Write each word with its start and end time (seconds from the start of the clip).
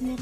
Ya. 0.00 0.14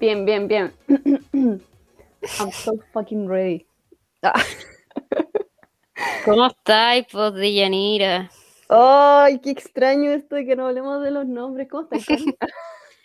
Bien, 0.00 0.24
bien, 0.24 0.48
bien. 0.48 0.72
I'm 1.34 1.60
so 2.52 2.78
fucking 2.94 3.28
ready. 3.28 3.66
¿Cómo 6.24 6.46
estáis, 6.46 7.04
pues, 7.12 7.34
de 7.34 7.52
Yanira? 7.52 8.30
Ay, 8.70 9.40
qué 9.40 9.50
extraño 9.50 10.10
esto 10.12 10.36
de 10.36 10.46
que 10.46 10.56
no 10.56 10.68
hablemos 10.68 11.02
de 11.02 11.10
los 11.10 11.26
nombres. 11.26 11.68
¿Cómo 11.68 11.86
estás? 11.90 12.06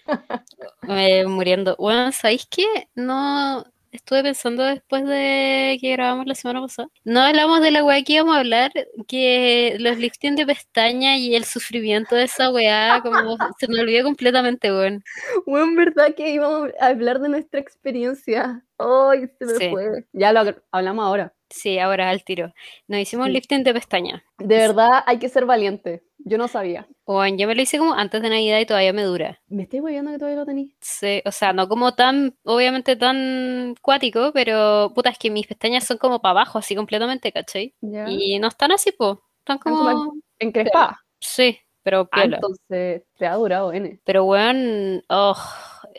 Eh, 0.87 1.25
muriendo. 1.25 1.75
Bueno, 1.77 2.11
¿sabéis 2.11 2.47
qué? 2.49 2.65
No 2.95 3.65
estuve 3.91 4.21
pensando 4.23 4.63
después 4.63 5.05
de 5.05 5.77
que 5.81 5.91
grabamos 5.93 6.25
la 6.27 6.35
semana 6.35 6.61
pasada. 6.61 6.89
No 7.03 7.21
hablamos 7.21 7.61
de 7.61 7.71
la 7.71 7.83
weá 7.83 8.03
que 8.03 8.13
íbamos 8.13 8.35
a 8.35 8.39
hablar, 8.39 8.71
que 9.07 9.75
los 9.79 9.97
lifting 9.97 10.35
de 10.35 10.45
pestaña 10.45 11.17
y 11.17 11.35
el 11.35 11.45
sufrimiento 11.45 12.15
de 12.15 12.23
esa 12.25 12.51
weá, 12.51 13.01
como 13.01 13.37
se 13.59 13.67
me 13.67 13.79
olvidó 13.81 14.03
completamente, 14.03 14.71
weón. 14.71 15.03
Bueno, 15.45 15.75
verdad 15.75 16.13
que 16.15 16.29
íbamos 16.31 16.69
a 16.79 16.87
hablar 16.87 17.19
de 17.19 17.29
nuestra 17.29 17.59
experiencia. 17.59 18.63
Ay, 18.77 19.27
se 19.39 19.45
me 19.45 19.53
Sí. 19.55 19.69
fue. 19.71 20.05
Ya 20.13 20.31
lo 20.31 20.41
hablamos 20.71 21.03
ahora. 21.05 21.33
Sí, 21.49 21.79
ahora 21.79 22.09
al 22.09 22.23
tiro. 22.23 22.53
Nos 22.87 22.99
hicimos 22.99 23.27
Sí. 23.27 23.31
lifting 23.33 23.63
de 23.63 23.73
pestaña. 23.73 24.23
De 24.37 24.57
verdad 24.57 25.03
hay 25.05 25.17
que 25.19 25.29
ser 25.29 25.45
valiente. 25.45 26.03
Yo 26.19 26.37
no 26.37 26.47
sabía. 26.47 26.87
Bueno, 27.05 27.37
yo 27.37 27.47
me 27.47 27.55
lo 27.55 27.61
hice 27.61 27.77
como 27.77 27.93
antes 27.93 28.21
de 28.21 28.29
Navidad 28.29 28.59
y 28.59 28.65
todavía 28.65 28.91
me 28.91 29.03
dura. 29.03 29.39
¿Me 29.47 29.63
estoy 29.63 29.79
viendo 29.79 30.11
que 30.11 30.17
todavía 30.17 30.39
lo 30.39 30.45
tenéis? 30.45 30.75
Sí, 30.81 31.21
o 31.25 31.31
sea, 31.31 31.53
no 31.53 31.69
como 31.69 31.93
tan, 31.95 32.35
obviamente 32.43 32.95
tan 32.97 33.75
cuático, 33.81 34.31
pero 34.33 34.91
puta, 34.93 35.09
es 35.09 35.17
que 35.17 35.29
mis 35.29 35.47
pestañas 35.47 35.85
son 35.85 35.97
como 35.97 36.19
para 36.21 36.31
abajo, 36.31 36.57
así 36.59 36.75
completamente, 36.75 37.31
¿cachai? 37.31 37.73
Y 37.81 38.39
no 38.39 38.47
están 38.49 38.71
así, 38.73 38.91
po. 38.91 39.21
Están 39.39 39.57
como 39.59 39.77
como. 39.77 40.13
Encrespada. 40.39 40.99
Sí, 41.19 41.57
pero 41.81 42.09
Ah, 42.11 42.25
entonces 42.25 43.03
te 43.17 43.25
ha 43.25 43.35
durado 43.35 43.71
N. 43.71 44.01
Pero 44.03 44.25
weón, 44.25 45.03
oh, 45.07 45.35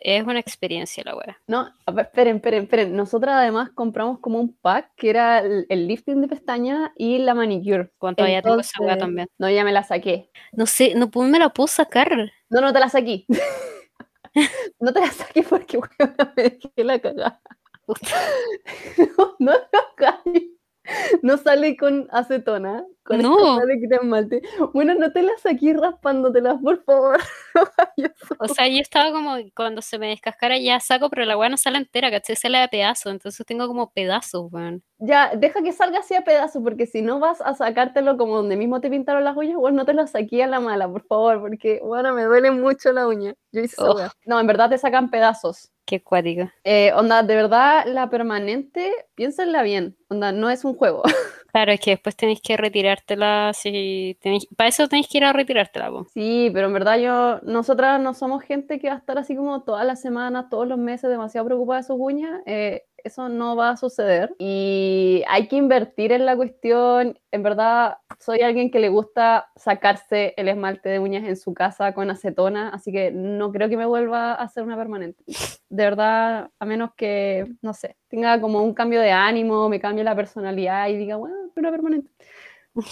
es 0.02 0.24
una 0.24 0.38
experiencia 0.38 1.02
la 1.04 1.14
weá. 1.16 1.38
No, 1.46 1.68
esperen, 1.86 2.36
esperen, 2.36 2.64
esperen. 2.64 2.96
Nosotras 2.96 3.34
además 3.36 3.70
compramos 3.70 4.18
como 4.20 4.40
un 4.40 4.54
pack 4.54 4.92
que 4.96 5.10
era 5.10 5.40
el, 5.40 5.66
el 5.68 5.86
lifting 5.86 6.20
de 6.20 6.28
pestaña 6.28 6.92
y 6.96 7.18
la 7.18 7.34
manicure. 7.34 7.90
Cuánto 7.98 8.26
ya 8.26 8.42
tengo 8.42 8.60
esa 8.60 8.82
weá 8.82 8.98
también. 8.98 9.28
No, 9.38 9.50
ya 9.50 9.64
me 9.64 9.72
la 9.72 9.82
saqué. 9.82 10.30
No 10.52 10.66
sé, 10.66 10.94
no 10.94 11.10
me 11.14 11.38
la 11.38 11.48
puedo 11.50 11.66
sacar. 11.66 12.16
No, 12.50 12.60
no 12.60 12.72
te 12.72 12.80
la 12.80 12.88
saqué. 12.88 13.26
no 14.80 14.92
te 14.92 15.00
la 15.00 15.10
saqué 15.10 15.42
porque 15.42 15.78
weón, 15.98 16.14
me 16.36 16.42
dejé 16.42 16.84
la 16.84 16.98
cagada. 16.98 17.40
no, 19.16 19.36
no 19.38 19.52
hagáis. 19.52 20.57
No 21.22 21.36
sale 21.36 21.76
con 21.76 22.08
acetona. 22.10 22.84
Con 23.04 23.22
No. 23.22 23.58
de 23.58 23.80
quitar 23.80 24.00
esmalte. 24.02 24.42
Bueno, 24.74 24.94
no 24.94 25.12
te 25.12 25.22
la 25.22 25.32
saqué 25.42 25.74
raspándotelas, 25.74 26.60
por 26.62 26.82
favor. 26.84 27.18
O 28.40 28.46
sea, 28.48 28.68
yo 28.68 28.78
estaba 28.80 29.10
como, 29.12 29.36
cuando 29.54 29.82
se 29.82 29.98
me 29.98 30.08
descascara 30.08 30.58
ya 30.58 30.78
saco, 30.80 31.10
pero 31.10 31.24
la 31.24 31.36
weá 31.36 31.48
no 31.48 31.56
sale 31.56 31.78
entera, 31.78 32.10
¿cachai? 32.10 32.36
Sale 32.36 32.58
de 32.58 32.68
pedazo, 32.68 33.10
entonces 33.10 33.44
tengo 33.46 33.66
como 33.66 33.90
pedazos, 33.90 34.52
weón. 34.52 34.82
Ya, 34.98 35.32
deja 35.34 35.62
que 35.62 35.72
salga 35.72 36.00
así 36.00 36.14
a 36.14 36.22
pedazos, 36.22 36.62
porque 36.62 36.86
si 36.86 37.02
no 37.02 37.18
vas 37.18 37.40
a 37.40 37.54
sacártelo 37.54 38.16
como 38.16 38.36
donde 38.36 38.56
mismo 38.56 38.80
te 38.80 38.90
pintaron 38.90 39.24
las 39.24 39.36
uñas, 39.36 39.56
bueno, 39.56 39.78
no 39.78 39.84
te 39.86 39.94
lo 39.94 40.06
saqué 40.06 40.44
a 40.44 40.46
la 40.46 40.60
mala, 40.60 40.88
por 40.88 41.04
favor, 41.06 41.40
porque, 41.40 41.80
bueno, 41.82 42.14
me 42.14 42.24
duele 42.24 42.50
mucho 42.52 42.92
la 42.92 43.06
uña. 43.08 43.34
Yo 43.52 43.62
hice 43.62 43.76
Oh. 43.78 43.96
No, 44.26 44.38
en 44.40 44.46
verdad 44.46 44.70
te 44.70 44.78
sacan 44.78 45.10
pedazos. 45.10 45.70
Qué 45.88 46.02
cuático. 46.02 46.50
Eh, 46.64 46.92
onda, 46.92 47.22
de 47.22 47.34
verdad, 47.34 47.86
la 47.86 48.10
permanente, 48.10 48.92
piénsenla 49.14 49.62
bien. 49.62 49.96
Onda, 50.10 50.32
no 50.32 50.50
es 50.50 50.64
un 50.66 50.74
juego. 50.74 51.02
Claro, 51.50 51.72
es 51.72 51.80
que 51.80 51.92
después 51.92 52.14
tenéis 52.14 52.42
que 52.42 52.58
retirártela 52.58 53.52
si 53.54 54.18
tenéis, 54.20 54.46
para 54.54 54.68
eso 54.68 54.86
tenéis 54.86 55.08
que 55.08 55.16
ir 55.16 55.24
a 55.24 55.32
retirártela, 55.32 55.88
po. 55.90 56.04
Sí, 56.12 56.50
pero 56.52 56.66
en 56.66 56.74
verdad 56.74 56.98
yo, 56.98 57.40
nosotras 57.42 57.98
no 58.02 58.12
somos 58.12 58.42
gente 58.42 58.78
que 58.78 58.88
va 58.88 58.94
a 58.96 58.98
estar 58.98 59.16
así 59.16 59.34
como 59.34 59.62
todas 59.62 59.86
las 59.86 59.98
semanas, 60.00 60.50
todos 60.50 60.68
los 60.68 60.76
meses 60.78 61.08
demasiado 61.08 61.46
preocupada 61.46 61.80
de 61.80 61.86
sus 61.86 61.96
uñas. 61.98 62.42
eh, 62.44 62.84
eso 63.04 63.28
no 63.28 63.56
va 63.56 63.70
a 63.70 63.76
suceder. 63.76 64.34
Y 64.38 65.22
hay 65.28 65.48
que 65.48 65.56
invertir 65.56 66.12
en 66.12 66.26
la 66.26 66.36
cuestión. 66.36 67.18
En 67.30 67.42
verdad, 67.42 67.98
soy 68.18 68.40
alguien 68.40 68.70
que 68.70 68.78
le 68.78 68.88
gusta 68.88 69.48
sacarse 69.56 70.34
el 70.36 70.48
esmalte 70.48 70.88
de 70.88 70.98
uñas 70.98 71.24
en 71.26 71.36
su 71.36 71.54
casa 71.54 71.94
con 71.94 72.10
acetona, 72.10 72.70
así 72.70 72.92
que 72.92 73.10
no 73.10 73.52
creo 73.52 73.68
que 73.68 73.76
me 73.76 73.86
vuelva 73.86 74.32
a 74.32 74.42
hacer 74.42 74.62
una 74.62 74.76
permanente. 74.76 75.22
De 75.68 75.84
verdad, 75.84 76.50
a 76.58 76.64
menos 76.64 76.90
que, 76.96 77.46
no 77.62 77.74
sé, 77.74 77.96
tenga 78.08 78.40
como 78.40 78.62
un 78.62 78.74
cambio 78.74 79.00
de 79.00 79.10
ánimo, 79.10 79.68
me 79.68 79.80
cambie 79.80 80.04
la 80.04 80.16
personalidad 80.16 80.88
y 80.88 80.96
diga, 80.96 81.16
bueno, 81.16 81.36
una 81.56 81.70
permanente. 81.70 82.10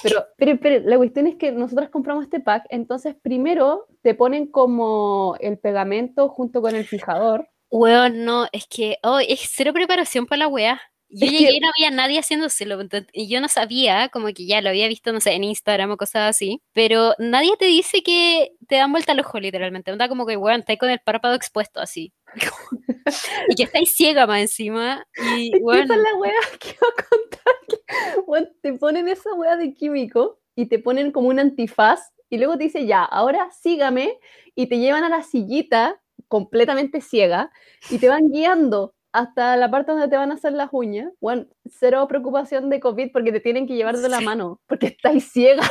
Pero, 0.02 0.24
pero, 0.36 0.58
pero 0.60 0.84
la 0.84 0.96
cuestión 0.96 1.26
es 1.26 1.36
que 1.36 1.52
nosotros 1.52 1.90
compramos 1.90 2.24
este 2.24 2.40
pack, 2.40 2.64
entonces 2.70 3.14
primero 3.14 3.86
te 4.02 4.14
ponen 4.14 4.46
como 4.46 5.36
el 5.40 5.58
pegamento 5.58 6.28
junto 6.28 6.60
con 6.60 6.74
el 6.74 6.84
fijador. 6.84 7.48
Weón, 7.78 8.24
no, 8.24 8.46
es 8.52 8.66
que, 8.66 8.98
oh, 9.02 9.18
es 9.18 9.40
cero 9.52 9.72
preparación 9.72 10.26
para 10.26 10.40
la 10.40 10.48
weá. 10.48 10.80
Yo 11.08 11.26
Es 11.26 11.30
que- 11.32 11.38
llegué 11.38 11.56
y 11.56 11.60
no 11.60 11.68
había 11.68 11.90
nadie 11.90 12.18
haciéndoselo, 12.18 12.78
y 13.12 13.28
yo 13.28 13.40
no 13.40 13.48
sabía, 13.48 14.08
como 14.08 14.26
que 14.28 14.46
ya 14.46 14.60
lo 14.60 14.70
había 14.70 14.88
visto, 14.88 15.12
no 15.12 15.20
sé, 15.20 15.32
en 15.34 15.44
Instagram 15.44 15.92
o 15.92 15.96
cosas 15.96 16.30
así, 16.30 16.60
pero 16.72 17.14
nadie 17.18 17.56
te 17.58 17.66
dice 17.66 18.02
que 18.02 18.52
te 18.66 18.76
dan 18.76 18.90
vuelta 18.90 19.12
al 19.12 19.20
ojo, 19.20 19.38
literalmente. 19.38 19.92
Onda 19.92 20.08
como 20.08 20.26
que, 20.26 20.36
weón, 20.36 20.60
estáis 20.60 20.78
con 20.80 20.90
el 20.90 20.98
párpado 21.00 21.34
expuesto 21.34 21.80
así. 21.80 22.12
y 23.48 23.54
que 23.54 23.62
estáis 23.64 23.94
ciega 23.94 24.26
más 24.26 24.40
encima. 24.40 25.06
Y, 25.36 25.52
weón, 25.62 25.84
Esa 25.84 25.94
es 25.94 26.00
la 26.00 26.14
wea 26.16 26.32
que 26.60 26.68
iba 26.70 26.88
a 26.88 27.04
contar. 27.08 27.54
Que, 27.68 28.20
weón, 28.26 28.48
te 28.62 28.72
ponen 28.72 29.08
esa 29.08 29.32
wea 29.34 29.56
de 29.56 29.74
químico 29.74 30.40
y 30.56 30.66
te 30.66 30.78
ponen 30.78 31.12
como 31.12 31.28
un 31.28 31.38
antifaz 31.38 32.00
y 32.28 32.38
luego 32.38 32.56
te 32.58 32.64
dice, 32.64 32.86
ya, 32.86 33.04
ahora 33.04 33.48
sígame 33.52 34.18
y 34.56 34.66
te 34.66 34.78
llevan 34.78 35.04
a 35.04 35.08
la 35.08 35.22
sillita 35.22 36.00
completamente 36.28 37.00
ciega 37.00 37.50
y 37.90 37.98
te 37.98 38.08
van 38.08 38.28
guiando 38.30 38.94
hasta 39.12 39.56
la 39.56 39.70
parte 39.70 39.92
donde 39.92 40.08
te 40.08 40.16
van 40.16 40.30
a 40.30 40.34
hacer 40.34 40.52
las 40.52 40.68
uñas. 40.72 41.10
Bueno, 41.20 41.46
cero 41.70 42.06
preocupación 42.08 42.68
de 42.68 42.80
COVID 42.80 43.12
porque 43.12 43.32
te 43.32 43.40
tienen 43.40 43.66
que 43.66 43.74
llevar 43.74 43.96
de 43.96 44.08
la 44.08 44.20
mano 44.20 44.60
porque 44.66 44.88
estáis 44.88 45.30
ciega. 45.32 45.62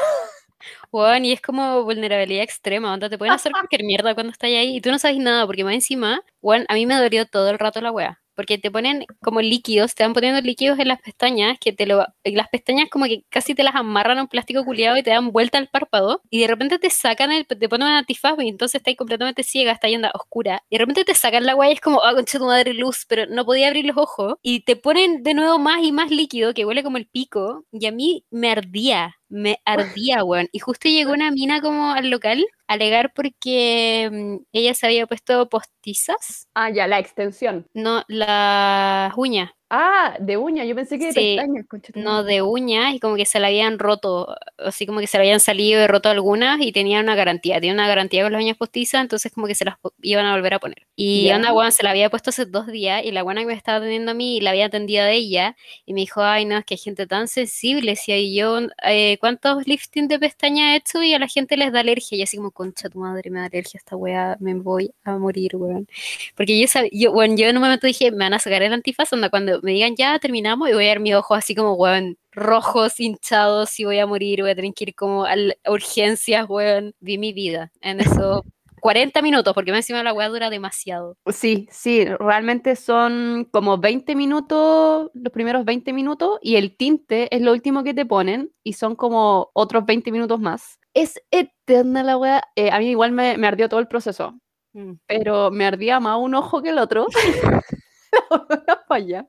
weón, 0.91 1.25
y 1.25 1.33
es 1.33 1.41
como 1.41 1.83
vulnerabilidad 1.83 2.43
extrema, 2.43 2.93
onda, 2.93 3.09
te 3.09 3.17
pueden 3.17 3.33
hacer 3.33 3.51
cualquier 3.51 3.83
mierda 3.83 4.15
cuando 4.15 4.31
estás 4.31 4.49
ahí 4.49 4.77
y 4.77 4.81
tú 4.81 4.89
no 4.89 4.99
sabes 4.99 5.17
nada, 5.17 5.45
porque 5.45 5.63
más 5.63 5.75
encima, 5.75 6.21
weón, 6.41 6.65
a 6.69 6.73
mí 6.73 6.85
me 6.85 6.95
dolió 6.95 7.25
todo 7.27 7.49
el 7.49 7.59
rato 7.59 7.81
la 7.81 7.91
weá. 7.91 8.21
Porque 8.35 8.57
te 8.57 8.71
ponen 8.71 9.05
como 9.21 9.41
líquidos, 9.41 9.95
te 9.95 10.03
van 10.03 10.13
poniendo 10.13 10.41
líquidos 10.41 10.79
en 10.79 10.87
las 10.89 11.01
pestañas, 11.01 11.57
que 11.59 11.73
te 11.73 11.85
lo, 11.85 12.05
las 12.23 12.49
pestañas 12.49 12.89
como 12.89 13.05
que 13.05 13.23
casi 13.29 13.55
te 13.55 13.63
las 13.63 13.75
amarran 13.75 14.17
a 14.19 14.23
un 14.23 14.27
plástico 14.27 14.63
culiado 14.65 14.97
y 14.97 15.03
te 15.03 15.11
dan 15.11 15.31
vuelta 15.31 15.57
al 15.57 15.67
párpado, 15.69 16.21
y 16.29 16.41
de 16.41 16.47
repente 16.47 16.79
te 16.79 16.89
sacan 16.89 17.31
el, 17.31 17.45
te 17.47 17.69
ponen 17.69 17.87
un 17.87 17.93
antifaz 17.93 18.35
y 18.39 18.49
entonces 18.49 18.79
estás 18.81 18.95
completamente 18.95 19.43
ciega, 19.43 19.71
está 19.71 19.87
yendo 19.87 20.09
oscura, 20.13 20.63
y 20.69 20.75
de 20.77 20.79
repente 20.79 21.05
te 21.05 21.15
sacan 21.15 21.45
la 21.45 21.55
weá 21.55 21.69
y 21.69 21.73
es 21.73 21.81
como, 21.81 22.03
ah, 22.03 22.13
concha 22.13 22.37
tu 22.39 22.45
madre 22.45 22.73
luz, 22.73 23.05
pero 23.07 23.25
no 23.27 23.45
podía 23.45 23.67
abrir 23.67 23.85
los 23.85 23.97
ojos, 23.97 24.35
y 24.41 24.61
te 24.61 24.75
ponen 24.75 25.23
de 25.23 25.33
nuevo 25.33 25.57
más 25.59 25.81
y 25.83 25.91
más 25.91 26.11
líquido 26.11 26.53
que 26.53 26.65
huele 26.65 26.83
como 26.83 26.97
el 26.97 27.07
pico, 27.07 27.65
y 27.71 27.85
a 27.87 27.91
mí 27.91 28.25
me 28.31 28.51
ardía, 28.51 29.15
me 29.29 29.59
ardía, 29.65 30.23
weón. 30.23 30.47
Y 30.51 30.59
justo 30.59 30.89
llegó 30.89 31.11
una 31.13 31.31
mina 31.31 31.61
como 31.61 31.91
al 31.93 32.09
local 32.09 32.45
alegar 32.67 33.13
porque 33.13 34.09
mm, 34.11 34.37
ella 34.53 34.73
se 34.73 34.85
había 34.87 35.07
puesto 35.07 35.47
postizas, 35.49 36.47
Ah, 36.53 36.69
ya, 36.69 36.87
la 36.87 36.99
extensión. 36.99 37.67
no, 37.73 38.03
las 38.07 39.13
uñas, 39.17 39.51
Ah, 39.69 40.15
de 40.19 40.37
uña, 40.37 40.63
yo 40.65 40.75
pensé 40.75 40.97
que 40.99 41.07
de 41.07 41.13
Sí, 41.13 41.19
pestañas, 41.25 41.65
no 41.93 42.23
de 42.23 42.41
uñas, 42.41 42.93
y 42.93 42.99
como 42.99 43.15
que 43.15 43.25
se 43.25 43.39
la 43.39 43.47
habían 43.47 43.79
roto, 43.79 44.35
así 44.57 44.85
como 44.85 44.99
que 44.99 45.07
se 45.07 45.17
le 45.17 45.23
habían 45.23 45.39
salido 45.39 45.81
y 45.83 45.87
roto 45.87 46.09
algunas 46.09 46.59
y 46.61 46.71
tenían 46.71 47.03
una 47.03 47.15
garantía, 47.15 47.59
tiene 47.61 47.73
una 47.75 47.87
garantía 47.87 48.23
con 48.23 48.31
las 48.33 48.41
uñas 48.41 48.57
postizas, 48.57 49.01
entonces 49.01 49.31
como 49.33 49.47
que 49.47 49.55
se 49.55 49.65
las 49.65 49.75
iban 50.01 50.25
a 50.25 50.35
volver 50.35 50.53
a 50.55 50.59
poner. 50.59 50.87
Y 50.95 51.29
Ya. 51.29 51.35
onda, 51.35 51.53
weón, 51.53 51.71
se 51.71 51.83
la 51.83 51.91
había 51.91 52.09
puesto 52.09 52.29
hace 52.31 52.45
dos 52.45 52.67
días 52.67 53.03
y 53.05 53.11
la 53.11 53.23
buena 53.23 53.41
que 53.41 53.47
me 53.47 53.53
estaba 53.53 53.77
atendiendo 53.77 54.11
a 54.11 54.13
mí 54.13 54.39
la 54.41 54.51
había 54.51 54.65
atendido 54.65 55.05
de 55.05 55.13
ella 55.13 55.55
y 55.85 55.93
me 55.93 56.01
dijo, 56.01 56.21
ay, 56.21 56.45
no, 56.45 56.57
es 56.57 56.65
que 56.65 56.75
hay 56.75 56.77
gente 56.79 57.07
tan 57.07 57.27
sensible, 57.27 57.95
si 57.95 58.11
hay 58.11 58.35
yo, 58.35 58.59
eh, 58.83 59.17
¿cuántos 59.19 59.67
lifting 59.67 60.07
de 60.07 60.19
pestaña 60.19 60.73
he 60.73 60.77
hecho? 60.77 61.01
Y 61.03 61.13
a 61.13 61.19
la 61.19 61.27
gente 61.27 61.57
les 61.57 61.71
da 61.71 61.79
alergia, 61.81 62.17
y 62.17 62.21
así 62.23 62.37
como, 62.37 62.51
concha 62.51 62.89
tu 62.89 62.99
madre, 62.99 63.29
me 63.31 63.39
da 63.39 63.45
alergia 63.45 63.77
esta 63.77 63.95
weá, 63.95 64.37
me 64.39 64.53
voy 64.55 64.91
a 65.03 65.17
morir, 65.17 65.55
weón. 65.55 65.87
Porque 66.35 66.59
yo, 66.59 66.65
sab- 66.67 66.89
yo, 66.91 67.11
bueno, 67.11 67.35
yo 67.35 67.47
en 67.47 67.55
un 67.57 67.61
momento 67.63 67.87
dije, 67.87 68.11
me 68.11 68.17
van 68.25 68.33
a 68.33 68.39
sacar 68.39 68.61
el 68.63 68.73
antifaz, 68.73 69.11
onda, 69.13 69.29
cuando 69.29 69.61
me 69.65 69.71
digan 69.71 69.95
ya 69.95 70.17
terminamos 70.19 70.69
y 70.69 70.73
voy 70.73 70.85
a 70.85 70.89
ver 70.89 70.99
mis 70.99 71.15
ojos 71.15 71.37
así 71.37 71.55
como, 71.55 71.73
weón, 71.73 72.17
rojos, 72.31 72.99
hinchados 72.99 73.79
y 73.79 73.85
voy 73.85 73.99
a 73.99 74.05
morir, 74.05 74.41
voy 74.41 74.51
a 74.51 74.55
tener 74.55 74.73
que 74.73 74.85
ir 74.85 74.95
como 74.95 75.25
a, 75.25 75.35
urgencias, 75.67 76.47
weón. 76.47 76.93
Vi 76.99 77.17
mi 77.17 77.33
vida 77.33 77.71
en 77.81 77.99
esos 77.99 78.43
40 78.81 79.21
minutos, 79.21 79.53
porque 79.53 79.71
más 79.71 79.79
encima 79.79 80.03
la 80.03 80.13
weá 80.13 80.29
dura 80.29 80.49
demasiado. 80.49 81.17
Sí, 81.31 81.67
sí, 81.71 82.05
realmente 82.05 82.75
son 82.75 83.47
como 83.51 83.79
20 83.79 84.15
minutos, 84.15 85.09
los 85.13 85.33
primeros 85.33 85.65
20 85.65 85.91
minutos, 85.91 86.37
y 86.41 86.55
el 86.55 86.77
tinte 86.77 87.35
es 87.35 87.41
lo 87.41 87.51
último 87.51 87.83
que 87.83 87.95
te 87.95 88.05
ponen, 88.05 88.51
y 88.63 88.73
son 88.73 88.95
como 88.95 89.49
otros 89.53 89.85
20 89.85 90.11
minutos 90.11 90.39
más. 90.39 90.79
Es 90.93 91.19
eterna 91.31 92.03
la 92.03 92.17
weá. 92.17 92.43
eh, 92.55 92.69
a 92.71 92.79
mí 92.79 92.89
igual 92.89 93.11
me, 93.11 93.37
me 93.37 93.47
ardió 93.47 93.67
todo 93.67 93.79
el 93.79 93.87
proceso. 93.87 94.39
Mm. 94.75 94.99
pero 95.07 95.51
me 95.51 95.65
ardía 95.65 96.01
más 96.01 96.19
un 96.19 96.35
ojo 96.35 96.61
que 96.61 96.69
el 96.69 96.79
otro. 96.79 97.07
La 98.67 98.83
falla. 98.87 99.27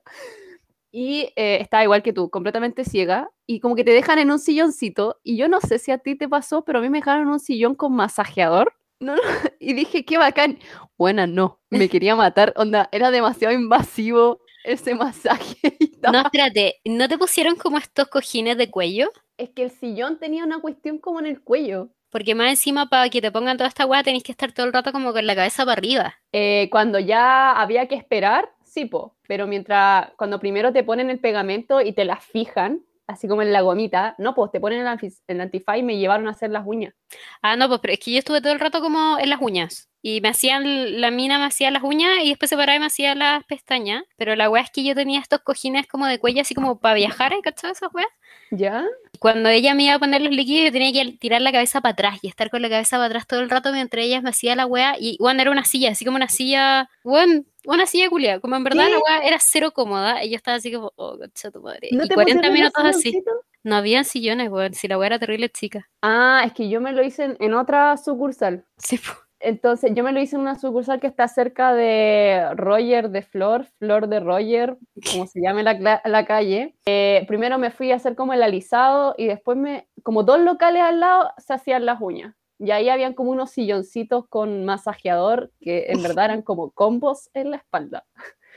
Y 0.91 1.33
eh, 1.35 1.59
estaba 1.61 1.83
igual 1.83 2.01
que 2.01 2.13
tú, 2.13 2.29
completamente 2.29 2.83
ciega. 2.83 3.29
Y 3.45 3.59
como 3.59 3.75
que 3.75 3.83
te 3.83 3.91
dejan 3.91 4.19
en 4.19 4.31
un 4.31 4.39
silloncito. 4.39 5.19
Y 5.23 5.37
yo 5.37 5.47
no 5.47 5.61
sé 5.61 5.79
si 5.79 5.91
a 5.91 5.97
ti 5.97 6.15
te 6.15 6.27
pasó, 6.27 6.63
pero 6.63 6.79
a 6.79 6.81
mí 6.81 6.89
me 6.89 6.99
dejaron 6.99 7.23
en 7.23 7.29
un 7.29 7.39
sillón 7.39 7.75
con 7.75 7.93
masajeador. 7.95 8.73
No, 8.99 9.15
no, 9.15 9.21
Y 9.59 9.73
dije, 9.73 10.05
qué 10.05 10.17
bacán. 10.17 10.59
Buena, 10.97 11.27
no. 11.27 11.59
Me 11.69 11.89
quería 11.89 12.15
matar. 12.15 12.53
Onda, 12.55 12.89
era 12.91 13.11
demasiado 13.11 13.53
invasivo 13.53 14.41
ese 14.63 14.95
masaje. 14.95 15.77
No, 16.11 16.19
espérate, 16.21 16.75
¿no 16.85 17.07
te 17.07 17.17
pusieron 17.17 17.55
como 17.55 17.77
estos 17.77 18.07
cojines 18.07 18.57
de 18.57 18.69
cuello? 18.69 19.11
Es 19.37 19.49
que 19.49 19.63
el 19.63 19.71
sillón 19.71 20.19
tenía 20.19 20.43
una 20.43 20.59
cuestión 20.59 20.99
como 20.99 21.19
en 21.19 21.25
el 21.25 21.41
cuello. 21.41 21.89
Porque 22.09 22.35
más 22.35 22.49
encima 22.49 22.87
para 22.87 23.09
que 23.09 23.21
te 23.21 23.31
pongan 23.31 23.57
toda 23.57 23.67
esta 23.67 23.85
weá 23.85 24.03
tenés 24.03 24.23
que 24.23 24.31
estar 24.31 24.51
todo 24.51 24.65
el 24.65 24.73
rato 24.73 24.91
como 24.91 25.11
con 25.13 25.25
la 25.25 25.35
cabeza 25.35 25.65
para 25.65 25.73
arriba. 25.77 26.15
Eh, 26.31 26.69
cuando 26.71 26.99
ya 26.99 27.51
había 27.51 27.87
que 27.87 27.95
esperar, 27.95 28.49
sí, 28.77 28.85
po. 28.85 29.15
Pero 29.27 29.47
mientras, 29.47 30.11
cuando 30.17 30.39
primero 30.39 30.71
te 30.71 30.83
ponen 30.83 31.09
el 31.09 31.19
pegamento 31.19 31.81
y 31.81 31.93
te 31.93 32.05
las 32.05 32.23
fijan, 32.23 32.81
así 33.07 33.27
como 33.27 33.41
en 33.41 33.51
la 33.51 33.61
gomita, 33.61 34.13
no, 34.19 34.35
pues 34.35 34.51
te 34.51 34.59
ponen 34.59 34.85
el, 34.85 35.13
el 35.27 35.41
antifaz 35.41 35.77
y 35.77 35.83
me 35.83 35.97
llevaron 35.97 36.27
a 36.27 36.31
hacer 36.31 36.51
las 36.51 36.63
uñas. 36.67 36.93
Ah, 37.41 37.55
no, 37.55 37.67
pues 37.69 37.79
pero 37.81 37.93
es 37.93 37.99
que 37.99 38.11
yo 38.11 38.19
estuve 38.19 38.41
todo 38.41 38.53
el 38.53 38.59
rato 38.59 38.79
como 38.79 39.17
en 39.17 39.29
las 39.31 39.41
uñas. 39.41 39.89
Y 40.03 40.21
me 40.21 40.29
hacían, 40.29 41.01
la 41.01 41.09
mina 41.09 41.39
me 41.39 41.45
hacía 41.45 41.71
las 41.71 41.83
uñas 41.83 42.19
y 42.23 42.29
después 42.29 42.49
se 42.49 42.55
paraba 42.55 42.75
y 42.75 42.79
me 42.79 42.85
hacía 42.85 43.15
las 43.15 43.43
pestañas. 43.45 44.03
Pero 44.15 44.35
la 44.35 44.49
weá 44.49 44.61
es 44.61 44.69
que 44.69 44.83
yo 44.83 44.93
tenía 44.93 45.19
estos 45.19 45.41
cojines 45.41 45.87
como 45.87 46.05
de 46.05 46.19
cuello 46.19 46.41
así 46.41 46.53
como 46.53 46.79
para 46.79 46.95
viajar, 46.95 47.33
¿eh? 47.33 47.39
¿cachai? 47.43 47.71
Esas 47.71 47.89
weas. 47.93 48.07
¿Ya? 48.51 48.85
Cuando 49.19 49.49
ella 49.49 49.73
me 49.73 49.85
iba 49.85 49.95
a 49.95 49.99
poner 49.99 50.21
los 50.21 50.33
líquidos, 50.33 50.65
yo 50.65 50.71
tenía 50.71 50.93
que 50.93 51.13
tirar 51.13 51.41
la 51.41 51.51
cabeza 51.51 51.81
para 51.81 51.93
atrás 51.93 52.19
y 52.21 52.27
estar 52.27 52.49
con 52.51 52.61
la 52.61 52.69
cabeza 52.69 52.97
para 52.97 53.07
atrás 53.07 53.27
todo 53.27 53.39
el 53.39 53.49
rato 53.49 53.73
mientras 53.73 54.05
ellas 54.05 54.21
me 54.21 54.29
hacía 54.29 54.55
la 54.55 54.65
wea. 54.65 54.95
Y 54.99 55.17
bueno, 55.19 55.41
era 55.41 55.51
una 55.51 55.65
silla, 55.65 55.91
así 55.91 56.05
como 56.05 56.15
una 56.15 56.29
silla, 56.29 56.89
bueno, 57.03 57.43
una 57.75 57.85
silla 57.85 58.09
culia. 58.09 58.39
Como 58.39 58.55
en 58.55 58.63
verdad 58.63 58.85
¿Qué? 58.85 58.91
la 58.91 58.99
wea 58.99 59.27
era 59.27 59.37
cero 59.39 59.71
cómoda. 59.71 60.23
Y 60.23 60.31
yo 60.31 60.35
estaba 60.35 60.57
así 60.57 60.71
como, 60.71 60.91
oh, 60.95 61.17
concha 61.17 61.51
tu 61.51 61.61
madre. 61.61 61.89
¿No 61.91 62.05
y 62.05 62.07
te 62.07 62.15
40 62.15 62.23
pusieron 62.23 62.45
el 62.45 62.51
minutos 62.51 62.83
así. 62.85 63.23
No 63.63 63.75
habían 63.75 64.05
sillones, 64.05 64.49
weón. 64.49 64.73
Si 64.73 64.87
la 64.87 64.97
wea 64.97 65.07
era 65.07 65.19
terrible 65.19 65.49
chica. 65.49 65.89
Ah, 66.01 66.43
es 66.45 66.53
que 66.53 66.69
yo 66.69 66.81
me 66.81 66.93
lo 66.93 67.03
hice 67.03 67.25
en, 67.25 67.37
en 67.39 67.53
otra 67.53 67.97
sucursal. 67.97 68.65
Sí, 68.77 68.97
po. 68.97 69.11
Entonces, 69.39 69.91
yo 69.93 70.03
me 70.03 70.11
lo 70.11 70.19
hice 70.19 70.35
en 70.35 70.41
una 70.41 70.57
sucursal 70.57 70.99
que 70.99 71.07
está 71.07 71.27
cerca 71.27 71.73
de 71.73 72.49
Roger 72.55 73.09
de 73.09 73.21
Flor, 73.21 73.65
Flor 73.77 74.07
de 74.07 74.19
Roger, 74.19 74.77
como 75.11 75.27
se 75.27 75.41
llame 75.41 75.63
la, 75.63 76.01
la 76.03 76.25
calle. 76.25 76.75
Eh, 76.85 77.23
primero 77.27 77.57
me 77.59 77.69
fui 77.69 77.91
a 77.91 77.97
hacer 77.97 78.15
como 78.15 78.33
el 78.33 78.41
alisado 78.41 79.13
y 79.17 79.27
después 79.27 79.57
me, 79.57 79.87
como 80.01 80.23
dos 80.23 80.39
locales 80.39 80.81
al 80.81 80.99
lado, 80.99 81.31
se 81.37 81.53
hacían 81.53 81.85
las 81.85 82.01
uñas. 82.01 82.35
Y 82.59 82.71
ahí 82.71 82.89
habían 82.89 83.13
como 83.13 83.31
unos 83.31 83.51
silloncitos 83.51 84.27
con 84.27 84.65
masajeador 84.65 85.51
que 85.59 85.87
en 85.89 86.01
verdad 86.17 86.25
eran 86.25 86.41
como 86.41 86.71
combos 86.71 87.29
en 87.33 87.51
la 87.51 87.57
espalda. 87.57 88.05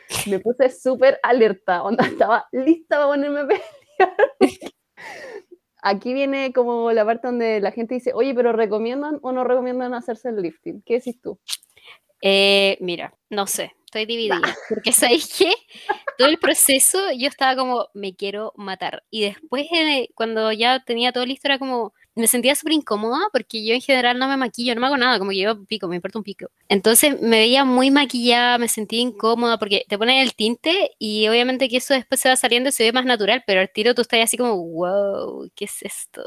Me 0.26 0.40
puse 0.40 0.70
súper 0.70 1.20
alerta, 1.22 1.82
onda, 1.82 2.04
estaba 2.06 2.46
lista 2.52 2.96
para 2.96 3.08
ponerme 3.08 3.40
a 3.40 3.46
pelear. 3.46 3.64
Aquí 5.82 6.12
viene 6.12 6.52
como 6.52 6.92
la 6.92 7.06
parte 7.06 7.28
donde 7.28 7.60
la 7.60 7.70
gente 7.70 7.94
dice, 7.94 8.12
oye, 8.12 8.34
pero 8.34 8.52
¿recomiendan 8.52 9.18
o 9.22 9.32
no 9.32 9.44
recomiendan 9.44 9.94
hacerse 9.94 10.28
el 10.28 10.42
lifting? 10.42 10.82
¿Qué 10.82 10.94
decís 10.94 11.20
tú? 11.22 11.38
Eh, 12.20 12.76
mira, 12.80 13.14
no 13.30 13.46
sé, 13.46 13.72
estoy 13.86 14.04
dividida. 14.04 14.40
Porque 14.68 14.92
sabéis 14.92 15.38
que 15.38 15.52
todo 16.18 16.28
el 16.28 16.38
proceso 16.38 16.98
yo 17.16 17.28
estaba 17.28 17.56
como, 17.56 17.88
me 17.94 18.14
quiero 18.14 18.52
matar. 18.56 19.04
Y 19.10 19.22
después, 19.22 19.66
eh, 19.72 20.08
cuando 20.14 20.52
ya 20.52 20.84
tenía 20.84 21.12
todo 21.12 21.24
listo, 21.24 21.48
era 21.48 21.58
como, 21.58 21.94
me 22.20 22.26
sentía 22.26 22.54
súper 22.54 22.74
incómoda 22.74 23.18
porque 23.32 23.64
yo 23.64 23.74
en 23.74 23.80
general 23.80 24.18
no 24.18 24.28
me 24.28 24.36
maquillo, 24.36 24.74
no 24.74 24.80
me 24.80 24.86
hago 24.86 24.96
nada, 24.96 25.18
como 25.18 25.30
que 25.30 25.38
yo 25.38 25.64
pico, 25.64 25.88
me 25.88 25.96
importa 25.96 26.18
un 26.18 26.24
pico. 26.24 26.46
Entonces 26.68 27.20
me 27.20 27.38
veía 27.38 27.64
muy 27.64 27.90
maquillada, 27.90 28.58
me 28.58 28.68
sentía 28.68 29.00
incómoda 29.00 29.58
porque 29.58 29.84
te 29.88 29.98
ponen 29.98 30.18
el 30.18 30.34
tinte 30.34 30.92
y 30.98 31.28
obviamente 31.28 31.68
que 31.68 31.78
eso 31.78 31.94
después 31.94 32.20
se 32.20 32.28
va 32.28 32.36
saliendo 32.36 32.68
y 32.68 32.72
se 32.72 32.84
ve 32.84 32.92
más 32.92 33.04
natural, 33.04 33.42
pero 33.46 33.60
al 33.60 33.70
tiro 33.72 33.94
tú 33.94 34.02
estás 34.02 34.20
así 34.20 34.36
como, 34.36 34.56
wow, 34.56 35.50
¿qué 35.54 35.64
es 35.64 35.82
esto? 35.82 36.22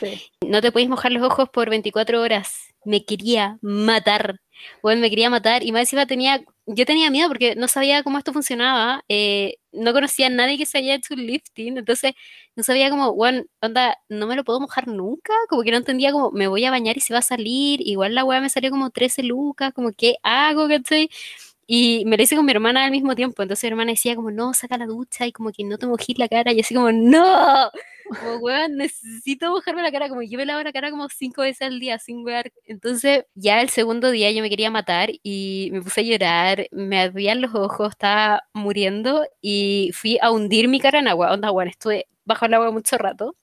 Sí. 0.00 0.22
No 0.46 0.60
te 0.60 0.72
podéis 0.72 0.90
mojar 0.90 1.12
los 1.12 1.22
ojos 1.22 1.48
por 1.50 1.70
24 1.70 2.20
horas. 2.20 2.74
Me 2.84 3.04
quería 3.04 3.58
matar. 3.62 4.40
Bueno, 4.82 5.00
me 5.00 5.10
quería 5.10 5.30
matar. 5.30 5.62
Y 5.62 5.72
más 5.72 5.82
encima 5.82 6.06
tenía, 6.06 6.42
yo 6.66 6.84
tenía 6.86 7.10
miedo 7.10 7.28
porque 7.28 7.54
no 7.56 7.68
sabía 7.68 8.02
cómo 8.02 8.18
esto 8.18 8.32
funcionaba. 8.32 9.04
eh, 9.08 9.56
no 9.72 9.92
conocía 9.94 10.26
a 10.26 10.30
nadie 10.30 10.58
que 10.58 10.66
se 10.66 10.78
haya 10.78 10.94
hecho 10.94 11.14
lifting. 11.14 11.78
Entonces, 11.78 12.12
no 12.56 12.62
sabía 12.62 12.90
cómo, 12.90 13.14
bueno, 13.14 13.44
onda, 13.60 13.96
no 14.08 14.26
me 14.26 14.36
lo 14.36 14.44
puedo 14.44 14.60
mojar 14.60 14.86
nunca. 14.88 15.32
Como 15.48 15.62
que 15.62 15.70
no 15.70 15.78
entendía 15.78 16.12
cómo 16.12 16.30
me 16.32 16.46
voy 16.48 16.64
a 16.64 16.70
bañar 16.70 16.96
y 16.96 17.00
se 17.00 17.14
va 17.14 17.20
a 17.20 17.22
salir. 17.22 17.80
Igual 17.86 18.14
la 18.14 18.24
weá 18.24 18.40
me 18.40 18.50
salió 18.50 18.70
como 18.70 18.90
13 18.90 19.22
lucas. 19.22 19.72
Como, 19.74 19.92
¿qué 19.92 20.16
hago? 20.22 20.68
¿Cachai? 20.68 21.08
Y 21.66 22.04
me 22.06 22.16
lo 22.16 22.22
hice 22.22 22.36
con 22.36 22.44
mi 22.44 22.52
hermana 22.52 22.84
al 22.84 22.90
mismo 22.90 23.14
tiempo. 23.14 23.42
Entonces 23.42 23.64
mi 23.64 23.68
hermana 23.70 23.92
decía 23.92 24.16
como, 24.16 24.30
no, 24.30 24.52
saca 24.54 24.76
la 24.76 24.86
ducha 24.86 25.26
y 25.26 25.32
como 25.32 25.52
que 25.52 25.64
no 25.64 25.78
te 25.78 25.86
mojes 25.86 26.18
la 26.18 26.28
cara. 26.28 26.52
Y 26.52 26.60
así 26.60 26.74
como, 26.74 26.92
no. 26.92 27.70
Como, 28.20 28.36
weón, 28.38 28.76
necesito 28.76 29.50
mojarme 29.50 29.82
la 29.82 29.92
cara. 29.92 30.08
Como 30.08 30.22
yo 30.22 30.38
me 30.38 30.46
lavo 30.46 30.62
la 30.62 30.72
cara 30.72 30.90
como 30.90 31.08
cinco 31.08 31.42
veces 31.42 31.62
al 31.62 31.80
día 31.80 31.98
sin 31.98 32.24
wear. 32.24 32.52
Entonces, 32.66 33.24
ya 33.34 33.60
el 33.62 33.70
segundo 33.70 34.10
día 34.10 34.30
yo 34.32 34.42
me 34.42 34.50
quería 34.50 34.70
matar 34.70 35.10
y 35.22 35.70
me 35.72 35.82
puse 35.82 36.00
a 36.02 36.04
llorar. 36.04 36.66
Me 36.72 37.00
ardían 37.00 37.40
los 37.40 37.54
ojos, 37.54 37.90
estaba 37.90 38.42
muriendo 38.52 39.24
y 39.40 39.90
fui 39.94 40.18
a 40.20 40.30
hundir 40.30 40.68
mi 40.68 40.80
cara 40.80 40.98
en 40.98 41.08
agua. 41.08 41.32
Onda, 41.32 41.50
weón, 41.52 41.68
estuve 41.68 42.06
bajo 42.24 42.46
el 42.46 42.54
agua 42.54 42.70
mucho 42.70 42.98
rato. 42.98 43.36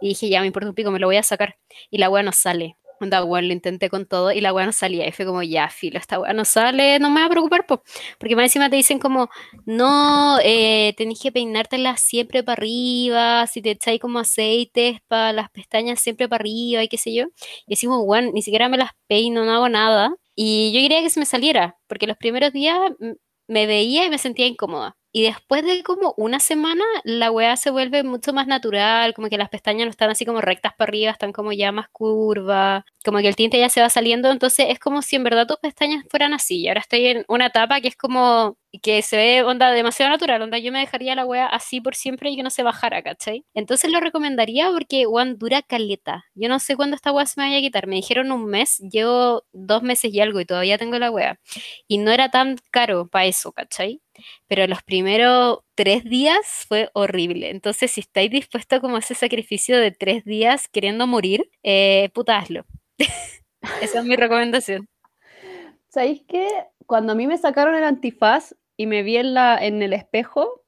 Y 0.00 0.08
dije, 0.08 0.28
ya 0.28 0.40
me 0.40 0.46
importa 0.46 0.68
un 0.68 0.74
pico, 0.74 0.90
me 0.90 0.98
lo 0.98 1.06
voy 1.06 1.16
a 1.16 1.22
sacar. 1.22 1.56
Y 1.90 1.98
la 1.98 2.10
weá 2.10 2.22
no 2.22 2.32
sale. 2.32 2.76
Onda, 3.00 3.24
weón, 3.24 3.48
lo 3.48 3.52
intenté 3.52 3.90
con 3.90 4.06
todo 4.06 4.32
y 4.32 4.40
la 4.40 4.52
weá 4.52 4.66
no 4.66 4.72
salía. 4.72 5.06
Y 5.06 5.12
fue 5.12 5.26
como, 5.26 5.42
ya, 5.42 5.68
filo, 5.68 5.98
esta 5.98 6.18
weá 6.18 6.32
no 6.32 6.44
sale, 6.44 6.98
no 6.98 7.10
me 7.10 7.20
voy 7.20 7.26
a 7.26 7.30
preocupar, 7.30 7.66
po. 7.66 7.82
Porque 8.18 8.36
más 8.36 8.44
encima 8.44 8.70
te 8.70 8.76
dicen 8.76 8.98
como, 8.98 9.28
no, 9.66 10.38
eh, 10.42 10.94
tenés 10.96 11.20
que 11.20 11.32
peinártelas 11.32 12.00
siempre 12.00 12.42
para 12.42 12.54
arriba, 12.60 13.46
si 13.46 13.62
te 13.62 13.72
echáis 13.72 14.00
como 14.00 14.18
aceites 14.18 14.98
para 15.08 15.32
las 15.32 15.50
pestañas 15.50 16.00
siempre 16.00 16.28
para 16.28 16.42
arriba 16.42 16.82
y 16.82 16.88
qué 16.88 16.98
sé 16.98 17.12
yo. 17.14 17.24
Y 17.66 17.74
decimos, 17.74 18.00
weón, 18.04 18.32
ni 18.32 18.42
siquiera 18.42 18.68
me 18.68 18.78
las 18.78 18.90
peino, 19.06 19.44
no 19.44 19.52
hago 19.52 19.68
nada. 19.68 20.14
Y 20.34 20.72
yo 20.72 20.80
quería 20.80 21.02
que 21.02 21.10
se 21.10 21.20
me 21.20 21.26
saliera, 21.26 21.78
porque 21.86 22.06
los 22.06 22.16
primeros 22.16 22.52
días 22.52 22.78
me 23.48 23.66
veía 23.66 24.04
y 24.06 24.10
me 24.10 24.18
sentía 24.18 24.46
incómoda. 24.46 24.96
Y 25.16 25.22
después 25.22 25.64
de 25.64 25.82
como 25.82 26.12
una 26.18 26.40
semana, 26.40 26.84
la 27.02 27.30
weá 27.30 27.56
se 27.56 27.70
vuelve 27.70 28.02
mucho 28.02 28.34
más 28.34 28.46
natural, 28.46 29.14
como 29.14 29.30
que 29.30 29.38
las 29.38 29.48
pestañas 29.48 29.86
no 29.86 29.90
están 29.90 30.10
así 30.10 30.26
como 30.26 30.42
rectas 30.42 30.74
para 30.76 30.90
arriba, 30.90 31.10
están 31.10 31.32
como 31.32 31.54
ya 31.54 31.72
más 31.72 31.88
curvas, 31.88 32.84
como 33.02 33.20
que 33.20 33.28
el 33.28 33.34
tinte 33.34 33.58
ya 33.58 33.70
se 33.70 33.80
va 33.80 33.88
saliendo, 33.88 34.30
entonces 34.30 34.66
es 34.68 34.78
como 34.78 35.00
si 35.00 35.16
en 35.16 35.24
verdad 35.24 35.46
tus 35.46 35.56
pestañas 35.56 36.04
fueran 36.10 36.34
así. 36.34 36.60
Y 36.60 36.68
ahora 36.68 36.80
estoy 36.80 37.06
en 37.06 37.24
una 37.28 37.46
etapa 37.46 37.80
que 37.80 37.88
es 37.88 37.96
como 37.96 38.58
que 38.82 39.00
se 39.00 39.16
ve 39.16 39.42
onda 39.42 39.70
demasiado 39.70 40.12
natural, 40.12 40.42
onda 40.42 40.58
yo 40.58 40.70
me 40.70 40.80
dejaría 40.80 41.14
la 41.14 41.24
weá 41.24 41.46
así 41.46 41.80
por 41.80 41.94
siempre 41.94 42.28
y 42.30 42.36
que 42.36 42.42
no 42.42 42.50
se 42.50 42.62
bajara, 42.62 43.02
¿cachai? 43.02 43.46
Entonces 43.54 43.90
lo 43.90 44.00
recomendaría 44.00 44.70
porque 44.70 45.06
weón 45.06 45.38
dura 45.38 45.62
caleta. 45.62 46.26
Yo 46.34 46.50
no 46.50 46.58
sé 46.58 46.76
cuándo 46.76 46.94
esta 46.94 47.10
weá 47.12 47.24
se 47.24 47.40
me 47.40 47.46
vaya 47.46 47.56
a 47.56 47.60
quitar. 47.62 47.86
Me 47.86 47.96
dijeron 47.96 48.32
un 48.32 48.44
mes, 48.44 48.76
llevo 48.80 49.44
dos 49.52 49.82
meses 49.82 50.12
y 50.12 50.20
algo 50.20 50.40
y 50.40 50.44
todavía 50.44 50.76
tengo 50.76 50.98
la 50.98 51.10
weá. 51.10 51.38
Y 51.88 51.96
no 51.98 52.10
era 52.10 52.30
tan 52.30 52.56
caro 52.70 53.08
para 53.08 53.24
eso, 53.24 53.52
¿cachai? 53.52 54.02
Pero 54.46 54.66
los 54.66 54.82
primeros 54.82 55.60
tres 55.74 56.04
días 56.04 56.64
fue 56.68 56.90
horrible. 56.92 57.50
Entonces, 57.50 57.90
si 57.90 58.00
estáis 58.00 58.30
dispuestos 58.30 58.80
como 58.80 58.96
a 58.96 59.00
ese 59.00 59.14
sacrificio 59.14 59.78
de 59.78 59.90
tres 59.90 60.24
días 60.24 60.68
queriendo 60.68 61.06
morir, 61.06 61.50
eh, 61.62 62.10
puta, 62.14 62.38
hazlo. 62.38 62.64
Esa 63.82 64.00
es 64.00 64.04
mi 64.04 64.16
recomendación. 64.16 64.88
¿Sabéis 65.88 66.22
que 66.28 66.48
cuando 66.86 67.12
a 67.12 67.14
mí 67.14 67.26
me 67.26 67.38
sacaron 67.38 67.74
el 67.74 67.84
antifaz 67.84 68.54
y 68.76 68.86
me 68.86 69.02
vi 69.02 69.16
en, 69.16 69.34
la, 69.34 69.58
en 69.64 69.82
el 69.82 69.92
espejo, 69.92 70.62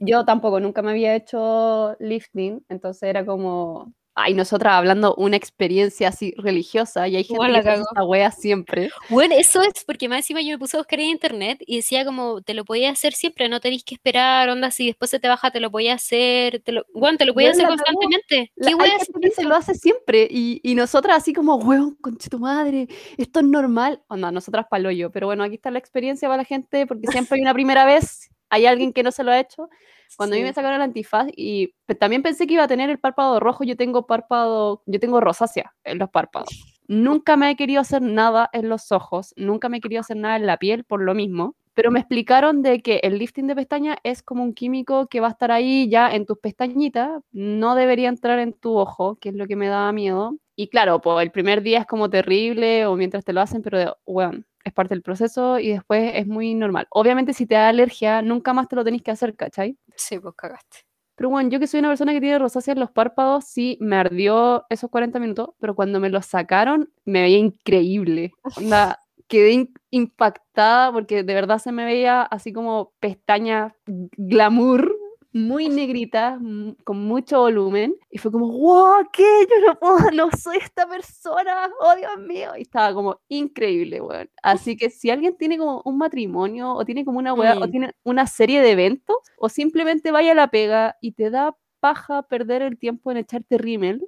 yo 0.00 0.24
tampoco 0.24 0.60
nunca 0.60 0.82
me 0.82 0.92
había 0.92 1.14
hecho 1.14 1.96
lifting, 1.98 2.64
entonces 2.68 3.02
era 3.02 3.26
como, 3.26 3.92
ay, 4.14 4.34
nosotras 4.34 4.74
hablando 4.74 5.14
una 5.16 5.36
experiencia 5.36 6.08
así 6.08 6.34
religiosa 6.36 7.08
y 7.08 7.16
hay 7.16 7.24
gente 7.24 7.34
Igual 7.34 7.52
la 7.54 7.62
que 7.62 7.68
hace 7.70 7.80
esta 7.82 8.04
wea 8.04 8.30
siempre. 8.30 8.90
Bueno, 9.08 9.34
eso 9.38 9.62
es 9.62 9.84
porque 9.86 10.08
más 10.08 10.18
encima 10.18 10.40
yo 10.42 10.48
me 10.50 10.58
puse 10.58 10.76
a 10.76 10.80
buscar 10.80 11.00
en 11.00 11.06
internet 11.08 11.62
y 11.66 11.76
decía 11.76 12.04
como, 12.04 12.42
te 12.42 12.54
lo 12.54 12.64
podías 12.64 12.92
hacer 12.92 13.14
siempre, 13.14 13.48
no 13.48 13.60
tenéis 13.60 13.84
que 13.84 13.94
esperar, 13.94 14.48
onda, 14.50 14.70
si 14.70 14.86
después 14.86 15.10
se 15.10 15.18
te 15.18 15.28
baja, 15.28 15.50
te 15.50 15.60
lo 15.60 15.70
podías 15.70 16.02
hacer, 16.02 16.60
te 16.62 16.72
lo, 16.72 16.84
bueno, 16.94 17.16
te 17.18 17.24
lo 17.24 17.34
podías 17.34 17.52
hacer 17.56 17.66
constantemente. 17.68 18.52
La- 18.56 18.66
¿Qué 18.68 18.72
hay 18.74 18.78
wea 18.90 18.98
gente 18.98 19.20
que 19.20 19.30
se 19.30 19.44
lo 19.44 19.54
hace 19.54 19.74
siempre 19.74 20.28
y, 20.30 20.60
y 20.62 20.74
nosotras 20.74 21.16
así 21.16 21.32
como, 21.32 21.56
weón, 21.56 21.96
conche 21.96 22.28
tu 22.28 22.38
madre, 22.38 22.88
esto 23.16 23.40
es 23.40 23.46
normal. 23.46 24.02
O 24.08 24.16
no, 24.16 24.30
nosotras 24.30 24.66
palo 24.70 24.90
yo, 24.90 25.10
pero 25.10 25.26
bueno, 25.26 25.42
aquí 25.44 25.54
está 25.54 25.70
la 25.70 25.78
experiencia 25.78 26.28
para 26.28 26.38
la 26.42 26.44
gente 26.44 26.86
porque 26.86 27.06
siempre 27.08 27.36
hay 27.36 27.42
una 27.42 27.54
primera 27.54 27.84
vez, 27.84 28.30
hay 28.50 28.66
alguien 28.66 28.92
que 28.92 29.02
no 29.02 29.10
se 29.10 29.24
lo 29.24 29.30
ha 29.30 29.40
hecho. 29.40 29.68
Cuando 30.16 30.36
a 30.36 30.38
mí 30.38 30.44
me 30.44 30.52
sacaron 30.52 30.76
el 30.76 30.82
antifaz 30.82 31.28
y 31.36 31.74
también 31.98 32.22
pensé 32.22 32.46
que 32.46 32.54
iba 32.54 32.64
a 32.64 32.68
tener 32.68 32.90
el 32.90 32.98
párpado 32.98 33.40
rojo, 33.40 33.64
yo 33.64 33.76
tengo 33.76 34.06
párpado, 34.06 34.82
yo 34.86 35.00
tengo 35.00 35.20
rosácea 35.20 35.74
en 35.84 35.98
los 35.98 36.10
párpados. 36.10 36.48
Nunca 36.88 37.36
me 37.36 37.50
he 37.50 37.56
querido 37.56 37.80
hacer 37.80 38.02
nada 38.02 38.50
en 38.52 38.68
los 38.68 38.92
ojos, 38.92 39.32
nunca 39.36 39.68
me 39.68 39.78
he 39.78 39.80
querido 39.80 40.00
hacer 40.00 40.16
nada 40.16 40.36
en 40.36 40.46
la 40.46 40.58
piel 40.58 40.84
por 40.84 41.00
lo 41.02 41.14
mismo, 41.14 41.56
pero 41.74 41.90
me 41.90 42.00
explicaron 42.00 42.62
de 42.62 42.82
que 42.82 43.00
el 43.02 43.18
lifting 43.18 43.46
de 43.46 43.54
pestaña 43.54 43.96
es 44.02 44.22
como 44.22 44.42
un 44.42 44.52
químico 44.52 45.06
que 45.06 45.20
va 45.20 45.28
a 45.28 45.30
estar 45.30 45.50
ahí 45.50 45.88
ya 45.88 46.14
en 46.14 46.26
tus 46.26 46.38
pestañitas, 46.38 47.22
no 47.32 47.74
debería 47.74 48.08
entrar 48.08 48.38
en 48.40 48.52
tu 48.52 48.76
ojo, 48.76 49.16
que 49.16 49.30
es 49.30 49.34
lo 49.34 49.46
que 49.46 49.56
me 49.56 49.68
daba 49.68 49.90
miedo. 49.92 50.36
Y 50.54 50.68
claro, 50.68 51.00
pues 51.00 51.22
el 51.22 51.30
primer 51.30 51.62
día 51.62 51.78
es 51.80 51.86
como 51.86 52.10
terrible 52.10 52.84
o 52.86 52.94
mientras 52.96 53.24
te 53.24 53.32
lo 53.32 53.40
hacen, 53.40 53.62
pero 53.62 53.96
bueno, 54.06 54.42
es 54.64 54.72
parte 54.72 54.94
del 54.94 55.02
proceso 55.02 55.58
y 55.58 55.68
después 55.70 56.12
es 56.14 56.26
muy 56.26 56.54
normal. 56.54 56.86
Obviamente 56.90 57.32
si 57.32 57.46
te 57.46 57.54
da 57.54 57.68
alergia, 57.68 58.22
nunca 58.22 58.52
más 58.52 58.68
te 58.68 58.76
lo 58.76 58.84
tenés 58.84 59.02
que 59.02 59.10
hacer, 59.10 59.36
¿cachai? 59.36 59.76
Sí, 59.96 60.18
pues 60.18 60.34
cagaste. 60.36 60.78
Pero 61.14 61.30
bueno, 61.30 61.50
yo 61.50 61.60
que 61.60 61.66
soy 61.66 61.80
una 61.80 61.88
persona 61.88 62.12
que 62.12 62.20
tiene 62.20 62.38
rosácea 62.38 62.72
en 62.72 62.80
los 62.80 62.90
párpados, 62.90 63.44
sí, 63.44 63.76
me 63.80 63.96
ardió 63.96 64.64
esos 64.70 64.90
40 64.90 65.18
minutos, 65.20 65.50
pero 65.60 65.74
cuando 65.74 66.00
me 66.00 66.08
los 66.08 66.26
sacaron, 66.26 66.90
me 67.04 67.22
veía 67.22 67.38
increíble. 67.38 68.32
Onda, 68.56 68.98
quedé 69.28 69.68
impactada 69.90 70.92
porque 70.92 71.22
de 71.22 71.34
verdad 71.34 71.58
se 71.58 71.72
me 71.72 71.84
veía 71.84 72.22
así 72.22 72.52
como 72.52 72.92
pestaña 72.98 73.74
glamour 73.86 75.01
muy 75.32 75.68
negrita, 75.68 76.38
con 76.84 77.04
mucho 77.04 77.40
volumen, 77.40 77.94
y 78.10 78.18
fue 78.18 78.30
como, 78.30 78.48
wow, 78.48 79.08
¿qué? 79.12 79.46
Yo 79.48 79.66
no 79.66 79.78
puedo, 79.78 79.96
no 80.14 80.30
soy 80.32 80.58
esta 80.58 80.86
persona, 80.86 81.70
oh 81.80 81.96
Dios 81.96 82.18
mío, 82.18 82.50
y 82.56 82.62
estaba 82.62 82.92
como 82.94 83.20
increíble, 83.28 84.00
weón. 84.00 84.30
Así 84.42 84.76
que 84.76 84.90
si 84.90 85.10
alguien 85.10 85.36
tiene 85.36 85.58
como 85.58 85.82
un 85.84 85.98
matrimonio, 85.98 86.72
o 86.74 86.84
tiene 86.84 87.04
como 87.04 87.18
una 87.18 87.34
weá, 87.34 87.58
o 87.58 87.68
tiene 87.68 87.92
una 88.04 88.26
serie 88.26 88.60
de 88.60 88.72
eventos, 88.72 89.16
o 89.38 89.48
simplemente 89.48 90.10
vaya 90.10 90.32
a 90.32 90.36
la 90.36 90.48
pega 90.48 90.96
y 91.00 91.12
te 91.12 91.30
da 91.30 91.56
paja 91.80 92.22
perder 92.22 92.62
el 92.62 92.78
tiempo 92.78 93.10
en 93.10 93.16
echarte 93.16 93.58
rímel, 93.58 94.06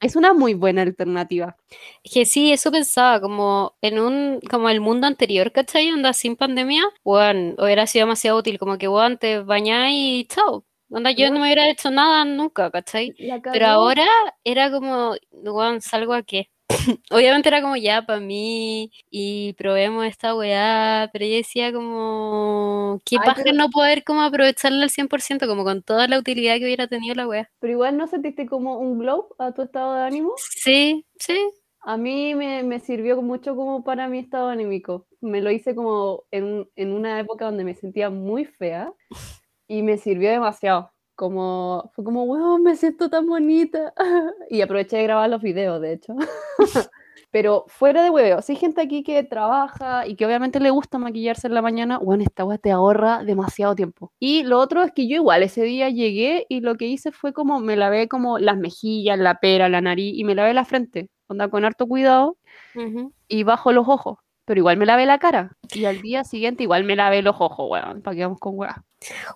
es 0.00 0.16
una 0.16 0.32
muy 0.34 0.54
buena 0.54 0.82
alternativa. 0.82 1.56
Que 2.02 2.24
sí, 2.26 2.52
eso 2.52 2.70
pensaba, 2.72 3.20
como 3.20 3.76
en 3.80 3.98
un, 3.98 4.40
como 4.50 4.68
el 4.68 4.80
mundo 4.80 5.06
anterior, 5.06 5.52
¿cachai? 5.52 5.90
Onda 5.92 6.12
sin 6.12 6.36
pandemia, 6.36 6.84
bueno, 7.04 7.54
hubiera 7.58 7.86
sido 7.86 8.06
demasiado 8.06 8.38
útil, 8.38 8.58
como 8.58 8.78
que 8.78 8.88
bueno, 8.88 9.18
te 9.18 9.40
bañáis 9.40 9.96
y 9.96 10.26
chao. 10.26 10.64
Onda, 10.90 11.10
yo 11.12 11.30
no 11.30 11.40
me 11.40 11.46
hubiera 11.46 11.68
hecho 11.68 11.90
nada 11.90 12.24
nunca, 12.24 12.70
¿cachai? 12.70 13.16
Pero 13.50 13.66
ahora 13.66 14.06
era 14.44 14.70
como, 14.70 15.14
bueno, 15.32 15.80
salgo 15.80 16.14
a 16.14 16.22
qué. 16.22 16.50
obviamente 17.10 17.48
era 17.48 17.62
como 17.62 17.76
ya 17.76 18.02
para 18.02 18.20
mí 18.20 18.90
y 19.10 19.52
probemos 19.54 20.04
esta 20.06 20.34
weá, 20.34 21.08
pero 21.12 21.24
yo 21.24 21.36
decía 21.36 21.72
como, 21.72 23.00
qué 23.04 23.18
pasa 23.18 23.52
no 23.52 23.70
poder 23.70 24.04
como 24.04 24.22
aprovecharla 24.22 24.84
al 24.84 24.90
100%, 24.90 25.46
como 25.46 25.64
con 25.64 25.82
toda 25.82 26.08
la 26.08 26.18
utilidad 26.18 26.56
que 26.58 26.64
hubiera 26.64 26.86
tenido 26.86 27.14
la 27.14 27.28
weá. 27.28 27.50
Pero 27.60 27.72
igual 27.72 27.96
no 27.96 28.06
sentiste 28.06 28.46
como 28.46 28.78
un 28.78 28.98
glow 28.98 29.28
a 29.38 29.52
tu 29.52 29.62
estado 29.62 29.94
de 29.94 30.02
ánimo. 30.02 30.34
Sí, 30.36 31.06
sí. 31.18 31.38
A 31.80 31.96
mí 31.96 32.34
me, 32.34 32.64
me 32.64 32.80
sirvió 32.80 33.22
mucho 33.22 33.54
como 33.54 33.84
para 33.84 34.08
mi 34.08 34.18
estado 34.18 34.48
anímico. 34.48 35.06
Me 35.20 35.40
lo 35.40 35.52
hice 35.52 35.74
como 35.74 36.24
en, 36.32 36.68
en 36.74 36.92
una 36.92 37.20
época 37.20 37.44
donde 37.44 37.62
me 37.62 37.74
sentía 37.74 38.10
muy 38.10 38.44
fea 38.44 38.92
y 39.68 39.82
me 39.82 39.96
sirvió 39.96 40.30
demasiado 40.30 40.92
como, 41.16 41.90
fue 41.94 42.04
como, 42.04 42.26
wow, 42.26 42.58
me 42.58 42.76
siento 42.76 43.10
tan 43.10 43.26
bonita. 43.26 43.92
y 44.50 44.60
aproveché 44.60 44.98
de 44.98 45.02
grabar 45.04 45.28
los 45.30 45.42
videos, 45.42 45.80
de 45.80 45.94
hecho. 45.94 46.14
Pero 47.32 47.64
fuera 47.68 48.02
de 48.02 48.10
hueveo, 48.10 48.40
si 48.40 48.52
hay 48.52 48.58
gente 48.58 48.80
aquí 48.80 49.02
que 49.02 49.22
trabaja 49.24 50.06
y 50.06 50.14
que 50.14 50.24
obviamente 50.24 50.60
le 50.60 50.70
gusta 50.70 50.96
maquillarse 50.98 51.48
en 51.48 51.54
la 51.54 51.62
mañana, 51.62 51.98
bueno, 51.98 52.22
esta 52.22 52.44
weá 52.44 52.56
te 52.56 52.70
ahorra 52.70 53.24
demasiado 53.24 53.74
tiempo. 53.74 54.12
Y 54.18 54.44
lo 54.44 54.60
otro 54.60 54.82
es 54.82 54.92
que 54.92 55.08
yo 55.08 55.16
igual 55.16 55.42
ese 55.42 55.62
día 55.62 55.90
llegué 55.90 56.46
y 56.48 56.60
lo 56.60 56.76
que 56.76 56.86
hice 56.86 57.12
fue 57.12 57.32
como 57.32 57.60
me 57.60 57.76
lavé 57.76 58.08
como 58.08 58.38
las 58.38 58.56
mejillas, 58.56 59.18
la 59.18 59.40
pera, 59.40 59.68
la 59.68 59.80
nariz 59.80 60.14
y 60.16 60.24
me 60.24 60.34
lavé 60.34 60.54
la 60.54 60.64
frente, 60.64 61.10
onda 61.26 61.48
con 61.48 61.64
harto 61.64 61.86
cuidado 61.86 62.38
y 63.28 63.42
bajo 63.42 63.72
los 63.72 63.88
ojos 63.88 64.18
pero 64.46 64.60
igual 64.60 64.78
me 64.78 64.86
lavé 64.86 65.04
la 65.04 65.18
cara. 65.18 65.56
Y 65.74 65.84
al 65.84 66.00
día 66.00 66.24
siguiente 66.24 66.62
igual 66.62 66.84
me 66.84 66.96
lavé 66.96 67.20
los 67.20 67.36
ojos, 67.38 67.66
weón, 67.68 68.00
para 68.00 68.16
que 68.16 68.22
vamos 68.22 68.38
con 68.38 68.54
weá. 68.56 68.84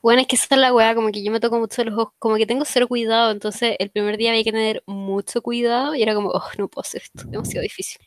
Bueno, 0.03 0.23
es 0.23 0.29
que 0.29 0.37
esa 0.37 0.55
es 0.55 0.61
la 0.61 0.73
weá, 0.73 0.95
como 0.95 1.11
que 1.11 1.23
yo 1.23 1.31
me 1.33 1.41
toco 1.41 1.59
mucho 1.59 1.85
los 1.85 1.95
ojos, 1.95 2.15
como 2.19 2.37
que 2.37 2.47
tengo 2.47 2.65
cero 2.65 2.89
cuidado, 2.89 3.33
entonces 3.33 3.77
el 3.79 3.91
primer 3.91 4.17
día 4.17 4.31
había 4.31 4.45
que 4.45 4.53
tener 4.53 4.83
mucho 4.87 5.43
cuidado 5.43 5.95
y 5.95 6.03
era 6.03 6.15
como, 6.15 6.31
oh, 6.31 6.43
no 6.59 6.69
puedo 6.69 6.83
hacer 6.83 7.03
esto, 7.03 7.25
demasiado 7.29 7.63
difícil. 7.63 8.01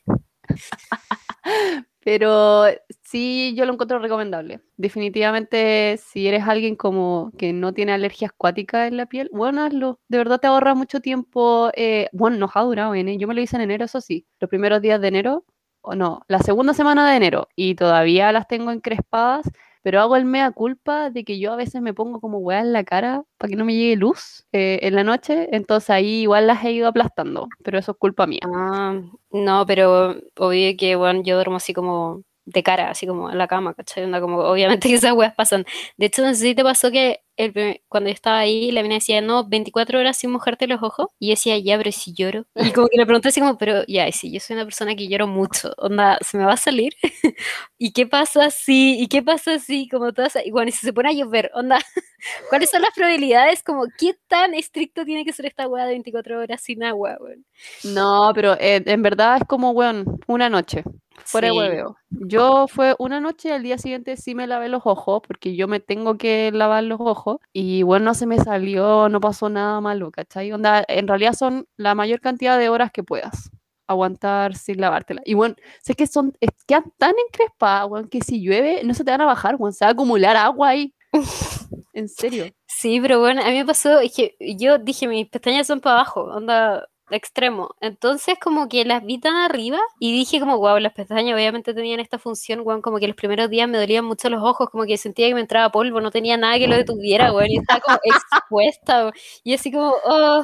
Pero 2.06 2.66
sí, 3.02 3.54
yo 3.56 3.66
lo 3.66 3.74
encuentro 3.74 4.00
recomendable. 4.00 4.62
Definitivamente, 4.76 5.98
si 5.98 6.28
eres 6.28 6.44
alguien 6.46 6.76
como 6.76 7.32
que 7.38 7.54
no 7.54 7.74
tiene 7.74 7.94
alergias 7.94 8.32
acuáticas 8.32 8.90
en 8.90 8.98
la 8.98 9.06
piel, 9.06 9.30
bueno, 9.32 9.64
hazlo. 9.64 10.00
De 10.10 10.18
verdad 10.18 10.40
te 10.40 10.48
ahorra 10.48 10.76
mucho 10.76 11.00
tiempo. 11.00 11.72
Eh, 11.76 12.10
bueno, 12.12 12.38
nos 12.38 12.52
ha 12.56 12.62
durado, 12.62 12.94
¿eh? 12.96 13.18
Yo 13.18 13.28
me 13.28 13.34
lo 13.34 13.42
hice 13.42 13.56
en 13.56 13.62
enero, 13.64 13.86
eso 13.86 14.02
sí. 14.02 14.26
Los 14.42 14.50
primeros 14.50 14.82
días 14.82 15.00
de 15.00 15.08
enero 15.08 15.46
o 15.84 15.96
no, 15.96 16.24
la 16.28 16.40
segunda 16.40 16.74
semana 16.74 17.10
de 17.10 17.18
enero 17.18 17.50
y 17.56 17.76
todavía 17.76 18.32
las 18.32 18.48
tengo 18.48 18.72
encrespadas, 18.72 19.52
pero 19.84 20.00
hago 20.00 20.16
el 20.16 20.24
mea 20.26 20.50
culpa 20.52 21.10
de 21.10 21.26
que 21.26 21.40
yo 21.40 21.52
a 21.52 21.58
veces 21.58 21.82
me 21.82 21.94
pongo 21.94 22.22
como 22.22 22.40
weá 22.40 22.62
en 22.62 22.72
la 22.72 22.86
cara 22.86 23.24
para 23.38 23.50
que 23.50 23.58
no 23.58 23.66
me 23.66 23.76
llegue 23.76 23.98
luz 23.98 24.46
eh, 24.54 24.80
en 24.82 24.96
la 24.96 25.04
noche, 25.04 25.50
entonces 25.52 25.90
ahí 25.90 26.22
igual 26.22 26.48
las 26.48 26.64
he 26.64 26.72
ido 26.72 26.88
aplastando, 26.88 27.50
pero 27.64 27.78
eso 27.78 27.92
es 27.92 27.98
culpa 27.98 28.26
mía. 28.26 28.40
Ah, 28.46 29.02
no, 29.32 29.66
pero 29.66 30.16
obvio 30.38 30.78
que 30.78 30.96
bueno, 30.96 31.22
yo 31.24 31.36
duermo 31.36 31.58
así 31.58 31.74
como 31.74 32.24
de 32.46 32.64
cara, 32.64 32.90
así 32.90 33.06
como 33.06 33.30
en 33.30 33.38
la 33.38 33.48
cama, 33.48 33.74
¿cachai? 33.74 34.10
como, 34.22 34.40
obviamente 34.40 34.88
que 34.88 34.96
esas 34.96 35.14
weas 35.14 35.36
pasan. 35.36 35.66
De 35.98 36.06
hecho, 36.06 36.22
no 36.22 36.30
sé 36.30 36.42
si 36.42 36.56
te 36.56 36.64
pasó 36.64 36.92
que 36.92 37.23
el, 37.38 37.82
cuando 37.88 38.10
yo 38.10 38.14
estaba 38.14 38.40
ahí, 38.40 38.72
la 38.72 38.84
mina 38.84 38.96
decía, 38.96 39.22
no, 39.22 39.48
24 39.48 40.00
horas 40.00 40.18
sin 40.18 40.32
mojarte 40.32 40.68
los 40.68 40.82
ojos. 40.84 41.08
Y 41.20 41.28
yo 41.28 41.32
decía, 41.32 41.58
ya, 41.58 41.78
pero 41.78 41.92
si 41.92 42.14
lloro. 42.14 42.46
Y 42.56 42.72
como 42.72 42.88
que 42.88 42.98
le 42.98 43.06
pregunté 43.06 43.30
así 43.30 43.40
como, 43.40 43.58
pero 43.58 43.84
ya, 43.88 44.12
si 44.12 44.32
yo 44.32 44.40
soy 44.40 44.56
una 44.56 44.66
persona 44.66 44.96
que 44.96 45.08
lloro 45.08 45.28
mucho, 45.28 45.74
onda, 45.78 46.18
¿se 46.22 46.38
me 46.38 46.46
va 46.46 46.54
a 46.54 46.58
salir? 46.58 46.94
¿Y 47.78 47.92
qué 47.92 48.06
pasa 48.08 48.50
si? 48.50 49.00
¿Y 49.02 49.08
qué 49.08 49.22
pasa 49.24 49.60
si? 49.60 49.88
Como 49.90 50.14
todas, 50.14 50.38
y 50.46 50.52
bueno, 50.52 50.72
si 50.72 50.78
se 50.78 50.94
pone 50.94 51.10
a 51.10 51.14
llover, 51.14 51.52
onda, 51.54 51.80
¿cuáles 52.50 52.70
son 52.70 52.82
las 52.82 52.92
probabilidades? 52.96 53.64
Como, 53.64 53.86
¿qué 53.98 54.16
tan 54.28 54.54
estricto 54.54 55.06
tiene 55.06 55.26
que 55.26 55.34
ser 55.34 55.46
esta 55.46 55.68
wea 55.68 55.86
de 55.86 55.92
24 55.92 56.40
horas 56.40 56.62
sin 56.62 56.84
agua, 56.84 57.18
weón? 57.20 57.46
No, 57.84 58.32
pero 58.36 58.54
eh, 58.60 58.84
en 58.86 59.02
verdad 59.02 59.38
es 59.38 59.44
como, 59.48 59.72
weón, 59.72 60.20
una 60.28 60.50
noche. 60.50 60.84
Fuera 61.26 61.48
de 61.48 61.54
hueveo. 61.54 61.98
Yo 62.10 62.68
fue 62.68 62.96
una 63.00 63.20
noche 63.20 63.54
al 63.54 63.64
día 63.64 63.78
siguiente 63.78 64.18
sí 64.18 64.36
me 64.36 64.48
lavé 64.48 64.70
los 64.70 64.82
ojos, 64.86 65.22
porque 65.26 65.56
yo 65.56 65.68
me 65.68 65.80
tengo 65.80 66.18
que 66.18 66.52
lavar 66.52 66.84
los 66.84 67.00
ojos. 67.00 67.38
Y 67.54 67.84
bueno, 67.84 68.06
no 68.06 68.14
se 68.14 68.26
me 68.26 68.38
salió, 68.40 69.10
no 69.10 69.20
pasó 69.20 69.50
nada 69.50 69.80
malo, 69.82 70.12
¿cachai? 70.12 70.52
Onda, 70.52 70.84
en 70.88 71.08
realidad 71.08 71.34
son 71.34 71.68
la 71.78 71.96
mayor 71.96 72.20
cantidad 72.20 72.58
de 72.58 72.70
horas 72.70 72.92
que 72.92 73.04
puedas 73.04 73.52
aguantar 73.88 74.56
sin 74.56 74.82
lavártela. 74.82 75.22
Y 75.26 75.34
bueno, 75.34 75.56
sé 75.82 75.96
que 75.96 76.08
son, 76.08 76.34
quedan 76.68 76.92
tan 76.98 77.14
encrespadas, 77.28 77.90
weón, 77.90 78.08
que 78.10 78.22
si 78.22 78.42
llueve 78.42 78.84
no 78.84 78.94
se 78.94 79.04
te 79.04 79.12
van 79.12 79.22
a 79.22 79.26
bajar, 79.26 79.56
weón, 79.58 79.74
se 79.74 79.86
va 79.86 79.90
a 79.90 79.94
acumular 79.94 80.36
agua 80.36 80.70
ahí. 80.70 80.94
en 81.94 82.10
serio. 82.10 82.46
Sí, 82.68 83.00
pero 83.02 83.20
bueno, 83.20 83.42
a 83.42 83.50
mí 83.50 83.54
me 83.54 83.66
pasó, 83.66 84.00
es 84.00 84.16
que 84.16 84.36
yo 84.40 84.80
dije, 84.80 85.08
mis 85.08 85.28
pestañas 85.30 85.68
son 85.68 85.80
para 85.80 85.98
abajo, 85.98 86.24
onda, 86.24 86.88
extremo. 87.14 87.76
Entonces 87.82 88.36
como 88.42 88.68
que 88.70 88.86
las 88.86 89.04
vi 89.06 89.20
tan 89.20 89.36
arriba 89.36 89.80
y 90.00 90.12
dije 90.12 90.40
como, 90.40 90.58
wow, 90.58 90.80
las 90.80 90.94
pestañas 90.94 91.36
obviamente 91.36 91.74
tenían 91.74 92.00
esta 92.00 92.20
función, 92.20 92.62
weón, 92.64 92.82
como 92.82 93.00
que 93.00 93.08
los 93.08 93.16
primeros 93.16 93.50
días 93.50 93.68
me 93.70 93.78
dolían 93.78 94.06
mucho 94.06 94.30
los 94.30 94.44
ojos, 94.44 94.70
como 94.70 94.86
que 94.86 94.98
sentía 94.98 95.28
que 95.28 95.36
me 95.36 95.42
entraba 95.42 95.72
polvo, 95.72 96.02
no 96.02 96.12
tenía 96.12 96.38
nada 96.38 96.58
que 96.58 96.68
lo 96.68 96.76
detuviera, 96.76 97.32
weón, 97.34 97.52
y 97.52 97.58
estaba 97.58 97.80
como 97.82 98.00
expuesta, 98.04 99.12
y 99.44 99.54
así 99.54 99.72
como, 99.72 99.94
oh. 100.06 100.44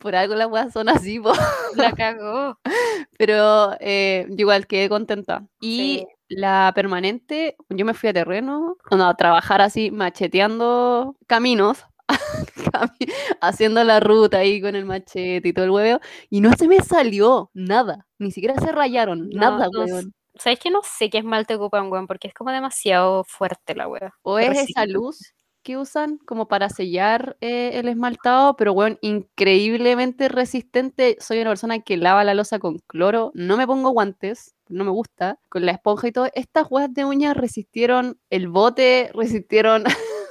Por 0.00 0.14
algo 0.14 0.34
las 0.34 0.48
weas 0.48 0.72
son 0.72 0.88
así, 0.90 1.18
po. 1.18 1.32
La 1.76 1.92
cagó. 1.92 2.58
Pero 3.18 3.72
eh, 3.80 4.26
igual 4.36 4.66
quedé 4.66 4.88
contenta. 4.88 5.46
Y 5.60 6.06
la 6.28 6.72
permanente, 6.74 7.56
yo 7.68 7.84
me 7.84 7.94
fui 7.94 8.08
a 8.10 8.12
terreno, 8.12 8.76
a 8.90 9.14
trabajar 9.14 9.60
así, 9.60 9.90
macheteando 9.90 11.16
caminos 11.26 11.84
haciendo 13.40 13.84
la 13.84 14.00
ruta 14.00 14.38
ahí 14.38 14.60
con 14.60 14.74
el 14.74 14.84
machete 14.84 15.48
y 15.48 15.52
todo 15.52 15.64
el 15.64 15.70
huevo, 15.70 16.00
y 16.30 16.40
no 16.40 16.52
se 16.52 16.68
me 16.68 16.80
salió 16.80 17.50
nada, 17.54 18.06
ni 18.18 18.30
siquiera 18.30 18.60
se 18.60 18.72
rayaron, 18.72 19.28
nada, 19.30 19.68
weón. 19.76 20.12
¿Sabes 20.34 20.58
que 20.58 20.70
no 20.70 20.80
sé 20.82 21.10
qué 21.10 21.18
es 21.18 21.24
mal 21.24 21.46
te 21.46 21.56
ocupan, 21.56 21.92
weón? 21.92 22.06
Porque 22.06 22.28
es 22.28 22.34
como 22.34 22.50
demasiado 22.50 23.22
fuerte 23.24 23.74
la 23.74 23.86
weón. 23.86 24.12
O 24.22 24.38
es 24.38 24.70
esa 24.70 24.86
luz 24.86 25.34
que 25.62 25.76
usan 25.76 26.18
como 26.26 26.48
para 26.48 26.68
sellar 26.68 27.36
eh, 27.40 27.72
el 27.74 27.88
esmaltado, 27.88 28.56
pero 28.56 28.72
weón, 28.72 28.98
increíblemente 29.00 30.28
resistente. 30.28 31.16
Soy 31.20 31.40
una 31.40 31.50
persona 31.50 31.80
que 31.80 31.96
lava 31.96 32.24
la 32.24 32.34
losa 32.34 32.58
con 32.58 32.78
cloro, 32.86 33.30
no 33.34 33.56
me 33.56 33.66
pongo 33.66 33.90
guantes, 33.90 34.54
no 34.68 34.84
me 34.84 34.90
gusta, 34.90 35.38
con 35.48 35.64
la 35.66 35.72
esponja 35.72 36.08
y 36.08 36.12
todo. 36.12 36.28
Estas 36.34 36.66
huevas 36.70 36.92
de 36.92 37.04
uñas 37.04 37.36
resistieron 37.36 38.18
el 38.30 38.48
bote, 38.48 39.10
resistieron 39.14 39.84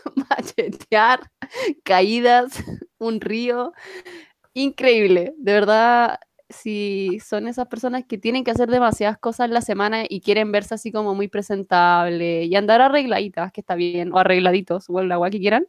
machetear, 0.30 1.22
caídas, 1.84 2.64
un 2.98 3.22
río. 3.22 3.74
Increíble, 4.54 5.34
de 5.38 5.54
verdad, 5.54 6.20
si 6.50 7.20
son 7.26 7.48
esas 7.48 7.68
personas 7.68 8.04
que 8.06 8.18
tienen 8.18 8.44
que 8.44 8.52
hacer 8.52 8.70
demasiadas 8.70 9.18
cosas 9.18 9.46
en 9.46 9.54
la 9.54 9.62
semana 9.62 10.04
y 10.08 10.22
quieren 10.22 10.52
verse 10.52 10.76
así 10.76 10.92
como 10.92 11.16
muy 11.16 11.28
presentable 11.28 12.44
y 12.44 12.56
andar 12.56 12.82
arregladitas, 12.82 13.52
que 13.52 13.62
está 13.62 13.76
bien, 13.76 14.14
o 14.14 14.18
arregladitos, 14.20 14.90
o 14.90 15.00
el 15.00 15.12
agua 15.12 15.30
que 15.30 15.40
quieran, 15.40 15.66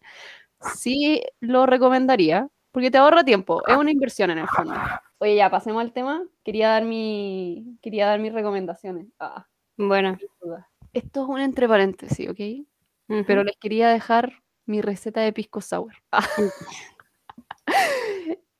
sí 0.74 1.22
lo 1.40 1.66
recomendaría, 1.66 2.48
porque 2.72 2.90
te 2.90 2.98
ahorra 2.98 3.24
tiempo, 3.24 3.62
es 3.66 3.76
una 3.76 3.90
inversión 3.90 4.30
en 4.30 4.38
el 4.38 4.48
fondo. 4.48 4.74
Oye, 5.18 5.36
ya, 5.36 5.50
pasemos 5.50 5.80
al 5.80 5.92
tema. 5.92 6.24
Quería 6.42 6.70
dar 6.70 6.84
mi, 6.84 7.78
quería 7.80 8.06
dar 8.06 8.18
mis 8.18 8.32
recomendaciones. 8.32 9.06
Ah, 9.20 9.46
bueno. 9.76 10.18
Esto 10.92 11.22
es 11.22 11.28
un 11.28 11.40
entre 11.40 11.68
paréntesis, 11.68 12.28
¿ok? 12.28 12.66
Pero 13.26 13.44
les 13.44 13.56
quería 13.56 13.88
dejar 13.90 14.32
mi 14.66 14.80
receta 14.80 15.20
de 15.20 15.32
pisco 15.32 15.60
sour. 15.60 15.92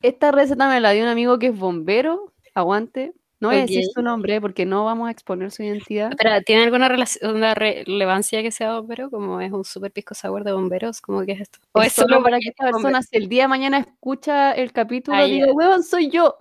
Esta 0.02 0.32
receta 0.32 0.68
me 0.68 0.80
la 0.80 0.90
dio 0.90 1.04
un 1.04 1.08
amigo 1.08 1.38
que 1.38 1.46
es 1.48 1.58
bombero, 1.58 2.32
aguante, 2.54 3.14
No 3.40 3.48
voy 3.48 3.58
a 3.58 3.60
decir 3.62 3.84
su 3.94 4.02
nombre 4.02 4.40
porque 4.40 4.66
no 4.66 4.84
vamos 4.84 5.08
a 5.08 5.12
exponer 5.12 5.50
su 5.52 5.62
identidad. 5.62 6.10
¿tiene 6.44 6.64
alguna 6.64 6.90
una 7.22 7.54
relevancia 7.54 8.42
que 8.42 8.50
sea 8.50 8.78
bombero? 8.80 9.10
Como 9.10 9.40
es 9.40 9.52
un 9.52 9.64
super 9.64 9.92
pisco 9.92 10.14
sour 10.14 10.42
de 10.44 10.52
bomberos, 10.52 11.00
¿cómo 11.00 11.24
que 11.24 11.32
es 11.32 11.40
esto? 11.42 11.60
¿O 11.72 11.82
Es 11.82 11.92
solo 11.92 12.22
para 12.22 12.38
que 12.38 12.48
esta 12.48 12.64
bombero? 12.64 12.82
persona, 12.82 13.02
si 13.02 13.16
el 13.16 13.28
día 13.28 13.42
de 13.44 13.48
mañana 13.48 13.78
escucha 13.78 14.52
el 14.52 14.72
capítulo, 14.72 15.16
Ah, 15.16 15.22
diga, 15.24 15.52
weón, 15.52 15.82
soy 15.84 16.10
yo. 16.10 16.36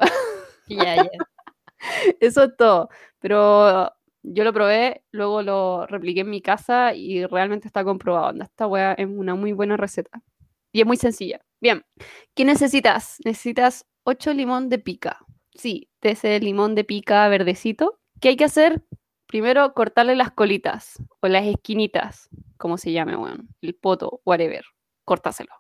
Ya, 0.68 0.96
ya. 0.96 1.10
Eso 2.20 2.44
es 2.44 2.58
todo. 2.58 2.90
Pero 3.20 3.92
yo 4.24 4.44
lo 4.44 4.54
probé, 4.54 5.04
luego 5.12 5.42
lo 5.42 5.86
repliqué 5.88 6.22
en 6.22 6.30
mi 6.30 6.42
casa 6.42 6.94
y 6.94 7.26
realmente 7.26 7.68
está 7.68 7.84
comprobado. 7.84 8.42
Esta 8.42 8.68
weá 8.68 8.94
es 8.94 9.08
una 9.08 9.36
muy 9.36 9.54
buena 9.54 9.78
receta. 9.78 10.22
Y 10.72 10.82
es 10.82 10.88
muy 10.88 10.98
sencilla. 10.98 11.42
Bien, 11.60 11.84
¿qué 12.36 12.46
necesitas? 12.46 13.18
Necesitas 13.26 13.86
8 14.04 14.34
limón 14.34 14.70
de 14.70 14.80
pica. 14.80 15.20
Sí, 15.54 15.90
de 16.02 16.12
ese 16.12 16.40
limón 16.40 16.76
de 16.76 16.84
pica 16.84 17.28
verdecito. 17.28 18.00
¿Qué 18.20 18.30
hay 18.30 18.36
que 18.38 18.46
hacer? 18.46 18.84
Primero, 19.28 19.74
cortarle 19.74 20.16
las 20.16 20.32
colitas 20.32 21.02
o 21.22 21.28
las 21.28 21.46
esquinitas, 21.46 22.30
como 22.58 22.78
se 22.78 22.92
llame, 22.92 23.16
weón. 23.16 23.50
El 23.62 23.76
poto, 23.76 24.22
whatever. 24.26 24.64
Córtaselo. 25.06 25.52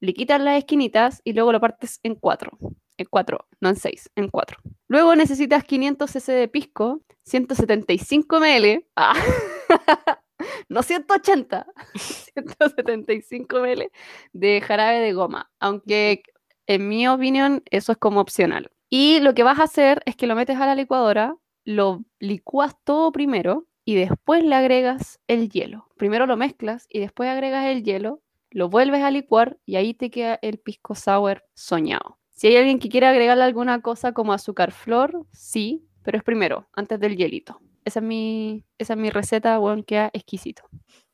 Le 0.00 0.14
quitas 0.14 0.40
las 0.40 0.58
esquinitas 0.58 1.20
y 1.24 1.32
luego 1.34 1.52
lo 1.52 1.60
partes 1.60 2.00
en 2.02 2.14
cuatro. 2.14 2.56
En 3.00 3.06
cuatro, 3.08 3.46
no 3.62 3.70
en 3.70 3.76
seis, 3.76 4.10
en 4.14 4.28
cuatro. 4.28 4.58
Luego 4.86 5.16
necesitas 5.16 5.64
500 5.64 6.10
cc 6.10 6.32
de 6.32 6.48
pisco, 6.48 7.00
175 7.22 8.40
ml. 8.40 8.84
Ah, 8.94 9.14
no 10.68 10.82
180, 10.82 11.66
175 11.94 13.58
ml 13.62 13.90
de 14.34 14.60
jarabe 14.60 15.00
de 15.00 15.14
goma. 15.14 15.50
Aunque 15.60 16.22
en 16.66 16.88
mi 16.90 17.08
opinión 17.08 17.62
eso 17.70 17.92
es 17.92 17.96
como 17.96 18.20
opcional. 18.20 18.70
Y 18.90 19.20
lo 19.20 19.32
que 19.32 19.44
vas 19.44 19.60
a 19.60 19.64
hacer 19.64 20.02
es 20.04 20.14
que 20.14 20.26
lo 20.26 20.34
metes 20.34 20.58
a 20.58 20.66
la 20.66 20.74
licuadora, 20.74 21.38
lo 21.64 22.04
licúas 22.18 22.74
todo 22.84 23.12
primero 23.12 23.66
y 23.86 23.94
después 23.94 24.44
le 24.44 24.56
agregas 24.56 25.20
el 25.26 25.48
hielo. 25.48 25.88
Primero 25.96 26.26
lo 26.26 26.36
mezclas 26.36 26.84
y 26.90 27.00
después 27.00 27.30
agregas 27.30 27.64
el 27.64 27.82
hielo, 27.82 28.20
lo 28.50 28.68
vuelves 28.68 29.02
a 29.02 29.10
licuar 29.10 29.56
y 29.64 29.76
ahí 29.76 29.94
te 29.94 30.10
queda 30.10 30.38
el 30.42 30.58
pisco 30.58 30.94
sour 30.94 31.42
soñado. 31.54 32.19
Si 32.40 32.46
hay 32.46 32.56
alguien 32.56 32.78
que 32.78 32.88
quiere 32.88 33.06
agregarle 33.06 33.44
alguna 33.44 33.82
cosa 33.82 34.12
como 34.12 34.32
azúcar 34.32 34.72
flor, 34.72 35.26
sí, 35.30 35.86
pero 36.02 36.16
es 36.16 36.24
primero, 36.24 36.66
antes 36.72 36.98
del 36.98 37.14
hielito. 37.14 37.60
Esa 37.84 38.00
es 38.00 38.06
mi, 38.06 38.64
esa 38.78 38.94
es 38.94 38.98
mi 38.98 39.10
receta, 39.10 39.60
weón, 39.60 39.82
queda 39.82 40.08
exquisito. 40.14 40.62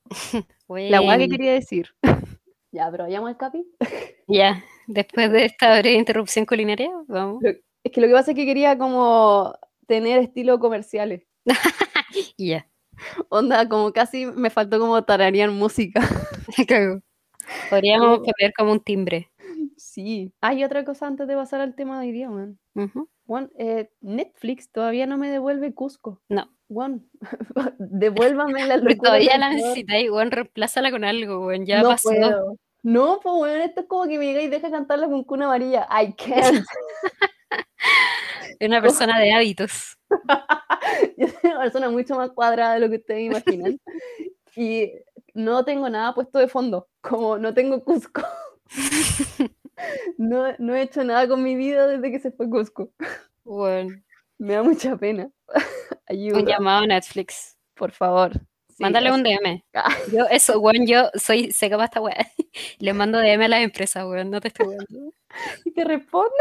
La 0.69 1.01
weá 1.01 1.19
que 1.19 1.29
quería 1.29 1.53
decir. 1.53 1.89
ya, 2.71 2.89
pero 2.93 3.03
vayamos 3.03 3.31
al 3.31 3.37
capi. 3.37 3.67
ya. 4.29 4.63
Después 4.87 5.33
de 5.33 5.47
esta 5.47 5.77
breve 5.81 5.97
interrupción 5.97 6.47
culinaria, 6.47 6.93
vamos. 7.09 7.43
Es 7.43 7.91
que 7.91 8.01
lo 8.01 8.07
que 8.07 8.13
pasa 8.13 8.31
es 8.31 8.37
que 8.37 8.47
quería 8.47 8.79
como 8.79 9.53
tener 9.89 10.21
estilo 10.21 10.61
comerciales. 10.61 11.27
Ya. 12.39 12.69
Onda, 13.31 13.69
como 13.69 13.93
casi 13.93 14.27
me 14.27 14.49
faltó 14.49 14.79
como 14.79 15.03
tararear 15.03 15.51
música. 15.51 16.01
Me 16.57 16.65
cago. 16.65 17.01
Podríamos 17.69 18.21
poner 18.21 18.53
como 18.57 18.71
un 18.71 18.81
timbre. 18.81 19.29
Sí. 19.77 20.33
Hay 20.41 20.65
otra 20.65 20.85
cosa 20.85 21.07
antes 21.07 21.27
de 21.29 21.35
pasar 21.35 21.61
al 21.61 21.75
tema 21.75 22.01
de 22.01 22.07
hoy 22.07 22.13
día. 22.13 22.31
Ujú. 22.31 23.09
Weón, 23.27 23.51
eh, 23.59 23.91
Netflix 24.01 24.71
todavía 24.71 25.07
no 25.07 25.19
me 25.19 25.31
devuelve 25.31 25.75
Cusco. 25.75 26.21
No. 26.29 26.51
Weón, 26.69 27.09
devuélvame 27.79 28.67
la 28.67 28.77
locura. 28.77 28.97
todavía 28.97 29.39
la 29.39 29.51
necesitáis, 29.51 30.11
weón, 30.11 30.31
reemplázala 30.31 30.91
con 30.91 31.05
algo, 31.05 31.47
weón. 31.47 31.67
Ya 31.67 31.83
no 31.83 31.91
pasó. 31.91 32.11
puedo. 32.11 32.57
No, 32.83 33.21
pues 33.23 33.35
weón, 33.37 33.61
esto 33.63 33.81
es 33.81 33.87
como 33.87 34.05
que 34.05 34.19
me 34.19 34.27
diga 34.27 34.43
y 34.43 34.49
deja 34.49 34.71
cantarla 34.71 35.09
con 35.09 35.25
cuna 35.25 35.47
amarilla. 35.47 35.89
I 35.91 36.13
can't. 36.15 36.65
Es 38.59 38.69
una 38.69 38.81
persona 38.81 39.19
de 39.19 39.33
hábitos. 39.33 39.99
Yo 41.19 41.29
soy 41.29 41.51
una 41.51 41.61
persona 41.61 41.91
mucho 41.91 42.17
más 42.17 42.31
cuadrada 42.31 42.75
de 42.75 42.81
lo 42.81 42.89
que 42.89 42.97
ustedes 42.97 43.23
imaginan. 43.25 43.79
y 44.57 44.93
no 45.35 45.65
tengo 45.65 45.91
nada 45.91 46.15
puesto 46.15 46.39
de 46.39 46.49
fondo, 46.49 46.89
como 47.03 47.39
no 47.39 47.53
tengo 47.53 47.85
Cusco. 47.85 48.23
No, 50.19 50.55
no 50.59 50.75
he 50.75 50.83
hecho 50.83 51.05
nada 51.05 51.27
con 51.29 51.43
mi 51.43 51.55
vida 51.57 51.87
desde 51.87 52.11
que 52.11 52.19
se 52.19 52.33
fue 52.33 52.49
Cusco. 52.49 52.93
Weón. 53.45 54.05
Me 54.39 54.55
da 54.55 54.63
mucha 54.63 54.97
pena. 54.97 55.31
Un 55.89 55.97
Ayuda, 56.07 56.41
llamado 56.43 56.85
a 56.85 56.87
Netflix. 56.87 57.57
por 57.75 57.91
favor. 57.93 58.33
Sí, 58.69 58.83
Mándale 58.83 59.11
un. 59.11 59.23
DM. 59.23 59.65
Ah, 59.75 59.89
Yo, 60.13 60.27
eso, 60.31 60.59
weón, 60.61 60.87
yo 60.87 61.11
soy 61.15 61.51
seca 61.51 61.77
para 61.77 61.87
esta 61.87 62.01
weá. 62.01 62.17
Le 62.79 62.93
mando 62.93 63.19
DM 63.19 63.45
a 63.45 63.49
las 63.49 63.61
empresas, 63.63 64.05
weón, 64.05 64.31
no 64.31 64.41
te 64.41 64.49
estoy 64.49 64.67
weando. 64.67 65.13
¿y 65.65 65.71
¿Te 65.73 65.85
responde? 65.85 66.35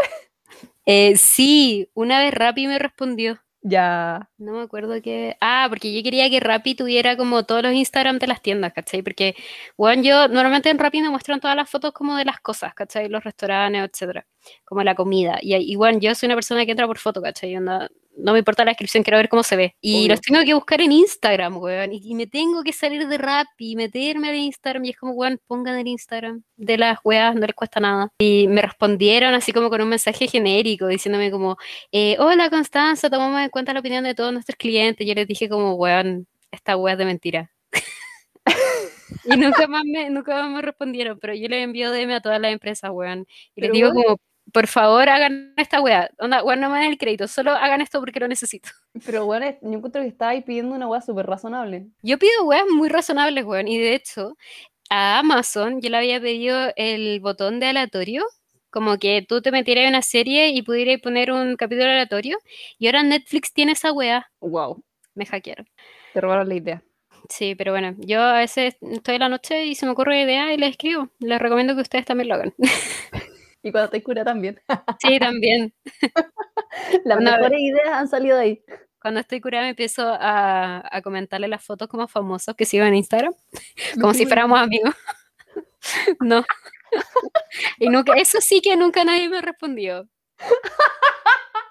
Eh, 0.85 1.15
sí, 1.17 1.89
una 1.93 2.19
vez 2.19 2.33
Rappi 2.33 2.67
me 2.67 2.77
respondió. 2.77 3.39
Ya. 3.67 4.29
No 4.37 4.51
me 4.53 4.61
acuerdo 4.61 5.01
qué. 5.01 5.37
Ah, 5.41 5.65
porque 5.69 5.91
yo 5.91 6.03
quería 6.03 6.29
que 6.29 6.39
Rappi 6.39 6.75
tuviera 6.75 7.17
como 7.17 7.45
todos 7.45 7.63
los 7.63 7.73
Instagram 7.73 8.19
de 8.19 8.27
las 8.27 8.41
tiendas, 8.43 8.73
¿cachai? 8.73 9.01
Porque, 9.01 9.35
bueno, 9.75 10.03
yo 10.03 10.27
normalmente 10.27 10.69
en 10.69 10.77
Rappi 10.77 11.01
me 11.01 11.09
muestran 11.09 11.39
todas 11.39 11.55
las 11.57 11.67
fotos 11.67 11.91
como 11.91 12.15
de 12.15 12.25
las 12.25 12.39
cosas, 12.39 12.75
¿cachai? 12.75 13.09
Los 13.09 13.23
restaurantes, 13.23 13.89
etcétera. 13.91 14.27
Como 14.65 14.83
la 14.83 14.93
comida. 14.93 15.39
Y, 15.41 15.55
y 15.55 15.75
bueno, 15.77 15.97
yo 15.99 16.13
soy 16.13 16.27
una 16.27 16.35
persona 16.35 16.63
que 16.65 16.71
entra 16.71 16.85
por 16.85 16.99
foto, 16.99 17.23
¿cachai? 17.23 17.57
Onda, 17.57 17.89
no 18.17 18.33
me 18.33 18.39
importa 18.39 18.63
la 18.63 18.71
descripción, 18.71 19.03
quiero 19.03 19.17
ver 19.17 19.29
cómo 19.29 19.43
se 19.43 19.55
ve. 19.55 19.75
Y 19.81 19.99
Obvio. 19.99 20.09
los 20.09 20.21
tengo 20.21 20.43
que 20.43 20.53
buscar 20.53 20.81
en 20.81 20.91
Instagram, 20.91 21.57
weón. 21.57 21.93
Y, 21.93 22.01
y 22.03 22.15
me 22.15 22.27
tengo 22.27 22.63
que 22.63 22.73
salir 22.73 23.07
de 23.07 23.17
Rappi 23.17 23.71
y 23.71 23.75
meterme 23.75 24.29
al 24.29 24.35
Instagram. 24.35 24.85
Y 24.85 24.89
es 24.91 24.97
como, 24.97 25.13
weón, 25.13 25.39
pongan 25.47 25.77
el 25.77 25.87
Instagram 25.87 26.43
de 26.57 26.77
las 26.77 26.99
weas, 27.03 27.35
no 27.35 27.45
les 27.45 27.55
cuesta 27.55 27.79
nada. 27.79 28.09
Y 28.19 28.47
me 28.47 28.61
respondieron 28.61 29.33
así 29.33 29.51
como 29.51 29.69
con 29.69 29.81
un 29.81 29.89
mensaje 29.89 30.27
genérico, 30.27 30.87
diciéndome 30.87 31.31
como, 31.31 31.57
eh, 31.91 32.15
hola 32.19 32.49
Constanza, 32.49 33.09
tomamos 33.09 33.41
en 33.41 33.49
cuenta 33.49 33.73
la 33.73 33.79
opinión 33.79 34.03
de 34.03 34.15
todos 34.15 34.31
nuestros 34.33 34.55
clientes. 34.57 35.05
Yo 35.05 35.13
les 35.13 35.27
dije 35.27 35.49
como, 35.49 35.73
weón, 35.75 36.27
esta 36.51 36.77
wea 36.77 36.93
es 36.93 36.99
de 36.99 37.05
mentira. 37.05 37.51
y 39.25 39.37
nunca 39.37 39.67
más, 39.67 39.83
me, 39.85 40.09
nunca 40.09 40.41
más 40.41 40.51
me 40.51 40.61
respondieron, 40.61 41.19
pero 41.19 41.33
yo 41.33 41.47
les 41.47 41.63
envío 41.63 41.91
DM 41.91 42.13
a 42.13 42.21
todas 42.21 42.39
las 42.39 42.51
empresas, 42.51 42.91
weón. 42.93 43.25
Y 43.55 43.61
les 43.61 43.71
Pero, 43.71 43.73
digo 43.73 43.89
weón. 43.89 44.03
como, 44.03 44.19
por 44.53 44.67
favor 44.67 45.09
hagan 45.09 45.53
esta 45.57 45.81
wea. 45.81 46.09
Onda, 46.19 46.43
weón, 46.43 46.59
no 46.61 46.69
me 46.69 46.79
den 46.79 46.91
el 46.91 46.97
crédito, 46.97 47.27
solo 47.27 47.51
hagan 47.51 47.81
esto 47.81 47.99
porque 47.99 48.19
lo 48.19 48.27
necesito. 48.27 48.69
Pero 49.05 49.25
bueno, 49.25 49.45
es- 49.47 49.57
yo 49.61 49.69
encuentro 49.71 50.01
que 50.01 50.07
estaba 50.07 50.31
ahí 50.31 50.41
pidiendo 50.41 50.75
una 50.75 50.87
weá 50.87 51.01
súper 51.01 51.25
razonable. 51.25 51.87
Yo 52.01 52.17
pido 52.17 52.45
weas 52.45 52.65
muy 52.71 52.89
razonables, 52.89 53.43
weón, 53.45 53.67
y 53.67 53.77
de 53.77 53.95
hecho, 53.95 54.35
a 54.89 55.19
Amazon 55.19 55.81
yo 55.81 55.89
le 55.89 55.97
había 55.97 56.19
pedido 56.21 56.71
el 56.75 57.19
botón 57.19 57.59
de 57.59 57.67
aleatorio, 57.67 58.23
como 58.69 58.97
que 58.97 59.25
tú 59.27 59.41
te 59.41 59.51
metieras 59.51 59.83
en 59.83 59.89
una 59.89 60.01
serie 60.01 60.49
y 60.49 60.61
pudieras 60.61 61.01
poner 61.01 61.31
un 61.31 61.55
capítulo 61.55 61.89
aleatorio, 61.89 62.37
y 62.77 62.85
ahora 62.87 63.03
Netflix 63.03 63.53
tiene 63.53 63.71
esa 63.71 63.91
wea, 63.91 64.29
Wow. 64.41 64.83
me 65.15 65.25
hackearon. 65.25 65.67
Te 66.13 66.21
robaron 66.21 66.47
la 66.49 66.55
idea. 66.55 66.83
Sí, 67.29 67.55
pero 67.55 67.71
bueno, 67.71 67.95
yo 67.97 68.21
a 68.21 68.37
veces 68.37 68.75
estoy 68.81 69.15
en 69.15 69.21
la 69.21 69.29
noche 69.29 69.65
y 69.65 69.73
se 69.73 69.85
me 69.87 69.93
ocurre 69.93 70.21
idea 70.21 70.53
y 70.53 70.57
les 70.57 70.69
escribo. 70.71 71.09
Les 71.19 71.39
recomiendo 71.39 71.73
que 71.73 71.81
ustedes 71.81 72.05
también 72.05 72.27
lo 72.29 72.35
hagan. 72.35 72.53
Y 73.65 73.71
cuando 73.71 73.89
te 73.89 74.03
cura 74.03 74.23
también. 74.23 74.61
Sí, 75.01 75.17
también. 75.19 75.73
Las 77.03 77.17
Una 77.17 77.37
mejores 77.37 77.59
ideas 77.59 77.89
han 77.89 78.07
salido 78.07 78.37
de 78.37 78.43
ahí. 78.43 78.63
Cuando 79.01 79.19
estoy 79.19 79.41
curada 79.41 79.63
me 79.63 79.71
empiezo 79.71 80.07
a, 80.07 80.83
a 80.89 81.01
comentarle 81.01 81.47
las 81.47 81.63
fotos 81.63 81.87
como 81.87 82.07
famosos 82.07 82.55
que 82.55 82.65
sigo 82.65 82.85
en 82.85 82.95
Instagram, 82.95 83.33
como 83.99 84.13
si 84.13 84.25
fuéramos 84.25 84.59
amigos. 84.59 84.93
No. 86.19 86.45
Y 87.79 87.89
nunca, 87.89 88.13
eso 88.13 88.39
sí 88.39 88.61
que 88.61 88.75
nunca 88.77 89.03
nadie 89.03 89.29
me 89.29 89.41
respondió. 89.41 90.07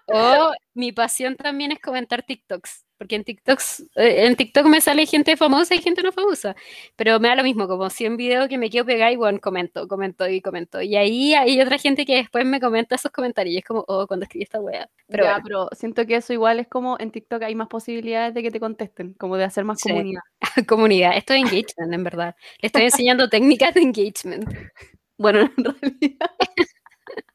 O 0.06 0.52
mi 0.74 0.92
pasión 0.92 1.36
también 1.36 1.72
es 1.72 1.80
comentar 1.80 2.22
TikToks, 2.22 2.83
porque 2.98 3.16
en 3.16 3.24
TikToks, 3.24 3.80
eh, 3.96 4.26
en 4.26 4.36
TikTok 4.36 4.66
me 4.66 4.80
sale 4.80 5.06
gente 5.06 5.36
famosa 5.36 5.74
y 5.74 5.78
gente 5.82 6.02
no 6.02 6.12
famosa, 6.12 6.54
pero 6.96 7.18
me 7.20 7.28
da 7.28 7.34
lo 7.36 7.42
mismo, 7.42 7.66
como 7.68 7.90
si 7.90 8.06
un 8.06 8.16
video 8.16 8.48
que 8.48 8.58
me 8.58 8.70
quedo 8.70 8.84
pegada 8.84 9.10
y 9.12 9.16
bueno, 9.16 9.38
comento, 9.40 9.86
comento 9.88 10.28
y 10.28 10.40
comento. 10.40 10.80
Y 10.82 10.96
ahí 10.96 11.34
hay 11.34 11.60
otra 11.60 11.78
gente 11.78 12.06
que 12.06 12.16
después 12.16 12.44
me 12.46 12.60
comenta 12.60 12.94
esos 12.94 13.10
comentarios 13.12 13.54
y 13.54 13.58
es 13.58 13.64
como, 13.64 13.84
oh, 13.88 14.06
cuando 14.06 14.24
escribí 14.24 14.44
esta 14.44 14.60
wea. 14.60 14.88
Pero 15.08 15.24
ya, 15.24 15.30
bueno, 15.32 15.44
pero 15.44 15.68
siento 15.72 16.06
que 16.06 16.16
eso 16.16 16.32
igual 16.32 16.60
es 16.60 16.68
como 16.68 16.96
en 17.00 17.10
TikTok 17.10 17.42
hay 17.42 17.54
más 17.54 17.68
posibilidades 17.68 18.34
de 18.34 18.42
que 18.42 18.50
te 18.50 18.60
contesten, 18.60 19.14
como 19.14 19.36
de 19.36 19.44
hacer 19.44 19.64
más 19.64 19.80
Sí. 19.80 19.88
comunidad. 19.90 20.22
comunidad, 20.68 21.16
esto 21.16 21.34
es 21.34 21.40
engagement, 21.40 21.92
en 21.92 22.04
verdad. 22.04 22.34
Le 22.60 22.66
estoy 22.68 22.82
enseñando 22.82 23.28
técnicas 23.28 23.74
de 23.74 23.82
engagement. 23.82 24.44
Bueno, 25.16 25.42
en 25.56 25.64
realidad 25.64 26.30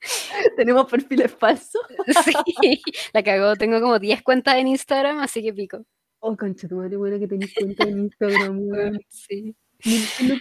tenemos 0.58 0.90
perfiles 0.90 1.32
falsos. 1.32 1.82
Sí, 2.62 2.82
la 3.14 3.24
cagó. 3.24 3.56
Tengo 3.56 3.80
como 3.82 4.00
10 4.00 4.22
cuentas 4.24 4.56
en 4.56 4.68
Instagram, 4.68 5.20
así 5.20 5.42
que 5.42 5.54
pico. 5.54 5.86
Oh, 6.20 6.36
concha 6.36 6.68
tu 6.68 6.76
madre, 6.76 6.98
buena 6.98 7.18
que 7.18 7.28
tenés 7.28 7.54
cuenta 7.54 7.84
en 7.84 8.00
Instagram, 8.00 8.60
weón. 8.70 9.00
Sí. 9.08 9.56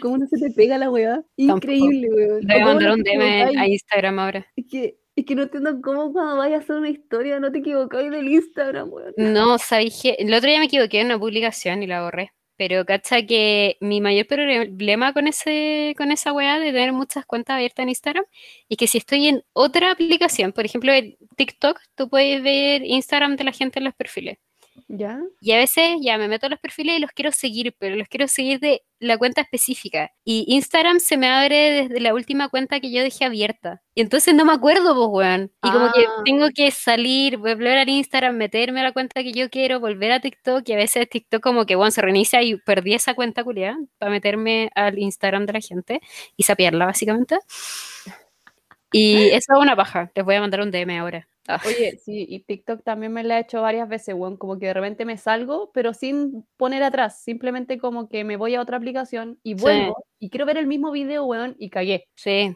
Cómo 0.01 0.19
no 0.19 0.27
se 0.27 0.39
te 0.39 0.51
pega 0.51 0.79
la 0.79 0.91
weá. 0.91 1.23
Increíble, 1.37 2.09
weón. 2.11 2.47
Voy 2.47 2.61
a 2.61 2.65
mandar 2.65 2.93
un 2.93 3.03
DM 3.03 3.59
a 3.59 3.67
Instagram 3.69 4.19
ahora. 4.19 4.47
Es 4.57 4.65
que, 4.69 4.99
es 5.15 5.25
que 5.25 5.35
no 5.37 5.43
entiendo 5.43 5.81
cómo 5.81 6.13
cuando 6.13 6.37
vayas 6.37 6.61
a 6.61 6.65
hacer 6.65 6.77
una 6.77 6.89
historia 6.89 7.39
no 7.39 7.53
te 7.53 7.59
equivocáis 7.59 8.11
del 8.11 8.29
Instagram, 8.29 8.93
weón. 8.93 9.15
No, 9.17 9.59
¿sabéis 9.59 10.01
qué? 10.03 10.17
El 10.19 10.35
otro 10.35 10.49
día 10.49 10.59
me 10.59 10.67
equivoqué 10.67 11.01
en 11.01 11.07
una 11.07 11.19
publicación 11.19 11.83
y 11.83 11.87
la 11.87 12.03
borré. 12.03 12.33
Pero 12.59 12.85
cacha 12.85 13.25
que 13.25 13.79
mi 13.81 14.01
mayor 14.01 14.27
problema 14.27 15.13
con 15.15 15.29
ese, 15.29 15.95
con 15.97 16.13
esa 16.13 16.33
weá 16.33 16.59
de 16.59 16.73
tener 16.73 16.93
muchas 16.93 17.25
cuentas 17.27 17.55
abiertas 17.57 17.85
en 17.85 17.91
Instagram 17.91 18.25
es 18.69 18.77
que 18.77 18.89
si 18.89 18.99
estoy 18.99 19.29
en 19.29 19.45
otra 19.55 19.93
aplicación, 19.93 20.53
por 20.53 20.65
ejemplo 20.67 20.93
en 20.93 21.17
TikTok, 21.37 21.81
tú 21.95 22.09
puedes 22.11 22.43
ver 22.43 22.83
Instagram 22.85 23.37
de 23.37 23.45
la 23.45 23.53
gente 23.53 23.79
en 23.79 23.85
los 23.87 23.95
perfiles. 23.95 24.39
¿Ya? 24.89 25.21
Y 25.41 25.53
a 25.53 25.57
veces 25.59 25.97
ya 26.01 26.19
me 26.19 26.29
meto 26.29 26.47
a 26.47 26.49
los 26.51 26.59
perfiles 26.61 26.97
y 26.99 27.01
los 27.01 27.11
quiero 27.13 27.33
seguir, 27.33 27.75
pero 27.79 27.97
los 27.97 28.09
quiero 28.09 28.29
seguir 28.29 28.61
de 28.61 28.83
la 29.01 29.17
cuenta 29.19 29.41
específica. 29.43 30.11
Y 30.25 30.45
Instagram 30.49 31.01
se 31.01 31.17
me 31.17 31.29
abre 31.29 31.57
desde 31.85 32.01
la 32.01 32.15
última 32.15 32.49
cuenta 32.49 32.81
que 32.81 32.91
yo 32.91 33.03
dejé 33.03 33.25
abierta. 33.25 33.83
Y 33.95 34.01
entonces 34.01 34.35
no 34.35 34.45
me 34.45 34.53
acuerdo, 34.53 34.95
pues, 34.95 35.09
weón. 35.11 35.53
Y 35.63 35.71
como 35.71 35.91
que 35.93 36.05
Ah. 36.07 36.23
tengo 36.25 36.49
que 36.55 36.71
salir, 36.71 37.37
volver 37.39 37.79
al 37.79 37.89
Instagram, 37.89 38.37
meterme 38.37 38.81
a 38.81 38.85
la 38.85 38.93
cuenta 38.93 39.23
que 39.23 39.33
yo 39.33 39.51
quiero, 39.51 39.81
volver 39.81 40.13
a 40.13 40.21
TikTok. 40.21 40.69
Y 40.69 40.73
a 40.73 40.77
veces 40.77 41.09
TikTok 41.09 41.43
como 41.43 41.67
que, 41.67 41.77
bueno, 41.77 41.91
se 41.91 42.03
reinicia 42.03 42.43
y 42.43 42.57
perdí 42.57 42.95
esa 42.95 43.15
cuenta 43.15 43.45
culiada 43.45 43.77
para 43.99 44.11
meterme 44.11 44.71
al 44.75 44.99
Instagram 44.99 45.47
de 45.47 45.53
la 45.55 45.61
gente 45.61 46.01
y 46.37 46.43
sapearla, 46.45 46.87
básicamente. 46.87 47.39
Y 48.93 49.29
eso 49.31 49.53
es 49.55 49.59
una 49.61 49.77
paja. 49.77 50.11
Les 50.15 50.25
voy 50.25 50.35
a 50.37 50.41
mandar 50.41 50.61
un 50.63 50.71
DM 50.71 50.99
ahora. 50.99 51.29
Ah. 51.49 51.61
Oye, 51.67 51.99
sí, 52.05 52.27
y 52.29 52.41
TikTok 52.41 52.83
también 52.85 53.13
me 53.13 53.25
la 53.25 53.39
he 53.39 53.41
hecho 53.41 53.63
varias 53.63 53.89
veces, 53.89 54.15
weón, 54.15 54.37
como 54.37 54.59
que 54.59 54.67
de 54.67 54.75
repente 54.75 55.05
me 55.07 55.17
salgo, 55.17 55.71
pero 55.73 55.95
sin 55.95 56.47
poner 56.59 56.83
atrás, 56.83 57.23
simplemente 57.23 57.79
como 57.79 58.09
que 58.09 58.23
me 58.23 58.37
voy 58.37 58.55
a 58.55 58.61
otra 58.61 58.77
aplicación 58.77 59.39
y 59.43 59.55
Sí. 59.57 59.63
vuelvo 59.63 60.05
y 60.21 60.29
quiero 60.31 60.45
ver 60.47 60.59
el 60.59 60.67
mismo 60.67 60.91
video, 60.93 61.25
weón, 61.25 61.57
y 61.59 61.71
cagué. 61.71 62.07
Sí. 62.17 62.55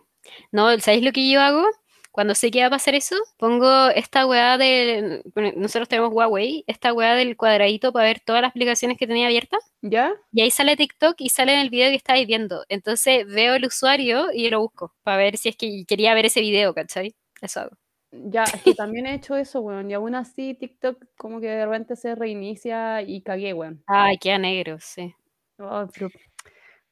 No, 0.53 0.79
¿sabéis 0.79 1.05
lo 1.05 1.13
que 1.13 1.29
yo 1.31 1.41
hago? 1.41 1.65
Cuando 2.13 2.35
sé 2.35 2.51
que 2.51 2.61
va 2.61 2.67
a 2.67 2.71
pasar 2.71 2.95
eso, 2.95 3.17
pongo 3.39 3.89
esta 3.89 4.27
weá 4.27 4.59
de. 4.59 5.23
bueno, 5.35 5.53
nosotros 5.57 5.89
tenemos 5.89 6.13
Huawei, 6.13 6.63
esta 6.67 6.93
weá 6.93 7.15
del 7.15 7.39
cuadradito 7.39 7.91
para 7.95 8.05
ver 8.07 8.21
todas 8.21 8.43
las 8.43 8.51
aplicaciones 8.51 8.99
que 8.99 9.07
tenía 9.07 9.27
abiertas. 9.29 9.61
¿Ya? 9.81 10.13
Y 10.31 10.43
ahí 10.43 10.51
sale 10.51 10.77
TikTok 10.77 11.15
y 11.21 11.31
sale 11.31 11.55
en 11.55 11.61
el 11.61 11.71
video 11.71 11.89
que 11.89 11.97
estáis 11.97 12.27
viendo. 12.27 12.65
Entonces 12.69 13.27
veo 13.27 13.55
el 13.55 13.65
usuario 13.65 14.27
y 14.35 14.51
lo 14.51 14.61
busco 14.61 14.95
para 15.03 15.17
ver 15.17 15.39
si 15.39 15.49
es 15.49 15.57
que 15.57 15.85
quería 15.89 16.13
ver 16.13 16.27
ese 16.27 16.43
video, 16.43 16.75
¿cachai? 16.75 17.15
Eso 17.41 17.61
hago. 17.61 17.82
Ya, 18.13 18.45
es 18.45 18.63
que 18.63 18.75
también 18.75 19.07
he 19.07 19.15
hecho 19.15 19.37
eso, 19.37 19.61
weón, 19.63 19.91
y 19.91 19.95
aún 19.95 20.15
así 20.15 20.55
TikTok 20.55 21.03
como 21.17 21.41
que 21.41 21.47
de 21.49 21.65
repente 21.65 21.97
se 21.97 22.15
reinicia 22.15 23.01
y 23.03 23.23
cagué, 23.23 23.55
weón. 23.55 23.83
Ay, 23.87 24.19
queda 24.19 24.39
negro, 24.39 24.77
sí. 24.81 25.15
Oh, 25.59 25.87
pero 25.95 26.09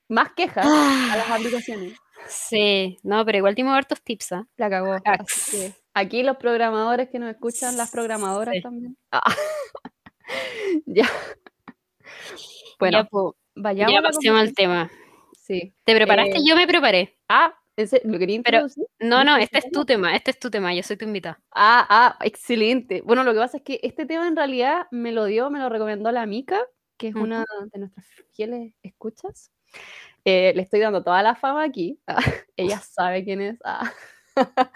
más 0.09 0.33
quejas 0.33 0.67
a 0.67 1.17
las 1.17 1.29
Ah, 1.31 1.35
aplicaciones. 1.37 1.95
sí, 2.27 2.97
no, 3.03 3.25
pero 3.27 3.39
igual 3.39 3.55
tengo 3.55 3.71
hartos 3.71 4.03
tips, 4.03 4.33
¿ah? 4.33 4.47
La 4.57 4.71
cagó. 4.71 4.97
Así 5.05 5.51
que 5.59 5.73
aquí 5.95 6.23
los 6.23 6.37
programadores 6.39 7.11
que 7.11 7.19
nos 7.19 7.31
escuchan, 7.31 7.77
las 7.77 7.91
programadoras 7.91 8.55
Sí. 8.55 8.63
también. 8.63 8.97
Ah. 9.13 9.23
ya. 10.87 11.07
Bueno, 12.79 12.99
Ya, 12.99 13.05
po, 13.05 13.37
vayamos 13.55 13.93
ya 13.95 14.03
pasemos 14.03 14.41
al 14.41 14.55
tema. 14.55 14.91
Sí. 15.37 15.75
¿Te 15.85 15.95
preparaste? 15.95 16.39
Eh, 16.39 16.43
Yo 16.47 16.57
me 16.57 16.67
preparé. 16.67 17.19
ah, 17.29 17.55
¿ese- 17.83 18.03
¿lo 18.05 18.19
quería 18.19 18.41
Pero- 18.45 18.59
introducir? 18.59 18.85
No, 19.01 19.25
no, 19.25 19.37
¿Viste 19.39 19.59
este 19.59 19.69
es 19.69 19.73
tu 19.73 19.85
tema, 19.85 20.15
este 20.17 20.31
es 20.33 20.39
tu 20.39 20.51
tema, 20.51 20.75
yo 20.75 20.83
soy 20.83 20.97
tu 20.97 21.05
invitada. 21.05 21.41
Ah, 21.53 21.87
ah, 21.89 22.19
excelente. 22.25 23.03
Bueno, 23.03 23.25
lo 23.25 23.33
que 23.33 23.39
pasa 23.39 23.57
es 23.59 23.63
que 23.63 23.81
este 23.83 24.07
tema 24.07 24.27
en 24.29 24.37
realidad 24.37 24.87
me 24.91 25.13
lo 25.13 25.25
dio, 25.27 25.51
me 25.51 25.59
lo 25.59 25.69
recomendó 25.69 26.11
la 26.13 26.27
Mica, 26.27 26.61
que 26.97 27.09
es 27.09 27.15
una 27.15 27.45
de 27.73 27.79
nuestras 27.79 28.07
fieles 28.35 28.75
escuchas. 28.83 29.51
Eh, 30.25 30.53
le 30.55 30.63
estoy 30.63 30.81
dando 30.81 31.03
toda 31.03 31.23
la 31.23 31.35
fama 31.35 31.65
aquí. 31.65 31.99
ella 32.57 32.79
sabe 32.81 33.25
quién 33.25 33.41
es. 33.41 33.59
Ah. 33.65 33.91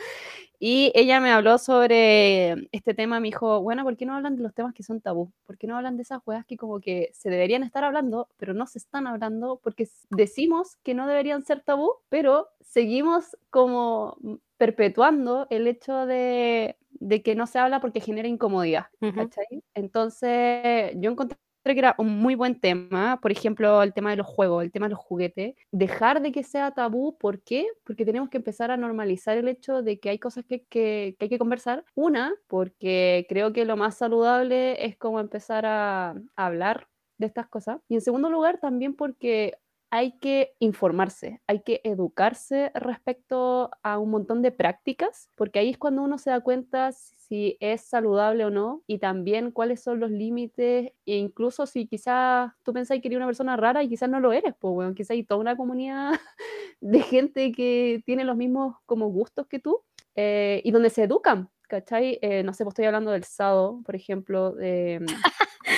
y 0.58 0.92
ella 0.94 1.20
me 1.20 1.30
habló 1.32 1.58
sobre 1.58 2.52
este 2.72 2.94
tema, 2.94 3.20
me 3.20 3.28
dijo, 3.28 3.60
bueno, 3.62 3.84
¿por 3.84 3.96
qué 3.96 4.06
no 4.06 4.14
hablan 4.14 4.36
de 4.36 4.42
los 4.42 4.54
temas 4.54 4.74
que 4.74 4.82
son 4.82 5.00
tabú? 5.00 5.32
¿Por 5.46 5.58
qué 5.58 5.66
no 5.66 5.76
hablan 5.76 5.96
de 5.96 6.02
esas 6.02 6.20
weas 6.26 6.46
que 6.46 6.56
como 6.56 6.80
que 6.80 7.10
se 7.12 7.30
deberían 7.30 7.62
estar 7.62 7.84
hablando, 7.84 8.28
pero 8.36 8.54
no 8.54 8.66
se 8.66 8.78
están 8.78 9.06
hablando 9.06 9.60
porque 9.62 9.88
decimos 10.10 10.76
que 10.82 10.94
no 10.94 11.06
deberían 11.06 11.44
ser 11.44 11.60
tabú, 11.62 11.94
pero 12.08 12.48
seguimos 12.60 13.36
como 13.50 14.16
perpetuando 14.56 15.46
el 15.50 15.66
hecho 15.66 16.06
de, 16.06 16.76
de 16.92 17.22
que 17.22 17.34
no 17.34 17.46
se 17.46 17.58
habla 17.58 17.80
porque 17.80 18.00
genera 18.00 18.28
incomodidad. 18.28 18.86
¿cachai? 19.14 19.62
Entonces, 19.74 20.92
yo 20.96 21.10
encontré 21.10 21.36
que 21.72 21.78
era 21.80 21.94
un 21.98 22.18
muy 22.18 22.34
buen 22.34 22.60
tema, 22.60 23.18
por 23.22 23.32
ejemplo, 23.32 23.82
el 23.82 23.94
tema 23.94 24.10
de 24.10 24.16
los 24.16 24.26
juegos, 24.26 24.62
el 24.64 24.70
tema 24.72 24.86
de 24.86 24.90
los 24.90 24.98
juguetes, 25.00 25.54
dejar 25.72 26.20
de 26.20 26.30
que 26.32 26.42
sea 26.44 26.72
tabú, 26.72 27.16
¿por 27.18 27.42
qué? 27.42 27.66
Porque 27.84 28.04
tenemos 28.04 28.28
que 28.28 28.36
empezar 28.38 28.70
a 28.70 28.76
normalizar 28.76 29.38
el 29.38 29.48
hecho 29.48 29.82
de 29.82 29.98
que 30.00 30.10
hay 30.10 30.18
cosas 30.18 30.44
que, 30.46 30.64
que- 30.66 31.16
hay 31.18 31.28
que 31.28 31.38
conversar. 31.38 31.84
Una, 31.94 32.34
porque 32.48 33.24
creo 33.28 33.52
que 33.52 33.64
lo 33.64 33.76
más 33.76 33.96
saludable 33.96 34.84
es 34.84 34.96
como 34.96 35.20
empezar 35.20 35.64
a 35.66 36.14
hablar 36.36 36.88
de 37.18 37.26
estas 37.26 37.48
cosas. 37.48 37.78
Y 37.88 37.94
en 37.94 38.00
segundo 38.00 38.28
lugar, 38.30 38.58
también 38.60 38.94
porque 38.94 39.54
hay 39.94 40.18
que 40.18 40.56
informarse, 40.58 41.40
hay 41.46 41.60
que 41.60 41.80
educarse 41.84 42.72
respecto 42.74 43.70
a 43.84 43.98
un 44.00 44.10
montón 44.10 44.42
de 44.42 44.50
prácticas, 44.50 45.30
porque 45.36 45.60
ahí 45.60 45.70
es 45.70 45.78
cuando 45.78 46.02
uno 46.02 46.18
se 46.18 46.30
da 46.30 46.40
cuenta 46.40 46.90
si 46.90 47.56
es 47.60 47.82
saludable 47.82 48.44
o 48.44 48.50
no, 48.50 48.82
y 48.88 48.98
también 48.98 49.52
cuáles 49.52 49.84
son 49.84 50.00
los 50.00 50.10
límites, 50.10 50.90
e 51.06 51.16
incluso 51.16 51.64
si 51.66 51.86
quizás 51.86 52.50
tú 52.64 52.72
pensáis 52.72 53.00
que 53.00 53.06
eres 53.06 53.18
una 53.18 53.26
persona 53.26 53.56
rara 53.56 53.84
y 53.84 53.88
quizás 53.88 54.08
no 54.10 54.18
lo 54.18 54.32
eres, 54.32 54.52
pues 54.58 54.74
bueno, 54.74 54.94
quizás 54.96 55.12
hay 55.12 55.22
toda 55.22 55.40
una 55.40 55.56
comunidad 55.56 56.10
de 56.80 57.00
gente 57.00 57.52
que 57.52 58.02
tiene 58.04 58.24
los 58.24 58.36
mismos 58.36 58.74
como 58.86 59.06
gustos 59.10 59.46
que 59.46 59.60
tú, 59.60 59.84
eh, 60.16 60.60
y 60.64 60.72
donde 60.72 60.90
se 60.90 61.04
educan, 61.04 61.50
¿cachai? 61.68 62.18
Eh, 62.20 62.42
no 62.42 62.52
sé, 62.52 62.64
pues 62.64 62.72
estoy 62.72 62.86
hablando 62.86 63.12
del 63.12 63.22
SADO, 63.22 63.80
por 63.86 63.94
ejemplo, 63.94 64.54
de, 64.54 65.06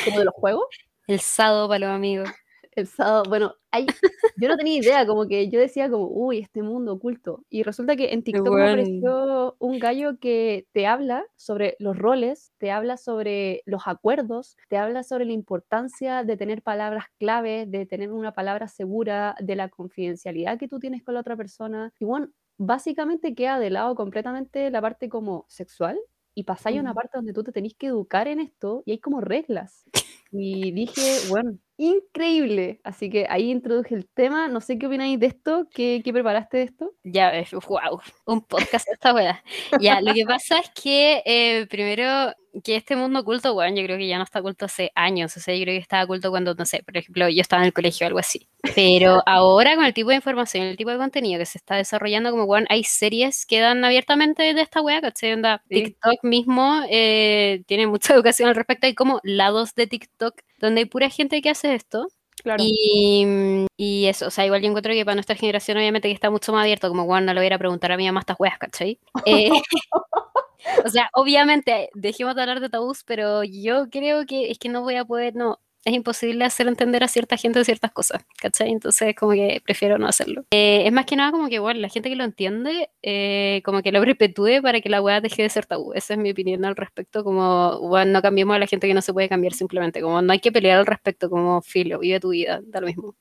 como 0.06 0.20
de 0.20 0.24
los 0.24 0.34
juegos. 0.34 0.64
El 1.06 1.20
sado 1.20 1.68
para 1.68 1.80
los 1.80 1.94
amigos. 1.94 2.30
El 2.76 2.86
sábado, 2.86 3.22
bueno, 3.26 3.54
hay, 3.70 3.86
yo 4.36 4.48
no 4.48 4.56
tenía 4.58 4.76
idea, 4.76 5.06
como 5.06 5.26
que 5.26 5.48
yo 5.48 5.58
decía 5.58 5.88
como, 5.88 6.08
uy, 6.08 6.40
este 6.40 6.62
mundo 6.62 6.92
oculto. 6.92 7.42
Y 7.48 7.62
resulta 7.62 7.96
que 7.96 8.12
en 8.12 8.22
TikTok 8.22 8.44
me 8.44 8.50
weón. 8.50 8.68
apareció 8.68 9.56
un 9.58 9.78
gallo 9.78 10.18
que 10.20 10.66
te 10.72 10.86
habla 10.86 11.24
sobre 11.36 11.76
los 11.78 11.96
roles, 11.96 12.52
te 12.58 12.70
habla 12.70 12.98
sobre 12.98 13.62
los 13.64 13.86
acuerdos, 13.86 14.56
te 14.68 14.76
habla 14.76 15.04
sobre 15.04 15.24
la 15.24 15.32
importancia 15.32 16.22
de 16.22 16.36
tener 16.36 16.62
palabras 16.62 17.06
clave, 17.18 17.64
de 17.66 17.86
tener 17.86 18.12
una 18.12 18.32
palabra 18.32 18.68
segura, 18.68 19.34
de 19.40 19.56
la 19.56 19.70
confidencialidad 19.70 20.58
que 20.58 20.68
tú 20.68 20.78
tienes 20.78 21.02
con 21.02 21.14
la 21.14 21.20
otra 21.20 21.36
persona. 21.36 21.94
Y 21.98 22.04
bueno, 22.04 22.28
básicamente 22.58 23.34
queda 23.34 23.58
de 23.58 23.70
lado 23.70 23.94
completamente 23.94 24.70
la 24.70 24.82
parte 24.82 25.08
como 25.08 25.46
sexual 25.48 25.98
y 26.34 26.44
pasáis 26.44 26.76
a 26.76 26.80
una 26.82 26.92
parte 26.92 27.16
donde 27.16 27.32
tú 27.32 27.42
te 27.42 27.52
tenés 27.52 27.74
que 27.74 27.86
educar 27.86 28.28
en 28.28 28.40
esto 28.40 28.82
y 28.84 28.92
hay 28.92 28.98
como 28.98 29.22
reglas. 29.22 29.84
Y 30.30 30.72
dije, 30.72 31.00
bueno, 31.30 31.56
increíble. 31.76 32.80
Así 32.84 33.10
que 33.10 33.26
ahí 33.28 33.50
introduje 33.50 33.94
el 33.94 34.08
tema. 34.08 34.48
No 34.48 34.60
sé 34.60 34.78
qué 34.78 34.86
opináis 34.86 35.18
de 35.20 35.26
esto. 35.26 35.68
¿Qué, 35.72 36.00
qué 36.04 36.12
preparaste 36.12 36.58
de 36.58 36.62
esto? 36.64 36.92
Ya, 37.04 37.32
wow, 37.68 38.00
un 38.26 38.42
podcast 38.42 38.88
esta 38.90 39.14
wea. 39.14 39.42
Ya, 39.80 40.00
lo 40.00 40.14
que 40.14 40.24
pasa 40.24 40.58
es 40.58 40.70
que 40.70 41.22
eh, 41.26 41.66
primero 41.68 42.32
que 42.64 42.76
este 42.76 42.96
mundo 42.96 43.20
oculto, 43.20 43.52
bueno, 43.54 43.76
yo 43.76 43.84
creo 43.84 43.98
que 43.98 44.08
ya 44.08 44.16
no 44.18 44.24
está 44.24 44.40
oculto 44.40 44.64
hace 44.64 44.90
años, 44.94 45.36
o 45.36 45.40
sea, 45.40 45.54
yo 45.54 45.62
creo 45.64 45.74
que 45.74 45.82
estaba 45.82 46.04
oculto 46.04 46.30
cuando, 46.30 46.54
no 46.54 46.64
sé, 46.64 46.82
por 46.82 46.96
ejemplo, 46.96 47.28
yo 47.28 47.40
estaba 47.40 47.62
en 47.62 47.66
el 47.66 47.72
colegio 47.72 48.06
o 48.06 48.08
algo 48.08 48.18
así. 48.18 48.48
Pero 48.74 49.22
ahora 49.26 49.74
con 49.76 49.84
el 49.84 49.92
tipo 49.94 50.08
de 50.10 50.16
información, 50.16 50.64
el 50.64 50.76
tipo 50.76 50.90
de 50.90 50.96
contenido 50.96 51.38
que 51.38 51.46
se 51.46 51.58
está 51.58 51.76
desarrollando, 51.76 52.30
como, 52.30 52.46
bueno, 52.46 52.66
hay 52.70 52.84
series 52.84 53.44
que 53.46 53.60
dan 53.60 53.84
abiertamente 53.84 54.54
de 54.54 54.60
esta 54.62 54.80
wea, 54.80 55.00
¿cachai? 55.00 55.34
Onda, 55.34 55.62
Sí. 55.68 55.82
TikTok 55.84 56.24
mismo 56.24 56.82
eh, 56.88 57.62
tiene 57.66 57.86
mucha 57.86 58.14
educación 58.14 58.48
al 58.48 58.54
respecto, 58.54 58.86
hay 58.86 58.94
como 58.94 59.20
lados 59.22 59.74
de 59.74 59.86
TikTok 59.86 60.40
donde 60.58 60.80
hay 60.80 60.84
pura 60.86 61.10
gente 61.10 61.40
que 61.42 61.50
hace 61.50 61.74
esto. 61.74 62.08
Claro. 62.42 62.62
Y, 62.64 63.66
y 63.76 64.06
eso, 64.06 64.28
o 64.28 64.30
sea, 64.30 64.46
igual 64.46 64.62
yo 64.62 64.68
encuentro 64.68 64.92
que 64.92 65.04
para 65.04 65.16
nuestra 65.16 65.36
generación 65.36 65.78
obviamente 65.78 66.08
que 66.08 66.14
está 66.14 66.30
mucho 66.30 66.52
más 66.52 66.62
abierto, 66.62 66.88
como 66.88 67.06
bueno, 67.06 67.26
no 67.26 67.34
lo 67.34 67.40
voy 67.40 67.46
a 67.46 67.48
ir 67.48 67.54
a 67.54 67.58
preguntar 67.58 67.92
a 67.92 67.96
mi 67.96 68.06
mamá 68.06 68.20
estas 68.20 68.38
weas, 68.38 68.58
¿cachai? 68.58 68.98
Eh, 69.26 69.50
o 70.84 70.88
sea, 70.88 71.10
obviamente, 71.14 71.90
dejemos 71.94 72.34
de 72.34 72.42
hablar 72.42 72.60
de 72.60 72.68
tabús, 72.68 73.02
pero 73.04 73.42
yo 73.44 73.88
creo 73.90 74.26
que 74.26 74.50
es 74.50 74.58
que 74.58 74.68
no 74.68 74.82
voy 74.82 74.96
a 74.96 75.04
poder, 75.04 75.34
no, 75.34 75.60
es 75.86 75.94
imposible 75.94 76.44
hacer 76.44 76.66
entender 76.66 77.04
a 77.04 77.08
cierta 77.08 77.36
gente 77.36 77.64
ciertas 77.64 77.92
cosas, 77.92 78.24
¿cachai? 78.42 78.70
Entonces 78.72 79.14
como 79.14 79.32
que 79.32 79.62
prefiero 79.64 79.98
no 79.98 80.08
hacerlo. 80.08 80.44
Eh, 80.50 80.82
es 80.84 80.92
más 80.92 81.06
que 81.06 81.14
nada 81.14 81.30
como 81.30 81.48
que, 81.48 81.60
bueno, 81.60 81.78
la 81.78 81.88
gente 81.88 82.08
que 82.08 82.16
lo 82.16 82.24
entiende, 82.24 82.90
eh, 83.02 83.62
como 83.64 83.82
que 83.82 83.92
lo 83.92 84.00
perpetúe 84.00 84.60
para 84.62 84.80
que 84.80 84.88
la 84.88 85.00
wea 85.00 85.20
deje 85.20 85.42
de 85.42 85.48
ser 85.48 85.64
tabú. 85.64 85.92
Esa 85.94 86.14
es 86.14 86.18
mi 86.18 86.32
opinión 86.32 86.64
al 86.64 86.74
respecto, 86.74 87.22
como, 87.22 87.78
bueno, 87.80 88.10
no 88.10 88.20
cambiemos 88.20 88.56
a 88.56 88.58
la 88.58 88.66
gente 88.66 88.88
que 88.88 88.94
no 88.94 89.00
se 89.00 89.12
puede 89.12 89.28
cambiar 89.28 89.52
simplemente, 89.54 90.00
como 90.00 90.20
no 90.20 90.32
hay 90.32 90.40
que 90.40 90.50
pelear 90.50 90.80
al 90.80 90.86
respecto, 90.86 91.30
como 91.30 91.62
filo, 91.62 92.00
vive 92.00 92.18
tu 92.18 92.30
vida, 92.30 92.60
da 92.66 92.80
lo 92.80 92.88
mismo. 92.88 93.14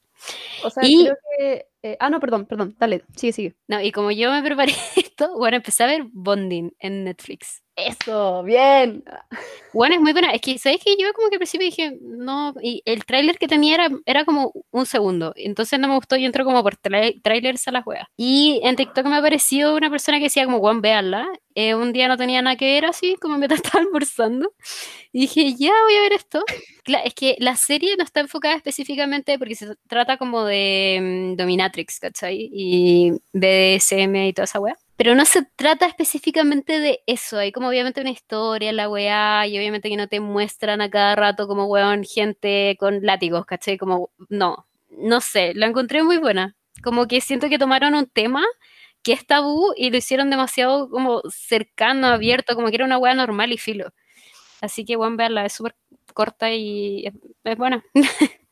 O 0.64 0.70
sea, 0.72 0.84
y- 0.88 1.04
creo 1.04 1.18
que 1.38 1.66
Eh, 1.86 1.98
ah, 2.00 2.10
no, 2.10 2.20
perdón, 2.20 2.48
perdón, 2.48 2.76
dale, 2.80 3.04
sigue, 3.16 3.32
sigue. 3.32 3.56
No, 3.68 3.80
y 3.80 3.92
como 3.92 4.10
yo 4.10 4.32
me 4.32 4.42
preparé 4.42 4.74
esto, 4.96 5.38
bueno, 5.38 5.58
empecé 5.58 5.84
a 5.84 5.88
ver 5.88 6.08
Bonding 6.12 6.72
en 6.80 7.04
Netflix. 7.04 7.62
Eso, 7.76 8.42
bien. 8.44 9.04
Bueno, 9.74 9.96
es 9.96 10.02
muy 10.02 10.14
buena. 10.14 10.32
Es 10.32 10.40
que, 10.40 10.58
¿sabes 10.58 10.80
que 10.82 10.96
Yo 10.98 11.12
como 11.14 11.28
que 11.30 11.36
al 11.36 11.40
principio 11.40 11.66
dije, 11.66 11.98
no, 12.02 12.54
y 12.62 12.82
el 12.86 13.04
tráiler 13.04 13.38
que 13.38 13.50
tenía 13.50 13.76
era, 13.76 13.90
era 14.06 14.24
como 14.24 14.54
un 14.72 14.86
segundo. 14.86 15.34
Entonces 15.36 15.78
no 15.78 15.90
me 15.90 15.96
gustó 15.96 16.16
y 16.16 16.24
entró 16.24 16.46
como 16.46 16.64
por 16.64 16.78
trailers 16.78 17.68
a 17.68 17.72
la 17.72 17.82
juega. 17.84 18.10
Y 18.16 18.62
en 18.64 18.78
TikTok 18.78 19.06
me 19.08 19.18
apareció 19.18 19.76
una 19.76 19.90
persona 19.90 20.20
que 20.20 20.26
decía 20.26 20.46
como, 20.46 20.60
Juan, 20.60 20.82
véanla. 20.82 21.28
Eh, 21.54 21.76
un 21.76 21.92
día 21.94 22.08
no 22.08 22.18
tenía 22.18 22.42
nada 22.42 22.56
que 22.56 22.66
ver 22.66 22.86
así, 22.86 23.16
como 23.20 23.38
me 23.38 23.48
estaba 23.52 23.84
almorzando. 23.84 24.54
Y 25.12 25.22
dije, 25.22 25.56
ya 25.56 25.72
voy 25.84 25.96
a 25.96 26.02
ver 26.02 26.14
esto. 26.14 26.44
es 27.04 27.14
que 27.14 27.36
la 27.40 27.58
serie 27.58 27.98
no 27.98 28.06
está 28.06 28.22
enfocada 28.22 28.56
específicamente 28.56 29.38
porque 29.38 29.56
se 29.56 29.76
trata 29.88 30.18
como 30.18 30.46
de 30.46 31.34
mm, 31.34 31.36
Dominatrix, 31.76 32.00
¿cachai? 32.00 32.50
Y 32.52 33.12
BDSM 33.34 34.16
y 34.28 34.34
toda 34.34 34.46
esa 34.46 34.60
wea. 34.60 34.76
Pero 34.98 35.14
no 35.16 35.26
se 35.26 35.44
trata 35.56 35.86
específicamente 35.88 36.80
de 36.80 37.02
eso. 37.06 37.38
Hay 37.38 37.52
como 37.52 37.68
obviamente 37.68 38.02
una 38.02 38.12
historia, 38.12 38.72
la 38.72 38.90
weá, 38.90 39.46
y 39.48 39.58
obviamente 39.58 39.90
que 39.90 39.98
no 39.98 40.08
te 40.08 40.20
muestran 40.20 40.82
a 40.82 40.90
cada 40.90 41.16
rato 41.16 41.48
como 41.48 41.66
weón 41.66 42.04
gente 42.06 42.78
con 42.80 43.02
látigos, 43.04 43.46
¿cachai? 43.46 43.78
Como, 43.78 44.12
no, 44.30 44.66
no 44.90 45.22
sé, 45.22 45.54
la 45.54 45.68
encontré 45.68 46.04
muy 46.04 46.18
buena. 46.18 46.56
Como 46.84 47.08
que 47.08 47.22
siento 47.22 47.50
que 47.50 47.60
tomaron 47.60 47.94
un 47.96 48.08
tema 48.08 48.44
que 49.04 49.14
es 49.14 49.26
tabú 49.28 49.74
y 49.78 49.92
lo 49.92 49.98
hicieron 49.98 50.30
demasiado 50.30 50.90
como 50.90 51.22
cercano, 51.30 52.08
abierto, 52.08 52.56
como 52.56 52.70
que 52.70 52.76
era 52.76 52.86
una 52.86 52.98
weá 52.98 53.14
normal 53.14 53.52
y 53.52 53.58
filo. 53.58 53.94
Así 54.62 54.86
que, 54.86 54.96
bueno, 54.96 55.18
verla, 55.18 55.46
es 55.46 55.54
súper 55.54 55.76
corta 56.14 56.52
y 56.52 57.06
es 57.44 57.58
buena. 57.58 57.84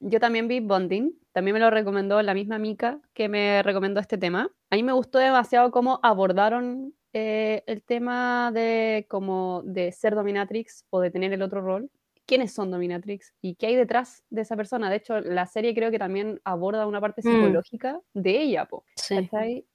Yo 0.00 0.20
también 0.20 0.48
vi 0.48 0.60
Bonding, 0.60 1.12
también 1.32 1.54
me 1.54 1.60
lo 1.60 1.70
recomendó 1.70 2.22
la 2.22 2.34
misma 2.34 2.58
Mika 2.58 3.00
que 3.14 3.28
me 3.28 3.62
recomendó 3.62 4.00
este 4.00 4.18
tema. 4.18 4.50
A 4.70 4.76
mí 4.76 4.82
me 4.82 4.92
gustó 4.92 5.18
demasiado 5.18 5.70
cómo 5.70 5.98
abordaron 6.02 6.94
eh, 7.12 7.64
el 7.66 7.82
tema 7.82 8.52
de 8.52 9.06
como 9.08 9.62
de 9.64 9.92
ser 9.92 10.14
dominatrix 10.14 10.84
o 10.90 11.00
de 11.00 11.10
tener 11.10 11.32
el 11.32 11.42
otro 11.42 11.60
rol. 11.60 11.90
¿Quiénes 12.26 12.52
son 12.52 12.70
dominatrix 12.70 13.32
y 13.40 13.54
qué 13.54 13.68
hay 13.68 13.76
detrás 13.76 14.22
de 14.28 14.42
esa 14.42 14.54
persona? 14.54 14.90
De 14.90 14.96
hecho, 14.96 15.18
la 15.20 15.46
serie 15.46 15.74
creo 15.74 15.90
que 15.90 15.98
también 15.98 16.40
aborda 16.44 16.86
una 16.86 17.00
parte 17.00 17.22
mm. 17.24 17.30
psicológica 17.30 18.00
de 18.12 18.42
ella, 18.42 18.66
po, 18.66 18.84
sí. 18.96 19.28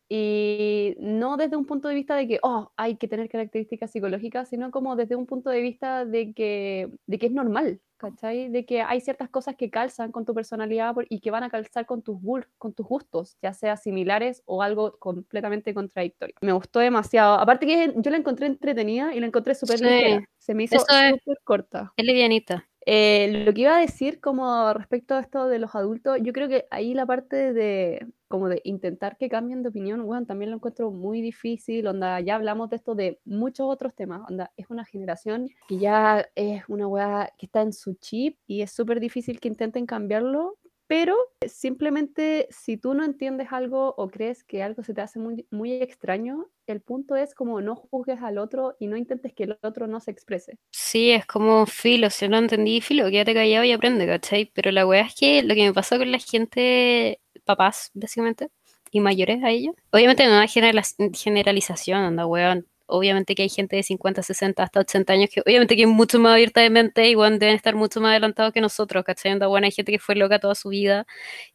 Y 0.09 0.95
no 0.99 1.37
desde 1.37 1.55
un 1.55 1.65
punto 1.65 1.87
de 1.87 1.95
vista 1.95 2.15
de 2.15 2.27
que, 2.27 2.39
oh, 2.43 2.71
hay 2.75 2.97
que 2.97 3.07
tener 3.07 3.29
características 3.29 3.91
psicológicas, 3.91 4.49
sino 4.49 4.69
como 4.71 4.95
desde 4.95 5.15
un 5.15 5.25
punto 5.25 5.49
de 5.49 5.61
vista 5.61 6.05
de 6.05 6.33
que, 6.33 6.89
de 7.07 7.19
que 7.19 7.27
es 7.27 7.31
normal, 7.31 7.81
¿cachai? 7.97 8.49
De 8.49 8.65
que 8.65 8.81
hay 8.81 9.01
ciertas 9.01 9.29
cosas 9.29 9.55
que 9.55 9.69
calzan 9.69 10.11
con 10.11 10.25
tu 10.25 10.33
personalidad 10.33 10.93
y 11.09 11.19
que 11.19 11.31
van 11.31 11.43
a 11.43 11.49
calzar 11.49 11.85
con 11.85 12.01
tus, 12.01 12.19
con 12.57 12.73
tus 12.73 12.85
gustos, 12.85 13.37
ya 13.41 13.53
sea 13.53 13.77
similares 13.77 14.43
o 14.45 14.61
algo 14.61 14.97
completamente 14.99 15.73
contradictorio. 15.73 16.35
Me 16.41 16.51
gustó 16.51 16.79
demasiado. 16.79 17.39
Aparte 17.39 17.65
que 17.65 17.93
yo 17.95 18.11
la 18.11 18.17
encontré 18.17 18.47
entretenida 18.47 19.15
y 19.15 19.19
la 19.19 19.27
encontré 19.27 19.55
súper 19.55 19.79
sí. 19.79 20.25
Se 20.37 20.53
me 20.53 20.63
hizo 20.63 20.79
súper 20.79 21.39
corta. 21.43 21.93
Es 21.95 22.05
livianita. 22.05 22.67
Eh, 22.85 23.43
lo 23.45 23.53
que 23.53 23.61
iba 23.61 23.77
a 23.77 23.79
decir 23.79 24.19
como 24.19 24.73
respecto 24.73 25.15
a 25.15 25.21
esto 25.21 25.47
de 25.47 25.59
los 25.59 25.73
adultos, 25.73 26.17
yo 26.21 26.33
creo 26.33 26.49
que 26.49 26.65
ahí 26.69 26.93
la 26.93 27.05
parte 27.05 27.53
de 27.53 28.05
como 28.33 28.49
de 28.49 28.61
intentar 28.63 29.15
que 29.15 29.29
cambien 29.29 29.61
de 29.61 29.69
opinión, 29.69 30.07
bueno, 30.07 30.25
también 30.25 30.49
lo 30.49 30.57
encuentro 30.57 30.89
muy 30.89 31.21
difícil, 31.21 31.85
onda, 31.85 32.19
ya 32.19 32.33
hablamos 32.33 32.67
de 32.71 32.77
esto 32.77 32.95
de 32.95 33.19
muchos 33.25 33.67
otros 33.69 33.93
temas, 33.93 34.27
onda, 34.27 34.51
es 34.57 34.71
una 34.71 34.85
generación 34.85 35.49
que 35.67 35.77
ya 35.77 36.27
es 36.33 36.63
una 36.67 36.87
weá 36.87 37.31
que 37.37 37.45
está 37.45 37.61
en 37.61 37.73
su 37.73 37.93
chip 37.93 38.39
y 38.47 38.63
es 38.63 38.71
súper 38.71 38.99
difícil 38.99 39.39
que 39.39 39.49
intenten 39.49 39.85
cambiarlo, 39.85 40.57
pero 40.87 41.15
simplemente 41.47 42.47
si 42.49 42.75
tú 42.77 42.95
no 42.95 43.03
entiendes 43.03 43.49
algo 43.51 43.93
o 43.97 44.09
crees 44.09 44.43
que 44.43 44.63
algo 44.63 44.83
se 44.83 44.95
te 44.95 45.01
hace 45.01 45.19
muy, 45.19 45.45
muy 45.51 45.73
extraño, 45.73 46.47
el 46.65 46.81
punto 46.81 47.15
es 47.15 47.35
como 47.35 47.61
no 47.61 47.75
juzgues 47.75 48.21
al 48.21 48.37
otro 48.37 48.75
y 48.79 48.87
no 48.87 48.97
intentes 48.97 49.33
que 49.33 49.43
el 49.43 49.57
otro 49.61 49.87
no 49.87 49.99
se 49.99 50.11
exprese. 50.11 50.57
Sí, 50.71 51.11
es 51.11 51.25
como 51.25 51.65
filo, 51.65 52.09
si 52.09 52.27
no 52.27 52.37
entendí 52.37 52.81
filo, 52.81 53.09
quédate 53.09 53.33
callado 53.33 53.63
y 53.63 53.71
aprende, 53.71 54.07
¿cachai? 54.07 54.51
Pero 54.53 54.71
la 54.71 54.87
weá 54.87 55.01
es 55.01 55.15
que 55.15 55.43
lo 55.43 55.55
que 55.55 55.65
me 55.67 55.73
pasó 55.73 55.97
con 55.97 56.11
la 56.11 56.19
gente, 56.19 57.19
papás, 57.43 57.91
básicamente, 57.93 58.49
y 58.91 58.99
mayores 58.99 59.43
a 59.43 59.49
ellos, 59.49 59.75
obviamente 59.91 60.25
no 60.25 60.33
una 60.33 60.47
generalización, 60.47 61.99
anda 61.99 62.25
weón, 62.25 62.67
obviamente 62.85 63.35
que 63.35 63.43
hay 63.43 63.49
gente 63.49 63.75
de 63.75 63.83
50, 63.83 64.21
60, 64.21 64.63
hasta 64.63 64.79
80 64.79 65.13
años 65.13 65.29
que 65.33 65.41
obviamente 65.41 65.75
que 65.75 65.83
es 65.83 65.87
mucho 65.87 66.19
más 66.19 66.33
abierta 66.33 66.61
de 66.61 66.69
mente 66.69 67.09
y 67.09 67.15
bueno, 67.15 67.37
deben 67.37 67.55
estar 67.55 67.75
mucho 67.75 68.01
más 68.01 68.11
adelantados 68.11 68.53
que 68.53 68.61
nosotros, 68.61 69.03
¿cachai? 69.03 69.37
bueno, 69.39 69.65
hay 69.65 69.71
gente 69.71 69.91
que 69.91 69.99
fue 69.99 70.15
loca 70.15 70.39
toda 70.39 70.55
su 70.55 70.69
vida 70.69 71.05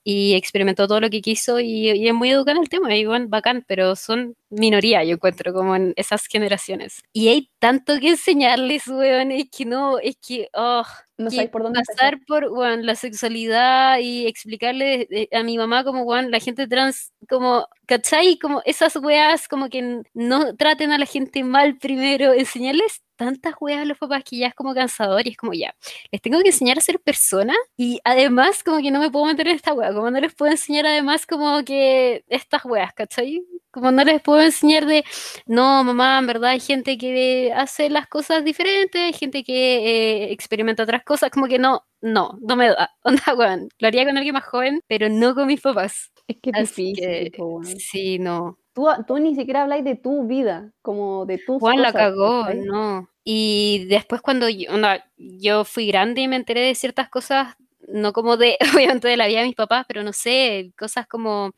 y 0.03 0.35
experimentó 0.35 0.89
todo 0.89 1.01
lo 1.01 1.11
que 1.11 1.21
quiso 1.21 1.61
y, 1.61 1.91
es 2.09 2.15
muy 2.15 2.31
educada 2.31 2.57
en 2.57 2.63
el 2.65 2.69
tema, 2.69 2.95
y 2.97 3.05
bueno, 3.07 3.27
bacán, 3.29 3.65
pero 3.69 3.95
son 3.97 4.35
minoría, 4.51 5.05
yo 5.05 5.15
encuentro, 5.15 5.53
como 5.53 5.77
en 5.77 5.93
esas 5.97 6.27
generaciones. 6.27 7.03
Y 7.13 7.29
hay 7.29 7.51
tanto 7.59 7.99
que 8.01 8.11
enseñarles, 8.11 8.89
weón, 8.89 9.31
es 9.33 9.49
que 9.51 9.65
no, 9.65 9.99
es 9.99 10.17
que, 10.17 10.49
oh, 10.55 10.85
no 11.19 11.31
sé 11.31 11.49
por 11.49 11.65
dónde 11.65 11.81
pasar 11.87 12.21
por 12.27 12.49
bueno, 12.51 12.83
la 12.83 12.95
sexualidad 12.95 13.99
y 13.99 14.27
explicarle 14.27 15.09
eh, 15.11 15.29
a 15.37 15.43
mi 15.43 15.59
mamá 15.59 15.85
como 15.85 16.05
bueno, 16.05 16.29
la 16.29 16.41
gente 16.41 16.69
trans 16.69 17.13
como 17.29 17.67
¿cachai? 17.87 18.39
como 18.39 18.63
esas 18.65 18.97
weas 18.97 19.49
como 19.49 19.69
que 19.69 20.03
no 20.15 20.57
traten 20.57 20.93
a 20.93 20.99
la 20.99 21.07
gente 21.07 21.43
mal 21.45 21.77
primero 21.79 22.33
enseñarles 22.33 23.03
tantas 23.19 23.55
weas 23.61 23.83
a 23.83 23.85
los 23.85 23.99
papás 23.99 24.23
que 24.25 24.39
ya 24.39 24.47
es 24.47 24.55
como 24.55 24.75
cansador 24.75 25.27
y 25.27 25.31
es 25.31 25.37
como 25.37 25.53
ya, 25.53 25.75
les 26.11 26.23
tengo 26.23 26.41
que 26.41 26.49
enseñar 26.49 26.79
a 26.79 26.81
ser 26.81 27.01
persona 27.01 27.55
y 27.77 28.01
además 28.05 28.63
como 28.65 28.81
que 28.81 28.91
no 28.91 29.01
me 29.01 29.11
puedo 29.11 29.27
meter 29.27 29.49
en 29.49 29.57
esta 29.57 29.75
wea, 29.75 29.93
como 29.93 30.11
no 30.11 30.21
les 30.21 30.35
puedo 30.35 30.51
enseñar 30.53 30.87
además 30.87 31.27
como 31.27 31.65
que 31.65 32.25
estas 32.29 32.65
weas, 32.65 32.95
¿cachai? 32.95 33.43
Como 33.71 33.91
no 33.93 34.03
les 34.05 34.23
puedo 34.23 34.41
enseñar 34.41 34.87
de, 34.87 35.05
no, 35.47 35.85
mamá, 35.85 36.19
en 36.19 36.27
verdad 36.27 36.51
hay 36.51 36.61
gente 36.61 36.97
que 36.97 37.53
hace 37.55 37.91
las 37.91 38.07
cosas 38.07 38.45
diferentes, 38.45 39.01
hay 39.01 39.13
gente 39.13 39.45
que 39.45 40.25
eh, 40.29 40.33
experimenta 40.33 40.85
otras 40.85 41.05
cosas, 41.05 41.31
como 41.31 41.47
que 41.49 41.59
no, 41.59 41.85
no, 42.01 42.39
no 42.41 42.57
me 42.57 42.69
da. 42.69 42.91
Onda, 43.05 43.35
weón, 43.37 43.69
lo 43.79 43.89
haría 43.89 44.05
con 44.07 44.17
alguien 44.17 44.35
más 44.35 44.45
joven, 44.45 44.81
pero 44.87 45.09
no 45.09 45.35
con 45.35 45.49
mis 45.49 45.61
papás. 45.61 46.13
Es 46.29 46.37
que 46.43 46.51
es 46.55 46.77
difícil. 46.77 47.33
sí, 47.79 48.19
no. 48.19 48.59
Tú, 48.79 48.87
tú, 49.09 49.19
ni 49.19 49.35
siquiera 49.35 49.63
habláis 49.63 49.83
de 49.83 49.97
tu 49.97 50.29
vida, 50.29 50.71
como 50.83 51.27
de 51.27 51.39
tu 51.39 51.59
Juan 51.59 51.83
la 51.83 51.93
cagó, 51.93 52.47
no. 52.55 53.11
Y 53.25 53.87
después 53.89 54.21
cuando 54.21 54.49
yo, 54.49 54.73
onda, 54.73 55.05
yo 55.17 55.65
fui 55.65 55.89
grande 55.89 56.21
y 56.21 56.29
me 56.29 56.37
enteré 56.37 56.61
de 56.61 56.77
ciertas 56.77 57.09
cosas, 57.09 57.57
no 57.89 58.13
como 58.13 58.37
de, 58.37 58.57
obviamente 58.77 59.09
de 59.09 59.17
la 59.17 59.27
vida 59.27 59.41
de 59.41 59.47
mis 59.47 59.57
papás, 59.57 59.85
pero 59.89 60.05
no 60.05 60.13
sé, 60.13 60.73
cosas 60.79 61.09
como 61.09 61.57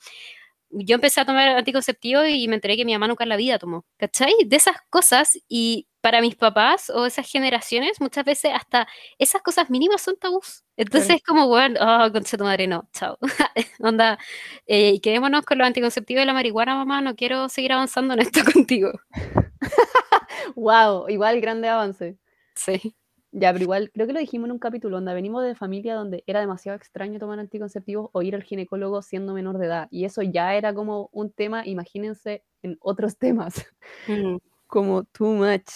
yo 0.71 0.95
empecé 0.95 1.21
a 1.21 1.27
tomar 1.27 1.51
anticonceptivos 1.51 2.27
y 2.27 2.49
me 2.49 2.55
enteré 2.55 2.79
que 2.79 2.87
mi 2.87 2.95
mamá 2.95 3.07
nunca 3.07 3.25
en 3.25 3.29
la 3.29 3.37
vida 3.37 3.59
tomó, 3.59 3.85
¿cachai? 3.99 4.33
De 4.47 4.57
esas 4.57 4.77
cosas 4.89 5.39
y 5.47 5.89
para 6.01 6.21
mis 6.21 6.37
papás 6.37 6.91
o 6.91 7.07
esas 7.07 7.31
generaciones 7.31 8.01
muchas 8.01 8.25
veces 8.25 8.53
hasta 8.55 8.89
esas 9.19 9.43
cosas 9.43 9.71
mínimas 9.71 10.03
son 10.03 10.17
tabús. 10.17 10.65
Entonces 10.77 11.17
es 11.17 11.23
como, 11.23 11.47
bueno, 11.47 11.79
oh, 11.81 12.11
con 12.11 12.25
tu 12.25 12.43
madre, 12.43 12.67
no, 12.67 12.89
chao. 12.93 13.19
Onda, 13.81 14.19
eh, 14.67 15.01
quedémonos 15.01 15.45
con 15.45 15.59
los 15.59 15.67
anticonceptivos 15.67 16.23
y 16.23 16.27
la 16.27 16.33
marihuana, 16.33 16.75
mamá, 16.75 17.03
no 17.03 17.15
quiero 17.15 17.49
seguir 17.49 17.73
avanzando 17.73 18.15
en 18.15 18.21
esto 18.21 18.41
contigo. 18.53 18.93
wow, 20.57 21.09
igual 21.09 21.41
grande 21.41 21.69
avance. 21.69 22.17
Sí. 22.55 22.95
Ya, 23.33 23.53
pero 23.53 23.63
igual, 23.63 23.91
creo 23.93 24.09
que 24.09 24.13
lo 24.13 24.19
dijimos 24.19 24.47
en 24.47 24.53
un 24.53 24.59
capítulo, 24.59 24.97
donde 24.97 25.15
venimos 25.15 25.45
de 25.45 25.55
familia 25.55 25.95
donde 25.95 26.25
era 26.27 26.41
demasiado 26.41 26.77
extraño 26.77 27.21
tomar 27.21 27.39
anticonceptivos 27.39 28.11
o 28.13 28.23
ir 28.23 28.35
al 28.35 28.43
ginecólogo 28.43 29.03
siendo 29.03 29.35
menor 29.35 29.59
de 29.59 29.67
edad. 29.67 29.89
Y 29.91 30.05
eso 30.05 30.23
ya 30.23 30.55
era 30.57 30.75
como 30.75 31.11
un 31.13 31.31
tema, 31.31 31.65
imagínense, 31.65 32.43
en 32.63 32.77
otros 32.81 33.19
temas. 33.19 33.67
Mm. 34.09 34.39
Como 34.71 35.05
too 35.05 35.35
much. 35.35 35.71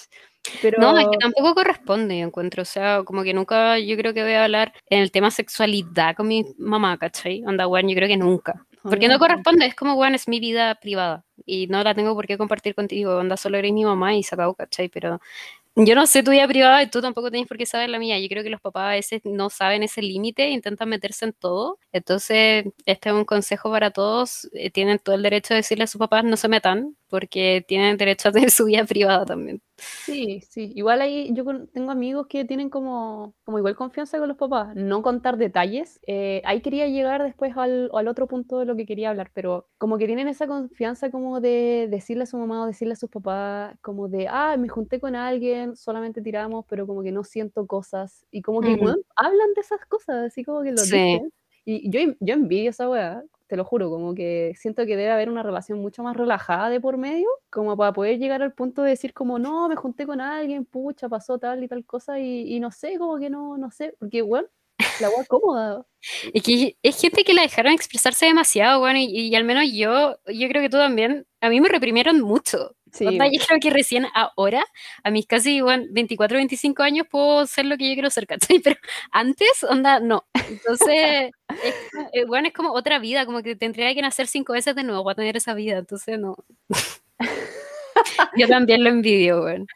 Pero... 0.60 0.78
No, 0.80 0.98
es 0.98 1.06
que 1.10 1.18
tampoco 1.18 1.54
corresponde, 1.54 2.18
yo 2.18 2.26
encuentro. 2.26 2.62
O 2.62 2.66
sea, 2.66 3.02
como 3.04 3.22
que 3.22 3.34
nunca 3.34 3.78
yo 3.78 3.96
creo 3.96 4.14
que 4.14 4.22
voy 4.22 4.32
a 4.32 4.44
hablar 4.44 4.72
en 4.88 5.00
el 5.00 5.10
tema 5.10 5.30
sexualidad 5.30 6.14
con 6.16 6.28
mi 6.28 6.44
mamá, 6.58 6.96
¿cachai? 6.98 7.42
Anda, 7.46 7.66
bueno, 7.66 7.88
yo 7.88 7.96
creo 7.96 8.08
que 8.08 8.16
nunca. 8.16 8.66
Porque 8.82 9.08
no 9.08 9.18
corresponde, 9.18 9.64
es 9.64 9.74
como, 9.74 9.94
bueno, 9.94 10.14
es 10.14 10.28
mi 10.28 10.40
vida 10.40 10.74
privada 10.74 11.24
y 11.46 11.66
no 11.68 11.82
la 11.82 11.94
tengo 11.94 12.14
por 12.14 12.26
qué 12.26 12.36
compartir 12.36 12.74
contigo. 12.74 13.18
Anda, 13.18 13.38
solo 13.38 13.56
eres 13.56 13.72
mi 13.72 13.82
mamá 13.82 14.14
y 14.14 14.22
se 14.22 14.34
acabó, 14.34 14.54
¿cachai? 14.54 14.90
Pero 14.90 15.20
yo 15.76 15.94
no 15.96 16.06
sé 16.06 16.22
tu 16.22 16.30
vida 16.30 16.46
privada 16.46 16.82
y 16.82 16.88
tú 16.90 17.00
tampoco 17.00 17.30
tienes 17.30 17.48
por 17.48 17.56
qué 17.58 17.66
saber 17.66 17.90
la 17.90 17.98
mía. 17.98 18.18
Yo 18.20 18.28
creo 18.28 18.42
que 18.44 18.50
los 18.50 18.60
papás 18.60 18.84
a 18.86 18.90
veces 18.90 19.22
no 19.24 19.50
saben 19.50 19.82
ese 19.82 20.02
límite, 20.02 20.50
intentan 20.50 20.88
meterse 20.88 21.24
en 21.26 21.32
todo. 21.32 21.78
Entonces, 21.92 22.66
este 22.86 23.08
es 23.08 23.14
un 23.14 23.24
consejo 23.24 23.70
para 23.70 23.90
todos. 23.90 24.48
Eh, 24.52 24.70
tienen 24.70 24.98
todo 25.00 25.16
el 25.16 25.22
derecho 25.22 25.54
de 25.54 25.58
decirle 25.58 25.84
a 25.84 25.86
sus 25.88 25.98
papás 25.98 26.24
no 26.24 26.36
se 26.36 26.48
metan, 26.48 26.96
porque 27.08 27.64
tienen 27.66 27.96
derecho 27.96 28.28
a 28.28 28.32
tener 28.32 28.50
su 28.50 28.66
vida 28.66 28.84
privada 28.86 29.24
también. 29.26 29.62
Sí, 29.76 30.40
sí. 30.48 30.72
Igual 30.74 31.00
ahí 31.00 31.32
yo 31.34 31.44
tengo 31.72 31.90
amigos 31.90 32.26
que 32.28 32.44
tienen 32.44 32.70
como, 32.70 33.34
como 33.44 33.58
igual 33.58 33.74
confianza 33.74 34.18
con 34.18 34.28
los 34.28 34.36
papás, 34.36 34.74
no 34.76 35.02
contar 35.02 35.36
detalles. 35.36 35.98
Eh, 36.06 36.42
ahí 36.44 36.60
quería 36.60 36.86
llegar 36.86 37.22
después 37.22 37.56
al, 37.56 37.90
al, 37.92 38.08
otro 38.08 38.28
punto 38.28 38.58
de 38.60 38.66
lo 38.66 38.76
que 38.76 38.86
quería 38.86 39.10
hablar, 39.10 39.30
pero 39.34 39.66
como 39.78 39.98
que 39.98 40.06
tienen 40.06 40.28
esa 40.28 40.46
confianza 40.46 41.10
como 41.10 41.40
de 41.40 41.88
decirle 41.90 42.22
a 42.22 42.26
su 42.26 42.36
mamá 42.36 42.62
o 42.62 42.66
decirle 42.66 42.92
a 42.92 42.96
sus 42.96 43.10
papás, 43.10 43.76
como 43.80 44.08
de, 44.08 44.28
ah, 44.28 44.56
me 44.56 44.68
junté 44.68 45.00
con 45.00 45.16
alguien, 45.16 45.74
solamente 45.74 46.22
tiramos, 46.22 46.64
pero 46.68 46.86
como 46.86 47.02
que 47.02 47.10
no 47.10 47.24
siento 47.24 47.66
cosas. 47.66 48.24
Y 48.30 48.42
como 48.42 48.60
que 48.60 48.78
hablan 49.16 49.54
de 49.54 49.60
esas 49.60 49.84
cosas, 49.86 50.26
así 50.26 50.44
como 50.44 50.62
que 50.62 50.70
lo 50.70 50.82
dicen. 50.82 51.32
Y 51.64 51.90
yo, 51.90 52.14
yo 52.20 52.34
envidio 52.34 52.70
esa 52.70 52.88
weá, 52.88 53.24
te 53.46 53.56
lo 53.56 53.64
juro, 53.64 53.90
como 53.90 54.14
que 54.14 54.52
siento 54.56 54.86
que 54.86 54.96
debe 54.96 55.10
haber 55.10 55.28
una 55.30 55.42
relación 55.42 55.80
mucho 55.80 56.02
más 56.02 56.16
relajada 56.16 56.68
de 56.70 56.80
por 56.80 56.96
medio, 56.98 57.28
como 57.50 57.76
para 57.76 57.92
poder 57.92 58.18
llegar 58.18 58.42
al 58.42 58.52
punto 58.54 58.82
de 58.82 58.90
decir 58.90 59.12
como, 59.14 59.38
no, 59.38 59.68
me 59.68 59.76
junté 59.76 60.06
con 60.06 60.20
alguien, 60.20 60.64
pucha, 60.64 61.08
pasó 61.08 61.38
tal 61.38 61.62
y 61.64 61.68
tal 61.68 61.84
cosa, 61.84 62.18
y, 62.18 62.54
y 62.54 62.60
no 62.60 62.70
sé, 62.70 62.98
como 62.98 63.18
que 63.18 63.30
no, 63.30 63.56
no 63.58 63.70
sé, 63.70 63.94
porque, 63.98 64.22
bueno, 64.22 64.48
la 65.00 65.06
agua 65.08 65.24
cómoda. 65.26 65.86
Es 66.32 66.42
que 66.42 66.76
es 66.82 67.00
gente 67.00 67.24
que 67.24 67.34
la 67.34 67.42
dejaron 67.42 67.72
expresarse 67.72 68.26
demasiado, 68.26 68.80
bueno, 68.80 68.98
y, 68.98 69.04
y 69.06 69.34
al 69.34 69.44
menos 69.44 69.64
yo, 69.72 70.18
yo 70.26 70.48
creo 70.48 70.62
que 70.62 70.68
tú 70.70 70.76
también, 70.76 71.26
a 71.40 71.48
mí 71.48 71.60
me 71.60 71.68
reprimieron 71.68 72.20
mucho. 72.20 72.76
Sí, 72.92 73.06
Onda, 73.06 73.26
yo 73.26 73.40
creo 73.44 73.58
que 73.60 73.70
recién 73.70 74.06
ahora, 74.14 74.64
a 75.02 75.10
mis 75.10 75.26
casi 75.26 75.60
bueno, 75.60 75.84
24, 75.90 76.36
25 76.36 76.82
años, 76.84 77.06
puedo 77.10 77.44
ser 77.46 77.64
lo 77.66 77.76
que 77.76 77.88
yo 77.88 77.94
quiero 77.94 78.08
ser, 78.10 78.26
¿cachai? 78.26 78.60
Pero 78.64 78.76
antes, 79.10 79.64
onda, 79.68 79.98
no. 79.98 80.26
Entonces, 80.48 81.32
es, 81.64 81.74
como- 81.92 82.08
eh, 82.12 82.24
bueno, 82.26 82.48
es 82.48 82.54
como 82.54 82.72
otra 82.72 82.98
vida, 83.00 83.26
como 83.26 83.42
que 83.42 83.56
tendría 83.56 83.92
que 83.94 84.02
nacer 84.02 84.28
cinco 84.28 84.52
veces 84.52 84.76
de 84.76 84.84
nuevo 84.84 85.02
para 85.04 85.16
tener 85.16 85.36
esa 85.36 85.54
vida, 85.54 85.78
entonces 85.78 86.18
no. 86.20 86.36
Yo 88.36 88.48
también 88.48 88.84
lo 88.84 88.90
envidio, 88.90 89.42
bueno. 89.42 89.66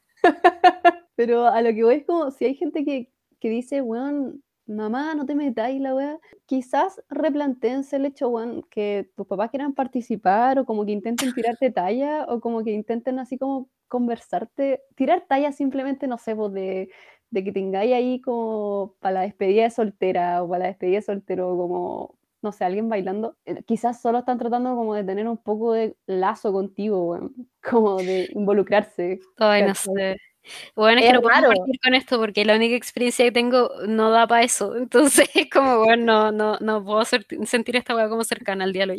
pero 1.17 1.47
a 1.47 1.63
lo 1.63 1.71
que 1.75 1.85
voy 1.85 1.95
es 1.97 2.05
como, 2.07 2.31
si 2.31 2.45
hay 2.45 2.55
gente 2.55 2.85
que, 2.85 3.11
que 3.41 3.49
dice, 3.49 3.81
weón, 3.83 4.43
mamá, 4.69 5.15
no 5.15 5.27
te 5.27 5.35
metáis 5.35 5.81
la 5.81 5.95
weá, 5.95 6.19
quizás 6.47 7.03
replantéense 7.09 7.97
el 7.97 8.07
hecho, 8.07 8.29
weón, 8.29 8.63
que 8.71 9.11
tus 9.17 9.27
papás 9.27 9.51
quieran 9.51 9.75
participar 9.75 10.59
o 10.59 10.65
como 10.67 10.85
que 10.85 10.93
intenten 10.93 11.33
tirarte 11.35 11.71
talla 11.71 12.25
o 12.29 12.41
como 12.41 12.63
que 12.65 12.73
intenten 12.73 13.19
así 13.19 13.39
como 13.39 13.69
conversarte, 13.89 14.83
tirar 14.95 15.25
talla 15.29 15.53
simplemente, 15.53 16.07
no 16.07 16.19
sé, 16.19 16.37
pues 16.37 16.53
de, 16.53 16.91
de 17.31 17.45
que 17.45 17.53
tengáis 17.53 17.93
ahí 17.95 18.21
como 18.21 18.95
para 19.01 19.15
la 19.15 19.21
despedida 19.23 19.65
de 19.65 19.71
soltera 19.71 20.43
o 20.43 20.49
para 20.49 20.61
la 20.61 20.67
despedida 20.69 20.97
de 20.97 21.03
soltero, 21.03 21.57
como, 21.57 22.19
no 22.43 22.53
sé, 22.53 22.65
alguien 22.65 22.89
bailando, 22.89 23.37
eh, 23.47 23.63
quizás 23.65 24.01
solo 24.01 24.19
están 24.19 24.39
tratando 24.39 24.77
como 24.77 24.95
de 24.95 25.05
tener 25.05 25.29
un 25.29 25.39
poco 25.39 25.73
de 25.73 25.97
lazo 26.07 26.53
contigo, 26.53 27.11
weón, 27.11 27.35
como 27.63 27.97
de 27.97 28.29
involucrarse. 28.35 29.21
Ay, 29.39 29.63
no 29.63 29.75
sé. 29.75 30.17
Bueno, 30.77 30.99
es 31.01 31.05
Es 31.05 31.11
que 31.11 31.15
no 31.15 31.23
puedo 31.23 31.35
raro. 31.35 31.49
compartir 31.49 31.81
con 31.81 31.95
esto 31.95 32.19
porque 32.19 32.45
la 32.45 32.57
única 32.57 32.75
experiencia 32.77 33.25
que 33.25 33.33
tengo 33.33 33.71
no 33.87 34.11
da 34.11 34.27
para 34.27 34.43
eso. 34.45 34.75
Entonces, 35.25 35.29
es 35.35 35.51
como, 35.51 35.79
bueno, 35.79 36.31
no, 36.31 36.33
no, 36.33 36.59
no 36.61 36.85
puedo 36.85 37.05
ser- 37.05 37.27
sentir 37.47 37.77
esta 37.77 37.95
weá 37.95 38.09
como 38.09 38.25
cercana 38.25 38.65
al 38.65 38.73
diálogo. 38.73 38.99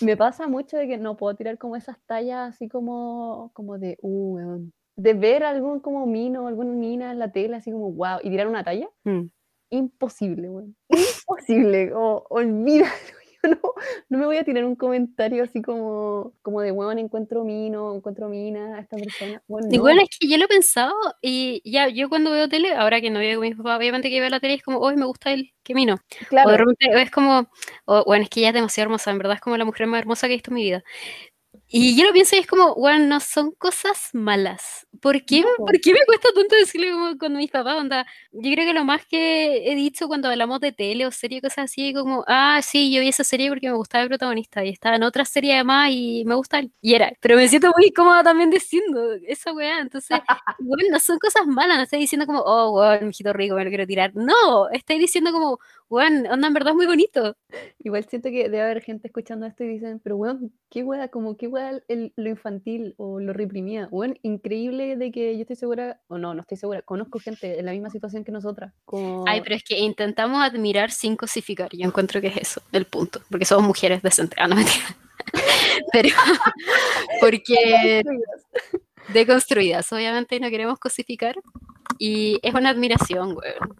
Me 0.00 0.16
pasa 0.16 0.46
mucho 0.48 0.76
de 0.76 0.86
que 0.88 0.96
no 0.98 1.16
puedo 1.16 1.34
tirar 1.36 1.58
como 1.58 1.76
esas 1.76 1.96
tallas 2.06 2.54
así 2.54 2.68
como, 2.68 3.50
como 3.54 3.78
de, 3.78 3.98
uh. 4.02 4.60
De 4.98 5.12
ver 5.12 5.44
algún 5.44 5.80
como 5.80 6.06
mino, 6.06 6.46
alguna 6.48 6.72
mina 6.72 7.12
en 7.12 7.18
la 7.18 7.30
tele, 7.30 7.56
así 7.56 7.70
como, 7.70 7.92
wow, 7.92 8.18
y 8.22 8.30
tirar 8.30 8.46
una 8.48 8.64
talla, 8.64 8.88
Mm. 9.04 9.26
imposible, 9.70 10.48
weón. 10.48 10.76
Imposible, 10.88 11.92
o 11.94 12.24
olvídalo. 12.30 12.92
Yo 13.42 13.50
no, 13.50 13.60
no 14.08 14.18
me 14.18 14.26
voy 14.26 14.36
a 14.36 14.44
tirar 14.44 14.64
un 14.64 14.76
comentario 14.76 15.44
así 15.44 15.62
como, 15.62 16.32
como 16.42 16.60
de, 16.60 16.72
weón, 16.72 16.98
encuentro 16.98 17.44
mino, 17.44 17.94
encuentro 17.94 18.28
mina 18.28 18.76
a 18.76 18.80
esta 18.80 18.96
persona. 18.96 19.42
Bueno, 19.46 19.68
no. 19.70 19.80
bueno, 19.80 20.02
es 20.02 20.08
que 20.18 20.28
yo 20.28 20.36
lo 20.38 20.44
he 20.44 20.48
pensado 20.48 20.94
y 21.20 21.62
ya, 21.70 21.88
yo 21.88 22.08
cuando 22.08 22.30
veo 22.30 22.48
tele, 22.48 22.74
ahora 22.74 23.00
que 23.00 23.10
no 23.10 23.18
veo 23.18 23.38
con 23.38 23.48
mis 23.48 23.56
papás, 23.56 23.78
obviamente 23.78 24.10
que 24.10 24.20
veo 24.20 24.30
la 24.30 24.40
tele 24.40 24.54
es 24.54 24.62
como, 24.62 24.78
hoy 24.78 24.96
me 24.96 25.06
gusta 25.06 25.32
él, 25.32 25.52
qué 25.62 25.74
mino. 25.74 25.94
O 25.94 25.98
de 26.20 26.26
claro, 26.26 26.56
repente 26.56 27.02
es 27.02 27.10
como, 27.10 27.48
o, 27.84 28.04
bueno, 28.04 28.24
es 28.24 28.30
que 28.30 28.40
ella 28.40 28.48
es 28.48 28.54
demasiado 28.54 28.86
hermosa, 28.86 29.10
en 29.10 29.18
verdad 29.18 29.34
es 29.34 29.40
como 29.40 29.56
la 29.56 29.64
mujer 29.64 29.86
más 29.86 30.00
hermosa 30.00 30.26
que 30.26 30.34
he 30.34 30.36
visto 30.36 30.50
en 30.50 30.54
mi 30.54 30.62
vida. 30.62 30.84
Y 31.68 31.96
yo 31.96 32.06
lo 32.06 32.12
pienso 32.12 32.36
y 32.36 32.38
es 32.38 32.46
como, 32.46 32.74
bueno, 32.74 33.06
no 33.06 33.20
son 33.20 33.50
cosas 33.52 34.10
malas. 34.12 34.86
¿Por 35.00 35.24
qué, 35.24 35.40
No, 35.40 35.48
po. 35.56 35.66
¿por 35.66 35.80
qué 35.80 35.92
me 35.92 36.04
cuesta 36.06 36.28
tanto 36.34 36.54
decirle 36.54 36.92
como 36.92 37.18
con 37.18 37.36
mis 37.36 37.50
papás? 37.50 37.76
Onda, 37.76 38.06
yo 38.42 38.52
creo 38.52 38.66
que 38.66 38.72
lo 38.74 38.84
más 38.84 39.06
que 39.06 39.70
he 39.70 39.74
dicho 39.74 40.08
cuando 40.08 40.28
hablamos 40.28 40.60
de 40.60 40.72
tele 40.72 41.06
o 41.06 41.10
serie, 41.10 41.40
cosas 41.40 41.64
así, 41.70 41.92
como, 41.94 42.24
ah, 42.26 42.60
sí, 42.62 42.92
yo 42.92 43.00
vi 43.00 43.08
esa 43.08 43.24
serie 43.24 43.48
porque 43.48 43.68
me 43.70 43.76
gustaba 43.76 44.02
el 44.02 44.08
protagonista 44.08 44.64
y 44.64 44.70
estaba 44.70 44.96
en 44.96 45.02
otra 45.02 45.24
serie 45.24 45.54
además 45.54 45.90
y 45.92 46.24
me 46.26 46.34
gusta 46.34 46.58
él. 46.58 46.72
Y 46.80 46.94
era, 46.94 47.12
pero 47.20 47.36
me 47.36 47.48
siento 47.48 47.70
muy 47.76 47.90
cómoda 47.92 48.22
también 48.22 48.50
diciendo 48.50 49.12
esa 49.26 49.52
weá. 49.52 49.80
Entonces, 49.80 50.18
bueno, 50.60 50.88
no 50.90 50.98
son 51.00 51.18
cosas 51.18 51.46
malas, 51.46 51.76
no 51.78 51.82
estoy 51.84 52.00
diciendo 52.00 52.26
como, 52.26 52.40
oh, 52.40 52.72
weón, 52.80 53.06
mijito 53.08 53.32
rico, 53.32 53.54
me 53.56 53.64
lo 53.64 53.70
quiero 53.70 53.86
tirar. 53.86 54.12
No, 54.14 54.68
estoy 54.70 54.98
diciendo 54.98 55.32
como, 55.32 55.58
weón, 55.88 56.26
onda, 56.26 56.48
en 56.48 56.54
verdad 56.54 56.70
es 56.70 56.76
muy 56.76 56.86
bonito. 56.86 57.36
Igual 57.78 58.04
siento 58.08 58.28
que 58.30 58.44
debe 58.44 58.62
haber 58.62 58.82
gente 58.82 59.06
escuchando 59.08 59.46
esto 59.46 59.64
y 59.64 59.68
dicen, 59.68 60.00
pero 60.00 60.16
weón, 60.16 60.52
qué 60.70 60.82
weá, 60.82 61.08
como 61.08 61.36
qué 61.36 61.46
weá 61.48 61.80
el- 61.88 62.12
lo 62.16 62.28
infantil 62.28 62.94
o 62.98 63.20
lo 63.20 63.32
reprimida. 63.32 63.88
Weón, 63.90 64.18
increíble 64.22 64.96
de 64.96 65.10
que 65.12 65.34
yo 65.36 65.42
estoy 65.42 65.56
segura, 65.56 66.00
o 66.08 66.18
no, 66.18 66.34
no 66.34 66.40
estoy 66.42 66.56
segura, 66.58 66.82
conozco 66.82 67.18
gente 67.20 67.58
en 67.58 67.66
la 67.66 67.72
misma 67.72 67.90
situación 67.90 68.24
que 68.26 68.32
nosotras. 68.32 68.74
Como... 68.84 69.24
Ay, 69.26 69.40
pero 69.40 69.54
es 69.54 69.64
que 69.64 69.78
intentamos 69.78 70.42
admirar 70.42 70.90
sin 70.90 71.16
cosificar. 71.16 71.70
Yo 71.72 71.86
encuentro 71.86 72.20
que 72.20 72.26
es 72.26 72.36
eso, 72.36 72.62
el 72.72 72.84
punto. 72.84 73.22
Porque 73.30 73.46
somos 73.46 73.66
mujeres 73.66 74.02
decentes. 74.02 74.38
Ah, 74.40 74.48
no 74.48 74.56
mentira. 74.56 74.84
Pero 75.92 76.08
porque 77.20 78.02
deconstruidas, 79.08 79.90
obviamente, 79.92 80.38
no 80.40 80.50
queremos 80.50 80.78
cosificar. 80.78 81.36
Y 81.98 82.38
es 82.42 82.54
una 82.54 82.70
admiración, 82.70 83.36
weón. 83.36 83.76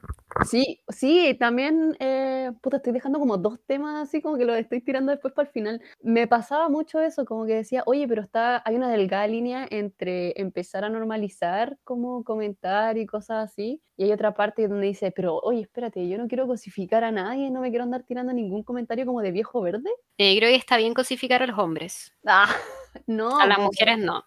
Sí, 0.47 0.81
sí, 0.89 1.37
también, 1.39 1.97
eh, 1.99 2.53
puta, 2.63 2.77
estoy 2.77 2.93
dejando 2.93 3.19
como 3.19 3.37
dos 3.37 3.59
temas 3.67 4.09
así 4.09 4.23
como 4.23 4.37
que 4.37 4.45
los 4.45 4.57
estoy 4.57 4.81
tirando 4.81 5.11
después 5.11 5.35
para 5.35 5.49
el 5.49 5.53
final. 5.53 5.83
Me 6.03 6.27
pasaba 6.27 6.69
mucho 6.69 7.01
eso, 7.01 7.25
como 7.25 7.47
que 7.47 7.55
decía, 7.55 7.83
oye, 7.87 8.07
pero 8.07 8.23
está, 8.23 8.63
hay 8.65 8.77
una 8.77 8.89
delgada 8.91 9.27
línea 9.27 9.67
entre 9.71 10.41
empezar 10.41 10.85
a 10.85 10.89
normalizar 10.89 11.79
como 11.85 12.23
comentar 12.25 12.97
y 12.99 13.07
cosas 13.07 13.51
así, 13.51 13.83
y 13.97 14.05
hay 14.05 14.13
otra 14.13 14.35
parte 14.35 14.69
donde 14.69 14.87
dice, 14.87 15.11
pero 15.11 15.39
oye, 15.41 15.63
espérate, 15.63 16.09
yo 16.09 16.19
no 16.19 16.29
quiero 16.29 16.47
cosificar 16.47 17.03
a 17.05 17.11
nadie, 17.11 17.51
no 17.51 17.61
me 17.61 17.71
quiero 17.71 17.85
andar 17.85 18.05
tirando 18.05 18.33
ningún 18.33 18.63
comentario 18.63 19.07
como 19.07 19.23
de 19.23 19.33
viejo 19.33 19.61
verde. 19.61 19.91
Eh, 20.19 20.37
creo 20.39 20.51
que 20.51 20.57
está 20.57 20.77
bien 20.77 20.95
cosificar 20.95 21.43
a 21.43 21.47
los 21.47 21.59
hombres. 21.59 22.13
Ah, 22.27 22.47
no. 23.07 23.39
A 23.41 23.47
las 23.47 23.59
mujeres 23.59 23.99
no. 23.99 24.25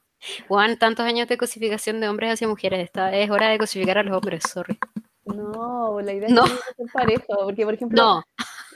Juan, 0.48 0.78
tantos 0.78 1.06
años 1.06 1.28
de 1.28 1.38
cosificación 1.38 2.02
de 2.02 2.10
hombres 2.10 2.34
hacia 2.34 2.48
mujeres. 2.48 2.84
Esta 2.84 3.16
es 3.16 3.30
hora 3.30 3.50
de 3.50 3.58
cosificar 3.58 3.98
a 3.98 4.04
los 4.04 4.18
hombres, 4.18 4.44
sorry. 4.44 4.78
No, 5.26 6.00
la 6.02 6.14
idea 6.14 6.28
es 6.28 6.34
No. 6.34 6.44
tiene 6.46 6.60
que 6.60 6.74
ser 6.84 6.86
parejo, 6.94 7.46
porque 7.46 7.66
por 7.66 7.74
ejemplo, 7.74 8.02
No, 8.02 8.24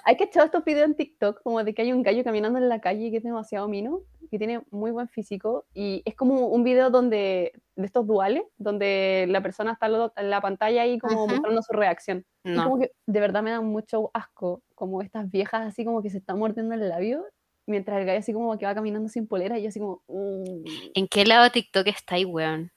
hay 0.05 0.17
que 0.17 0.25
echar 0.25 0.45
estos 0.45 0.63
videos 0.65 0.85
en 0.87 0.95
TikTok 0.95 1.41
como 1.43 1.63
de 1.63 1.73
que 1.73 1.81
hay 1.81 1.93
un 1.93 2.03
gallo 2.03 2.23
caminando 2.23 2.59
en 2.59 2.69
la 2.69 2.79
calle 2.81 3.09
que 3.11 3.17
es 3.17 3.23
demasiado 3.23 3.67
mino, 3.67 4.01
que 4.29 4.37
tiene 4.37 4.61
muy 4.71 4.91
buen 4.91 5.07
físico 5.07 5.65
y 5.73 6.01
es 6.05 6.15
como 6.15 6.47
un 6.47 6.63
video 6.63 6.89
donde 6.89 7.53
de 7.75 7.85
estos 7.85 8.05
duales, 8.05 8.43
donde 8.57 9.25
la 9.29 9.41
persona 9.41 9.71
está 9.73 9.87
en 10.17 10.29
la 10.29 10.41
pantalla 10.41 10.81
ahí 10.83 10.99
como 10.99 11.27
mostrando 11.27 11.61
su 11.61 11.73
reacción. 11.73 12.25
Y 12.43 12.51
no. 12.51 12.63
como 12.65 12.79
que 12.79 12.91
de 13.05 13.19
verdad 13.19 13.41
me 13.43 13.51
da 13.51 13.61
mucho 13.61 14.11
asco, 14.13 14.61
como 14.75 15.01
estas 15.01 15.29
viejas 15.31 15.65
así 15.67 15.85
como 15.85 16.01
que 16.03 16.09
se 16.09 16.17
están 16.17 16.37
mordiendo 16.37 16.75
el 16.75 16.89
labio, 16.89 17.23
mientras 17.65 17.97
el 17.99 18.05
gallo 18.05 18.19
así 18.19 18.33
como 18.33 18.57
que 18.57 18.65
va 18.65 18.75
caminando 18.75 19.07
sin 19.07 19.27
polera 19.27 19.57
y 19.57 19.63
yo 19.63 19.69
así 19.69 19.79
como 19.79 20.01
"Mm". 20.07 20.65
¿En 20.95 21.07
qué 21.07 21.25
lado 21.25 21.43
de 21.45 21.49
TikTok 21.51 21.87
está 21.87 22.15
ahí, 22.15 22.25
weón? 22.25 22.71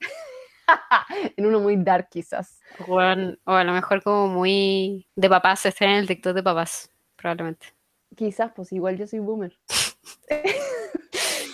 en 1.37 1.46
uno 1.46 1.61
muy 1.61 1.76
dark 1.76 2.09
quizás. 2.11 2.61
Weón, 2.87 3.38
o 3.44 3.52
a 3.52 3.64
lo 3.64 3.72
mejor 3.72 4.02
como 4.02 4.29
muy 4.29 5.07
de 5.16 5.29
papás, 5.29 5.66
está 5.66 5.85
en 5.85 5.92
el 5.92 6.07
TikTok 6.07 6.35
de 6.35 6.42
papás, 6.42 6.90
probablemente. 7.16 7.66
Quizás, 8.14 8.52
pues 8.55 8.72
igual 8.72 8.96
yo 8.96 9.07
soy 9.07 9.18
boomer. 9.18 9.59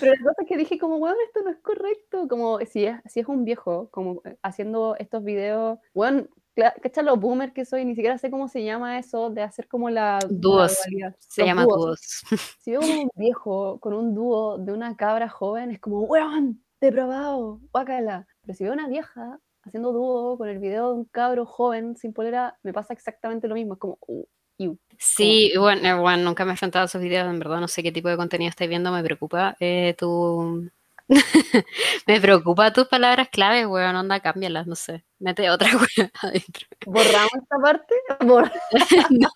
Pero 0.00 0.14
la 0.14 0.20
cosa 0.20 0.42
es 0.42 0.48
que 0.48 0.56
dije 0.56 0.78
como, 0.78 0.96
weón, 0.96 1.16
esto 1.26 1.42
no 1.42 1.50
es 1.50 1.58
correcto. 1.58 2.26
Como 2.28 2.58
si 2.60 2.86
es, 2.86 2.96
si 3.06 3.20
es 3.20 3.28
un 3.28 3.44
viejo, 3.44 3.88
como 3.90 4.20
eh, 4.24 4.36
haciendo 4.42 4.96
estos 4.98 5.22
videos, 5.22 5.78
weón, 5.94 6.28
¿cachai 6.54 7.04
los 7.04 7.20
boomer 7.20 7.52
que 7.52 7.64
soy? 7.64 7.84
Ni 7.84 7.94
siquiera 7.94 8.18
sé 8.18 8.30
cómo 8.30 8.48
se 8.48 8.64
llama 8.64 8.98
eso 8.98 9.30
de 9.30 9.42
hacer 9.42 9.68
como 9.68 9.90
la, 9.90 10.18
Dúos. 10.28 10.72
Se 11.18 11.42
Los 11.42 11.48
llama 11.48 11.64
dúos. 11.64 12.00
Si 12.60 12.72
veo 12.72 12.80
un 12.80 13.10
viejo 13.14 13.78
con 13.78 13.94
un 13.94 14.14
dúo 14.14 14.58
de 14.58 14.72
una 14.72 14.96
cabra 14.96 15.28
joven, 15.28 15.70
es 15.70 15.78
como, 15.78 16.00
weón, 16.02 16.62
depravado, 16.80 17.60
guácala. 17.72 18.26
Pero 18.42 18.54
si 18.54 18.64
veo 18.64 18.72
una 18.72 18.88
vieja 18.88 19.38
haciendo 19.64 19.92
dúo 19.92 20.36
con 20.36 20.48
el 20.48 20.58
video 20.58 20.88
de 20.88 20.94
un 20.94 21.04
cabro 21.04 21.46
joven 21.46 21.96
sin 21.96 22.12
polera, 22.12 22.58
me 22.62 22.72
pasa 22.72 22.92
exactamente 22.92 23.48
lo 23.48 23.54
mismo. 23.54 23.74
Es 23.74 23.80
como, 23.80 23.98
uh, 24.06 24.24
iu. 24.58 24.78
Sí, 24.98 25.52
bueno, 25.56 25.88
eh, 25.88 25.94
bueno, 25.94 26.24
nunca 26.24 26.44
me 26.44 26.50
he 26.50 26.54
enfrentado 26.54 26.82
a 26.84 26.86
esos 26.86 27.00
videos, 27.00 27.28
en 27.28 27.38
verdad 27.38 27.60
no 27.60 27.68
sé 27.68 27.82
qué 27.82 27.92
tipo 27.92 28.08
de 28.08 28.16
contenido 28.16 28.50
estáis 28.50 28.68
viendo, 28.68 28.92
me 28.92 29.02
preocupa 29.02 29.56
eh, 29.60 29.94
tu... 29.96 30.68
me 32.06 32.20
preocupa 32.20 32.72
tus 32.72 32.86
palabras 32.88 33.28
claves, 33.28 33.66
weón, 33.66 33.96
onda, 33.96 34.20
cámbialas, 34.20 34.66
no 34.66 34.74
sé, 34.74 35.04
mete 35.18 35.50
otra 35.50 35.68
weón 35.76 36.10
adentro. 36.22 36.66
¿Borramos 36.86 37.34
esta 37.34 37.56
parte? 37.58 37.94
No, 39.10 39.28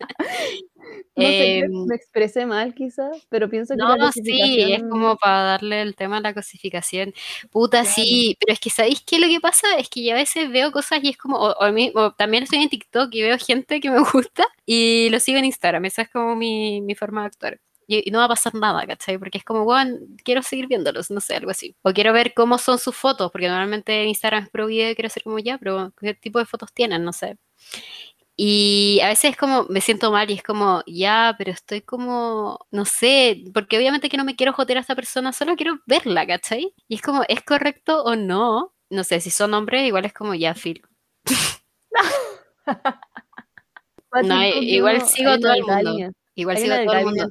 No 1.16 1.24
sé, 1.24 1.58
Em, 1.60 1.86
me 1.86 1.94
expresé 1.96 2.46
mal 2.46 2.74
quizás, 2.74 3.26
pero 3.28 3.48
pienso 3.50 3.74
que 3.74 3.78
No, 3.78 3.96
la 3.96 4.10
sí, 4.12 4.20
es 4.20 4.26
cosificación- 4.80 4.88
como 4.90 5.16
para 5.16 5.42
darle 5.42 5.82
el 5.82 5.94
tema 5.94 6.16
a 6.16 6.20
la 6.20 6.32
cosificación. 6.34 7.12
Puta, 7.50 7.82
Claro. 7.82 7.94
sí, 7.94 8.36
pero 8.40 8.52
es 8.54 8.60
que 8.60 8.70
¿sabéis 8.70 9.02
qué? 9.06 9.18
Lo 9.18 9.26
que 9.28 9.40
pasa 9.40 9.66
es 9.78 9.88
que 9.90 10.02
yo 10.04 10.12
a 10.12 10.16
veces 10.16 10.50
veo 10.50 10.72
cosas 10.72 11.00
y 11.04 11.10
es 11.10 11.16
como, 11.18 11.36
o, 11.38 11.52
o 11.52 11.62
a 11.62 11.70
mí- 11.72 11.92
o 11.94 12.12
también 12.12 12.44
estoy 12.44 12.60
en 12.62 12.70
TikTok 12.70 13.14
y 13.14 13.22
veo 13.22 13.36
gente 13.38 13.80
que 13.80 13.90
me 13.90 13.98
gusta 14.26 14.46
y 14.66 15.08
lo 15.10 15.20
sigo 15.20 15.38
en 15.38 15.44
Instagram, 15.46 15.84
esa 15.84 16.02
es 16.02 16.08
como 16.10 16.34
mi, 16.36 16.80
mi 16.80 16.94
forma 16.94 17.22
de 17.22 17.26
actuar. 17.28 17.60
Y, 17.86 18.08
no 18.12 18.18
va 18.20 18.26
a 18.26 18.28
pasar 18.28 18.54
nada, 18.54 18.86
¿cachai? 18.86 19.18
Porque 19.18 19.38
es 19.38 19.44
como, 19.44 19.64
bueno, 19.64 19.98
quiero 20.24 20.42
seguir 20.42 20.68
viéndolos, 20.68 21.10
no 21.10 21.20
sé, 21.20 21.34
algo 21.34 21.50
así. 21.50 21.74
O 21.82 21.92
quiero 21.92 22.12
ver 22.12 22.32
cómo 22.34 22.56
son 22.58 22.78
sus 22.78 22.94
fotos, 22.96 23.32
porque 23.32 23.48
normalmente 23.48 24.02
en 24.02 24.08
Instagram 24.08 24.44
es 24.44 24.50
pro 24.50 24.66
video 24.66 24.90
y 24.90 24.94
quiero 24.94 25.08
hacer 25.08 25.24
como 25.24 25.38
ya, 25.40 25.58
pero 25.58 25.92
¿qué 26.00 26.14
tipo 26.14 26.38
de 26.38 26.46
fotos 26.46 26.72
tienen? 26.72 27.02
No 27.04 27.12
sé. 27.12 27.36
Y 28.42 29.00
a 29.02 29.08
veces 29.08 29.32
es 29.32 29.36
como, 29.36 29.66
me 29.68 29.82
siento 29.82 30.10
mal 30.10 30.30
y 30.30 30.32
es 30.32 30.42
como, 30.42 30.82
ya, 30.86 31.34
pero 31.36 31.50
estoy 31.50 31.82
como, 31.82 32.58
no 32.70 32.86
sé, 32.86 33.44
porque 33.52 33.76
obviamente 33.76 34.08
que 34.08 34.16
no 34.16 34.24
me 34.24 34.34
quiero 34.34 34.54
joder 34.54 34.78
a 34.78 34.80
esta 34.80 34.94
persona, 34.94 35.34
solo 35.34 35.56
quiero 35.56 35.78
verla, 35.84 36.26
¿cachai? 36.26 36.72
Y 36.88 36.94
es 36.94 37.02
como, 37.02 37.22
¿es 37.28 37.42
correcto 37.42 38.02
o 38.02 38.16
no? 38.16 38.72
No 38.88 39.04
sé, 39.04 39.20
si 39.20 39.28
son 39.28 39.52
hombres, 39.52 39.86
igual 39.86 40.06
es 40.06 40.14
como, 40.14 40.34
ya, 40.34 40.54
filo. 40.54 40.88
no, 44.24 44.46
igual 44.46 45.02
sigo 45.02 45.38
todo 45.38 45.52
el 45.52 45.62
mundo. 45.62 46.10
Igual 46.34 46.56
sigo 46.56 46.76
todo 46.86 46.94
el 46.94 47.04
mundo. 47.04 47.28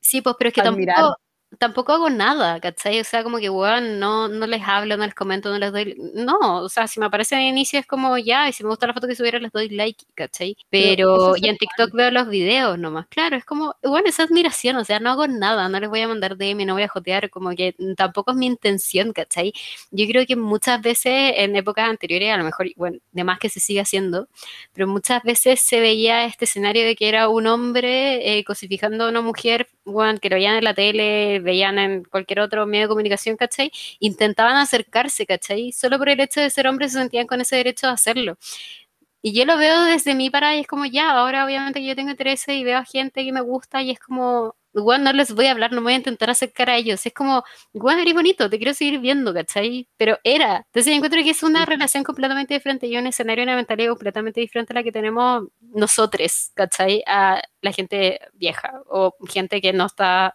Sí, 0.00 0.20
pues, 0.20 0.34
pero 0.36 0.48
es 0.48 0.54
que 0.54 0.62
tampoco 0.62 1.16
tampoco 1.56 1.92
hago 1.92 2.10
nada, 2.10 2.60
¿cachai? 2.60 3.00
O 3.00 3.04
sea, 3.04 3.22
como 3.22 3.38
que, 3.38 3.48
weón, 3.48 3.98
no, 3.98 4.28
no 4.28 4.46
les 4.46 4.62
hablo, 4.62 4.96
no 4.96 5.04
les 5.04 5.14
comento, 5.14 5.50
no 5.50 5.58
les 5.58 5.72
doy... 5.72 5.96
No, 6.14 6.62
o 6.62 6.68
sea, 6.68 6.86
si 6.86 7.00
me 7.00 7.06
aparece 7.06 7.36
en 7.36 7.42
inicio 7.42 7.80
es 7.80 7.86
como 7.86 8.18
ya, 8.18 8.48
y 8.48 8.52
si 8.52 8.62
me 8.62 8.68
gusta 8.68 8.86
la 8.86 8.92
foto 8.92 9.08
que 9.08 9.16
subiera 9.16 9.38
les 9.38 9.50
doy 9.50 9.70
like, 9.70 10.04
¿cachai? 10.14 10.56
Pero, 10.68 11.36
y 11.36 11.48
en 11.48 11.56
TikTok 11.56 11.92
veo 11.94 12.10
los 12.10 12.28
videos 12.28 12.78
nomás, 12.78 13.06
claro, 13.08 13.36
es 13.36 13.44
como, 13.44 13.74
bueno, 13.82 14.08
esa 14.08 14.24
admiración, 14.24 14.76
o 14.76 14.84
sea, 14.84 15.00
no 15.00 15.10
hago 15.10 15.26
nada, 15.26 15.68
no 15.68 15.80
les 15.80 15.88
voy 15.88 16.00
a 16.00 16.08
mandar 16.08 16.36
DM, 16.36 16.66
no 16.66 16.74
voy 16.74 16.82
a 16.82 16.88
jotear, 16.88 17.30
como 17.30 17.50
que 17.50 17.74
tampoco 17.96 18.32
es 18.32 18.36
mi 18.36 18.46
intención, 18.46 19.12
¿cachai? 19.12 19.52
Yo 19.90 20.06
creo 20.06 20.26
que 20.26 20.36
muchas 20.36 20.82
veces 20.82 21.32
en 21.36 21.56
épocas 21.56 21.88
anteriores, 21.88 22.30
a 22.30 22.36
lo 22.36 22.44
mejor, 22.44 22.66
bueno, 22.76 22.98
de 23.12 23.24
más 23.24 23.38
que 23.38 23.48
se 23.48 23.60
sigue 23.60 23.80
haciendo, 23.80 24.28
pero 24.74 24.86
muchas 24.86 25.22
veces 25.22 25.60
se 25.60 25.80
veía 25.80 26.26
este 26.26 26.44
escenario 26.44 26.84
de 26.84 26.94
que 26.94 27.08
era 27.08 27.28
un 27.28 27.46
hombre 27.46 28.38
eh, 28.38 28.44
cosificando 28.44 29.04
a 29.04 29.08
una 29.08 29.22
mujer, 29.22 29.68
bueno, 29.84 30.18
que 30.20 30.28
lo 30.28 30.36
veían 30.36 30.56
en 30.56 30.64
la 30.64 30.74
tele, 30.74 31.37
veían 31.42 31.78
en 31.78 32.04
cualquier 32.04 32.40
otro 32.40 32.66
medio 32.66 32.84
de 32.84 32.88
comunicación, 32.88 33.36
¿cachai? 33.36 33.70
Intentaban 34.00 34.56
acercarse, 34.56 35.26
¿cachai? 35.26 35.72
Solo 35.72 35.98
por 35.98 36.08
el 36.08 36.20
hecho 36.20 36.40
de 36.40 36.50
ser 36.50 36.66
hombres 36.66 36.92
se 36.92 36.98
sentían 36.98 37.26
con 37.26 37.40
ese 37.40 37.56
derecho 37.56 37.86
de 37.86 37.92
hacerlo. 37.94 38.38
Y 39.22 39.32
yo 39.32 39.44
lo 39.44 39.56
veo 39.56 39.82
desde 39.84 40.14
mi 40.14 40.30
para 40.30 40.56
y 40.56 40.60
es 40.60 40.66
como, 40.66 40.86
ya, 40.86 41.10
ahora 41.10 41.44
obviamente 41.44 41.80
que 41.80 41.86
yo 41.86 41.96
tengo 41.96 42.10
interés 42.10 42.46
y 42.48 42.62
veo 42.64 42.78
a 42.78 42.84
gente 42.84 43.24
que 43.24 43.32
me 43.32 43.40
gusta 43.40 43.82
y 43.82 43.90
es 43.90 43.98
como, 43.98 44.54
igual 44.74 45.02
no 45.02 45.12
les 45.12 45.32
voy 45.34 45.46
a 45.46 45.52
hablar, 45.52 45.72
no 45.72 45.82
voy 45.82 45.94
a 45.94 45.96
intentar 45.96 46.30
acercar 46.30 46.70
a 46.70 46.76
ellos. 46.76 47.04
Es 47.04 47.12
como, 47.12 47.42
igual 47.72 47.98
eres 47.98 48.14
bonito, 48.14 48.48
te 48.48 48.58
quiero 48.58 48.74
seguir 48.74 49.00
viendo, 49.00 49.34
¿cachai? 49.34 49.88
Pero 49.96 50.18
era. 50.24 50.58
Entonces 50.66 50.86
yo 50.86 50.92
encuentro 50.92 51.22
que 51.22 51.30
es 51.30 51.42
una 51.42 51.66
relación 51.66 52.04
completamente 52.04 52.54
diferente 52.54 52.86
y 52.86 52.96
un 52.96 53.06
escenario, 53.06 53.44
una 53.44 53.56
mentalidad 53.56 53.90
completamente 53.90 54.40
diferente 54.40 54.72
a 54.72 54.76
la 54.76 54.82
que 54.82 54.92
tenemos 54.92 55.48
nosotros, 55.60 56.52
¿cachai? 56.54 57.02
A 57.06 57.42
la 57.60 57.72
gente 57.72 58.20
vieja 58.34 58.82
o 58.86 59.14
gente 59.28 59.60
que 59.60 59.72
no 59.72 59.86
está 59.86 60.34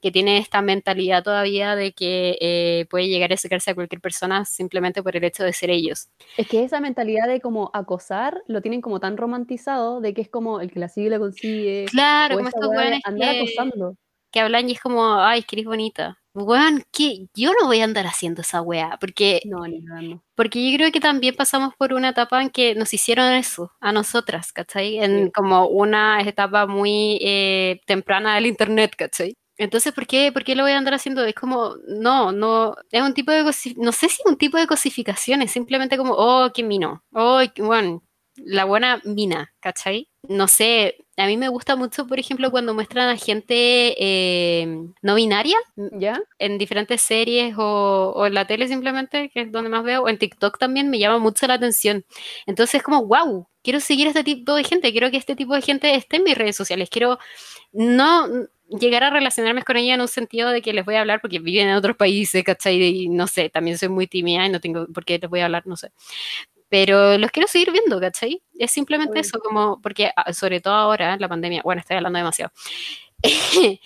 que 0.00 0.10
tiene 0.10 0.38
esta 0.38 0.62
mentalidad 0.62 1.22
todavía 1.22 1.76
de 1.76 1.92
que 1.92 2.38
eh, 2.40 2.86
puede 2.90 3.08
llegar 3.08 3.30
a 3.30 3.34
acercarse 3.34 3.70
a 3.70 3.74
cualquier 3.74 4.00
persona 4.00 4.44
simplemente 4.44 5.02
por 5.02 5.16
el 5.16 5.24
hecho 5.24 5.44
de 5.44 5.52
ser 5.52 5.70
ellos. 5.70 6.08
Es 6.36 6.48
que 6.48 6.64
esa 6.64 6.80
mentalidad 6.80 7.28
de 7.28 7.40
como 7.40 7.70
acosar 7.74 8.42
lo 8.46 8.62
tienen 8.62 8.80
como 8.80 9.00
tan 9.00 9.16
romantizado 9.16 10.00
de 10.00 10.14
que 10.14 10.22
es 10.22 10.28
como 10.28 10.60
el 10.60 10.70
que 10.70 10.80
la 10.80 10.88
sigue 10.88 11.08
y 11.08 11.10
la 11.10 11.18
consigue. 11.18 11.86
Claro, 11.90 12.36
como 12.36 12.48
estos 12.48 12.68
weones 12.68 13.00
que, 13.04 13.24
acosando. 13.24 13.96
Que 14.30 14.40
hablan 14.40 14.68
y 14.68 14.72
es 14.72 14.80
como, 14.80 15.14
ay, 15.14 15.42
que 15.42 15.56
eres 15.56 15.66
bonita. 15.66 16.20
Weón, 16.32 16.84
que 16.92 17.26
yo 17.34 17.50
no 17.60 17.66
voy 17.66 17.80
a 17.80 17.84
andar 17.84 18.06
haciendo 18.06 18.42
esa 18.42 18.62
weá, 18.62 18.96
porque, 19.00 19.40
no, 19.46 19.66
ni 19.66 19.80
no. 19.80 20.22
porque 20.36 20.70
yo 20.70 20.76
creo 20.76 20.92
que 20.92 21.00
también 21.00 21.34
pasamos 21.34 21.74
por 21.76 21.92
una 21.92 22.10
etapa 22.10 22.40
en 22.40 22.50
que 22.50 22.76
nos 22.76 22.94
hicieron 22.94 23.32
eso, 23.32 23.72
a 23.80 23.90
nosotras, 23.90 24.52
¿cachai? 24.52 24.98
En 24.98 25.30
como 25.32 25.66
una 25.66 26.20
etapa 26.22 26.66
muy 26.68 27.18
eh, 27.20 27.80
temprana 27.84 28.36
del 28.36 28.46
internet, 28.46 28.94
¿cachai? 28.96 29.34
Entonces, 29.60 29.92
¿por 29.92 30.06
qué, 30.06 30.32
¿por 30.32 30.42
qué 30.42 30.54
lo 30.54 30.62
voy 30.62 30.72
a 30.72 30.78
andar 30.78 30.94
haciendo? 30.94 31.22
Es 31.22 31.34
como, 31.34 31.76
no, 31.86 32.32
no, 32.32 32.74
es 32.90 33.02
un 33.02 33.12
tipo 33.12 33.30
de, 33.30 33.44
no 33.76 33.92
sé 33.92 34.08
si 34.08 34.22
es 34.22 34.26
un 34.26 34.38
tipo 34.38 34.56
de 34.56 34.66
cosificación, 34.66 35.42
es 35.42 35.50
simplemente 35.50 35.98
como, 35.98 36.14
oh, 36.16 36.50
qué 36.54 36.62
mino, 36.62 37.04
oh, 37.12 37.42
bueno, 37.58 38.02
la 38.36 38.64
buena 38.64 39.02
mina, 39.04 39.52
¿cachai? 39.60 40.08
No 40.22 40.48
sé, 40.48 40.96
a 41.18 41.26
mí 41.26 41.36
me 41.36 41.50
gusta 41.50 41.76
mucho, 41.76 42.06
por 42.06 42.18
ejemplo, 42.18 42.50
cuando 42.50 42.72
muestran 42.72 43.10
a 43.10 43.18
gente 43.18 43.94
eh, 43.98 44.66
no 45.02 45.14
binaria, 45.14 45.58
¿ya? 45.92 46.18
En 46.38 46.56
diferentes 46.56 47.02
series 47.02 47.54
o, 47.58 48.14
o, 48.16 48.24
en 48.26 48.32
la 48.32 48.46
tele 48.46 48.66
simplemente, 48.66 49.28
que 49.28 49.42
es 49.42 49.52
donde 49.52 49.68
más 49.68 49.84
veo, 49.84 50.04
o 50.04 50.08
en 50.08 50.16
TikTok 50.16 50.58
también 50.58 50.88
me 50.88 50.98
llama 50.98 51.18
mucho 51.18 51.46
la 51.46 51.54
atención. 51.54 52.06
Entonces, 52.46 52.76
es 52.76 52.82
como, 52.82 53.04
wow, 53.04 53.46
quiero 53.62 53.78
seguir 53.80 54.06
a 54.06 54.10
este 54.10 54.24
tipo 54.24 54.54
de 54.54 54.64
gente, 54.64 54.90
quiero 54.90 55.10
que 55.10 55.18
este 55.18 55.36
tipo 55.36 55.54
de 55.54 55.60
gente 55.60 55.94
esté 55.94 56.16
en 56.16 56.24
mis 56.24 56.38
redes 56.38 56.56
sociales, 56.56 56.88
quiero, 56.90 57.18
no 57.72 58.26
llegar 58.78 59.02
a 59.04 59.10
relacionarme 59.10 59.62
con 59.62 59.76
ella 59.76 59.94
en 59.94 60.00
un 60.00 60.08
sentido 60.08 60.50
de 60.50 60.62
que 60.62 60.72
les 60.72 60.84
voy 60.84 60.94
a 60.94 61.00
hablar 61.00 61.20
porque 61.20 61.38
viven 61.38 61.68
en 61.68 61.74
otros 61.74 61.96
países, 61.96 62.44
¿cachai? 62.44 62.82
Y 62.82 63.08
no 63.08 63.26
sé, 63.26 63.50
también 63.50 63.78
soy 63.78 63.88
muy 63.88 64.06
tímida 64.06 64.46
y 64.46 64.50
no 64.50 64.60
tengo 64.60 64.86
por 64.86 65.04
qué 65.04 65.18
les 65.18 65.28
voy 65.28 65.40
a 65.40 65.46
hablar, 65.46 65.66
no 65.66 65.76
sé. 65.76 65.92
Pero 66.68 67.18
los 67.18 67.30
quiero 67.32 67.48
seguir 67.48 67.72
viendo, 67.72 68.00
¿cachai? 68.00 68.42
Es 68.58 68.70
simplemente 68.70 69.18
eso, 69.20 69.40
como, 69.40 69.80
porque 69.82 70.12
ah, 70.14 70.32
sobre 70.32 70.60
todo 70.60 70.74
ahora, 70.74 71.16
la 71.18 71.28
pandemia, 71.28 71.62
bueno, 71.64 71.80
estoy 71.80 71.96
hablando 71.96 72.18
demasiado. 72.18 72.52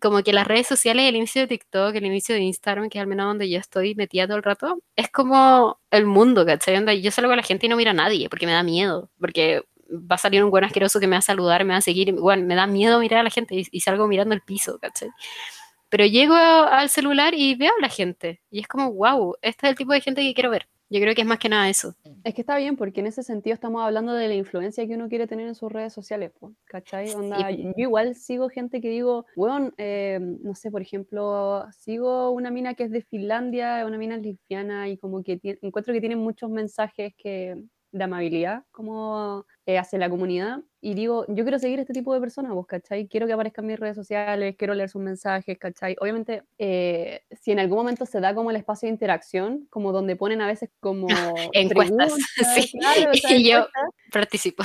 como 0.00 0.22
que 0.22 0.32
las 0.32 0.46
redes 0.46 0.66
sociales, 0.66 1.06
el 1.06 1.16
inicio 1.16 1.42
de 1.42 1.48
TikTok, 1.48 1.94
el 1.94 2.06
inicio 2.06 2.34
de 2.34 2.40
Instagram, 2.40 2.88
que 2.88 2.98
es 2.98 3.02
al 3.02 3.08
menos 3.08 3.26
donde 3.26 3.48
yo 3.48 3.58
estoy 3.58 3.94
metida 3.94 4.26
todo 4.26 4.38
el 4.38 4.42
rato, 4.42 4.82
es 4.96 5.10
como 5.10 5.80
el 5.90 6.06
mundo, 6.06 6.46
¿cachai? 6.46 6.74
Donde 6.76 7.00
yo 7.00 7.10
salgo 7.10 7.32
a 7.32 7.36
la 7.36 7.42
gente 7.42 7.66
y 7.66 7.68
no 7.68 7.76
miro 7.76 7.90
a 7.90 7.94
nadie, 7.94 8.28
porque 8.28 8.46
me 8.46 8.52
da 8.52 8.62
miedo, 8.62 9.10
porque 9.20 9.62
va 9.90 10.16
a 10.16 10.18
salir 10.18 10.44
un 10.44 10.50
buen 10.50 10.64
asqueroso 10.64 11.00
que 11.00 11.06
me 11.06 11.16
va 11.16 11.18
a 11.18 11.22
saludar, 11.22 11.64
me 11.64 11.72
va 11.72 11.78
a 11.78 11.82
seguir, 11.82 12.12
bueno, 12.12 12.46
me 12.46 12.54
da 12.54 12.66
miedo 12.66 13.00
mirar 13.00 13.20
a 13.20 13.24
la 13.24 13.30
gente 13.30 13.54
y, 13.70 13.80
salgo 13.80 14.06
mirando 14.06 14.34
el 14.34 14.42
piso, 14.42 14.78
¿cachai? 14.78 15.10
Pero 15.88 16.04
llego 16.06 16.34
al 16.34 16.88
celular 16.88 17.34
y 17.34 17.56
veo 17.56 17.72
a 17.76 17.80
la 17.80 17.88
gente 17.88 18.40
y 18.50 18.60
es 18.60 18.68
como, 18.68 18.92
wow, 18.92 19.34
este 19.42 19.66
es 19.66 19.70
el 19.70 19.76
tipo 19.76 19.92
de 19.92 20.00
gente 20.00 20.22
que 20.22 20.34
quiero 20.34 20.50
ver. 20.50 20.68
Yo 20.92 21.00
creo 21.00 21.14
que 21.14 21.20
es 21.20 21.26
más 21.26 21.38
que 21.38 21.48
nada 21.48 21.68
eso. 21.68 21.94
Es 22.24 22.34
que 22.34 22.40
está 22.40 22.56
bien, 22.56 22.76
porque 22.76 22.98
en 22.98 23.06
ese 23.06 23.22
sentido 23.22 23.54
estamos 23.54 23.80
hablando 23.80 24.12
de 24.12 24.26
la 24.26 24.34
influencia 24.34 24.84
que 24.88 24.94
uno 24.94 25.08
quiere 25.08 25.28
tener 25.28 25.46
en 25.46 25.54
sus 25.54 25.70
redes 25.70 25.92
sociales, 25.92 26.32
¿cachai? 26.64 27.14
Onda, 27.14 27.48
Yo 27.48 27.72
igual 27.76 28.16
sigo 28.16 28.48
gente 28.48 28.80
que 28.80 28.88
digo, 28.88 29.24
bueno, 29.36 29.70
eh, 29.78 30.18
no 30.20 30.56
sé, 30.56 30.68
por 30.72 30.82
ejemplo, 30.82 31.64
sigo 31.78 32.30
una 32.30 32.50
mina 32.50 32.74
que 32.74 32.84
es 32.84 32.90
de 32.90 33.02
Finlandia, 33.02 33.86
una 33.86 33.98
mina 33.98 34.16
lesbiana, 34.16 34.88
y 34.88 34.96
como 34.96 35.22
que 35.22 35.38
encuentro 35.62 35.94
que 35.94 36.00
tiene 36.00 36.16
muchos 36.16 36.50
mensajes 36.50 37.14
que, 37.16 37.54
de 37.92 38.04
amabilidad 38.04 38.64
como 38.70 39.46
eh, 39.66 39.78
hacia 39.78 39.98
la 39.98 40.10
comunidad 40.10 40.60
y 40.80 40.94
digo, 40.94 41.26
yo 41.28 41.44
quiero 41.44 41.58
seguir 41.58 41.78
este 41.80 41.92
tipo 41.92 42.14
de 42.14 42.20
personas, 42.20 42.52
vos, 42.52 42.66
¿cachai? 42.66 43.06
Quiero 43.06 43.26
que 43.26 43.34
aparezcan 43.34 43.66
mis 43.66 43.78
redes 43.78 43.96
sociales, 43.96 44.56
quiero 44.56 44.74
leer 44.74 44.88
sus 44.88 45.02
mensajes, 45.02 45.58
¿cachai? 45.58 45.94
Obviamente, 46.00 46.42
eh, 46.58 47.22
si 47.30 47.52
en 47.52 47.58
algún 47.58 47.78
momento 47.78 48.06
se 48.06 48.20
da 48.20 48.34
como 48.34 48.50
el 48.50 48.56
espacio 48.56 48.86
de 48.86 48.92
interacción, 48.92 49.66
como 49.68 49.92
donde 49.92 50.16
ponen 50.16 50.40
a 50.40 50.46
veces 50.46 50.70
como... 50.80 51.06
Encuestas, 51.52 52.14
sí. 52.54 52.72
y 53.30 53.50
yo 53.50 53.66
participo. 54.10 54.64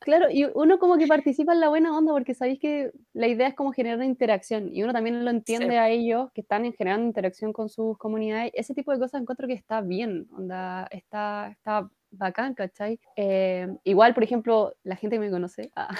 Claro, 0.00 0.28
y 0.30 0.46
uno 0.54 0.78
como 0.78 0.96
que 0.96 1.06
participa 1.06 1.52
en 1.52 1.60
la 1.60 1.68
buena 1.68 1.96
onda 1.96 2.12
porque 2.12 2.34
sabéis 2.34 2.58
que 2.58 2.90
la 3.12 3.28
idea 3.28 3.46
es 3.46 3.54
como 3.54 3.72
generar 3.72 4.02
interacción 4.02 4.74
y 4.74 4.82
uno 4.82 4.92
también 4.92 5.24
lo 5.24 5.30
entiende 5.30 5.78
a 5.78 5.90
ellos 5.90 6.30
que 6.34 6.40
están 6.40 6.72
generando 6.72 7.06
interacción 7.06 7.52
con 7.52 7.68
sus 7.68 7.96
comunidades. 7.98 8.50
Ese 8.54 8.74
tipo 8.74 8.90
de 8.90 8.98
cosas 8.98 9.20
encuentro 9.20 9.46
que 9.46 9.54
está 9.54 9.80
bien, 9.80 10.26
onda, 10.32 10.88
está, 10.90 11.50
está 11.52 11.88
bacán, 12.12 12.54
¿cachai? 12.54 13.00
Eh, 13.16 13.68
igual, 13.84 14.14
por 14.14 14.22
ejemplo, 14.22 14.74
la 14.84 14.96
gente 14.96 15.16
que 15.16 15.20
me 15.20 15.30
conoce, 15.30 15.70
ah, 15.74 15.94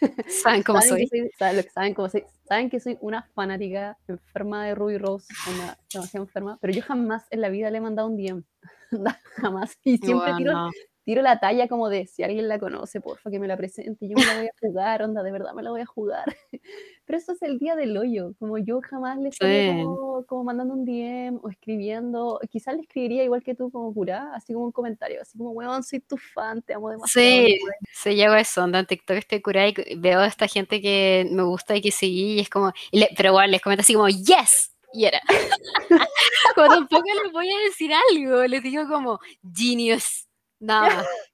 saben 0.42 0.62
cómo 0.62 0.80
soy. 0.82 1.08
saben, 1.38 1.94
cómo 1.94 2.08
soy. 2.08 2.24
Saben 2.44 2.68
que 2.68 2.80
soy 2.80 2.98
una 3.00 3.22
fanática 3.34 3.96
enferma 4.08 4.66
de 4.66 4.74
Ruby 4.74 4.98
Rose, 4.98 5.26
una, 5.54 5.78
demasiado 5.92 6.24
enferma, 6.26 6.58
pero 6.60 6.72
yo 6.72 6.82
jamás 6.82 7.26
en 7.30 7.40
la 7.40 7.48
vida 7.48 7.70
le 7.70 7.78
he 7.78 7.80
mandado 7.80 8.08
un 8.08 8.16
DM. 8.16 8.44
jamás. 9.36 9.78
Y 9.84 9.98
siempre 9.98 10.34
tiro, 10.36 10.70
tiro 11.04 11.22
la 11.22 11.40
talla 11.40 11.68
como 11.68 11.88
de 11.88 12.06
si 12.06 12.22
alguien 12.22 12.48
la 12.48 12.58
conoce, 12.58 13.00
porfa, 13.00 13.30
que 13.30 13.38
me 13.38 13.48
la 13.48 13.56
presente, 13.56 14.08
yo 14.08 14.16
me 14.16 14.24
la 14.24 14.38
voy 14.38 14.46
a 14.46 14.50
jugar, 14.60 15.02
onda, 15.02 15.22
de 15.22 15.32
verdad 15.32 15.52
me 15.54 15.62
la 15.62 15.70
voy 15.70 15.80
a 15.80 15.86
jugar. 15.86 16.24
Pero 17.04 17.18
eso 17.18 17.32
es 17.32 17.42
el 17.42 17.58
día 17.58 17.74
del 17.74 17.96
hoyo, 17.96 18.34
como 18.38 18.58
yo 18.58 18.80
jamás 18.80 19.18
le 19.18 19.30
estoy 19.30 19.84
como, 20.26 20.44
mandando 20.44 20.74
un 20.74 20.84
DM 20.84 21.40
o 21.42 21.48
escribiendo, 21.48 22.40
quizás 22.50 22.74
le 22.74 22.82
escribiría 22.82 23.24
igual 23.24 23.42
que 23.42 23.54
tú 23.54 23.70
como 23.70 23.92
cura, 23.92 24.32
así 24.34 24.52
como 24.52 24.66
un 24.66 24.72
comentario, 24.72 25.20
así 25.20 25.36
como, 25.36 25.50
weón, 25.50 25.82
soy 25.82 26.00
tu 26.00 26.16
fan, 26.16 26.62
te 26.62 26.74
amo 26.74 26.90
demasiado. 26.90 27.46
Sí, 27.46 27.58
se 27.92 28.14
llegó 28.14 28.34
a 28.34 28.40
eso, 28.40 28.64
en 28.64 28.86
TikTok 28.86 29.16
estoy 29.16 29.42
curada 29.42 29.68
y 29.68 29.74
veo 29.96 30.20
a 30.20 30.26
esta 30.26 30.46
gente 30.46 30.80
que 30.80 31.26
me 31.30 31.42
gusta 31.42 31.76
y 31.76 31.80
que 31.80 31.90
seguí 31.90 32.34
y 32.34 32.40
es 32.40 32.48
como, 32.48 32.72
pero 33.16 33.30
igual 33.30 33.50
les 33.50 33.60
comento 33.60 33.80
así 33.80 33.94
como, 33.94 34.08
yes, 34.08 34.72
y 34.92 35.04
era. 35.06 35.20
Cuando 36.54 36.76
tampoco 36.76 37.08
les 37.22 37.32
voy 37.32 37.50
a 37.50 37.58
decir 37.64 37.90
algo, 37.92 38.44
les 38.46 38.62
digo 38.62 38.86
como, 38.88 39.18
genius, 39.54 40.28
nada 40.62 40.88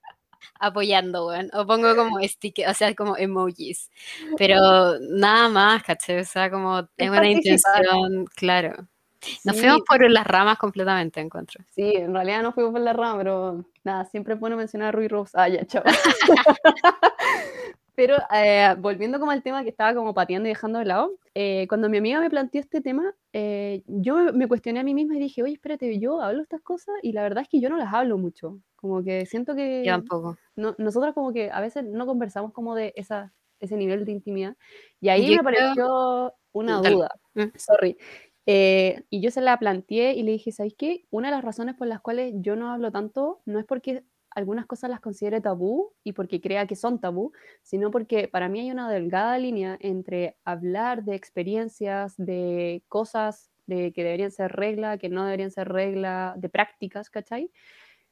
apoyando, 0.59 1.27
weón. 1.27 1.49
O 1.53 1.65
pongo 1.65 1.95
como 1.95 2.19
stickers, 2.21 2.71
o 2.71 2.73
sea, 2.73 2.93
como 2.93 3.17
emojis. 3.17 3.89
Pero 4.37 4.99
nada 4.99 5.49
más, 5.49 5.83
¿caché? 5.83 6.19
O 6.19 6.25
sea, 6.25 6.51
como 6.51 6.79
es 6.97 7.09
una 7.09 7.29
intención, 7.29 8.25
claro. 8.35 8.87
Nos 9.43 9.59
fuimos 9.59 9.81
por 9.81 10.09
las 10.09 10.25
ramas 10.25 10.57
completamente, 10.57 11.19
encuentro. 11.19 11.63
Sí, 11.71 11.93
en 11.95 12.13
realidad 12.13 12.41
no 12.41 12.53
fuimos 12.53 12.71
por 12.71 12.81
las 12.81 12.95
ramas, 12.95 13.17
pero 13.17 13.65
nada, 13.83 14.05
siempre 14.05 14.37
puedo 14.37 14.55
mencionar 14.55 14.89
a 14.89 14.91
Rui 14.93 15.09
Rose. 15.09 15.31
Ah, 15.33 15.49
ya, 15.49 15.65
chaval. 15.65 15.93
pero 17.95 18.15
eh, 18.33 18.75
volviendo 18.79 19.19
como 19.19 19.31
al 19.31 19.43
tema 19.43 19.63
que 19.63 19.69
estaba 19.69 19.93
como 19.93 20.13
pateando 20.13 20.47
y 20.47 20.51
dejando 20.51 20.79
de 20.79 20.85
lado, 20.85 21.11
eh, 21.35 21.65
cuando 21.67 21.89
mi 21.89 21.97
amiga 21.97 22.21
me 22.21 22.29
planteó 22.29 22.61
este 22.61 22.79
tema, 22.79 23.13
eh, 23.33 23.83
yo 23.87 24.31
me 24.31 24.47
cuestioné 24.47 24.79
a 24.79 24.83
mí 24.83 24.93
misma 24.93 25.17
y 25.17 25.19
dije, 25.19 25.43
oye, 25.43 25.55
espérate, 25.55 25.99
yo 25.99 26.21
hablo 26.21 26.41
estas 26.41 26.61
cosas 26.61 26.95
y 27.01 27.11
la 27.11 27.23
verdad 27.23 27.43
es 27.43 27.49
que 27.49 27.59
yo 27.59 27.69
no 27.69 27.75
las 27.75 27.93
hablo 27.93 28.17
mucho. 28.17 28.61
Como 28.79 29.03
que 29.03 29.25
siento 29.25 29.55
que... 29.55 29.83
Yo 29.85 29.91
tampoco. 29.91 30.37
No, 30.55 30.75
nosotros 30.77 31.13
como 31.13 31.33
que 31.33 31.51
a 31.51 31.59
veces 31.61 31.83
no 31.83 32.05
conversamos 32.05 32.53
como 32.53 32.75
de 32.75 32.93
esa, 32.95 33.33
ese 33.59 33.75
nivel 33.75 34.05
de 34.05 34.11
intimidad. 34.13 34.55
Y 35.01 35.09
ahí 35.09 35.21
Yo 35.35 35.43
me 35.43 35.49
creo- 35.51 35.65
apareció 35.71 36.33
una 36.53 36.81
Dale. 36.81 36.95
duda. 36.95 37.09
Mm. 37.33 37.43
Sorry. 37.55 37.97
Eh, 38.45 39.03
y 39.09 39.21
yo 39.21 39.31
se 39.31 39.41
la 39.41 39.57
planteé 39.59 40.13
y 40.13 40.23
le 40.23 40.31
dije, 40.31 40.51
¿sabes 40.51 40.73
qué? 40.77 41.05
Una 41.11 41.27
de 41.29 41.35
las 41.35 41.43
razones 41.43 41.75
por 41.75 41.87
las 41.87 42.01
cuales 42.01 42.33
yo 42.37 42.55
no 42.55 42.71
hablo 42.71 42.91
tanto 42.91 43.41
no 43.45 43.59
es 43.59 43.65
porque 43.65 44.03
algunas 44.31 44.65
cosas 44.65 44.89
las 44.89 45.01
considere 45.01 45.41
tabú 45.41 45.91
y 46.03 46.13
porque 46.13 46.39
crea 46.39 46.65
que 46.65 46.75
son 46.75 46.99
tabú, 46.99 47.31
sino 47.63 47.91
porque 47.91 48.27
para 48.27 48.47
mí 48.47 48.59
hay 48.61 48.71
una 48.71 48.89
delgada 48.89 49.37
línea 49.37 49.77
entre 49.81 50.37
hablar 50.45 51.03
de 51.03 51.15
experiencias, 51.15 52.15
de 52.17 52.81
cosas 52.87 53.51
de 53.67 53.91
que 53.91 54.03
deberían 54.03 54.31
ser 54.31 54.51
regla, 54.53 54.97
que 54.97 55.09
no 55.09 55.25
deberían 55.25 55.51
ser 55.51 55.67
regla, 55.69 56.33
de 56.37 56.49
prácticas, 56.49 57.09
¿cachai? 57.11 57.51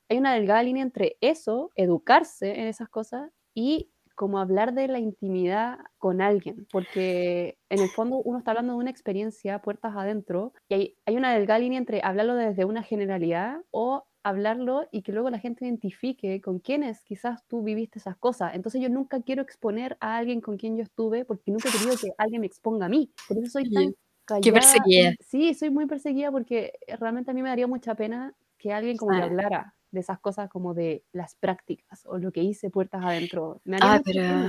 Hay 0.10 0.18
una 0.20 0.34
delgada 0.34 0.64
línea 0.64 0.84
entre 0.84 1.18
eso, 1.22 1.72
educarse 1.76 2.60
en 2.62 2.68
esas 2.68 2.88
cosas, 2.90 3.30
y 3.54 3.92
como 4.16 4.40
hablar 4.40 4.74
de 4.74 4.88
la 4.88 5.00
intimidad 5.00 5.80
con 5.98 6.22
alguien, 6.22 6.66
porque 6.72 7.60
en 7.70 7.82
el 7.82 7.90
fondo 7.92 8.18
uno 8.18 8.38
está 8.40 8.52
hablando 8.52 8.74
de 8.74 8.80
una 8.80 8.90
experiencia 8.90 9.60
puertas 9.62 9.96
adentro, 9.96 10.54
y 10.70 10.74
hay, 10.76 10.98
hay 11.06 11.18
una 11.18 11.34
delgada 11.34 11.60
línea 11.60 11.78
entre 11.78 12.02
hablarlo 12.04 12.36
desde 12.36 12.64
una 12.66 12.84
generalidad 12.84 13.60
o 13.72 14.06
hablarlo 14.24 14.88
y 14.92 15.04
que 15.04 15.12
luego 15.12 15.30
la 15.30 15.40
gente 15.40 15.66
identifique 15.66 16.42
con 16.42 16.60
quiénes 16.60 17.04
quizás 17.04 17.46
tú 17.48 17.62
viviste 17.64 18.00
esas 18.00 18.18
cosas. 18.18 18.56
Entonces 18.56 18.82
yo 18.82 18.90
nunca 18.90 19.22
quiero 19.22 19.42
exponer 19.42 19.98
a 20.02 20.18
alguien 20.18 20.42
con 20.42 20.58
quien 20.58 20.76
yo 20.78 20.84
estuve 20.84 21.24
porque 21.26 21.52
nunca 21.52 21.70
he 21.70 21.72
querido 21.72 21.98
que 21.98 22.12
alguien 22.18 22.42
me 22.42 22.48
exponga 22.48 22.88
a 22.88 22.90
mí. 22.90 23.12
Por 23.26 23.38
eso 23.38 23.48
soy 23.50 23.68
tan 23.68 23.94
Qué 24.42 24.52
callada. 24.52 24.54
perseguida. 24.54 25.16
Sí, 25.20 25.54
soy 25.54 25.70
muy 25.70 25.86
perseguida 25.86 26.32
porque 26.32 26.74
realmente 27.00 27.32
a 27.32 27.34
mí 27.34 27.42
me 27.42 27.50
daría 27.50 27.68
mucha 27.68 27.96
pena 27.96 28.36
que 28.58 28.74
alguien 28.74 28.98
como 28.98 29.16
que 29.16 29.22
Ah. 29.22 29.24
hablara 29.24 29.77
de 29.98 30.02
esas 30.02 30.20
cosas 30.20 30.50
como 30.50 30.74
de 30.74 31.04
las 31.12 31.36
prácticas 31.36 32.06
o 32.06 32.18
lo 32.18 32.32
que 32.32 32.44
hice 32.44 32.70
puertas 32.70 33.04
adentro. 33.04 33.60
Me 33.66 33.78
Ah, 33.82 34.00
pero 34.06 34.48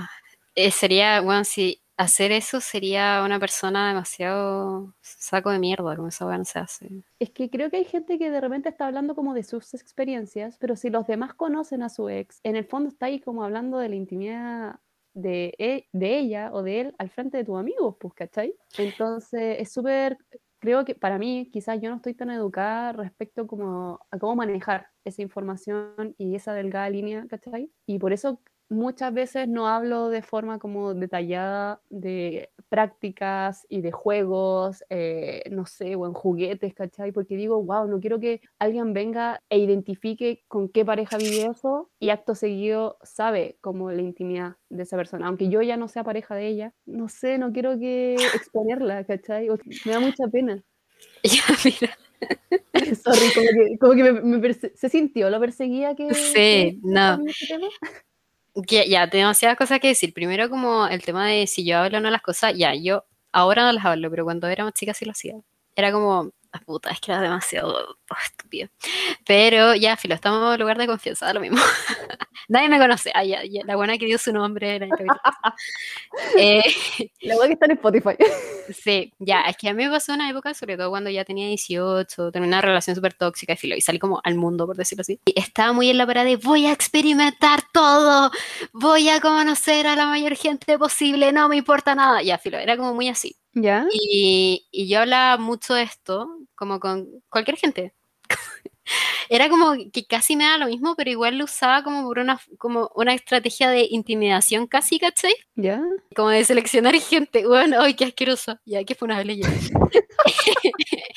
eh, 0.55 0.71
sería, 0.71 1.21
bueno, 1.21 1.45
si 1.45 1.81
hacer 1.97 2.31
eso 2.33 2.61
sería 2.61 3.23
una 3.25 3.41
persona 3.41 3.89
demasiado 3.89 4.95
saco 5.01 5.51
de 5.51 5.59
mierda, 5.59 5.97
como 5.97 6.09
esa 6.09 6.27
weá 6.27 6.39
no 6.39 6.45
se 6.45 6.59
hace. 6.59 6.89
Es 7.19 7.31
que 7.31 7.51
creo 7.51 7.71
que 7.71 7.79
hay 7.79 7.85
gente 7.85 8.19
que 8.19 8.31
de 8.31 8.41
repente 8.41 8.69
está 8.69 8.87
hablando 8.87 9.15
como 9.15 9.35
de 9.35 9.43
sus 9.43 9.75
experiencias, 9.75 10.57
pero 10.61 10.77
si 10.77 10.91
los 10.91 11.07
demás 11.07 11.35
conocen 11.35 11.83
a 11.83 11.89
su 11.89 12.09
ex, 12.09 12.41
en 12.45 12.57
el 12.57 12.65
fondo 12.65 12.89
está 12.89 13.07
ahí 13.07 13.21
como 13.21 13.43
hablando 13.45 13.79
de 13.79 13.89
la 13.89 13.97
intimidad 13.97 14.81
de, 15.15 15.55
e- 15.59 15.89
de 15.93 16.19
ella 16.19 16.51
o 16.53 16.63
de 16.63 16.81
él 16.81 16.95
al 16.99 17.11
frente 17.11 17.39
de 17.39 17.45
tus 17.45 17.59
amigos, 17.59 17.97
pues, 17.99 18.15
¿cachai? 18.15 18.55
Entonces 18.79 19.57
es 19.59 19.73
súper, 19.73 20.17
creo 20.61 20.85
que 20.85 20.95
para 20.95 21.19
mí 21.19 21.51
quizás 21.53 21.81
yo 21.81 21.91
no 21.91 21.97
estoy 21.97 22.15
tan 22.15 22.31
educada 22.31 22.93
respecto 22.93 23.47
como 23.47 24.01
a 24.11 24.19
cómo 24.19 24.37
manejar 24.37 24.89
esa 25.05 25.23
información 25.23 26.15
y 26.19 26.35
esa 26.37 26.53
delgada 26.55 26.91
línea, 26.91 27.27
¿cachai? 27.29 27.73
Y 27.87 27.99
por 27.99 28.13
eso 28.13 28.41
muchas 28.69 29.13
veces 29.15 29.49
no 29.49 29.67
hablo 29.69 30.09
de 30.09 30.23
forma 30.23 30.59
como 30.59 30.95
detallada 30.95 31.81
de 31.91 32.51
prácticas 32.69 33.67
y 33.71 33.81
de 33.81 33.93
juegos, 33.93 34.85
eh, 34.91 35.43
no 35.51 35.65
sé, 35.67 35.97
o 35.97 36.07
en 36.07 36.13
juguetes, 36.13 36.75
¿cachai? 36.75 37.13
Porque 37.13 37.37
digo, 37.37 37.63
wow, 37.63 37.89
no 37.89 37.99
quiero 38.01 38.21
que 38.21 38.43
alguien 38.59 38.93
venga 38.93 39.43
e 39.49 39.59
identifique 39.59 40.45
con 40.49 40.69
qué 40.69 40.85
pareja 40.85 41.17
vivió 41.17 41.53
eso 41.53 41.91
y 41.99 42.11
acto 42.11 42.35
seguido 42.35 42.99
sabe 43.03 43.57
como 43.61 43.91
la 43.91 44.03
intimidad 44.03 44.57
de 44.69 44.83
esa 44.83 44.97
persona. 44.97 45.27
Aunque 45.29 45.49
yo 45.49 45.63
ya 45.63 45.77
no 45.77 45.89
sea 45.89 46.05
pareja 46.05 46.35
de 46.35 46.47
ella, 46.49 46.75
no 46.85 47.09
sé, 47.09 47.39
no 47.39 47.53
quiero 47.53 47.79
que 47.79 48.17
exponerla, 48.35 49.05
¿cachai? 49.05 49.49
O- 49.49 49.57
Me 49.87 49.93
da 49.93 50.01
mucha 50.01 50.27
pena. 50.29 50.63
Ya, 51.23 51.43
mira. 51.65 51.97
Sorry, 53.03 53.33
como 53.35 53.49
que, 53.49 53.79
como 53.79 53.93
que 53.95 54.13
me, 54.13 54.39
me 54.39 54.53
se 54.55 54.89
sintió, 54.89 55.31
lo 55.31 55.41
perseguía 55.41 55.95
que... 55.95 56.13
Sí, 56.15 56.33
que- 56.35 56.79
no. 56.83 57.19
Ya, 58.67 58.85
ya, 58.85 59.07
demasiadas 59.07 59.57
cosas 59.57 59.79
que 59.81 59.89
decir. 59.89 60.13
Primero, 60.13 60.51
como 60.51 60.87
el 60.89 61.03
tema 61.05 61.27
de 61.27 61.47
si 61.47 61.65
yo 61.65 61.79
hablo 61.79 61.99
o 61.99 62.01
no 62.01 62.11
las 62.11 62.23
cosas, 62.23 62.55
ya, 62.57 62.75
yo 62.75 63.05
ahora 63.33 63.65
no 63.65 63.73
las 63.73 63.85
hablo, 63.85 64.11
pero 64.11 64.25
cuando 64.25 64.49
era 64.49 64.65
más 64.65 64.73
chica 64.75 64.95
sí 64.95 65.05
lo 65.05 65.13
hacía. 65.13 65.35
Era 65.77 65.93
como, 65.93 66.33
ah, 66.53 66.61
puta, 66.61 66.91
es 66.91 67.01
que 67.01 67.13
era 67.13 67.21
demasiado 67.21 67.97
oh, 68.11 68.17
estúpido. 68.25 68.69
Pero 69.27 69.75
ya, 69.75 69.97
filo, 69.97 70.15
estamos 70.15 70.41
en 70.41 70.53
un 70.53 70.59
lugar 70.59 70.79
de 70.79 70.87
confianza, 70.87 71.27
da 71.27 71.35
lo 71.35 71.41
mismo. 71.41 71.59
Nadie 72.49 72.69
me 72.69 72.79
conoce. 72.79 73.11
Ah, 73.15 73.25
ya, 73.25 73.45
ya, 73.45 73.63
la 73.65 73.77
buena 73.77 73.99
que 73.99 74.07
dio 74.07 74.19
su 74.19 74.33
nombre 74.33 74.79
capítulo. 74.79 75.15
Eh, 76.39 76.63
La 77.23 77.37
wea 77.37 77.47
que 77.47 77.53
está 77.55 77.67
en 77.67 77.73
Spotify. 77.73 78.17
Sí, 78.69 79.15
ya, 79.19 79.41
es 79.43 79.57
que 79.57 79.71
a 79.71 79.73
mí 79.73 79.83
me 79.85 79.91
pasó 79.91 80.13
una 80.13 80.29
época, 80.29 80.53
sobre 80.53 80.77
todo 80.77 80.91
cuando 80.91 81.09
ya 81.09 81.25
tenía 81.25 81.47
18, 81.49 82.31
tenía 82.31 82.47
una 82.47 82.61
relación 82.61 82.95
súper 82.95 83.15
tóxica 83.15 83.57
filo, 83.57 83.75
y 83.75 83.81
salí 83.81 83.99
como 83.99 84.21
al 84.23 84.35
mundo, 84.35 84.67
por 84.67 84.77
decirlo 84.77 85.01
así. 85.01 85.19
Y 85.25 85.41
estaba 85.41 85.73
muy 85.73 85.89
en 85.89 85.97
la 85.97 86.07
parada 86.07 86.27
de 86.27 86.37
voy 86.37 86.67
a 86.67 86.73
experimentar 86.73 87.63
todo, 87.73 88.31
voy 88.75 89.09
a 89.09 89.21
conocer 89.21 89.87
a 89.87 89.97
la 89.97 90.07
mayor 90.07 90.37
gente 90.37 90.79
posible, 90.79 91.33
no 91.33 91.49
me 91.49 91.57
importa 91.57 91.95
nada. 91.95 92.23
Ya, 92.23 92.37
filo, 92.37 92.59
era 92.59 92.77
como 92.77 92.93
muy 92.95 93.09
así. 93.09 93.37
¿Ya? 93.63 93.87
Y, 93.93 94.67
y 94.71 94.89
yo 94.89 95.01
hablaba 95.01 95.37
mucho 95.39 95.75
de 95.75 95.83
esto, 95.83 96.29
como 96.55 96.79
con 96.81 97.09
cualquier 97.29 97.57
gente. 97.57 97.95
Era 99.29 99.49
como 99.49 99.75
que 99.93 100.05
casi 100.07 100.37
me 100.37 100.45
da 100.45 100.59
lo 100.59 100.67
mismo, 100.67 100.95
pero 100.97 101.11
igual 101.11 101.39
lo 101.39 101.45
usaba 101.45 101.83
como 101.83 102.05
por 102.05 102.19
una, 102.19 102.41
como 102.59 102.91
una 102.95 103.15
estrategia 103.15 103.71
de 103.71 103.87
intimidación 103.91 104.67
casi, 104.67 104.99
¿cachai? 104.99 105.35
¿Ya? 105.55 105.83
Como 106.15 106.31
de 106.31 106.45
seleccionar 106.45 106.95
gente. 107.01 107.47
Bueno, 107.47 107.81
¡ay, 107.81 107.95
qué 107.95 108.07
asqueroso! 108.07 108.59
Ya, 108.65 108.85
que 108.85 108.95
fue 108.95 109.07
una 109.07 109.23
ya. 109.23 109.49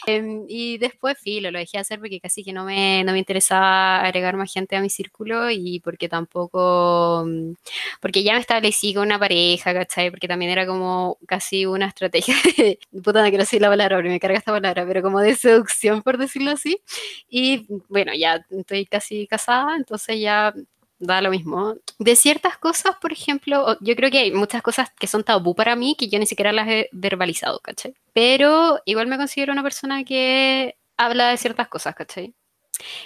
Em, 0.08 0.46
y 0.48 0.78
después, 0.80 1.18
filo, 1.20 1.52
lo 1.52 1.60
dejé 1.60 1.78
hacer 1.78 2.00
porque 2.00 2.20
casi 2.20 2.44
que 2.44 2.54
no 2.54 2.66
me, 2.66 3.04
no 3.04 3.12
me 3.12 3.20
interesaba 3.20 4.02
agregar 4.02 4.36
más 4.36 4.52
gente 4.52 4.76
a 4.76 4.82
mi 4.82 4.90
círculo 4.90 5.52
y 5.52 5.80
porque 5.80 6.10
tampoco, 6.10 7.24
mm, 7.26 7.54
porque 8.00 8.24
ya 8.24 8.34
me 8.34 8.40
establecí 8.40 8.94
con 8.94 9.04
una 9.04 9.20
pareja, 9.20 9.74
¿cachai? 9.74 10.10
Porque 10.10 10.28
también 10.28 10.52
era 10.52 10.66
como 10.66 11.18
casi 11.28 11.66
una 11.66 11.88
estrategia 11.88 12.36
de, 12.58 12.80
puta, 13.04 13.22
no 13.22 13.30
quiero 13.30 13.44
decir 13.44 13.62
la 13.62 13.70
palabra, 13.70 13.98
pero 13.98 14.10
me 14.10 14.20
carga 14.20 14.40
esta 14.40 14.52
palabra, 14.52 14.86
pero 14.88 15.02
como 15.02 15.20
de 15.20 15.36
seducción, 15.36 16.02
por 16.02 16.18
decirlo 16.18 16.52
así. 16.52 16.82
Y 17.30 17.61
bueno, 17.90 18.14
ya 18.14 18.46
estoy 18.50 18.86
casi 18.86 19.28
casada, 19.28 19.76
entonces 19.76 20.20
ya 20.20 20.54
da 21.02 21.22
lo 21.22 21.32
mismo. 21.32 21.76
De 22.00 22.16
ciertas 22.16 22.58
cosas, 22.58 22.96
por 23.02 23.12
ejemplo, 23.12 23.78
yo 23.82 23.96
creo 23.96 24.12
que 24.12 24.20
hay 24.20 24.32
muchas 24.32 24.62
cosas 24.62 24.90
que 24.98 25.08
son 25.08 25.24
tabú 25.24 25.56
para 25.56 25.76
mí 25.76 25.96
que 25.98 26.08
yo 26.08 26.20
ni 26.20 26.26
siquiera 26.26 26.52
las 26.52 26.68
he 26.70 26.90
verbalizado, 26.92 27.60
¿cachai? 27.60 27.96
Pero 28.14 28.80
igual 28.86 29.08
me 29.08 29.18
considero 29.18 29.52
una 29.52 29.64
persona 29.64 30.04
que 30.04 30.76
habla 30.98 31.30
de 31.30 31.38
ciertas 31.38 31.68
cosas, 31.68 31.96
¿cachai? 31.96 32.36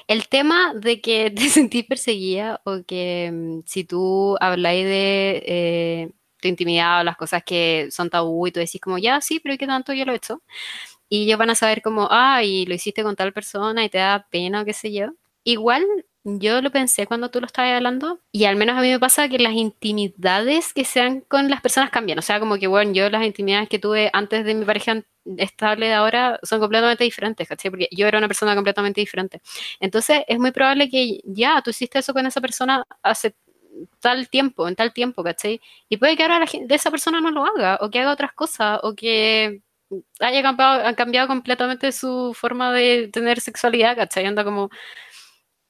El 0.08 0.28
tema 0.28 0.74
de 0.76 1.02
que 1.02 1.32
te 1.36 1.50
sentís 1.50 1.86
perseguida 1.86 2.62
o 2.66 2.84
que 2.86 3.32
mm, 3.34 3.60
si 3.66 3.86
tú 3.86 4.38
habláis 4.40 4.86
de 4.86 5.44
eh, 5.46 6.12
tu 6.42 6.48
intimidad 6.50 7.02
o 7.02 7.04
las 7.04 7.18
cosas 7.18 7.44
que 7.44 7.88
son 7.92 8.10
tabú 8.10 8.48
y 8.48 8.52
tú 8.52 8.60
decís 8.60 8.82
como, 8.82 8.98
ya, 8.98 9.22
sí, 9.22 9.40
pero 9.40 9.58
¿qué 9.58 9.68
tanto 9.68 9.94
yo 9.94 10.06
lo 10.06 10.14
he 10.14 10.18
hecho? 10.18 10.44
Y 11.10 11.24
ellos 11.26 11.38
van 11.38 11.50
a 11.52 11.56
saber 11.56 11.82
como, 11.82 12.08
ah, 12.12 12.44
y 12.44 12.66
lo 12.66 12.74
hiciste 12.76 13.04
con 13.04 13.16
tal 13.16 13.34
persona 13.34 13.84
y 13.84 13.90
te 13.90 14.00
da 14.00 14.28
pena 14.32 14.62
o 14.62 14.66
qué 14.66 14.74
sé 14.74 14.92
yo. 14.94 15.08
Igual 15.44 15.86
yo 16.26 16.62
lo 16.62 16.72
pensé 16.72 17.06
cuando 17.06 17.30
tú 17.30 17.40
lo 17.40 17.46
estabas 17.46 17.72
hablando 17.74 18.20
y 18.32 18.46
al 18.46 18.56
menos 18.56 18.76
a 18.78 18.82
mí 18.82 18.90
me 18.90 19.00
pasa 19.00 19.30
que 19.30 19.38
las 19.38 19.54
intimidades 19.54 20.74
que 20.74 20.84
sean 20.84 21.22
con 21.22 21.50
las 21.52 21.62
personas 21.62 21.92
cambian. 21.92 22.18
O 22.18 22.24
sea, 22.24 22.40
como 22.40 22.58
que, 22.58 22.66
bueno, 22.68 22.92
yo 22.94 23.10
las 23.12 23.24
intimidades 23.24 23.70
que 23.70 23.78
tuve 23.78 24.10
antes 24.12 24.44
de 24.44 24.56
mi 24.56 24.66
pareja 24.66 25.04
estable 25.38 25.88
de 25.88 25.94
ahora 25.94 26.40
son 26.44 26.60
completamente 26.60 27.04
diferentes, 27.04 27.48
¿cachai? 27.48 27.70
Porque 27.72 27.88
yo 27.92 28.08
era 28.08 28.18
una 28.18 28.28
persona 28.28 28.56
completamente 28.56 29.02
diferente. 29.02 29.40
Entonces 29.80 30.24
es 30.28 30.40
muy 30.40 30.52
probable 30.52 30.90
que 30.90 31.20
ya 31.26 31.62
tú 31.64 31.70
hiciste 31.70 32.00
eso 32.00 32.14
con 32.14 32.26
esa 32.26 32.42
persona 32.42 32.84
hace 33.04 33.36
tal 34.00 34.30
tiempo, 34.30 34.68
en 34.68 34.76
tal 34.76 34.94
tiempo, 34.94 35.24
¿cachai? 35.24 35.62
Y 35.90 35.98
puede 35.98 36.16
que 36.18 36.24
ahora 36.24 36.40
la 36.40 36.48
gente, 36.48 36.74
esa 36.76 36.92
persona 36.92 37.22
no 37.22 37.32
lo 37.32 37.46
haga 37.46 37.78
o 37.82 37.90
que 37.92 38.00
haga 38.00 38.12
otras 38.14 38.34
cosas 38.34 38.80
o 38.84 38.96
que 38.96 39.62
haya 40.20 40.42
cambiado, 40.42 40.86
ha 40.88 40.94
cambiado 40.94 41.28
completamente 41.28 41.92
su 41.92 42.34
forma 42.34 42.74
de 42.74 43.10
tener 43.12 43.40
sexualidad, 43.40 43.96
¿cachai? 43.96 44.26
Anda 44.26 44.44
como 44.44 44.70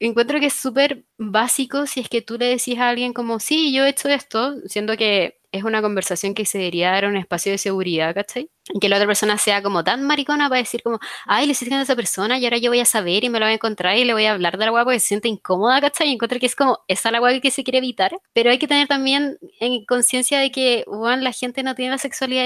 encuentro 0.00 0.40
que 0.40 0.46
es 0.46 0.54
súper 0.54 1.04
básico 1.18 1.86
si 1.86 2.00
es 2.00 2.08
que 2.08 2.22
tú 2.22 2.36
le 2.38 2.46
decís 2.46 2.78
a 2.78 2.88
alguien 2.88 3.12
como, 3.12 3.40
sí, 3.40 3.72
yo 3.72 3.84
he 3.84 3.90
hecho 3.90 4.08
esto, 4.08 4.54
siendo 4.66 4.96
que 4.96 5.38
es 5.52 5.64
una 5.64 5.80
conversación 5.80 6.34
que 6.34 6.44
se 6.44 6.58
debería 6.58 6.90
dar 6.90 7.04
en 7.04 7.10
un 7.10 7.16
espacio 7.16 7.50
de 7.52 7.58
seguridad, 7.58 8.14
¿cachai? 8.14 8.50
Que 8.80 8.88
la 8.90 8.96
otra 8.96 9.06
persona 9.06 9.38
sea 9.38 9.62
como 9.62 9.82
tan 9.84 10.04
maricona 10.04 10.48
para 10.50 10.60
decir 10.60 10.82
como, 10.82 10.98
ay, 11.24 11.46
le 11.46 11.52
hiciste 11.52 11.72
con 11.72 11.80
esa 11.80 11.96
persona 11.96 12.38
y 12.38 12.44
ahora 12.44 12.58
yo 12.58 12.70
voy 12.70 12.80
a 12.80 12.84
saber 12.84 13.24
y 13.24 13.30
me 13.30 13.38
lo 13.40 13.46
voy 13.46 13.52
a 13.52 13.54
encontrar 13.54 13.96
y 13.96 14.04
le 14.04 14.12
voy 14.12 14.26
a 14.26 14.32
hablar 14.32 14.58
de 14.58 14.66
la 14.66 14.70
guapa 14.70 14.86
porque 14.86 15.00
se 15.00 15.08
siente 15.08 15.28
incómoda, 15.28 15.80
¿cachai? 15.80 16.08
Y 16.08 16.12
encuentro 16.12 16.38
que 16.38 16.46
es 16.46 16.56
como, 16.56 16.80
esa 16.88 17.08
es 17.08 17.12
la 17.12 17.20
guapa 17.20 17.40
que 17.40 17.50
se 17.50 17.64
quiere 17.64 17.78
evitar, 17.78 18.18
pero 18.34 18.50
hay 18.50 18.58
que 18.58 18.68
tener 18.68 18.86
también 18.86 19.38
en 19.60 19.84
conciencia 19.86 20.38
de 20.40 20.50
que, 20.50 20.84
bueno, 20.86 21.22
la 21.22 21.32
gente 21.32 21.62
no 21.62 21.74
tiene 21.74 21.92
la 21.92 21.98
sexualidad 21.98 22.44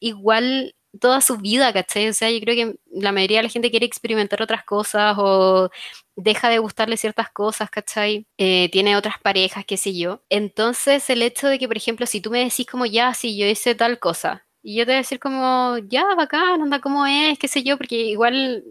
igual 0.00 0.74
toda 1.02 1.20
su 1.20 1.36
vida, 1.36 1.72
¿cachai? 1.72 2.08
O 2.08 2.14
sea, 2.14 2.30
yo 2.30 2.40
creo 2.40 2.54
que 2.54 2.76
la 2.92 3.12
mayoría 3.12 3.38
de 3.38 3.42
la 3.44 3.48
gente 3.50 3.70
quiere 3.70 3.84
experimentar 3.86 4.40
otras 4.40 4.64
cosas 4.64 5.16
o 5.18 5.70
deja 6.16 6.48
de 6.48 6.58
gustarle 6.58 6.96
ciertas 6.96 7.30
cosas, 7.30 7.70
¿cachai? 7.70 8.26
Eh, 8.38 8.70
tiene 8.72 8.96
otras 8.96 9.16
parejas, 9.20 9.64
qué 9.66 9.76
sé 9.76 9.94
yo. 9.96 10.22
Entonces, 10.30 11.10
el 11.10 11.22
hecho 11.22 11.48
de 11.48 11.58
que, 11.58 11.68
por 11.68 11.76
ejemplo, 11.76 12.06
si 12.06 12.20
tú 12.20 12.30
me 12.30 12.38
decís 12.44 12.66
como, 12.66 12.86
ya, 12.86 13.12
sí, 13.14 13.36
yo 13.36 13.46
hice 13.46 13.74
tal 13.74 13.98
cosa, 13.98 14.46
y 14.62 14.76
yo 14.76 14.84
te 14.86 14.92
voy 14.92 14.96
a 14.96 14.98
decir 14.98 15.18
como, 15.18 15.76
ya, 15.88 16.04
bacán, 16.16 16.62
anda, 16.62 16.80
¿cómo 16.80 17.04
es? 17.06 17.38
qué 17.38 17.48
sé 17.48 17.64
yo, 17.64 17.76
porque 17.76 17.96
igual 17.96 18.64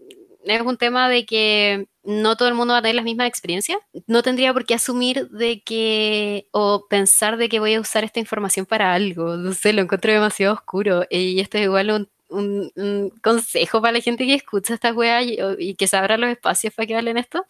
es 0.46 0.62
un 0.62 0.78
tema 0.78 1.10
de 1.10 1.26
que 1.26 1.88
no 2.04 2.36
todo 2.36 2.48
el 2.48 2.56
mundo 2.56 2.74
va 2.74 2.80
a 2.80 2.82
tener 2.82 2.96
las 2.96 3.06
mismas 3.06 3.28
experiencias. 3.28 3.78
No 4.08 4.24
tendría 4.24 4.54
por 4.54 4.66
qué 4.66 4.74
asumir 4.76 5.30
de 5.30 5.62
que, 5.62 6.48
o 6.52 6.88
pensar 6.90 7.38
de 7.38 7.50
que 7.50 7.60
voy 7.60 7.76
a 7.76 7.82
usar 7.82 8.04
esta 8.04 8.20
información 8.20 8.66
para 8.66 8.94
algo. 8.94 9.38
No 9.38 9.54
sé, 9.54 9.74
lo 9.74 9.82
encuentro 9.82 10.12
demasiado 10.12 10.54
oscuro. 10.54 11.06
Y 11.10 11.40
esto 11.40 11.58
es 11.58 11.66
igual 11.66 11.92
un, 11.92 12.10
un, 12.32 12.72
un 12.76 13.10
consejo 13.22 13.82
para 13.82 13.94
la 13.94 14.00
gente 14.00 14.26
que 14.26 14.36
escucha 14.36 14.74
esta 14.74 14.94
weá 14.94 15.22
y, 15.22 15.38
y, 15.60 15.76
que 15.76 15.88
se 15.88 15.98
abran 15.98 16.22
los 16.22 16.30
espacios 16.30 16.74
para 16.74 16.88
que 16.88 16.96
hablen 16.96 17.18
esto. 17.18 17.46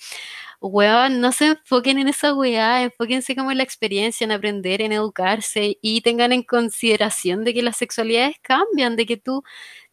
Weón, 0.60 1.22
no 1.22 1.32
se 1.32 1.48
enfoquen 1.48 1.98
en 1.98 2.08
esa 2.08 2.34
weá, 2.34 2.84
enfóquense 2.84 3.36
como 3.36 3.52
en 3.52 3.58
la 3.58 3.64
experiencia, 3.64 4.26
en 4.26 4.32
aprender, 4.32 4.82
en 4.82 4.92
educarse 4.92 5.78
y 5.82 6.02
tengan 6.02 6.32
en 6.34 6.44
consideración 6.44 7.44
de 7.44 7.54
que 7.54 7.64
las 7.64 7.78
sexualidades 7.78 8.36
cambian, 8.42 8.96
de 8.96 9.06
que 9.06 9.18
tú 9.18 9.44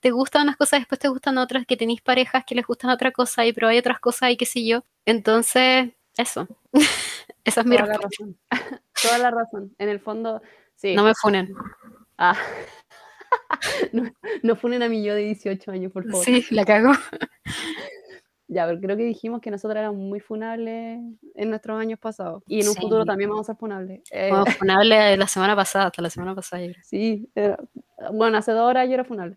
te 0.00 0.10
gustan 0.10 0.42
unas 0.42 0.56
cosas, 0.56 0.80
después 0.80 0.98
te 0.98 1.08
gustan 1.08 1.38
otras, 1.38 1.66
que 1.66 1.76
tenéis 1.76 2.02
parejas 2.02 2.44
que 2.46 2.54
les 2.54 2.66
gustan 2.66 2.90
otra 2.90 3.12
cosa 3.12 3.46
y 3.46 3.52
pero 3.52 3.68
hay 3.68 3.78
otras 3.78 3.98
cosas 4.00 4.30
y 4.30 4.36
qué 4.36 4.46
sé 4.46 4.64
yo. 4.66 4.84
Entonces, 5.06 5.90
eso. 6.18 6.46
Esa 7.44 7.60
es 7.60 7.66
mi 7.66 7.76
Toda 7.76 7.88
la 7.88 7.98
razón. 7.98 8.38
Toda 9.02 9.18
la 9.18 9.30
razón. 9.30 9.74
En 9.78 9.88
el 9.88 10.00
fondo, 10.00 10.42
sí. 10.76 10.94
No 10.94 11.04
me 11.04 11.14
funen. 11.14 11.54
Ah. 12.18 12.36
no, 13.92 14.02
no 14.42 14.56
funen 14.56 14.82
a 14.82 14.88
mi 14.88 15.02
yo 15.04 15.14
de 15.14 15.22
18 15.24 15.70
años, 15.70 15.92
por 15.92 16.04
favor. 16.08 16.24
Sí, 16.24 16.44
la 16.50 16.64
cago. 16.64 16.92
Ya, 18.50 18.66
pero 18.66 18.80
creo 18.80 18.96
que 18.96 19.02
dijimos 19.04 19.42
que 19.42 19.50
nosotros 19.50 19.78
éramos 19.78 20.00
muy 20.00 20.20
funables 20.20 21.00
en 21.34 21.50
nuestros 21.50 21.78
años 21.78 21.98
pasados. 21.98 22.42
Y 22.46 22.62
en 22.62 22.68
un 22.68 22.72
Sí. 22.72 22.80
futuro 22.80 23.04
también 23.04 23.28
vamos 23.28 23.44
a 23.46 23.52
ser 23.52 23.56
funables. 23.60 24.00
Eh, 24.10 24.30
Como 24.30 24.44
funable 24.58 25.18
la 25.18 25.26
semana 25.26 25.54
pasada, 25.54 25.88
hasta 25.88 26.00
la 26.00 26.08
semana 26.08 26.34
pasada. 26.34 26.62
yo 26.64 26.72
creo. 26.72 26.82
Sí, 26.82 27.28
era- 27.34 27.58
bueno, 28.14 28.38
hace 28.38 28.52
dos 28.52 28.62
horas 28.62 28.88
yo 28.88 28.94
era 28.94 29.04
funable. 29.04 29.36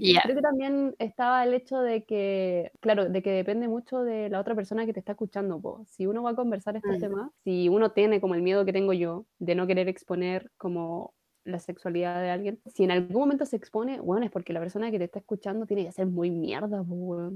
Ya. 0.00 0.22
Creo 0.22 0.34
que 0.34 0.42
también 0.42 0.94
estaba 0.98 1.44
el 1.44 1.54
hecho 1.54 1.78
de 1.80 2.04
que, 2.04 2.72
claro, 2.80 3.08
de 3.08 3.22
que 3.22 3.30
depende 3.30 3.68
mucho 3.68 4.02
de 4.02 4.28
la 4.28 4.40
otra 4.40 4.56
persona 4.56 4.84
que 4.86 4.92
te 4.92 4.98
está 5.00 5.12
escuchando. 5.12 5.60
po. 5.60 5.84
Si 5.88 6.06
uno 6.06 6.24
va 6.24 6.30
a 6.30 6.34
conversar 6.34 6.74
estos 6.76 6.96
Mm. 6.96 7.00
temas, 7.00 7.30
si 7.44 7.68
uno 7.68 7.92
tiene 7.92 8.20
como 8.20 8.34
el 8.34 8.42
miedo 8.42 8.64
que 8.64 8.72
tengo 8.72 8.92
yo 8.94 9.26
de 9.38 9.54
no 9.54 9.66
querer 9.68 9.88
exponer 9.88 10.50
como 10.56 11.14
la 11.44 11.58
sexualidad 11.58 12.20
de 12.20 12.30
alguien, 12.30 12.60
si 12.66 12.84
en 12.84 12.90
algún 12.90 13.20
momento 13.20 13.46
se 13.46 13.56
expone, 13.56 14.00
bueno, 14.00 14.24
es 14.24 14.30
porque 14.30 14.52
la 14.52 14.60
persona 14.60 14.90
que 14.90 14.98
te 14.98 15.04
está 15.04 15.18
escuchando 15.18 15.66
tiene 15.66 15.84
que 15.84 15.92
ser 15.92 16.06
muy 16.06 16.30
mierda. 16.30 16.82
Bueno, 16.82 17.32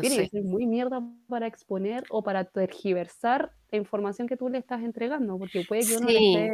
Tiene 0.00 0.16
sí. 0.16 0.22
que 0.22 0.28
ser 0.28 0.44
muy 0.44 0.66
mierda 0.66 1.02
para 1.28 1.46
exponer 1.46 2.04
o 2.10 2.22
para 2.22 2.44
tergiversar 2.44 3.52
la 3.70 3.78
información 3.78 4.28
que 4.28 4.36
tú 4.36 4.48
le 4.48 4.58
estás 4.58 4.82
entregando, 4.82 5.38
porque 5.38 5.64
puede 5.66 5.86
que 5.86 5.96
uno 5.96 6.08
le 6.08 6.18
esté 6.18 6.50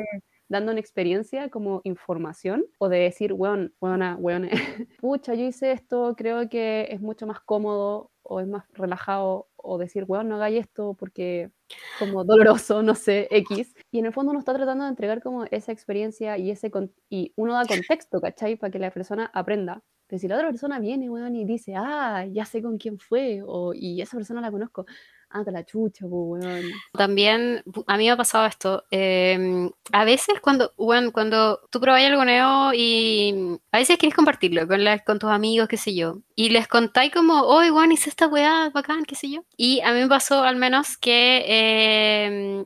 dando 0.51 0.73
una 0.73 0.81
experiencia 0.81 1.49
como 1.49 1.81
información 1.85 2.67
o 2.79 2.91
de 2.91 2.99
decir, 2.99 3.33
weón, 3.33 3.73
weona, 3.81 4.17
weón, 4.21 4.51
pucha, 5.01 5.35
yo 5.35 5.45
hice 5.47 5.73
esto, 5.73 6.15
creo 6.17 6.49
que 6.51 6.89
es 6.91 7.01
mucho 7.01 7.27
más 7.27 7.41
cómodo 7.41 8.11
o 8.23 8.41
es 8.41 8.47
más 8.49 8.65
relajado 8.75 9.49
o 9.57 9.79
decir, 9.79 10.05
weón, 10.07 10.29
no 10.29 10.37
hagáis 10.37 10.61
esto 10.61 10.95
porque 10.99 11.51
como 11.99 12.25
doloroso, 12.25 12.83
no 12.83 12.95
sé, 12.95 13.29
X. 13.31 13.75
Y 13.93 14.01
en 14.01 14.07
el 14.07 14.13
fondo 14.13 14.31
uno 14.31 14.41
está 14.41 14.53
tratando 14.55 14.85
de 14.85 14.91
entregar 14.91 15.23
como 15.23 15.45
esa 15.51 15.73
experiencia 15.73 16.37
y 16.37 16.51
ese 16.51 16.71
con- 16.71 16.93
y 17.09 17.33
uno 17.37 17.55
da 17.55 17.65
contexto, 17.67 18.21
¿cachai? 18.21 18.57
Para 18.57 18.71
que 18.71 18.79
la 18.79 18.91
persona 18.91 19.31
aprenda. 19.33 19.83
Pero 20.09 20.19
si 20.19 20.27
la 20.29 20.35
otra 20.37 20.49
persona 20.49 20.81
viene, 20.81 21.09
weón, 21.09 21.37
y 21.37 21.45
dice, 21.45 21.75
ah, 21.77 22.27
ya 22.27 22.45
sé 22.45 22.61
con 22.63 22.79
quién 22.79 22.99
fue, 22.99 23.43
o, 23.47 23.73
y 23.75 24.03
esa 24.03 24.17
persona 24.17 24.41
la 24.41 24.51
conozco, 24.51 24.85
ah, 25.31 25.45
te 25.45 25.51
la 25.53 25.65
chucha, 25.65 26.07
pues, 26.09 26.45
weón. 26.45 26.65
También 26.97 27.63
a 27.87 27.97
mí 27.97 28.05
me 28.05 28.11
ha 28.11 28.17
pasado 28.17 28.47
esto. 28.47 28.85
eh, 28.91 29.71
a 29.93 30.05
veces 30.05 30.41
cuando, 30.41 30.73
bueno, 30.77 31.13
cuando 31.13 31.61
tú 31.71 31.81
probáis 31.81 32.09
algo 32.09 32.25
nuevo 32.25 32.73
y 32.75 33.59
a 33.73 33.79
veces 33.79 33.99
querés 33.99 34.15
compartirlo 34.15 34.67
con, 34.69 34.85
la- 34.85 34.99
con 35.01 35.19
tus 35.19 35.31
amigos, 35.31 35.69
qué 35.69 35.77
sé 35.77 35.95
yo, 35.95 36.19
y 36.37 36.51
les 36.51 36.69
contáis 36.69 37.13
como, 37.13 37.41
oh, 37.43 37.63
igual 37.65 37.93
hice 37.93 38.09
esta 38.11 38.27
weá, 38.29 38.71
bacán, 38.71 39.05
qué 39.05 39.15
sé 39.15 39.31
yo. 39.31 39.43
Y 39.57 39.81
a 39.83 39.93
mí 39.93 40.01
me 40.01 40.09
pasó 40.09 40.43
al 40.45 40.57
menos 40.57 40.97
que 40.97 41.45
eh, 41.47 42.65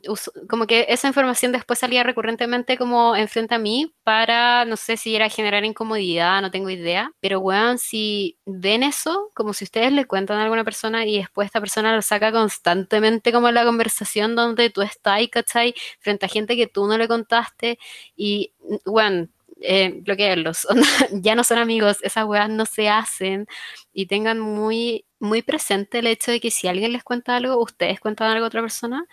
como 0.49 0.67
que 0.67 0.85
esa 0.89 1.07
información 1.07 1.51
después 1.51 1.79
salía 1.79 2.03
recurrentemente 2.03 2.77
como 2.77 3.15
enfrente 3.15 3.55
a 3.55 3.59
mí 3.59 3.93
para, 4.03 4.65
no 4.65 4.75
sé 4.77 4.97
si 4.97 5.15
era 5.15 5.29
generar 5.29 5.65
incomodidad, 5.65 6.41
no 6.41 6.51
tengo 6.51 6.69
idea, 6.69 7.11
pero 7.19 7.39
weón, 7.39 7.77
si 7.77 8.37
ven 8.45 8.83
eso, 8.83 9.31
como 9.33 9.53
si 9.53 9.63
ustedes 9.65 9.91
le 9.91 10.05
cuentan 10.05 10.37
a 10.37 10.43
alguna 10.43 10.63
persona 10.63 11.05
y 11.05 11.17
después 11.17 11.45
esta 11.47 11.59
persona 11.59 11.95
lo 11.95 12.01
saca 12.01 12.31
constantemente 12.55 13.31
como 13.31 13.51
la 13.51 13.65
conversación 13.65 14.35
donde 14.35 14.69
tú 14.69 14.81
estás, 14.81 15.21
¿cachai? 15.31 15.75
Frente 15.99 16.25
a 16.25 16.29
gente 16.29 16.55
que 16.55 16.67
tú 16.67 16.87
no 16.87 16.97
le 16.97 17.07
contaste 17.07 17.77
y, 18.15 18.53
weón, 18.85 19.31
eh, 19.61 19.99
bloquearlos, 20.01 20.67
ya 21.11 21.35
no 21.35 21.43
son 21.43 21.57
amigos, 21.59 21.97
esas 22.01 22.25
weas 22.25 22.49
no 22.49 22.65
se 22.65 22.89
hacen 22.89 23.47
y 23.93 24.07
tengan 24.07 24.39
muy, 24.39 25.05
muy 25.19 25.41
presente 25.41 25.99
el 25.99 26.07
hecho 26.07 26.31
de 26.31 26.39
que 26.41 26.51
si 26.51 26.67
alguien 26.67 26.93
les 26.93 27.03
cuenta 27.03 27.35
algo, 27.35 27.61
ustedes 27.61 27.99
cuentan 27.99 28.31
algo 28.31 28.45
a 28.45 28.47
otra 28.47 28.61
persona, 28.61 29.05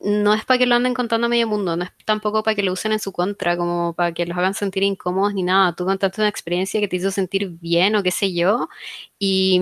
no 0.00 0.34
es 0.34 0.44
para 0.44 0.58
que 0.58 0.66
lo 0.66 0.74
anden 0.76 0.94
contando 0.94 1.26
a 1.26 1.30
medio 1.30 1.48
mundo, 1.48 1.76
no 1.76 1.84
es 1.84 1.90
tampoco 2.04 2.42
para 2.42 2.54
que 2.54 2.62
lo 2.62 2.72
usen 2.72 2.92
en 2.92 3.00
su 3.00 3.12
contra, 3.12 3.56
como 3.56 3.94
para 3.94 4.12
que 4.12 4.26
los 4.26 4.36
hagan 4.36 4.54
sentir 4.54 4.82
incómodos 4.82 5.34
ni 5.34 5.42
nada. 5.42 5.74
Tú 5.74 5.86
contaste 5.86 6.20
una 6.20 6.28
experiencia 6.28 6.80
que 6.80 6.88
te 6.88 6.96
hizo 6.96 7.10
sentir 7.10 7.48
bien 7.50 7.96
o 7.96 8.02
qué 8.02 8.10
sé 8.10 8.34
yo, 8.34 8.68
y, 9.18 9.60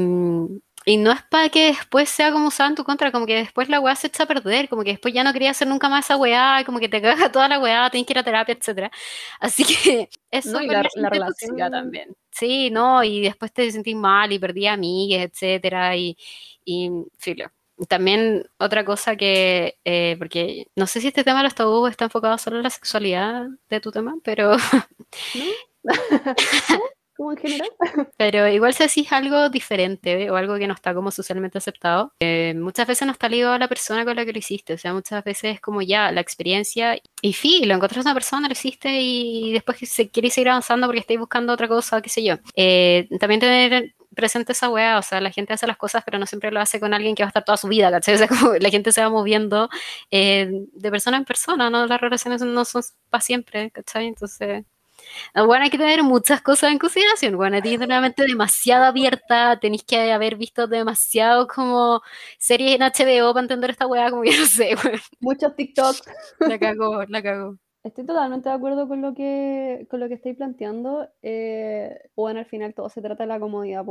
y 0.87 0.97
no 0.99 1.12
es 1.12 1.22
para 1.22 1.49
que 1.49 1.66
después 1.66 2.09
sea 2.11 2.30
como 2.32 2.49
usada 2.49 2.68
en 2.70 2.76
tu 2.76 2.85
contra, 2.85 3.11
como 3.12 3.26
que 3.26 3.37
después 3.37 3.68
la 3.68 3.80
weá 3.80 3.95
se 3.97 4.09
echa 4.09 4.24
a 4.24 4.26
perder, 4.26 4.68
como 4.68 4.82
que 4.85 4.91
después 4.91 5.14
ya 5.14 5.24
no 5.24 5.32
quería 5.32 5.51
hacer 5.51 5.66
nunca 5.68 5.89
más 5.89 6.05
esa 6.07 6.16
weá, 6.16 6.62
como 6.66 6.78
que 6.78 6.89
te 6.89 7.01
caga 7.03 7.16
toda 7.32 7.49
la 7.49 7.59
weá, 7.59 7.89
tienes 7.91 8.07
que 8.07 8.12
ir 8.12 8.18
a 8.18 8.22
terapia, 8.24 8.55
etcétera. 8.59 8.91
Así 9.41 9.64
que 9.64 10.09
eso 10.30 10.53
No, 10.53 10.61
y 10.62 10.66
la- 10.68 10.82
la, 10.97 11.09
relación- 11.11 11.70
también. 11.70 12.14
Sí, 12.30 12.70
no, 12.70 13.03
y 13.05 13.20
después 13.22 13.53
te 13.53 13.70
sentís 13.70 13.95
mal 13.97 14.32
y 14.32 14.39
perdí 14.39 14.66
amigas, 14.66 15.22
etcétera, 15.22 15.97
y, 15.97 16.16
y 16.64 16.91
filo. 17.18 17.51
También 17.89 18.47
otra 18.59 18.85
cosa 18.85 19.16
que, 19.16 19.78
eh, 19.85 20.14
porque 20.18 20.66
no 20.76 20.87
sé 20.87 21.01
si 21.01 21.09
este 21.09 21.24
tema 21.24 21.39
de 21.39 21.45
los 21.45 21.55
tabúes 21.57 21.91
está 21.93 22.05
enfocado 22.05 22.39
solo 22.39 22.59
en 22.59 22.62
la 22.62 22.70
sexualidad 22.70 23.47
de 23.68 23.80
tu 23.80 23.91
tema, 23.91 24.14
pero, 24.22 24.57
Como 27.16 27.32
en 27.32 27.38
general. 27.38 27.70
pero 28.16 28.48
igual 28.48 28.74
si 28.74 28.84
decís 28.84 29.12
algo 29.12 29.48
diferente 29.48 30.30
o 30.30 30.36
algo 30.36 30.56
que 30.58 30.66
no 30.66 30.74
está 30.74 30.94
como 30.94 31.10
socialmente 31.10 31.58
aceptado, 31.58 32.12
eh, 32.20 32.54
muchas 32.56 32.86
veces 32.86 33.06
no 33.06 33.12
está 33.12 33.28
ligado 33.28 33.54
a 33.54 33.58
la 33.58 33.68
persona 33.68 34.04
con 34.04 34.16
la 34.16 34.24
que 34.24 34.32
lo 34.32 34.38
hiciste, 34.38 34.74
o 34.74 34.78
sea, 34.78 34.92
muchas 34.92 35.22
veces 35.24 35.54
es 35.54 35.60
como 35.60 35.82
ya 35.82 36.10
la 36.12 36.20
experiencia 36.20 36.96
y 37.22 37.32
sí, 37.34 37.64
lo 37.64 37.74
encontraste 37.74 38.08
a 38.08 38.12
una 38.12 38.14
persona, 38.14 38.48
lo 38.48 38.52
hiciste 38.52 39.00
y 39.00 39.52
después 39.52 39.78
se 39.88 40.10
quiere 40.10 40.30
seguir 40.30 40.48
avanzando 40.50 40.86
porque 40.86 41.00
estáis 41.00 41.20
buscando 41.20 41.52
otra 41.52 41.68
cosa, 41.68 42.02
qué 42.02 42.10
sé 42.10 42.24
yo. 42.24 42.36
Eh, 42.56 43.08
también 43.20 43.40
tener 43.40 43.94
presente 44.14 44.52
esa 44.52 44.68
weá, 44.68 44.98
o 44.98 45.02
sea, 45.02 45.20
la 45.20 45.30
gente 45.30 45.52
hace 45.52 45.66
las 45.66 45.76
cosas, 45.76 46.02
pero 46.04 46.18
no 46.18 46.26
siempre 46.26 46.50
lo 46.50 46.60
hace 46.60 46.80
con 46.80 46.94
alguien 46.94 47.14
que 47.14 47.22
va 47.22 47.28
a 47.28 47.30
estar 47.30 47.44
toda 47.44 47.56
su 47.56 47.68
vida, 47.68 47.90
¿cachai? 47.90 48.14
O 48.14 48.18
sea, 48.18 48.28
como 48.28 48.54
la 48.54 48.70
gente 48.70 48.92
se 48.92 49.02
va 49.02 49.10
moviendo 49.10 49.68
eh, 50.10 50.48
de 50.72 50.90
persona 50.90 51.16
en 51.16 51.24
persona, 51.24 51.70
¿no? 51.70 51.86
Las 51.86 52.00
relaciones 52.00 52.42
no 52.42 52.64
son 52.64 52.82
para 53.10 53.20
siempre, 53.22 53.70
¿cachai? 53.70 54.06
Entonces, 54.06 54.64
bueno, 55.34 55.64
hay 55.64 55.70
que 55.70 55.78
tener 55.78 56.02
muchas 56.02 56.40
cosas 56.42 56.72
en 56.72 56.78
consideración, 56.78 57.36
bueno, 57.36 57.61
tienes 57.61 57.86
una 57.86 58.00
mente 58.00 58.24
demasiado 58.24 58.84
abierta, 58.84 59.59
tenéis 59.61 59.84
que 59.84 60.12
haber 60.12 60.36
visto 60.36 60.66
demasiado 60.66 61.46
como 61.46 62.02
series 62.38 62.76
en 62.76 62.82
HBO 62.82 63.32
para 63.32 63.44
entender 63.44 63.70
esta 63.70 63.86
weá, 63.86 64.11
como 64.11 64.22
que 64.22 64.36
no 64.38 64.46
sé, 64.46 64.74
weón, 64.84 65.00
Muchos 65.20 65.55
TikToks. 65.57 66.02
la 66.40 66.59
cagó, 66.59 67.05
la 67.05 67.22
cagó. 67.22 67.57
Estoy 67.84 68.07
totalmente 68.07 68.48
de 68.48 68.55
acuerdo 68.55 68.88
con 68.88 69.02
lo 69.02 69.12
que, 69.12 69.86
con 69.90 70.00
lo 70.00 70.09
que 70.09 70.14
estáis 70.14 70.36
planteando. 70.36 71.07
Eh, 71.20 71.94
bueno, 72.16 72.40
al 72.40 72.46
final 72.46 72.72
todo 72.72 72.88
se 72.88 73.02
trata 73.02 73.24
de 73.24 73.28
la 73.28 73.38
comodidad, 73.38 73.84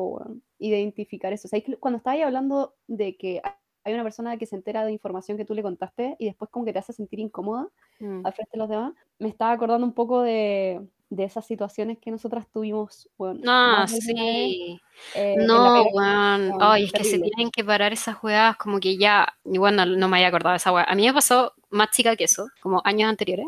y 0.57 0.72
de 0.72 0.80
identificar 0.80 1.32
eso. 1.32 1.47
O 1.47 1.49
sea, 1.49 1.61
cuando 1.80 1.97
estabas 1.97 2.22
hablando 2.24 2.74
de 2.88 3.16
que 3.18 3.39
hay 3.84 3.93
una 3.93 4.03
persona 4.03 4.38
que 4.38 4.47
se 4.47 4.55
entera 4.55 4.84
de 4.84 4.93
información 4.93 5.38
que 5.38 5.45
tú 5.45 5.53
le 5.53 5.61
contaste 5.61 6.16
y 6.18 6.26
después 6.26 6.49
como 6.49 6.66
que 6.66 6.74
te 6.74 6.80
hace 6.80 6.93
sentir 6.93 7.20
incómoda 7.20 7.68
Mm. 7.99 8.26
al 8.26 8.34
frente 8.34 8.51
de 8.53 8.57
los 8.59 8.70
demás, 8.70 8.93
me 9.20 9.30
estaba 9.30 9.51
acordando 9.51 9.86
un 9.86 9.93
poco 9.93 10.24
de, 10.24 10.82
de 11.16 11.24
esas 11.24 11.45
situaciones 11.45 11.99
que 11.99 12.09
nosotras 12.09 12.47
tuvimos, 12.51 13.07
bueno, 13.18 13.39
No, 13.43 13.51
alguna 13.51 13.82
vez, 13.82 14.03
sí. 14.03 14.80
eh, 15.16 15.36
No, 15.38 15.84
weón. 15.93 16.53
Ay, 16.59 16.86
es 16.86 16.91
que 16.91 17.03
se 17.03 17.20
tienen 17.20 17.51
que 17.51 17.64
parar 17.64 17.93
esas 17.93 18.18
weas, 18.24 18.57
como 18.57 18.80
que 18.80 18.97
ya, 18.97 19.28
y 19.45 19.57
bueno, 19.59 19.86
no 19.86 20.07
me 20.07 20.18
había 20.18 20.30
acordado 20.30 20.53
de 20.53 20.57
esa 20.57 20.72
wea. 20.72 20.86
A 20.86 20.95
mí 20.95 21.05
me 21.05 21.14
pasó 21.14 21.53
más 21.70 21.91
chica 21.91 22.16
que 22.16 22.24
eso, 22.24 22.47
como 22.61 22.82
años 22.84 23.09
anteriores. 23.09 23.47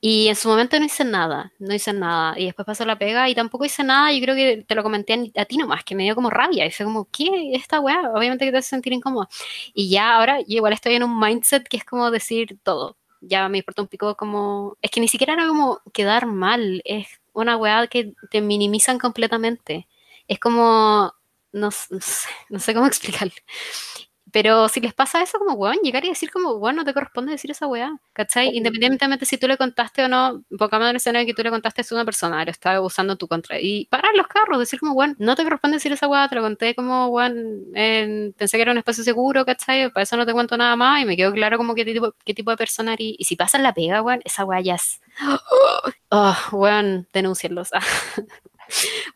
Y 0.00 0.28
en 0.28 0.36
su 0.36 0.48
momento 0.48 0.78
no 0.78 0.84
hice 0.84 1.04
nada, 1.04 1.52
no 1.58 1.74
hice 1.74 1.92
nada. 1.92 2.38
Y 2.38 2.46
después 2.46 2.66
pasó 2.66 2.84
la 2.84 2.98
pega 2.98 3.28
y 3.30 3.34
tampoco 3.34 3.64
hice 3.64 3.82
nada. 3.84 4.12
Yo 4.12 4.20
creo 4.20 4.34
que 4.34 4.64
te 4.66 4.74
lo 4.74 4.82
comenté 4.82 5.32
a, 5.36 5.44
ti 5.44 5.56
nomás, 5.56 5.84
que 5.84 5.94
me 5.94 6.02
dio 6.02 6.14
como 6.14 6.28
rabia. 6.28 6.66
Y 6.66 6.70
fue 6.70 6.84
como, 6.84 7.08
¿qué? 7.10 7.54
Esta 7.54 7.80
weá, 7.80 8.10
obviamente 8.14 8.44
que 8.44 8.52
te 8.52 8.58
hace 8.58 8.70
sentir 8.70 8.92
incómoda. 8.92 9.28
Y 9.74 9.90
ya 9.90 10.16
ahora, 10.16 10.40
yo 10.40 10.56
igual 10.56 10.72
estoy 10.74 10.94
en 10.94 11.04
un 11.04 11.18
mindset 11.18 11.66
que 11.68 11.78
es 11.78 11.84
como 11.84 12.10
decir 12.10 12.58
todo. 12.62 12.96
Ya 13.22 13.48
me 13.48 13.58
importa 13.58 13.82
un 13.82 13.88
pico 13.88 14.16
como... 14.16 14.76
Es 14.82 14.90
que 14.90 15.00
ni 15.00 15.08
siquiera 15.08 15.34
era 15.34 15.46
como 15.46 15.80
quedar 15.92 16.26
mal, 16.26 16.82
es 16.84 17.06
una 17.32 17.56
weá 17.56 17.86
que 17.86 18.12
te 18.30 18.40
minimizan 18.40 18.98
completamente. 18.98 19.88
Es 20.28 20.38
como... 20.38 21.14
No, 21.52 21.70
no 21.90 22.00
sé, 22.00 22.28
no 22.50 22.58
sé 22.58 22.74
cómo 22.74 22.86
explicarlo. 22.88 23.34
Pero 24.32 24.68
si 24.68 24.80
les 24.80 24.94
pasa 24.94 25.22
eso, 25.22 25.38
como, 25.38 25.52
weón, 25.54 25.76
llegar 25.82 26.04
y 26.04 26.08
decir 26.08 26.30
como, 26.30 26.52
weón, 26.54 26.76
no 26.76 26.84
te 26.84 26.94
corresponde 26.94 27.32
decir 27.32 27.50
esa 27.50 27.66
weá, 27.66 27.92
¿cachai? 28.14 28.48
Independientemente 28.56 29.26
si 29.26 29.36
tú 29.38 29.46
le 29.46 29.58
contaste 29.58 30.04
o 30.04 30.08
no, 30.08 30.42
pongamos 30.58 30.86
en 30.86 30.90
el 30.90 30.96
escenario 30.96 31.26
que 31.26 31.34
tú 31.34 31.42
le 31.42 31.50
contaste 31.50 31.82
a 31.82 31.94
una 31.94 32.04
persona, 32.06 32.44
lo 32.44 32.50
estaba 32.50 32.76
abusando 32.76 33.12
en 33.12 33.18
tu 33.18 33.28
contra. 33.28 33.60
Y 33.60 33.86
parar 33.86 34.12
los 34.16 34.26
carros, 34.28 34.58
decir 34.58 34.80
como, 34.80 34.94
weón, 34.94 35.16
no 35.18 35.36
te 35.36 35.44
corresponde 35.44 35.76
decir 35.76 35.92
esa 35.92 36.08
weá, 36.08 36.28
te 36.28 36.34
lo 36.36 36.42
conté 36.42 36.74
como, 36.74 37.08
weón, 37.08 37.64
en- 37.74 38.32
pensé 38.38 38.56
que 38.56 38.62
era 38.62 38.72
un 38.72 38.78
espacio 38.78 39.04
seguro, 39.04 39.44
¿cachai? 39.44 39.90
Para 39.90 40.02
eso 40.04 40.16
no 40.16 40.24
te 40.26 40.32
cuento 40.32 40.56
nada 40.56 40.76
más 40.76 41.02
y 41.02 41.04
me 41.04 41.16
quedó 41.16 41.32
claro 41.32 41.58
como 41.58 41.74
qué 41.74 41.84
tipo, 41.84 42.14
qué 42.24 42.34
tipo 42.34 42.50
de 42.50 42.56
persona 42.56 42.94
eres. 42.94 43.14
Y 43.18 43.24
si 43.24 43.36
pasas 43.36 43.60
la 43.60 43.74
pega, 43.74 44.02
weón, 44.02 44.20
esa 44.24 44.44
weá 44.44 44.60
ya 44.62 44.76
es... 44.76 45.00
Oh, 46.10 46.34
weón, 46.52 47.06
denúncienlos. 47.12 47.70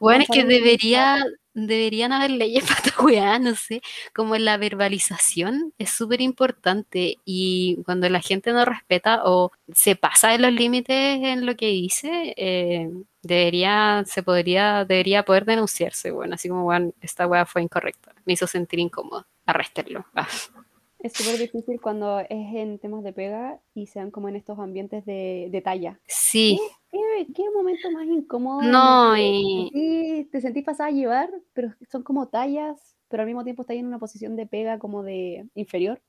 Weón, 0.00 0.22
es 0.22 0.28
que 0.28 0.44
debería, 0.44 1.24
deberían 1.56 2.12
haber 2.12 2.30
leyes 2.32 2.64
para 2.68 2.80
esta 2.80 3.02
weá, 3.02 3.38
no 3.38 3.54
sé, 3.54 3.80
como 4.14 4.36
la 4.36 4.58
verbalización 4.58 5.72
es 5.78 5.90
súper 5.90 6.20
importante 6.20 7.16
y 7.24 7.82
cuando 7.84 8.08
la 8.08 8.20
gente 8.20 8.52
no 8.52 8.64
respeta 8.64 9.22
o 9.24 9.50
se 9.72 9.96
pasa 9.96 10.30
de 10.30 10.38
los 10.38 10.52
límites 10.52 10.96
en 10.96 11.46
lo 11.46 11.56
que 11.56 11.68
dice, 11.68 12.34
eh, 12.36 12.90
debería, 13.22 14.04
se 14.06 14.22
podría, 14.22 14.84
debería 14.84 15.24
poder 15.24 15.46
denunciarse, 15.46 16.10
bueno, 16.10 16.34
así 16.34 16.48
como, 16.48 16.70
esta 17.00 17.26
weá 17.26 17.46
fue 17.46 17.62
incorrecta, 17.62 18.14
me 18.24 18.34
hizo 18.34 18.46
sentir 18.46 18.78
incómodo, 18.78 19.26
arréstenlo. 19.46 20.04
Ah, 20.14 20.28
Es 20.98 21.12
súper 21.12 21.38
difícil 21.38 21.80
cuando 21.80 22.18
es 22.18 22.28
en 22.30 22.78
temas 22.78 23.04
de 23.04 23.12
pega 23.12 23.60
y 23.74 23.86
sean 23.86 24.10
como 24.10 24.28
en 24.28 24.34
estos 24.34 24.58
ambientes 24.58 25.04
de, 25.04 25.48
de 25.52 25.60
talla. 25.60 26.00
Sí, 26.06 26.58
¿Qué, 26.96 27.32
qué 27.34 27.42
momento 27.54 27.90
más 27.90 28.06
incómodo? 28.06 28.62
no, 28.62 29.16
y 29.16 29.70
Sí, 29.72 30.28
te 30.32 30.40
sentís 30.40 30.64
pasada 30.64 30.88
a 30.88 30.92
llevar, 30.92 31.30
pero 31.52 31.74
son 31.90 32.02
como 32.02 32.28
tallas, 32.28 32.96
pero 33.08 33.22
al 33.22 33.26
mismo 33.26 33.44
tiempo 33.44 33.62
estás 33.62 33.76
en 33.76 33.86
una 33.86 33.98
posición 33.98 34.36
de 34.36 34.46
pega 34.46 34.78
como 34.78 35.02
de 35.02 35.46
inferior. 35.54 36.00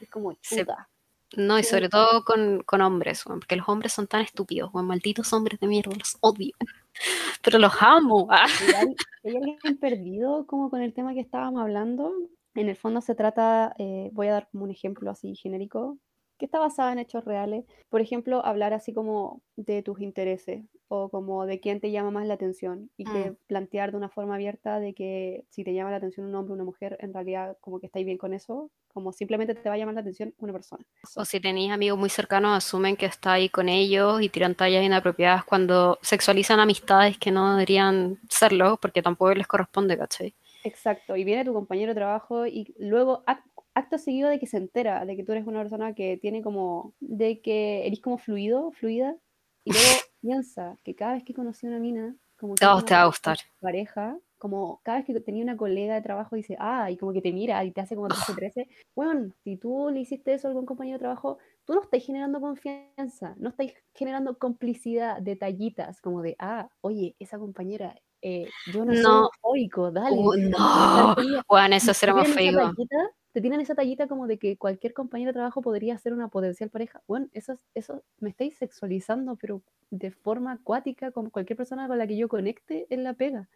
Es 0.00 0.10
como 0.10 0.32
Se- 0.42 0.64
chuta. 0.64 0.88
no, 1.36 1.58
y 1.58 1.64
sobre 1.64 1.88
todo 1.88 2.24
con, 2.24 2.62
con 2.62 2.80
hombres, 2.80 3.24
porque 3.24 3.56
los 3.56 3.68
hombres 3.68 3.92
son 3.92 4.06
tan 4.06 4.22
estúpidos, 4.22 4.72
weón, 4.72 4.86
malditos 4.86 5.32
hombres 5.32 5.60
de 5.60 5.66
mierda, 5.66 5.92
los 5.96 6.16
odio, 6.20 6.52
pero 7.42 7.58
los 7.58 7.72
amo. 7.80 8.26
Ah. 8.30 8.46
¿hay 9.24 9.36
alguien 9.36 9.78
perdido 9.80 10.46
como 10.46 10.70
con 10.70 10.82
el 10.82 10.92
tema 10.92 11.14
que 11.14 11.20
estábamos 11.20 11.60
hablando? 11.62 12.12
En 12.54 12.68
el 12.68 12.76
fondo 12.76 13.00
se 13.00 13.14
trata, 13.14 13.74
eh, 13.78 14.10
voy 14.12 14.28
a 14.28 14.32
dar 14.32 14.48
como 14.50 14.64
un 14.64 14.70
ejemplo 14.70 15.10
así 15.10 15.34
genérico, 15.36 15.98
que 16.38 16.44
está 16.46 16.58
basado 16.58 16.90
en 16.90 16.98
hechos 16.98 17.24
reales. 17.24 17.64
Por 17.88 18.00
ejemplo, 18.00 18.44
hablar 18.44 18.72
así 18.74 18.92
como 18.92 19.42
de 19.56 19.82
tus 19.82 20.00
intereses 20.00 20.62
o 20.88 21.08
como 21.08 21.46
de 21.46 21.58
quién 21.60 21.80
te 21.80 21.90
llama 21.90 22.10
más 22.10 22.26
la 22.26 22.34
atención 22.34 22.90
y 22.96 23.04
que 23.04 23.30
Mm. 23.32 23.36
plantear 23.46 23.90
de 23.90 23.96
una 23.96 24.08
forma 24.08 24.34
abierta 24.36 24.78
de 24.78 24.94
que 24.94 25.44
si 25.50 25.64
te 25.64 25.74
llama 25.74 25.90
la 25.90 25.96
atención 25.96 26.26
un 26.26 26.34
hombre 26.34 26.52
o 26.52 26.54
una 26.54 26.64
mujer, 26.64 26.96
en 27.00 27.12
realidad 27.12 27.56
como 27.60 27.80
que 27.80 27.86
estáis 27.86 28.06
bien 28.06 28.18
con 28.18 28.32
eso, 28.34 28.70
como 28.92 29.12
simplemente 29.12 29.54
te 29.54 29.68
va 29.68 29.74
a 29.74 29.78
llamar 29.78 29.94
la 29.94 30.00
atención 30.02 30.32
una 30.38 30.52
persona. 30.52 30.84
O 31.16 31.24
si 31.24 31.40
tenéis 31.40 31.72
amigos 31.72 31.98
muy 31.98 32.08
cercanos, 32.08 32.56
asumen 32.56 32.96
que 32.96 33.06
está 33.06 33.32
ahí 33.32 33.48
con 33.48 33.68
ellos 33.68 34.22
y 34.22 34.28
tiran 34.28 34.54
tallas 34.54 34.84
inapropiadas 34.84 35.44
cuando 35.44 35.98
sexualizan 36.02 36.60
amistades 36.60 37.18
que 37.18 37.30
no 37.30 37.52
deberían 37.52 38.18
serlo, 38.28 38.78
porque 38.80 39.02
tampoco 39.02 39.34
les 39.34 39.46
corresponde, 39.46 39.98
¿cachai? 39.98 40.34
Exacto, 40.62 41.14
y 41.16 41.24
viene 41.24 41.44
tu 41.44 41.52
compañero 41.52 41.90
de 41.90 41.94
trabajo 41.94 42.46
y 42.46 42.74
luego 42.78 43.22
acto 43.76 43.98
seguido 43.98 44.30
de 44.30 44.38
que 44.38 44.46
se 44.46 44.56
entera 44.56 45.04
de 45.04 45.16
que 45.16 45.22
tú 45.22 45.32
eres 45.32 45.46
una 45.46 45.60
persona 45.60 45.94
que 45.94 46.16
tiene 46.16 46.42
como, 46.42 46.94
de 46.98 47.40
que 47.42 47.86
eres 47.86 48.00
como 48.00 48.16
fluido, 48.16 48.72
fluida, 48.72 49.14
y 49.64 49.72
luego 49.72 49.86
piensa 50.22 50.76
que 50.82 50.94
cada 50.94 51.12
vez 51.14 51.24
que 51.24 51.34
conocí 51.34 51.66
a 51.66 51.70
una 51.70 51.78
mina, 51.78 52.16
como 52.38 52.54
que 52.54 52.64
es 52.64 52.84
te 52.86 52.94
va 52.94 53.02
a 53.02 53.06
gustar. 53.06 53.36
pareja, 53.60 54.18
como 54.38 54.80
cada 54.82 54.98
vez 54.98 55.06
que 55.06 55.20
tenía 55.20 55.42
una 55.44 55.58
colega 55.58 55.94
de 55.94 56.00
trabajo 56.00 56.36
dice, 56.36 56.56
ah, 56.58 56.90
y 56.90 56.96
como 56.96 57.12
que 57.12 57.20
te 57.20 57.32
mira 57.32 57.62
y 57.64 57.70
te 57.70 57.82
hace 57.82 57.96
como 57.96 58.08
13, 58.08 58.34
13, 58.34 58.68
bueno, 58.94 59.30
si 59.44 59.56
tú 59.56 59.90
le 59.92 60.00
hiciste 60.00 60.32
eso 60.32 60.48
a 60.48 60.50
algún 60.50 60.64
compañero 60.66 60.96
de 60.96 61.00
trabajo, 61.00 61.38
tú 61.66 61.74
no 61.74 61.82
estás 61.82 62.02
generando 62.02 62.40
confianza, 62.40 63.34
no 63.36 63.50
estás 63.50 63.66
generando 63.94 64.38
complicidad, 64.38 65.20
detallitas, 65.20 66.00
como 66.00 66.22
de, 66.22 66.34
ah, 66.38 66.68
oye, 66.80 67.14
esa 67.18 67.38
compañera, 67.38 67.94
eh, 68.22 68.48
yo 68.72 68.86
no 68.86 68.94
soy 68.94 69.02
No. 69.02 69.18
homofóbico, 69.26 69.90
dale. 69.90 70.16
Uh, 70.16 70.34
no. 70.48 71.42
Juan, 71.46 71.72
eso 71.74 71.90
es 71.90 72.00
te 72.00 72.06
te 73.36 73.42
tienen 73.42 73.60
esa 73.60 73.74
tallita 73.74 74.08
como 74.08 74.26
de 74.26 74.38
que 74.38 74.56
cualquier 74.56 74.94
compañero 74.94 75.28
de 75.28 75.34
trabajo 75.34 75.60
podría 75.60 75.98
ser 75.98 76.14
una 76.14 76.28
potencial 76.28 76.70
pareja. 76.70 77.02
Bueno, 77.06 77.28
eso, 77.34 77.52
es- 77.52 77.66
eso 77.74 78.02
me 78.18 78.30
estáis 78.30 78.56
sexualizando, 78.56 79.36
pero 79.36 79.62
de 79.90 80.10
forma 80.10 80.52
acuática, 80.52 81.10
como 81.12 81.30
cualquier 81.30 81.58
persona 81.58 81.86
con 81.86 81.98
la 81.98 82.06
que 82.06 82.16
yo 82.16 82.28
conecte 82.28 82.86
en 82.88 83.04
la 83.04 83.12
pega. 83.12 83.50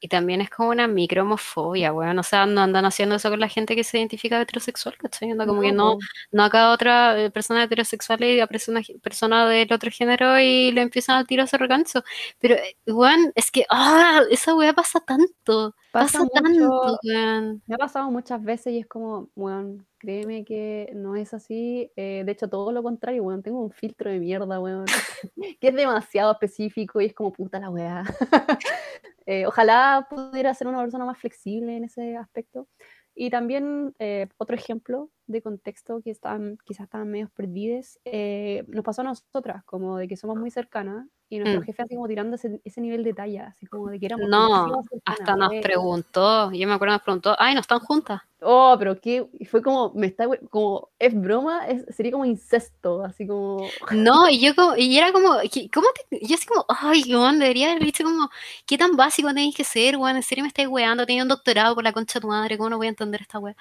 Y, 0.00 0.08
también 0.08 0.40
es 0.40 0.50
como 0.50 0.70
una 0.70 0.86
microhomofobia, 0.88 1.92
weón. 1.92 2.18
O 2.18 2.22
sea, 2.22 2.46
no 2.46 2.60
andan 2.60 2.84
haciendo 2.84 3.16
eso 3.16 3.30
con 3.30 3.40
la 3.40 3.48
gente 3.48 3.74
que 3.76 3.84
se 3.84 3.98
identifica 3.98 4.40
heterosexual, 4.40 4.96
¿cachai? 4.96 5.30
Anda 5.30 5.46
como 5.46 5.60
que 5.62 5.72
no, 5.72 5.98
no 6.32 6.44
a 6.44 6.50
cada 6.50 6.72
otra 6.72 7.20
eh, 7.20 7.30
persona 7.30 7.64
heterosexual 7.64 8.22
y 8.24 8.40
aparece 8.40 8.70
una 8.70 8.82
ge- 8.82 8.98
persona 9.00 9.48
del 9.48 9.72
otro 9.72 9.90
género 9.90 10.38
y 10.40 10.72
le 10.72 10.82
empiezan 10.82 11.16
a 11.16 11.42
hacer 11.44 11.60
regancho. 11.60 12.02
Pero, 12.38 12.54
eh, 12.56 12.76
weón, 12.86 13.32
es 13.34 13.50
que, 13.50 13.64
ah, 13.70 14.22
esa 14.30 14.54
weá 14.54 14.72
pasa 14.72 15.00
tanto, 15.00 15.74
Pasa 15.90 16.18
pasa 16.20 16.30
tanto, 16.42 16.98
weón. 17.02 17.62
me 17.66 17.74
ha 17.74 17.78
pasado 17.78 18.10
muchas 18.10 18.42
veces 18.42 18.72
y 18.74 18.78
es 18.80 18.86
como, 18.86 19.28
bueno, 19.34 19.84
créeme 19.98 20.44
que 20.44 20.90
no 20.94 21.16
es 21.16 21.34
así. 21.34 21.90
eh, 21.96 22.22
de 22.24 22.32
hecho, 22.32 22.48
todo 22.48 22.72
lo 22.72 22.82
contrario, 22.82 23.22
weón, 23.24 23.42
tengo 23.42 23.60
un 23.60 23.72
filtro 23.72 24.10
de 24.10 24.18
mierda, 24.20 24.60
weón, 24.60 24.86
que 25.60 25.68
es 25.68 25.74
demasiado 25.74 26.32
específico 26.32 27.00
y 27.00 27.06
es 27.06 27.14
como 27.14 27.32
puta 27.32 27.60
la 27.60 27.70
weá. 27.70 28.04
Eh, 29.30 29.44
ojalá 29.46 30.06
pudiera 30.08 30.54
ser 30.54 30.68
una 30.68 30.80
persona 30.80 31.04
más 31.04 31.18
flexible 31.18 31.76
en 31.76 31.84
ese 31.84 32.16
aspecto. 32.16 32.66
Y 33.14 33.28
también 33.28 33.94
eh, 33.98 34.26
otro 34.38 34.56
ejemplo 34.56 35.10
de 35.28 35.42
contexto 35.42 36.00
que 36.02 36.10
están, 36.10 36.58
quizás 36.64 36.84
estaban 36.84 37.08
medio 37.10 37.28
perdidos, 37.28 37.98
eh, 38.04 38.64
nos 38.68 38.84
pasó 38.84 39.02
a 39.02 39.04
nosotras, 39.04 39.62
como 39.64 39.96
de 39.98 40.08
que 40.08 40.16
somos 40.16 40.36
muy 40.36 40.50
cercanas 40.50 41.06
y 41.28 41.38
nuestro 41.38 41.60
Mm. 41.60 41.64
jefe 41.64 41.82
así 41.82 41.94
como 41.94 42.08
tirando 42.08 42.36
ese, 42.36 42.60
ese 42.64 42.80
nivel 42.80 43.04
de 43.04 43.12
talla, 43.12 43.48
así 43.48 43.66
como 43.66 43.88
de 43.88 44.00
que 44.00 44.06
éramos 44.06 44.28
No, 44.30 44.48
cercanas, 44.88 44.98
hasta 45.04 45.36
nos 45.36 45.48
fue- 45.48 45.60
preguntó, 45.60 46.50
yo 46.52 46.66
me 46.66 46.74
acuerdo 46.74 46.94
nos 46.94 47.02
preguntó, 47.02 47.36
ay, 47.38 47.54
¿no 47.54 47.60
están 47.60 47.80
juntas? 47.80 48.22
Oh, 48.40 48.76
pero 48.78 49.00
qué, 49.00 49.28
y 49.32 49.44
fue 49.46 49.60
como, 49.62 49.92
me 49.94 50.06
está, 50.06 50.26
como, 50.50 50.90
es 50.98 51.12
broma, 51.20 51.66
es, 51.66 51.84
sería 51.94 52.12
como 52.12 52.24
incesto, 52.24 53.02
así 53.04 53.26
como, 53.26 53.58
No, 53.90 54.28
y 54.30 54.38
yo 54.40 54.54
como, 54.54 54.76
y 54.76 54.96
era 54.96 55.12
como, 55.12 55.36
¿qué- 55.52 55.68
¿cómo 55.74 55.88
te, 56.08 56.20
yo 56.24 56.36
así 56.36 56.46
como, 56.46 56.64
ay, 56.68 57.02
weón, 57.12 57.40
debería 57.40 57.72
haber 57.72 57.82
dicho 57.84 58.04
como, 58.04 58.30
¿qué 58.64 58.78
tan 58.78 58.96
básico 58.96 59.28
tenéis 59.28 59.56
que 59.56 59.64
ser, 59.64 59.96
weón? 59.96 60.16
¿En 60.16 60.22
serio 60.22 60.44
me 60.44 60.48
estáis 60.48 60.68
weando? 60.68 61.04
Tenía 61.04 61.22
un 61.24 61.28
doctorado 61.28 61.74
por 61.74 61.82
la 61.84 61.92
concha 61.92 62.18
de 62.18 62.22
tu 62.22 62.28
madre, 62.28 62.56
¿cómo 62.56 62.70
no 62.70 62.76
voy 62.78 62.86
a 62.86 62.90
entender 62.90 63.20
esta 63.20 63.38
Mira, 63.40 63.56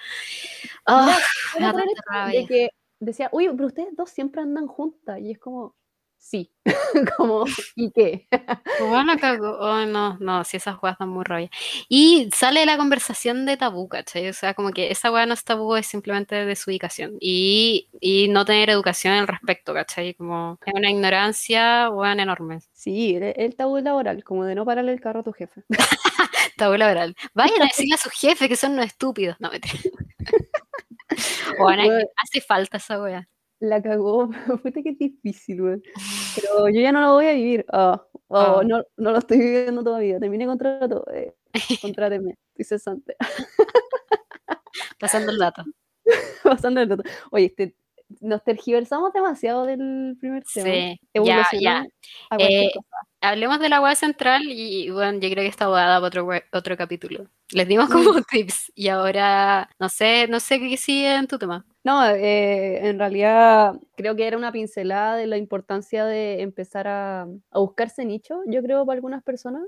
me 1.57 1.57
Era 1.58 2.28
de 2.28 2.46
que 2.46 2.70
decía, 3.00 3.30
uy, 3.32 3.50
pero 3.52 3.68
ustedes 3.68 3.96
dos 3.96 4.10
siempre 4.10 4.42
andan 4.42 4.68
juntas, 4.68 5.20
y 5.20 5.32
es 5.32 5.40
como, 5.40 5.76
sí, 6.18 6.52
como, 7.18 7.46
¿y 7.76 7.92
qué? 7.92 8.28
La 8.32 9.18
cagó. 9.18 9.64
Ay, 9.64 9.88
no, 9.88 10.18
no, 10.20 10.44
sí, 10.44 10.58
esas 10.58 10.82
weas 10.82 10.98
dan 10.98 11.10
muy 11.10 11.24
rabia. 11.24 11.50
Y 11.88 12.30
sale 12.34 12.66
la 12.66 12.78
conversación 12.78 13.46
de 13.46 13.58
tabú, 13.58 13.88
¿cachai? 13.88 14.28
O 14.30 14.34
sea, 14.34 14.54
como 14.54 14.72
que 14.72 14.92
esa 14.92 15.12
wea 15.12 15.26
no 15.26 15.34
es 15.34 15.44
tabú, 15.44 15.76
es 15.76 15.88
simplemente 15.88 16.36
desubicación. 16.46 17.18
Y, 17.20 17.90
y 18.02 18.28
no 18.30 18.46
tener 18.46 18.70
educación 18.70 19.14
al 19.14 19.28
respecto, 19.28 19.74
¿cachai? 19.74 20.14
Como 20.16 20.58
es 20.66 20.74
una 20.74 20.90
ignorancia, 20.90 21.90
weón, 21.90 22.20
enorme. 22.20 22.60
Sí, 22.74 23.16
el, 23.16 23.34
el 23.36 23.56
tabú 23.56 23.78
laboral, 23.78 24.24
como 24.24 24.46
de 24.46 24.56
no 24.56 24.66
pararle 24.66 24.94
el 24.94 25.02
carro 25.02 25.22
a 25.22 25.24
tu 25.24 25.34
jefe. 25.34 25.64
Tabú 26.58 26.76
laboral. 26.76 27.16
Vayan 27.36 27.62
a 27.62 27.66
decirle 27.66 27.94
a 27.94 27.98
sus 27.98 28.14
jefes 28.14 28.48
que 28.50 28.56
son 28.56 28.74
unos 28.74 28.88
estúpidos. 28.88 29.38
No, 29.40 29.52
mentira. 29.52 29.76
Bueno, 31.78 31.84
hace 32.18 32.42
falta 32.42 32.78
esa 32.78 33.02
wea. 33.02 33.28
la 33.60 33.82
cagó, 33.82 34.30
puta 34.64 34.82
que 34.84 34.94
difícil, 34.94 35.62
weón. 35.62 35.84
Pero 36.36 36.70
yo 36.70 36.82
ya 36.82 36.92
no 36.92 37.02
lo 37.02 37.14
voy 37.14 37.28
a 37.28 37.34
vivir. 37.34 37.66
Ah, 37.72 38.04
oh, 38.28 38.60
Ah. 38.60 38.64
no, 38.66 38.84
no 38.98 39.12
lo 39.12 39.18
estoy 39.20 39.38
viviendo 39.40 39.84
todavía. 39.84 40.20
Terminé 40.20 40.46
contrato. 40.46 41.06
Eh, 41.14 41.34
contrátenme, 41.82 42.36
estoy 42.56 42.66
cesante. 42.78 43.16
Pasando 45.00 45.32
el 45.32 45.38
dato. 45.40 45.64
Pasando 46.44 46.82
el 46.82 46.90
dato. 46.90 47.04
Oye, 47.32 47.46
este, 47.46 47.76
nos 48.22 48.44
tergiversamos 48.44 49.14
demasiado 49.14 49.66
del 49.66 50.16
primer 50.20 50.44
tema. 50.44 50.66
Sí, 50.66 51.00
ya, 51.26 51.48
ya. 51.60 51.86
Eh. 52.40 52.72
Hablemos 53.22 53.60
de 53.60 53.70
la 53.70 53.82
web 53.82 53.96
central 53.96 54.44
y 54.46 54.90
bueno, 54.92 55.20
yo 55.20 55.30
creo 55.30 55.44
que 55.44 55.48
está 55.48 55.68
guada 55.68 56.00
para 56.00 56.08
otro, 56.08 56.30
otro 56.52 56.78
capítulo. 56.78 57.28
Les 57.52 57.68
dimos 57.68 57.90
como 57.90 58.22
tips 58.30 58.72
y 58.76 58.90
ahora 58.90 59.70
no 59.80 59.90
sé, 59.90 60.28
no 60.28 60.40
sé 60.40 60.60
qué 60.60 60.78
sigue 60.78 61.16
en 61.16 61.28
tu 61.28 61.38
tema. 61.40 61.66
No, 61.88 62.06
eh, 62.06 62.86
en 62.90 63.00
realidad 63.00 63.76
creo 63.96 64.14
que 64.18 64.28
era 64.28 64.36
una 64.38 64.52
pincelada 64.52 65.16
de 65.16 65.26
la 65.26 65.38
importancia 65.38 66.04
de 66.04 66.42
empezar 66.42 66.86
a, 66.86 67.22
a 67.52 67.60
buscarse 67.60 68.04
nicho, 68.04 68.42
yo 68.46 68.62
creo, 68.62 68.86
para 68.86 68.98
algunas 68.98 69.24
personas. 69.24 69.64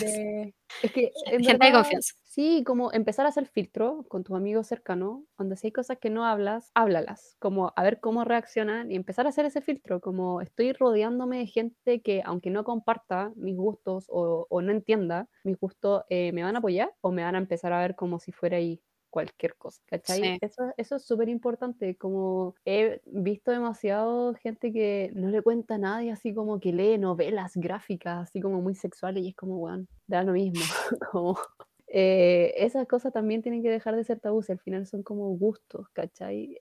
De- 0.00 0.54
es 0.80 0.92
que 0.92 1.10
en 1.26 1.44
Gente 1.44 1.66
de 1.66 1.72
confianza. 1.72 2.14
Sí, 2.24 2.62
como 2.64 2.90
empezar 2.92 3.26
a 3.26 3.28
hacer 3.28 3.44
filtro 3.46 4.06
con 4.08 4.24
tus 4.24 4.34
amigos 4.34 4.66
cercanos, 4.66 5.24
donde 5.36 5.56
si 5.56 5.66
hay 5.66 5.72
cosas 5.72 5.98
que 5.98 6.08
no 6.08 6.24
hablas, 6.24 6.70
háblalas, 6.74 7.36
como 7.38 7.70
a 7.76 7.82
ver 7.82 8.00
cómo 8.00 8.24
reaccionan 8.24 8.90
y 8.90 8.96
empezar 8.96 9.26
a 9.26 9.28
hacer 9.28 9.44
ese 9.44 9.60
filtro, 9.60 10.00
como 10.00 10.40
estoy 10.40 10.72
rodeándome 10.72 11.38
de 11.38 11.46
gente 11.48 12.00
que 12.00 12.22
aunque 12.24 12.48
no 12.48 12.64
comparta 12.64 13.30
mis 13.36 13.56
gustos 13.56 14.06
o, 14.08 14.46
o 14.48 14.62
no 14.62 14.72
entienda 14.72 15.28
mis 15.44 15.58
gustos, 15.58 16.04
eh, 16.08 16.32
¿me 16.32 16.44
van 16.44 16.56
a 16.56 16.60
apoyar 16.60 16.94
o 17.02 17.10
me 17.12 17.24
van 17.24 17.34
a 17.34 17.38
empezar 17.38 17.74
a 17.74 17.80
ver 17.80 17.94
como 17.94 18.20
si 18.20 18.32
fuera 18.32 18.56
ahí 18.56 18.80
cualquier 19.10 19.56
cosa, 19.56 19.82
¿cachai? 19.86 20.20
Sí. 20.20 20.38
Eso, 20.40 20.62
eso 20.76 20.96
es 20.96 21.04
súper 21.04 21.28
importante, 21.28 21.96
como 21.96 22.54
he 22.64 23.00
visto 23.06 23.50
demasiado 23.50 24.34
gente 24.34 24.72
que 24.72 25.10
no 25.14 25.28
le 25.28 25.42
cuenta 25.42 25.74
a 25.76 25.78
nadie, 25.78 26.12
así 26.12 26.34
como 26.34 26.60
que 26.60 26.72
lee 26.72 26.98
novelas 26.98 27.52
gráficas, 27.56 28.28
así 28.28 28.40
como 28.40 28.60
muy 28.60 28.74
sexuales, 28.74 29.24
y 29.24 29.28
es 29.30 29.36
como, 29.36 29.58
bueno, 29.58 29.86
da 30.06 30.22
lo 30.22 30.32
mismo, 30.32 30.60
como... 31.12 31.38
eh, 31.86 32.52
esas 32.58 32.86
cosas 32.86 33.12
también 33.12 33.42
tienen 33.42 33.62
que 33.62 33.70
dejar 33.70 33.96
de 33.96 34.04
ser 34.04 34.20
tabús, 34.20 34.50
al 34.50 34.58
final 34.58 34.86
son 34.86 35.02
como 35.02 35.28
gustos, 35.36 35.88
¿cachai? 35.94 36.60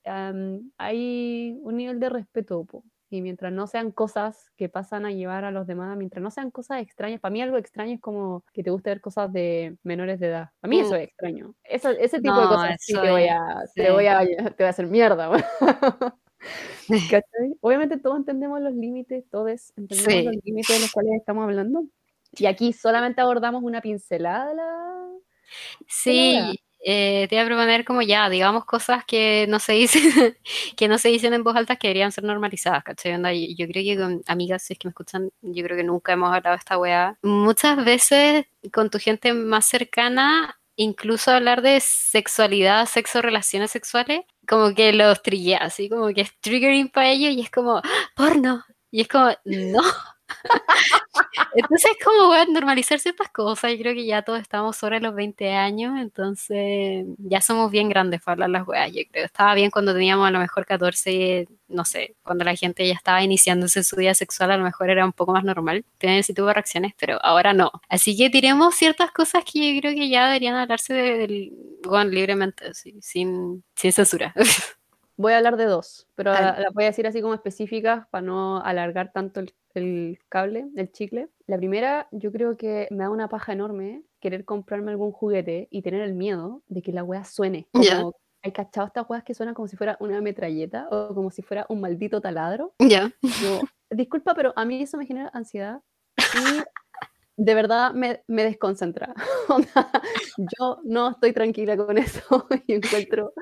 Hay 0.78 1.60
un 1.62 1.76
nivel 1.76 2.00
de 2.00 2.10
respeto, 2.10 2.64
po, 2.64 2.84
y 3.10 3.22
mientras 3.22 3.54
no 3.54 3.68
sean 3.68 3.92
cosas 3.92 4.52
que 4.58 4.70
pasan 4.70 5.06
a 5.06 5.12
llevar 5.12 5.46
a 5.46 5.52
los 5.52 5.66
demás, 5.68 5.98
mientras 5.98 6.22
no 6.24 6.32
sean 6.32 6.52
cosas 6.52 6.82
extrañas, 6.82 7.20
para 7.22 7.32
mí 7.32 7.42
algo 7.42 7.58
extraño 7.58 7.94
es 7.96 8.02
como 8.02 8.44
que 8.54 8.64
te 8.64 8.70
guste 8.72 8.90
ver 8.90 9.02
cosas 9.02 9.32
de 9.32 9.78
menores 9.84 10.20
de 10.20 10.28
edad. 10.28 10.50
Para 10.60 10.70
mí 10.70 10.80
eso 10.80 10.92
Mm. 10.94 10.96
es 10.96 11.04
extraño. 11.08 11.56
Eso, 11.64 11.90
ese 11.92 12.20
tipo 12.22 12.36
de 12.36 12.42
No, 12.44 12.50
cosas 12.50 12.76
sí 12.80 12.94
te 12.94 13.12
voy 13.12 13.28
a, 13.28 13.40
sí. 13.74 13.82
te 13.82 13.92
voy 13.92 14.08
a, 14.08 14.20
te 14.26 14.56
voy 14.58 14.66
a 14.66 14.70
hacer 14.70 14.88
mierda. 14.88 15.30
Obviamente 17.62 17.98
todos 17.98 18.18
entendemos 18.18 18.62
los 18.62 18.74
límites, 18.74 19.26
todos 19.30 19.74
entendemos 19.76 20.14
Sí. 20.14 20.24
los 20.24 20.36
límites 20.44 20.76
de 20.76 20.82
los 20.82 20.92
cuales 20.92 21.14
estamos 21.20 21.44
hablando. 21.44 21.84
Y 22.34 22.46
aquí 22.46 22.74
solamente 22.74 23.22
abordamos 23.22 23.64
una 23.64 23.82
pincelada 23.82 24.54
de. 24.54 25.20
Sí, 25.88 26.60
eh, 26.84 27.28
te 27.30 27.36
iba 27.36 27.44
a 27.44 27.48
proponer 27.48 27.86
como 27.86 28.02
ya, 28.02 28.30
digamos 28.30 28.66
cosas 28.66 29.04
que 29.06 29.46
no 29.50 29.60
se 29.60 29.74
dicen, 29.74 30.02
que 30.78 30.88
no 30.88 30.98
se 30.98 31.10
dicen 31.10 31.34
en 31.34 31.44
voz 31.44 31.56
alta 31.56 31.76
que 31.76 31.88
deberían 31.88 32.12
ser 32.12 32.24
normalizadas, 32.24 32.84
¿cachai? 32.84 33.14
Onda, 33.14 33.34
yo, 33.34 33.48
yo 33.58 33.68
creo 33.68 33.84
que 33.84 33.98
con 34.02 34.22
amigas, 34.28 34.64
si 34.64 34.74
es 34.74 34.80
que 34.80 34.88
me 34.88 34.92
escuchan, 34.92 35.30
yo 35.42 35.64
creo 35.64 35.78
que 35.78 35.84
nunca 35.84 36.14
hemos 36.14 36.34
hablado 36.34 36.56
de 36.56 36.60
esta 36.60 36.78
weá. 36.78 37.18
Muchas 37.24 37.84
veces 37.84 38.46
con 38.72 38.90
tu 38.90 39.00
gente 39.00 39.34
más 39.34 39.66
cercana, 39.66 40.60
incluso 40.76 41.32
hablar 41.32 41.62
de 41.62 41.80
sexualidad, 41.82 42.86
sexo, 42.88 43.22
relaciones 43.22 43.72
sexuales, 43.72 44.22
como 44.48 44.74
que 44.74 44.94
los 44.94 45.22
trillea, 45.24 45.60
así 45.60 45.90
como 45.90 46.08
que 46.14 46.22
es 46.22 46.40
triggering 46.40 46.90
para 46.90 47.10
ellos 47.10 47.32
y 47.34 47.42
es 47.42 47.52
como, 47.52 47.78
¡Ah, 47.78 47.84
porno. 48.16 48.64
Y 48.92 49.02
es 49.02 49.08
como, 49.08 49.32
no. 49.46 49.82
Entonces 51.56 51.92
es 51.98 52.06
como, 52.06 52.30
weón, 52.30 52.54
normalizar 52.54 53.00
ciertas 53.00 53.30
cosas. 53.30 53.72
Yo 53.72 53.78
creo 53.80 53.94
que 53.94 54.06
ya 54.06 54.22
todos 54.22 54.40
estamos 54.42 54.76
sobre 54.78 55.00
los 55.00 55.14
20 55.16 55.54
años, 55.54 56.00
entonces 56.00 57.06
ya 57.18 57.42
somos 57.42 57.72
bien 57.72 57.90
grandes 57.90 58.22
para 58.22 58.34
hablar 58.34 58.50
las 58.50 58.68
weas, 58.68 58.92
yo 58.94 59.02
creo. 59.12 59.26
Estaba 59.26 59.54
bien 59.56 59.72
cuando 59.72 59.94
teníamos 59.94 60.28
a 60.28 60.32
lo 60.32 60.40
mejor 60.40 60.66
14, 60.66 61.48
no 61.68 61.86
sé, 61.86 62.16
cuando 62.24 62.44
la 62.46 62.56
gente 62.56 62.88
ya 62.88 62.94
estaba 62.94 63.24
iniciándose 63.24 63.84
su 63.84 63.96
vida 63.98 64.14
sexual, 64.14 64.52
a 64.52 64.58
lo 64.58 64.64
mejor 64.64 64.90
era 64.90 65.06
un 65.06 65.14
poco 65.14 65.34
más 65.34 65.44
normal 65.44 65.86
tener 65.98 66.20
ese 66.20 66.34
tipo 66.34 66.48
de 66.48 66.54
reacciones, 66.54 66.94
pero 67.00 67.20
ahora 67.24 67.54
no. 67.54 67.72
Así 67.90 68.16
que 68.18 68.30
tiremos 68.30 68.76
ciertas 68.76 69.12
cosas 69.12 69.44
que 69.44 69.76
yo 69.76 69.82
creo 69.82 69.94
que 69.96 70.10
ya 70.10 70.28
deberían 70.28 70.56
hablarse 70.56 70.94
de- 70.94 71.18
del, 71.18 71.54
weón, 71.86 72.12
libremente, 72.12 72.68
así, 72.68 72.96
sin, 73.02 73.64
sin 73.76 73.92
censura. 73.92 74.34
Voy 75.18 75.34
a 75.34 75.38
hablar 75.38 75.58
de 75.58 75.66
dos, 75.66 76.08
pero 76.16 76.32
las 76.32 76.74
voy 76.74 76.84
a 76.84 76.88
decir 76.88 77.08
así 77.08 77.22
como 77.22 77.34
específicas 77.34 78.08
para 78.12 78.22
no 78.22 78.62
alargar 78.64 79.12
tanto 79.12 79.40
el, 79.40 79.54
el 79.74 80.20
cable, 80.30 80.68
el 80.76 80.92
chicle. 80.92 81.30
La 81.48 81.58
primera, 81.58 82.08
yo 82.12 82.32
creo 82.32 82.56
que 82.56 82.88
me 82.92 83.04
da 83.04 83.10
una 83.10 83.28
paja 83.28 83.54
enorme 83.54 84.04
querer 84.20 84.46
comprarme 84.46 84.92
algún 84.92 85.12
juguete 85.12 85.68
y 85.72 85.82
tener 85.82 86.02
el 86.02 86.14
miedo 86.14 86.62
de 86.68 86.82
que 86.82 86.92
la 86.92 87.04
wea 87.04 87.24
suene. 87.24 87.68
Como, 87.72 87.84
Ya. 87.84 88.04
¿Hay 88.44 88.52
cachado 88.52 88.88
estas 88.88 89.10
weas 89.10 89.24
que 89.24 89.34
suenan 89.34 89.56
como 89.56 89.68
si 89.68 89.76
fuera 89.76 89.98
una 90.00 90.22
metralleta 90.22 90.88
o 90.92 91.14
como 91.14 91.32
si 91.32 91.42
fuera 91.42 91.66
un 91.70 91.82
maldito 91.82 92.22
taladro? 92.22 92.74
ya. 92.80 93.12
Yo, 93.42 93.62
disculpa, 93.90 94.36
pero 94.36 94.54
a 94.56 94.64
mí 94.64 94.84
eso 94.84 94.98
me 94.98 95.06
genera 95.06 95.30
ansiedad 95.34 95.82
y 96.18 96.22
de 97.38 97.54
verdad 97.54 97.94
me, 97.94 98.24
me 98.28 98.44
desconcentra. 98.44 99.14
Yo 100.38 100.80
no 100.84 101.12
estoy 101.12 101.34
tranquila 101.34 101.78
con 101.78 101.98
eso 101.98 102.48
y 102.68 102.74
encuentro 102.74 103.34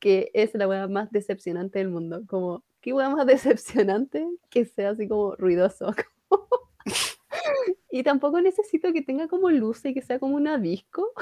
que 0.00 0.30
es 0.34 0.54
la 0.54 0.68
weá 0.68 0.88
más 0.88 1.10
decepcionante 1.12 1.78
del 1.78 1.88
mundo. 1.88 2.22
Como, 2.26 2.64
¿qué 2.80 2.92
weá 2.92 3.08
más 3.08 3.26
decepcionante 3.26 4.26
que 4.50 4.64
sea 4.66 4.90
así 4.90 5.08
como 5.08 5.36
ruidoso? 5.36 5.94
Y 7.90 8.02
tampoco 8.02 8.40
necesito 8.40 8.92
que 8.92 9.02
tenga 9.02 9.28
como 9.28 9.50
luces 9.50 9.92
y 9.92 9.94
que 9.94 10.02
sea 10.02 10.18
como 10.18 10.34
una 10.34 10.58
disco. 10.58 11.12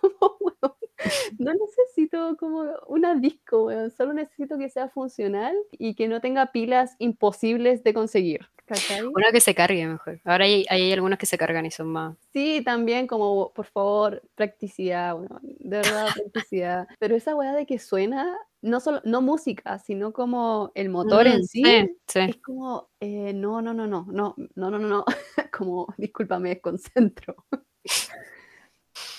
Como, 0.00 0.36
weón, 0.40 0.74
no 1.38 1.52
necesito 1.52 2.36
como 2.36 2.64
una 2.86 3.14
disco, 3.14 3.64
weón. 3.64 3.90
Solo 3.90 4.12
necesito 4.12 4.58
que 4.58 4.68
sea 4.68 4.88
funcional 4.88 5.56
y 5.72 5.94
que 5.94 6.08
no 6.08 6.20
tenga 6.20 6.52
pilas 6.52 6.96
imposibles 6.98 7.82
de 7.84 7.94
conseguir. 7.94 8.48
¿Cachai? 8.66 9.02
Uno 9.02 9.26
que 9.30 9.40
se 9.40 9.54
cargue 9.54 9.86
mejor. 9.86 10.20
Ahora 10.24 10.46
hay, 10.46 10.64
hay 10.70 10.90
algunos 10.92 11.18
que 11.18 11.26
se 11.26 11.36
cargan 11.36 11.66
y 11.66 11.70
son 11.70 11.88
más. 11.88 12.16
Sí, 12.32 12.62
también 12.64 13.06
como, 13.06 13.52
por 13.52 13.66
favor, 13.66 14.22
practicidad, 14.34 15.14
bueno, 15.14 15.38
de 15.42 15.76
verdad, 15.76 16.08
practicidad. 16.14 16.88
Pero 16.98 17.14
esa 17.14 17.36
weá 17.36 17.52
de 17.52 17.66
que 17.66 17.78
suena, 17.78 18.34
no 18.62 18.80
solo, 18.80 19.02
no 19.04 19.20
música, 19.20 19.78
sino 19.78 20.14
como 20.14 20.72
el 20.74 20.88
motor 20.88 21.26
en 21.26 21.40
Mm, 21.40 21.42
sí, 21.42 21.62
sí, 21.62 21.96
sí. 22.06 22.20
es 22.20 22.36
como, 22.38 22.88
eh, 23.00 23.34
no, 23.34 23.60
no, 23.60 23.74
no, 23.74 23.86
no, 23.86 24.06
no, 24.10 24.34
no, 24.38 24.70
no, 24.70 24.70
no, 24.70 24.78
no, 24.78 25.04
como, 25.52 25.92
disculpa, 25.98 26.38
me 26.38 26.50
desconcentro. 26.50 27.36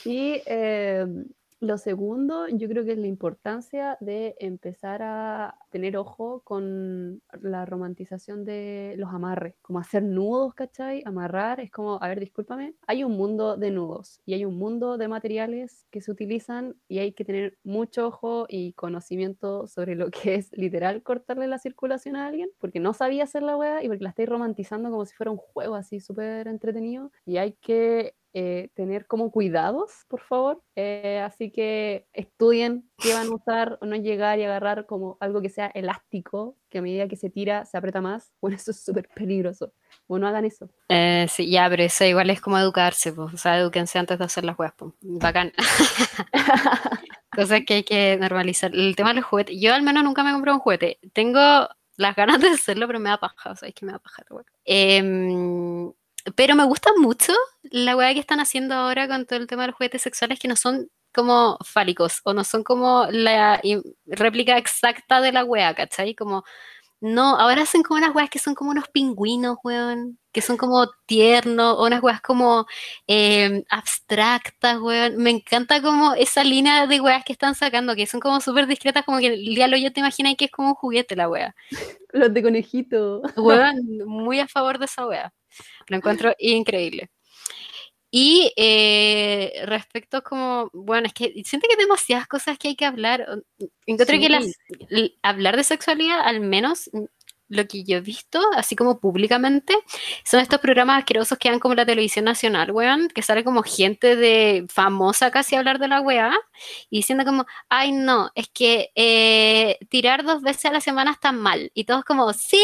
Y 0.05 0.41
eh, 0.45 1.05
lo 1.61 1.77
segundo, 1.77 2.47
yo 2.49 2.67
creo 2.67 2.83
que 2.85 2.91
es 2.91 2.97
la 2.97 3.07
importancia 3.07 3.97
de 4.01 4.35
empezar 4.39 5.01
a 5.03 5.57
tener 5.71 5.97
ojo 5.97 6.41
con 6.43 7.21
la 7.41 7.65
romantización 7.65 8.43
de 8.45 8.95
los 8.97 9.09
amarres, 9.13 9.55
como 9.61 9.79
hacer 9.79 10.03
nudos, 10.03 10.53
¿cachai? 10.53 11.01
Amarrar, 11.05 11.59
es 11.61 11.71
como, 11.71 12.01
a 12.01 12.07
ver, 12.09 12.19
discúlpame, 12.19 12.75
hay 12.87 13.03
un 13.03 13.13
mundo 13.17 13.57
de 13.57 13.71
nudos 13.71 14.21
y 14.25 14.33
hay 14.33 14.45
un 14.45 14.57
mundo 14.57 14.97
de 14.97 15.07
materiales 15.07 15.87
que 15.91 16.01
se 16.01 16.11
utilizan 16.11 16.75
y 16.87 16.99
hay 16.99 17.13
que 17.13 17.25
tener 17.25 17.57
mucho 17.63 18.07
ojo 18.07 18.45
y 18.49 18.73
conocimiento 18.73 19.65
sobre 19.67 19.95
lo 19.95 20.11
que 20.11 20.35
es 20.35 20.51
literal 20.51 21.03
cortarle 21.03 21.47
la 21.47 21.57
circulación 21.59 22.15
a 22.15 22.27
alguien, 22.27 22.49
porque 22.59 22.79
no 22.79 22.93
sabía 22.93 23.23
hacer 23.23 23.43
la 23.43 23.57
wea 23.57 23.81
y 23.83 23.87
porque 23.87 24.03
la 24.03 24.09
estáis 24.09 24.29
romantizando 24.29 24.89
como 24.91 25.05
si 25.05 25.15
fuera 25.15 25.31
un 25.31 25.37
juego 25.37 25.75
así 25.75 25.99
súper 25.99 26.47
entretenido 26.47 27.11
y 27.25 27.37
hay 27.37 27.53
que 27.53 28.15
eh, 28.37 28.69
tener 28.73 29.07
como 29.07 29.31
cuidados, 29.31 30.03
por 30.09 30.19
favor. 30.19 30.61
Eh, 30.75 31.21
así 31.25 31.51
que 31.51 32.05
estudien 32.11 32.83
qué 32.97 33.13
van 33.13 33.27
a 33.27 33.33
usar 33.33 33.79
no 33.81 33.95
llegar 33.95 34.39
y 34.39 34.43
agarrar 34.43 34.85
como 34.85 35.15
algo 35.21 35.41
que 35.41 35.49
sea 35.49 35.67
elástico, 35.67 36.57
que 36.69 36.79
a 36.79 36.81
medida 36.81 37.07
que 37.07 37.15
se 37.15 37.29
tira 37.29 37.63
se 37.63 37.77
aprieta 37.77 38.01
más. 38.01 38.33
Bueno, 38.41 38.57
eso 38.57 38.71
es 38.71 38.83
súper 38.83 39.07
peligroso. 39.15 39.71
Bueno, 40.05 40.25
no 40.25 40.27
hagan 40.27 40.43
eso. 40.43 40.69
Eh, 40.89 41.27
sí, 41.29 41.49
ya, 41.49 41.69
pero 41.69 41.83
eso 41.83 42.03
igual 42.03 42.29
es 42.29 42.41
como 42.41 42.59
educarse, 42.59 43.13
pues. 43.13 43.33
O 43.33 43.37
sea, 43.37 43.57
eduquense 43.57 43.97
antes 43.97 44.19
de 44.19 44.25
hacer 44.25 44.43
las 44.43 44.59
weas, 44.59 44.73
pues. 44.75 44.91
Bacán. 44.99 45.53
Cosas 47.31 47.61
que 47.65 47.75
hay 47.75 47.83
que 47.83 48.17
normalizar. 48.19 48.75
El 48.75 48.97
tema 48.97 49.09
de 49.09 49.15
los 49.15 49.25
juguetes. 49.25 49.55
Yo 49.59 49.73
al 49.73 49.81
menos 49.81 50.03
nunca 50.03 50.23
me 50.23 50.31
he 50.31 50.33
comprado 50.33 50.57
un 50.57 50.61
juguete. 50.61 50.99
Tengo 51.13 51.69
las 51.95 52.15
ganas 52.17 52.41
de 52.41 52.49
hacerlo, 52.49 52.85
pero 52.85 52.99
me 52.99 53.09
da 53.09 53.17
paja. 53.17 53.51
O 53.51 53.55
sea, 53.55 53.69
es 53.69 53.73
que 53.73 53.85
me 53.85 53.93
da 53.93 53.99
paja 53.99 54.23
la 54.29 54.35
wea. 54.35 54.45
Pero 56.35 56.55
me 56.55 56.65
gusta 56.65 56.91
mucho 56.97 57.33
la 57.63 57.95
wea 57.95 58.13
que 58.13 58.19
están 58.19 58.39
haciendo 58.39 58.73
ahora 58.73 59.07
con 59.07 59.25
todo 59.25 59.39
el 59.39 59.47
tema 59.47 59.63
de 59.63 59.67
los 59.67 59.75
juguetes 59.75 60.01
sexuales 60.01 60.39
que 60.39 60.47
no 60.47 60.55
son 60.55 60.89
como 61.13 61.57
fálicos 61.63 62.19
o 62.25 62.33
no 62.33 62.43
son 62.43 62.63
como 62.63 63.07
la 63.09 63.61
réplica 64.05 64.57
exacta 64.57 65.21
de 65.21 65.31
la 65.31 65.45
wea, 65.45 65.73
¿cachai? 65.73 66.13
Como, 66.13 66.43
no, 66.99 67.37
ahora 67.37 67.61
hacen 67.61 67.83
como 67.83 67.97
unas 67.99 68.13
weas 68.13 68.29
que 68.29 68.39
son 68.39 68.55
como 68.55 68.71
unos 68.71 68.89
pingüinos, 68.89 69.57
weón, 69.63 70.19
que 70.31 70.41
son 70.41 70.57
como 70.57 70.87
tiernos, 71.05 71.75
o 71.77 71.85
unas 71.85 72.03
weas 72.03 72.21
como 72.21 72.65
eh, 73.07 73.63
abstractas, 73.69 74.79
weón. 74.81 75.17
Me 75.17 75.29
encanta 75.29 75.81
como 75.81 76.13
esa 76.15 76.43
línea 76.43 76.87
de 76.87 76.99
weas 76.99 77.23
que 77.23 77.33
están 77.33 77.55
sacando, 77.55 77.95
que 77.95 78.07
son 78.07 78.19
como 78.19 78.41
súper 78.41 78.67
discretas, 78.67 79.05
como 79.05 79.19
que 79.19 79.27
el 79.27 79.55
día 79.55 79.67
lo 79.67 79.77
yo 79.77 79.93
te 79.93 79.99
imaginas 79.99 80.35
que 80.35 80.45
es 80.45 80.51
como 80.51 80.69
un 80.69 80.75
juguete 80.75 81.15
la 81.15 81.29
wea. 81.29 81.55
Los 82.11 82.33
de 82.33 82.43
conejito. 82.43 83.21
Weón, 83.37 83.99
muy 84.05 84.39
a 84.39 84.47
favor 84.47 84.79
de 84.79 84.85
esa 84.85 85.05
wea. 85.05 85.33
Lo 85.87 85.97
encuentro 85.97 86.35
increíble. 86.39 87.09
Y 88.11 88.53
eh, 88.55 89.63
respecto 89.65 90.23
como, 90.23 90.69
bueno, 90.73 91.07
es 91.07 91.13
que 91.13 91.33
siento 91.43 91.67
que 91.67 91.73
hay 91.73 91.83
demasiadas 91.83 92.27
cosas 92.27 92.57
que 92.57 92.69
hay 92.69 92.75
que 92.75 92.85
hablar. 92.85 93.25
Encuentro 93.85 94.17
que 94.17 94.29
las, 94.29 94.45
hablar 95.21 95.57
de 95.57 95.65
sexualidad, 95.65 96.21
al 96.21 96.39
menos 96.39 96.89
lo 97.47 97.67
que 97.67 97.83
yo 97.83 97.97
he 97.97 98.01
visto, 98.01 98.41
así 98.55 98.75
como 98.75 98.99
públicamente, 98.99 99.75
son 100.23 100.39
estos 100.39 100.59
programas 100.59 100.99
asquerosos 100.99 101.37
que 101.37 101.49
dan 101.49 101.59
como 101.59 101.75
la 101.75 101.85
televisión 101.85 102.25
nacional, 102.25 102.71
weón, 102.71 103.07
que 103.09 103.21
sale 103.21 103.43
como 103.43 103.63
gente 103.63 104.15
de 104.15 104.65
famosa 104.69 105.31
casi 105.31 105.55
a 105.55 105.59
hablar 105.59 105.79
de 105.79 105.87
la 105.87 106.01
weá, 106.01 106.33
y 106.89 106.97
diciendo 106.97 107.25
como, 107.25 107.45
ay 107.69 107.91
no, 107.91 108.31
es 108.35 108.49
que 108.49 108.91
eh, 108.95 109.77
tirar 109.89 110.23
dos 110.23 110.41
veces 110.41 110.65
a 110.65 110.71
la 110.71 110.81
semana 110.81 111.11
está 111.11 111.31
mal. 111.31 111.71
Y 111.73 111.83
todos 111.85 112.03
como, 112.03 112.33
sí, 112.33 112.57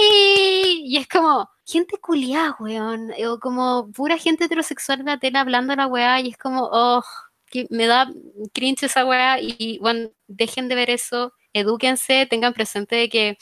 y 0.85 0.97
es 0.97 1.07
como, 1.07 1.49
gente 1.65 1.97
culiada, 1.97 2.55
weón, 2.59 3.11
o 3.27 3.39
como 3.39 3.91
pura 3.91 4.17
gente 4.17 4.45
heterosexual 4.45 5.01
en 5.01 5.05
la 5.07 5.19
tele 5.19 5.39
hablando 5.39 5.71
de 5.71 5.77
la 5.77 5.87
weá, 5.87 6.19
y 6.21 6.29
es 6.29 6.37
como, 6.37 6.69
oh, 6.71 7.03
que 7.47 7.67
me 7.69 7.85
da 7.87 8.09
cringe 8.53 8.83
esa 8.83 9.05
weá, 9.05 9.39
y 9.39 9.77
bueno, 9.79 10.09
dejen 10.27 10.67
de 10.69 10.75
ver 10.75 10.89
eso, 10.89 11.33
edúquense, 11.53 12.25
tengan 12.27 12.53
presente 12.53 13.09
que 13.09 13.37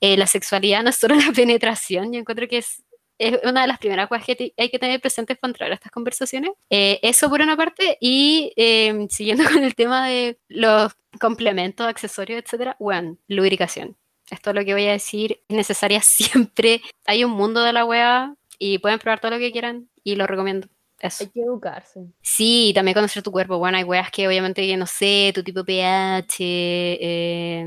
eh, 0.00 0.16
la 0.16 0.26
sexualidad 0.26 0.82
no 0.82 0.90
es 0.90 0.96
solo 0.96 1.14
la 1.26 1.32
penetración, 1.32 2.12
yo 2.12 2.20
encuentro 2.20 2.48
que 2.48 2.58
es 2.58 2.82
es 3.18 3.38
una 3.44 3.62
de 3.62 3.66
las 3.66 3.78
primeras 3.78 4.08
cosas 4.08 4.26
que 4.26 4.52
hay 4.56 4.70
que 4.70 4.78
tener 4.78 5.00
presentes 5.00 5.38
para 5.38 5.50
entrar 5.50 5.70
a 5.70 5.74
estas 5.74 5.92
conversaciones. 5.92 6.50
Eh, 6.70 6.98
eso 7.02 7.28
por 7.28 7.40
una 7.40 7.56
parte, 7.56 7.96
y 8.00 8.52
eh, 8.56 9.06
siguiendo 9.10 9.44
con 9.50 9.64
el 9.64 9.74
tema 9.74 10.06
de 10.06 10.38
los 10.48 10.92
complementos, 11.20 11.86
accesorios, 11.86 12.42
etcétera, 12.42 12.76
bueno, 12.78 13.16
lubricación. 13.28 13.96
Esto 14.30 14.50
es 14.50 14.56
lo 14.56 14.64
que 14.64 14.74
voy 14.74 14.86
a 14.86 14.92
decir, 14.92 15.40
es 15.48 15.56
necesaria 15.56 16.00
siempre. 16.02 16.82
Hay 17.06 17.24
un 17.24 17.30
mundo 17.32 17.62
de 17.62 17.72
la 17.72 17.84
wea 17.84 18.34
y 18.58 18.78
pueden 18.78 18.98
probar 18.98 19.20
todo 19.20 19.32
lo 19.32 19.38
que 19.38 19.52
quieran 19.52 19.88
y 20.02 20.16
lo 20.16 20.26
recomiendo. 20.26 20.68
Eso. 21.00 21.24
Hay 21.24 21.30
que 21.30 21.42
educarse. 21.42 22.00
Sí, 22.22 22.72
también 22.74 22.94
conocer 22.94 23.22
tu 23.22 23.30
cuerpo. 23.30 23.58
Bueno, 23.58 23.76
hay 23.76 23.84
weas 23.84 24.10
que 24.10 24.26
obviamente, 24.26 24.76
no 24.76 24.86
sé, 24.86 25.32
tu 25.34 25.42
tipo 25.42 25.64
pH, 25.64 26.36
eh, 26.38 27.66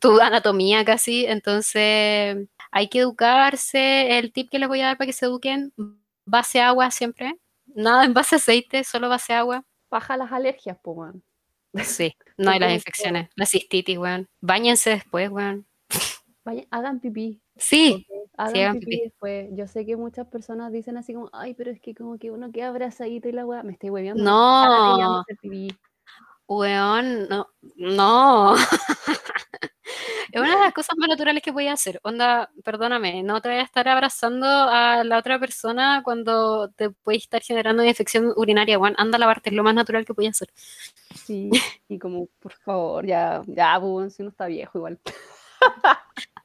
tu 0.00 0.20
anatomía 0.20 0.84
casi. 0.84 1.24
Entonces, 1.26 2.36
hay 2.70 2.88
que 2.88 3.00
educarse. 3.00 4.18
El 4.18 4.32
tip 4.32 4.50
que 4.50 4.58
les 4.58 4.68
voy 4.68 4.80
a 4.82 4.86
dar 4.86 4.98
para 4.98 5.06
que 5.06 5.12
se 5.12 5.26
eduquen, 5.26 5.72
base 6.26 6.60
agua 6.60 6.90
siempre. 6.90 7.38
Nada 7.74 8.04
en 8.04 8.14
base 8.14 8.36
aceite, 8.36 8.84
solo 8.84 9.08
base 9.08 9.32
agua. 9.32 9.64
Baja 9.90 10.16
las 10.16 10.32
alergias, 10.32 10.76
pues, 10.82 10.96
weón. 10.96 11.22
Sí, 11.82 12.14
no 12.36 12.50
hay 12.50 12.58
las 12.58 12.72
infecciones, 12.72 13.30
la 13.34 13.46
cistitis, 13.46 13.98
weón. 13.98 14.28
Báñense 14.40 14.90
después, 14.90 15.30
weón. 15.30 15.66
Hagan 16.70 17.00
pipí. 17.00 17.40
Sí, 17.56 18.06
hagan, 18.36 18.78
pipí, 18.78 19.00
después. 19.04 19.48
Yo 19.52 19.66
sé 19.66 19.86
que 19.86 19.96
muchas 19.96 20.26
personas 20.26 20.72
dicen 20.72 20.96
así 20.96 21.14
como, 21.14 21.30
ay, 21.32 21.54
pero 21.54 21.70
es 21.70 21.80
que 21.80 21.94
como 21.94 22.18
que 22.18 22.30
uno 22.30 22.50
queda 22.52 22.68
abrazadito 22.68 23.28
y 23.28 23.32
la 23.32 23.46
weá, 23.46 23.62
me 23.62 23.72
estoy 23.72 23.90
hueveando. 23.90 24.22
No. 24.22 25.24
Weón, 26.48 27.28
no, 27.28 27.48
no. 27.74 28.54
es 30.32 30.40
una 30.40 30.54
de 30.54 30.60
las 30.64 30.72
cosas 30.72 30.96
más 30.96 31.08
naturales 31.08 31.42
que 31.42 31.50
voy 31.50 31.66
a 31.66 31.72
hacer. 31.72 31.98
Onda, 32.04 32.50
perdóname, 32.62 33.24
no 33.24 33.40
te 33.40 33.48
voy 33.48 33.58
a 33.58 33.62
estar 33.62 33.88
abrazando 33.88 34.46
a 34.46 35.02
la 35.02 35.18
otra 35.18 35.40
persona 35.40 36.02
cuando 36.04 36.68
te 36.70 36.90
puede 36.90 37.18
estar 37.18 37.42
generando 37.42 37.82
una 37.82 37.90
infección 37.90 38.32
urinaria, 38.36 38.78
Juan. 38.78 38.94
Anda 38.96 39.16
a 39.16 39.18
lavarte, 39.18 39.50
es 39.50 39.56
lo 39.56 39.64
más 39.64 39.74
natural 39.74 40.04
que 40.04 40.12
voy 40.12 40.26
a 40.26 40.30
hacer. 40.30 40.48
Sí, 41.14 41.50
y 41.88 41.98
como, 41.98 42.28
por 42.38 42.52
favor, 42.52 43.04
ya, 43.04 43.42
ya, 43.46 43.78
bueno, 43.78 44.08
si 44.10 44.22
uno 44.22 44.30
está 44.30 44.46
viejo 44.46 44.78
igual. 44.78 45.00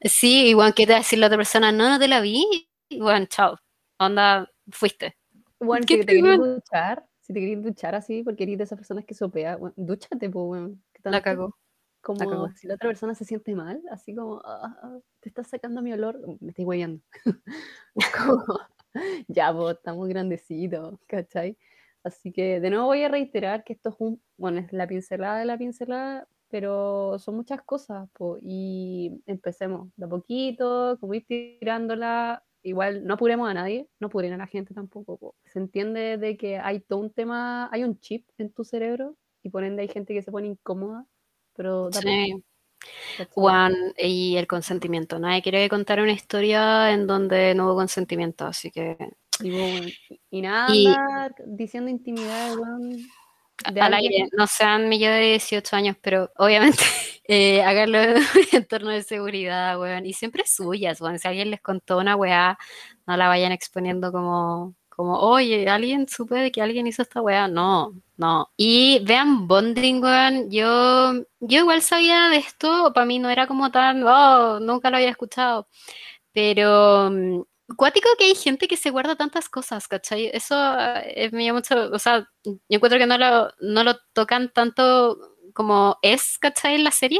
sí, 0.04 0.48
igual 0.48 0.74
que 0.74 0.88
te 0.88 0.94
decir 0.94 1.20
la 1.20 1.28
otra 1.28 1.38
persona, 1.38 1.72
no, 1.72 1.90
no 1.90 2.00
te 2.00 2.08
la 2.08 2.22
vi, 2.22 2.46
igual, 2.90 3.28
chao. 3.28 3.58
Onda, 4.00 4.50
fuiste. 4.72 5.18
Bueno, 5.60 5.86
si 5.88 6.00
te 6.00 6.06
querías 6.06 6.40
duchar, 6.40 7.06
si 7.20 7.34
te 7.34 7.40
querías 7.40 7.62
duchar 7.62 7.96
así, 7.96 8.24
porque 8.24 8.44
eres 8.44 8.58
de 8.58 8.64
esas 8.64 8.78
personas 8.78 9.06
que 9.06 9.14
sopea, 9.14 9.58
bueno, 9.58 9.74
dúchate, 9.78 10.30
pues, 10.30 10.46
weón. 10.46 10.84
La 11.04 11.22
cago. 11.22 11.56
Como 12.02 12.50
si 12.56 12.68
la 12.68 12.76
otra 12.76 12.90
persona 12.90 13.14
se 13.14 13.26
siente 13.26 13.54
mal, 13.54 13.80
así 13.92 14.16
como, 14.16 14.42
ah, 14.44 14.76
ah, 14.82 14.98
te 15.20 15.30
estás 15.30 15.50
sacando 15.50 15.84
mi 15.84 15.94
olor, 15.94 16.20
me 16.40 16.50
estoy 16.50 16.66
hueviando. 16.66 17.04
ya, 19.28 19.52
vos, 19.52 19.74
estamos 19.74 20.08
grandecitos, 20.08 21.00
¿cachai? 21.06 21.58
Así 22.04 22.32
que 22.32 22.60
de 22.60 22.70
nuevo 22.72 22.88
voy 22.88 23.04
a 23.04 23.10
reiterar 23.10 23.64
que 23.64 23.74
esto 23.74 23.90
es 23.90 23.96
un, 24.00 24.20
bueno, 24.38 24.60
es 24.62 24.74
la 24.74 24.88
pincelada 24.88 25.38
de 25.38 25.46
la 25.46 25.60
pincelada, 25.60 26.28
pero 26.52 27.18
son 27.18 27.36
muchas 27.36 27.62
cosas, 27.64 28.10
y 28.42 29.22
empecemos 29.26 29.90
de 29.96 30.06
a 30.06 30.10
poquito, 30.10 30.98
como 31.00 31.14
ir 31.14 31.26
tirándola, 31.26 32.44
igual 32.62 33.06
no 33.06 33.16
apuremos 33.16 33.50
a 33.50 33.54
nadie, 33.54 33.88
no 34.00 34.08
apuren 34.08 34.34
a 34.34 34.38
la 34.38 34.48
gente 34.48 34.74
tampoco, 34.74 35.36
se 35.46 35.60
entiende 35.60 36.18
de 36.18 36.38
que 36.38 36.58
hay 36.58 36.82
todo 36.82 37.00
un 37.00 37.12
tema, 37.12 37.70
hay 37.72 37.84
un 37.84 38.00
chip 38.00 38.28
en 38.38 38.52
tu 38.52 38.64
cerebro, 38.64 39.16
y 39.42 39.50
por 39.50 39.64
ende 39.64 39.82
hay 39.82 39.88
gente 39.88 40.14
que 40.14 40.22
se 40.22 40.32
pone 40.32 40.48
incómoda 40.48 41.08
pero 41.56 41.92
sí. 41.92 42.44
Juan, 43.32 43.76
y 43.98 44.38
el 44.38 44.48
consentimiento. 44.48 45.20
Nadie 45.20 45.42
quiere 45.42 45.70
contar 45.70 46.02
una 46.02 46.14
historia 46.14 46.92
en 46.92 47.06
donde 47.06 47.54
no 47.54 47.66
hubo 47.66 47.76
consentimiento, 47.76 48.46
así 48.46 48.72
que. 48.72 48.98
Y, 50.32 50.42
nada, 50.42 51.32
diciendo 51.46 51.90
intimidad, 51.90 52.56
al 53.64 53.94
aire, 53.94 54.28
no 54.38 54.48
sean 54.48 54.90
millones 54.90 55.20
de 55.20 55.26
18 55.32 55.76
años, 55.76 55.96
pero 56.02 56.32
obviamente 56.38 56.84
eh, 57.28 57.62
háganlo 57.64 58.00
en 58.52 58.66
torno 58.66 58.90
de 58.90 59.04
seguridad, 59.04 59.80
weón. 59.80 60.06
Y 60.06 60.14
siempre 60.14 60.44
suyas, 60.46 61.02
weón. 61.02 61.20
Si 61.20 61.28
alguien 61.28 61.52
les 61.52 61.62
contó 61.62 61.98
una 61.98 62.16
weá, 62.16 62.58
no 63.08 63.18
la 63.18 63.28
vayan 63.28 63.52
exponiendo 63.52 64.12
como 64.12 64.76
como, 65.02 65.18
oye, 65.20 65.68
alguien 65.70 66.08
supe 66.08 66.36
de 66.36 66.52
que 66.52 66.62
alguien 66.62 66.86
hizo 66.86 67.02
esta 67.02 67.22
weá. 67.22 67.48
No, 67.48 67.94
no. 68.18 68.52
Y 68.58 69.00
vean 69.04 69.48
Bonding, 69.48 70.04
weón. 70.04 70.52
Yo, 70.52 71.14
yo 71.40 71.60
igual 71.60 71.82
sabía 71.82 72.30
de 72.30 72.38
esto. 72.38 72.92
Para 72.94 73.06
mí 73.06 73.18
no 73.18 73.30
era 73.30 73.48
como 73.48 73.72
tan, 73.72 74.04
oh, 74.04 74.60
nunca 74.60 74.90
lo 74.92 74.98
había 74.98 75.10
escuchado. 75.10 75.68
Pero 76.34 77.10
mm, 77.12 77.42
cuático 77.76 78.10
que 78.18 78.26
hay 78.26 78.36
gente 78.36 78.68
que 78.68 78.78
se 78.78 78.90
guarda 78.90 79.16
tantas 79.16 79.50
cosas, 79.50 79.88
¿cachai? 79.88 80.30
Eso 80.34 80.56
eh, 81.06 81.30
me 81.32 81.46
llama 81.46 81.60
mucho, 81.60 81.92
o 81.92 82.00
sea, 82.00 82.28
yo 82.44 82.58
encuentro 82.70 83.00
que 83.00 83.08
no 83.08 83.18
lo, 83.18 83.50
no 83.60 83.84
lo 83.84 83.96
tocan 84.14 84.52
tanto 84.54 85.18
como 85.54 85.98
es, 86.02 86.38
¿cachai? 86.40 86.76
En 86.76 86.84
la 86.84 86.92
serie, 86.92 87.20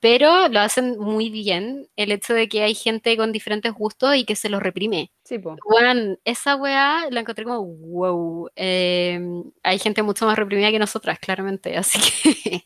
pero 0.00 0.48
lo 0.48 0.60
hacen 0.60 0.98
muy 0.98 1.30
bien 1.30 1.88
el 1.96 2.12
hecho 2.12 2.34
de 2.34 2.48
que 2.48 2.62
hay 2.62 2.74
gente 2.74 3.16
con 3.16 3.32
diferentes 3.32 3.72
gustos 3.72 4.16
y 4.16 4.24
que 4.24 4.36
se 4.36 4.48
los 4.48 4.62
reprime. 4.62 5.12
Sí, 5.24 5.38
po. 5.38 5.56
Bueno, 5.68 6.16
esa 6.24 6.56
weá 6.56 7.08
la 7.10 7.20
encontré 7.20 7.44
como, 7.44 7.64
wow, 7.64 8.48
em, 8.54 9.44
hay 9.62 9.78
gente 9.78 10.02
mucho 10.02 10.26
más 10.26 10.38
reprimida 10.38 10.70
que 10.70 10.78
nosotras, 10.78 11.18
claramente, 11.18 11.76
así 11.78 11.98
que... 12.00 12.64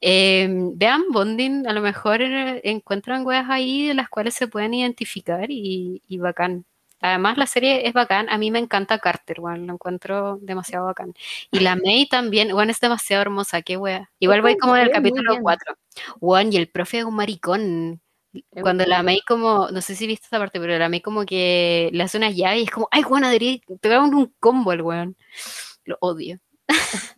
Em, 0.00 0.76
vean 0.78 1.02
Bonding, 1.10 1.66
a 1.66 1.72
lo 1.72 1.80
mejor 1.80 2.22
eh, 2.22 2.60
encuentran 2.64 3.26
weas 3.26 3.46
ahí 3.50 3.88
de 3.88 3.94
las 3.94 4.08
cuales 4.08 4.34
se 4.34 4.46
pueden 4.46 4.74
identificar 4.74 5.50
y, 5.50 6.02
y 6.06 6.18
bacán. 6.18 6.64
Además, 7.00 7.38
la 7.38 7.46
serie 7.46 7.86
es 7.86 7.92
bacán. 7.92 8.28
A 8.28 8.38
mí 8.38 8.50
me 8.50 8.58
encanta 8.58 8.98
Carter, 8.98 9.40
bueno, 9.40 9.64
lo 9.66 9.72
encuentro 9.74 10.38
demasiado 10.42 10.86
bacán. 10.86 11.14
Y 11.50 11.60
la 11.60 11.76
May 11.84 12.06
también, 12.08 12.52
bueno, 12.52 12.72
es 12.72 12.80
demasiado 12.80 13.22
hermosa, 13.22 13.62
qué 13.62 13.76
wea. 13.76 14.10
Igual 14.18 14.42
voy 14.42 14.56
como 14.56 14.76
en 14.76 14.82
el 14.82 14.90
capítulo 14.90 15.38
4. 15.40 15.74
Bueno, 16.20 16.50
y 16.52 16.56
el 16.56 16.68
profe 16.68 16.98
es 16.98 17.04
un 17.04 17.14
maricón. 17.14 18.00
Cuando 18.50 18.84
la 18.84 19.02
May 19.02 19.20
como, 19.26 19.68
no 19.70 19.80
sé 19.80 19.96
si 19.96 20.06
viste 20.06 20.26
esta 20.26 20.38
parte, 20.38 20.60
pero 20.60 20.78
la 20.78 20.88
May 20.88 21.00
como 21.00 21.24
que 21.24 21.88
le 21.92 22.02
hace 22.02 22.18
unas 22.18 22.36
llaves 22.36 22.60
y 22.60 22.64
es 22.64 22.70
como, 22.70 22.88
ay, 22.90 23.02
weón, 23.04 23.24
te 23.80 23.88
va 23.88 24.02
un 24.02 24.34
combo 24.38 24.72
el 24.72 24.82
weón. 24.82 25.16
Lo 25.84 25.96
odio. 26.00 26.38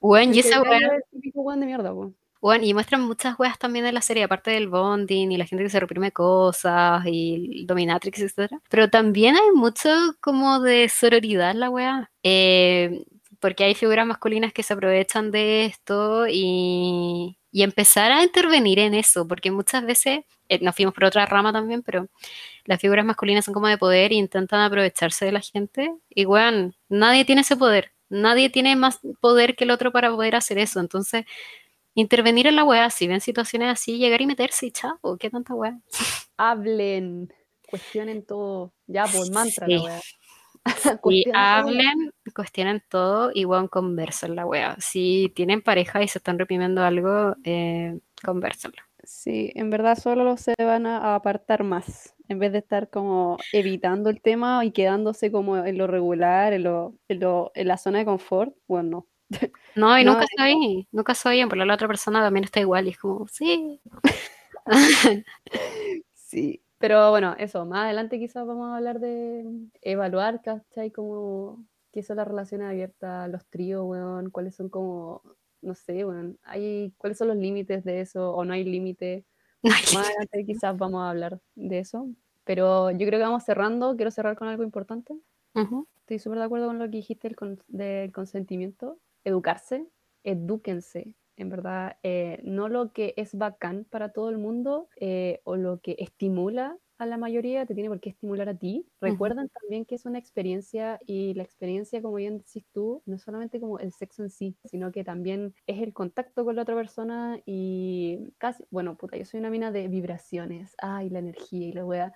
weón, 0.00 0.34
y 0.34 0.40
esa 0.40 0.62
weón... 0.62 1.60
de 1.60 1.66
mierda, 1.66 1.92
weón. 1.92 2.16
Bueno, 2.40 2.64
y 2.64 2.74
muestran 2.74 3.00
muchas 3.00 3.38
weas 3.38 3.58
también 3.58 3.84
de 3.84 3.92
la 3.92 4.02
serie, 4.02 4.24
aparte 4.24 4.50
del 4.50 4.68
bonding 4.68 5.32
y 5.32 5.36
la 5.36 5.46
gente 5.46 5.64
que 5.64 5.70
se 5.70 5.80
reprime 5.80 6.12
cosas 6.12 7.04
y 7.06 7.58
el 7.60 7.66
dominatrix, 7.66 8.20
etc. 8.20 8.52
Pero 8.68 8.88
también 8.90 9.36
hay 9.36 9.50
mucho 9.54 9.88
como 10.20 10.60
de 10.60 10.88
sororidad 10.88 11.54
la 11.54 11.70
wea. 11.70 12.10
Eh, 12.22 13.04
porque 13.40 13.64
hay 13.64 13.74
figuras 13.74 14.06
masculinas 14.06 14.52
que 14.52 14.62
se 14.62 14.74
aprovechan 14.74 15.30
de 15.30 15.66
esto 15.66 16.26
y, 16.28 17.38
y 17.50 17.62
empezar 17.62 18.12
a 18.12 18.22
intervenir 18.22 18.78
en 18.78 18.94
eso, 18.94 19.26
porque 19.26 19.50
muchas 19.50 19.84
veces, 19.84 20.20
eh, 20.48 20.58
nos 20.60 20.74
fuimos 20.74 20.94
por 20.94 21.04
otra 21.04 21.26
rama 21.26 21.52
también, 21.52 21.82
pero 21.82 22.08
las 22.64 22.80
figuras 22.80 23.04
masculinas 23.04 23.44
son 23.44 23.54
como 23.54 23.68
de 23.68 23.78
poder 23.78 24.12
e 24.12 24.16
intentan 24.16 24.60
aprovecharse 24.60 25.24
de 25.24 25.32
la 25.32 25.40
gente. 25.40 25.94
Y 26.10 26.24
bueno, 26.26 26.72
nadie 26.88 27.24
tiene 27.24 27.42
ese 27.42 27.56
poder, 27.56 27.92
nadie 28.08 28.50
tiene 28.50 28.76
más 28.76 29.00
poder 29.20 29.56
que 29.56 29.64
el 29.64 29.70
otro 29.70 29.92
para 29.92 30.10
poder 30.10 30.36
hacer 30.36 30.58
eso. 30.58 30.80
Entonces, 30.80 31.24
intervenir 31.94 32.46
en 32.46 32.56
la 32.56 32.64
weá, 32.64 32.90
si 32.90 33.06
ven 33.06 33.20
situaciones 33.20 33.70
así, 33.70 33.98
llegar 33.98 34.20
y 34.20 34.26
meterse 34.26 34.66
y 34.66 34.70
chao, 34.70 34.98
qué 35.18 35.30
tanta 35.30 35.54
weá. 35.54 35.78
Hablen, 36.36 37.32
cuestionen 37.68 38.24
todo, 38.24 38.72
ya, 38.86 39.04
por 39.04 39.20
pues, 39.20 39.30
mantra 39.30 39.66
la 39.66 39.82
weá. 39.82 40.00
Y 41.04 41.24
hablen, 41.34 42.12
cuestionen 42.34 42.82
todo 42.88 43.30
y 43.32 43.44
bueno, 43.44 43.68
conversen 43.68 44.34
la 44.34 44.46
weá. 44.46 44.76
Si 44.80 45.32
tienen 45.34 45.62
pareja 45.62 46.02
y 46.02 46.08
se 46.08 46.18
están 46.18 46.38
reprimiendo 46.38 46.82
algo, 46.82 47.36
eh, 47.44 47.98
conversenlo. 48.22 48.85
Sí, 49.06 49.52
en 49.54 49.70
verdad 49.70 49.96
solo 49.96 50.36
se 50.36 50.52
van 50.58 50.84
a 50.84 51.14
apartar 51.14 51.62
más, 51.62 52.16
en 52.28 52.40
vez 52.40 52.50
de 52.50 52.58
estar 52.58 52.90
como 52.90 53.38
evitando 53.52 54.10
el 54.10 54.20
tema 54.20 54.64
y 54.64 54.72
quedándose 54.72 55.30
como 55.30 55.56
en 55.56 55.78
lo 55.78 55.86
regular, 55.86 56.52
en, 56.52 56.64
lo, 56.64 56.94
en, 57.06 57.20
lo, 57.20 57.52
en 57.54 57.68
la 57.68 57.78
zona 57.78 57.98
de 58.00 58.04
confort, 58.04 58.54
bueno, 58.66 58.90
no. 58.90 59.06
No, 59.76 59.98
y 59.98 60.04
nunca 60.04 60.24
soy, 60.36 60.88
nunca 60.90 61.14
soy 61.14 61.36
bien, 61.36 61.48
porque 61.48 61.64
la 61.64 61.74
otra 61.74 61.86
persona 61.86 62.20
también 62.20 62.44
está 62.44 62.58
igual 62.58 62.88
y 62.88 62.90
es 62.90 62.98
como, 62.98 63.28
sí. 63.28 63.80
sí, 66.14 66.60
pero 66.78 67.10
bueno, 67.10 67.36
eso, 67.38 67.64
más 67.64 67.84
adelante 67.84 68.18
quizás 68.18 68.44
vamos 68.44 68.72
a 68.72 68.76
hablar 68.76 68.98
de 68.98 69.44
evaluar, 69.82 70.42
¿cachai? 70.42 70.90
Como 70.90 71.64
qué 71.92 72.02
son 72.02 72.16
las 72.16 72.26
relaciones 72.26 72.68
abiertas, 72.68 73.30
los 73.30 73.46
tríos, 73.46 73.84
weón, 73.86 74.30
cuáles 74.30 74.56
son 74.56 74.68
como, 74.68 75.22
no 75.66 75.74
sé, 75.74 76.04
weón, 76.04 76.38
hay, 76.44 76.92
cuáles 76.96 77.18
son 77.18 77.28
los 77.28 77.36
límites 77.36 77.84
de 77.84 78.00
eso, 78.00 78.32
o 78.32 78.44
no 78.44 78.54
hay 78.54 78.64
límite. 78.64 79.24
Más 79.62 80.08
adelante 80.08 80.44
quizás 80.46 80.76
vamos 80.76 81.02
a 81.02 81.10
hablar 81.10 81.40
de 81.54 81.78
eso. 81.80 82.08
Pero 82.44 82.90
yo 82.92 83.06
creo 83.06 83.18
que 83.18 83.24
vamos 83.24 83.44
cerrando. 83.44 83.96
Quiero 83.96 84.10
cerrar 84.10 84.36
con 84.36 84.48
algo 84.48 84.62
importante. 84.62 85.14
Estoy 86.00 86.18
súper 86.18 86.38
de 86.38 86.44
acuerdo 86.44 86.66
con 86.66 86.78
lo 86.78 86.84
que 86.84 86.98
dijiste 86.98 87.34
del 87.68 88.12
consentimiento 88.12 88.98
educarse, 89.24 89.86
edúquense, 90.22 91.14
en 91.36 91.50
verdad, 91.50 91.96
eh, 92.02 92.40
no 92.44 92.68
lo 92.68 92.92
que 92.92 93.12
es 93.16 93.34
bacán 93.34 93.84
para 93.84 94.10
todo 94.10 94.30
el 94.30 94.38
mundo 94.38 94.88
eh, 94.96 95.40
o 95.44 95.56
lo 95.56 95.80
que 95.80 95.96
estimula 95.98 96.78
a 96.98 97.06
la 97.06 97.16
mayoría, 97.16 97.66
te 97.66 97.74
tiene 97.74 97.88
por 97.88 98.00
qué 98.00 98.10
estimular 98.10 98.48
a 98.48 98.54
ti. 98.54 98.86
Recuerden 99.00 99.48
también 99.48 99.84
que 99.84 99.94
es 99.94 100.06
una 100.06 100.18
experiencia 100.18 100.98
y 101.06 101.34
la 101.34 101.42
experiencia, 101.42 102.00
como 102.02 102.16
bien 102.16 102.38
decís 102.38 102.64
tú, 102.72 103.02
no 103.06 103.16
es 103.16 103.22
solamente 103.22 103.60
como 103.60 103.78
el 103.78 103.92
sexo 103.92 104.22
en 104.22 104.30
sí, 104.30 104.56
sino 104.64 104.92
que 104.92 105.04
también 105.04 105.54
es 105.66 105.82
el 105.82 105.92
contacto 105.92 106.44
con 106.44 106.56
la 106.56 106.62
otra 106.62 106.74
persona 106.74 107.40
y 107.44 108.32
casi, 108.38 108.64
bueno, 108.70 108.96
puta, 108.96 109.16
yo 109.16 109.24
soy 109.24 109.40
una 109.40 109.50
mina 109.50 109.70
de 109.70 109.88
vibraciones, 109.88 110.74
ay, 110.78 111.10
la 111.10 111.18
energía 111.18 111.68
y 111.68 111.72
la 111.72 111.84
wea. 111.84 112.12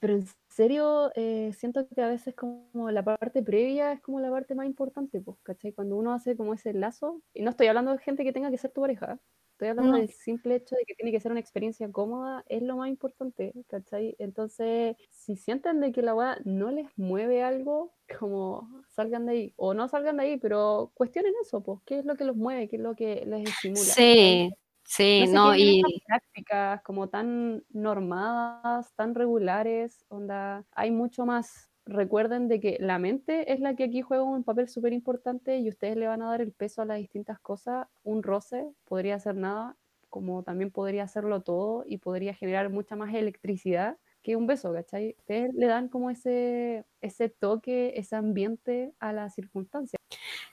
Pero 0.00 0.14
en 0.14 0.26
serio, 0.54 1.10
eh, 1.14 1.52
siento 1.54 1.86
que 1.88 2.02
a 2.02 2.08
veces 2.08 2.34
como 2.34 2.90
la 2.90 3.02
parte 3.04 3.42
previa 3.42 3.92
es 3.92 4.00
como 4.00 4.20
la 4.20 4.30
parte 4.30 4.54
más 4.54 4.66
importante, 4.66 5.20
pues, 5.20 5.38
¿cachai? 5.42 5.72
Cuando 5.72 5.96
uno 5.96 6.12
hace 6.12 6.36
como 6.36 6.54
ese 6.54 6.72
lazo, 6.72 7.22
y 7.34 7.42
no 7.42 7.50
estoy 7.50 7.66
hablando 7.68 7.92
de 7.92 7.98
gente 7.98 8.24
que 8.24 8.32
tenga 8.32 8.50
que 8.50 8.58
ser 8.58 8.72
tu 8.72 8.80
pareja, 8.82 9.20
Estoy 9.54 9.68
hablando 9.68 9.98
del 9.98 10.10
simple 10.10 10.56
hecho 10.56 10.74
de 10.74 10.84
que 10.84 10.96
tiene 10.96 11.12
que 11.12 11.20
ser 11.20 11.30
una 11.30 11.38
experiencia 11.38 11.90
cómoda, 11.92 12.44
es 12.48 12.60
lo 12.60 12.76
más 12.76 12.88
importante, 12.88 13.52
¿cachai? 13.68 14.16
Entonces, 14.18 14.96
si 15.10 15.36
sienten 15.36 15.80
de 15.80 15.92
que 15.92 16.02
la 16.02 16.12
weá 16.12 16.38
no 16.44 16.72
les 16.72 16.88
mueve 16.96 17.44
algo, 17.44 17.94
como 18.18 18.68
salgan 18.88 19.26
de 19.26 19.32
ahí, 19.32 19.54
o 19.54 19.72
no 19.72 19.86
salgan 19.86 20.16
de 20.16 20.24
ahí, 20.24 20.36
pero 20.38 20.90
cuestionen 20.94 21.32
eso, 21.40 21.62
pues, 21.62 21.78
¿qué 21.86 22.00
es 22.00 22.04
lo 22.04 22.16
que 22.16 22.24
los 22.24 22.34
mueve? 22.34 22.68
¿Qué 22.68 22.76
es 22.76 22.82
lo 22.82 22.96
que 22.96 23.24
les 23.26 23.48
estimula? 23.48 23.80
Sí, 23.80 24.52
sí, 24.84 25.24
no, 25.28 25.56
y... 25.56 25.82
prácticas 26.06 26.82
como 26.82 27.08
tan 27.08 27.64
normadas, 27.70 28.92
tan 28.94 29.14
regulares, 29.14 30.04
onda, 30.08 30.64
hay 30.72 30.90
mucho 30.90 31.26
más 31.26 31.70
recuerden 31.86 32.48
de 32.48 32.60
que 32.60 32.76
la 32.80 32.98
mente 32.98 33.52
es 33.52 33.60
la 33.60 33.74
que 33.76 33.84
aquí 33.84 34.00
juega 34.02 34.22
un 34.22 34.44
papel 34.44 34.68
súper 34.68 34.92
importante 34.92 35.58
y 35.58 35.68
ustedes 35.68 35.96
le 35.96 36.06
van 36.06 36.22
a 36.22 36.30
dar 36.30 36.40
el 36.40 36.52
peso 36.52 36.82
a 36.82 36.86
las 36.86 36.98
distintas 36.98 37.38
cosas. 37.40 37.86
Un 38.02 38.22
roce 38.22 38.66
podría 38.84 39.16
hacer 39.16 39.36
nada, 39.36 39.76
como 40.08 40.42
también 40.42 40.70
podría 40.70 41.04
hacerlo 41.04 41.42
todo 41.42 41.84
y 41.86 41.98
podría 41.98 42.34
generar 42.34 42.70
mucha 42.70 42.96
más 42.96 43.14
electricidad 43.14 43.98
que 44.22 44.36
un 44.36 44.46
beso, 44.46 44.72
¿cachai? 44.72 45.14
Ustedes 45.18 45.52
le 45.54 45.66
dan 45.66 45.88
como 45.88 46.08
ese, 46.08 46.86
ese 47.02 47.28
toque, 47.28 47.92
ese 47.96 48.16
ambiente 48.16 48.94
a 48.98 49.12
la 49.12 49.28
circunstancia. 49.28 49.98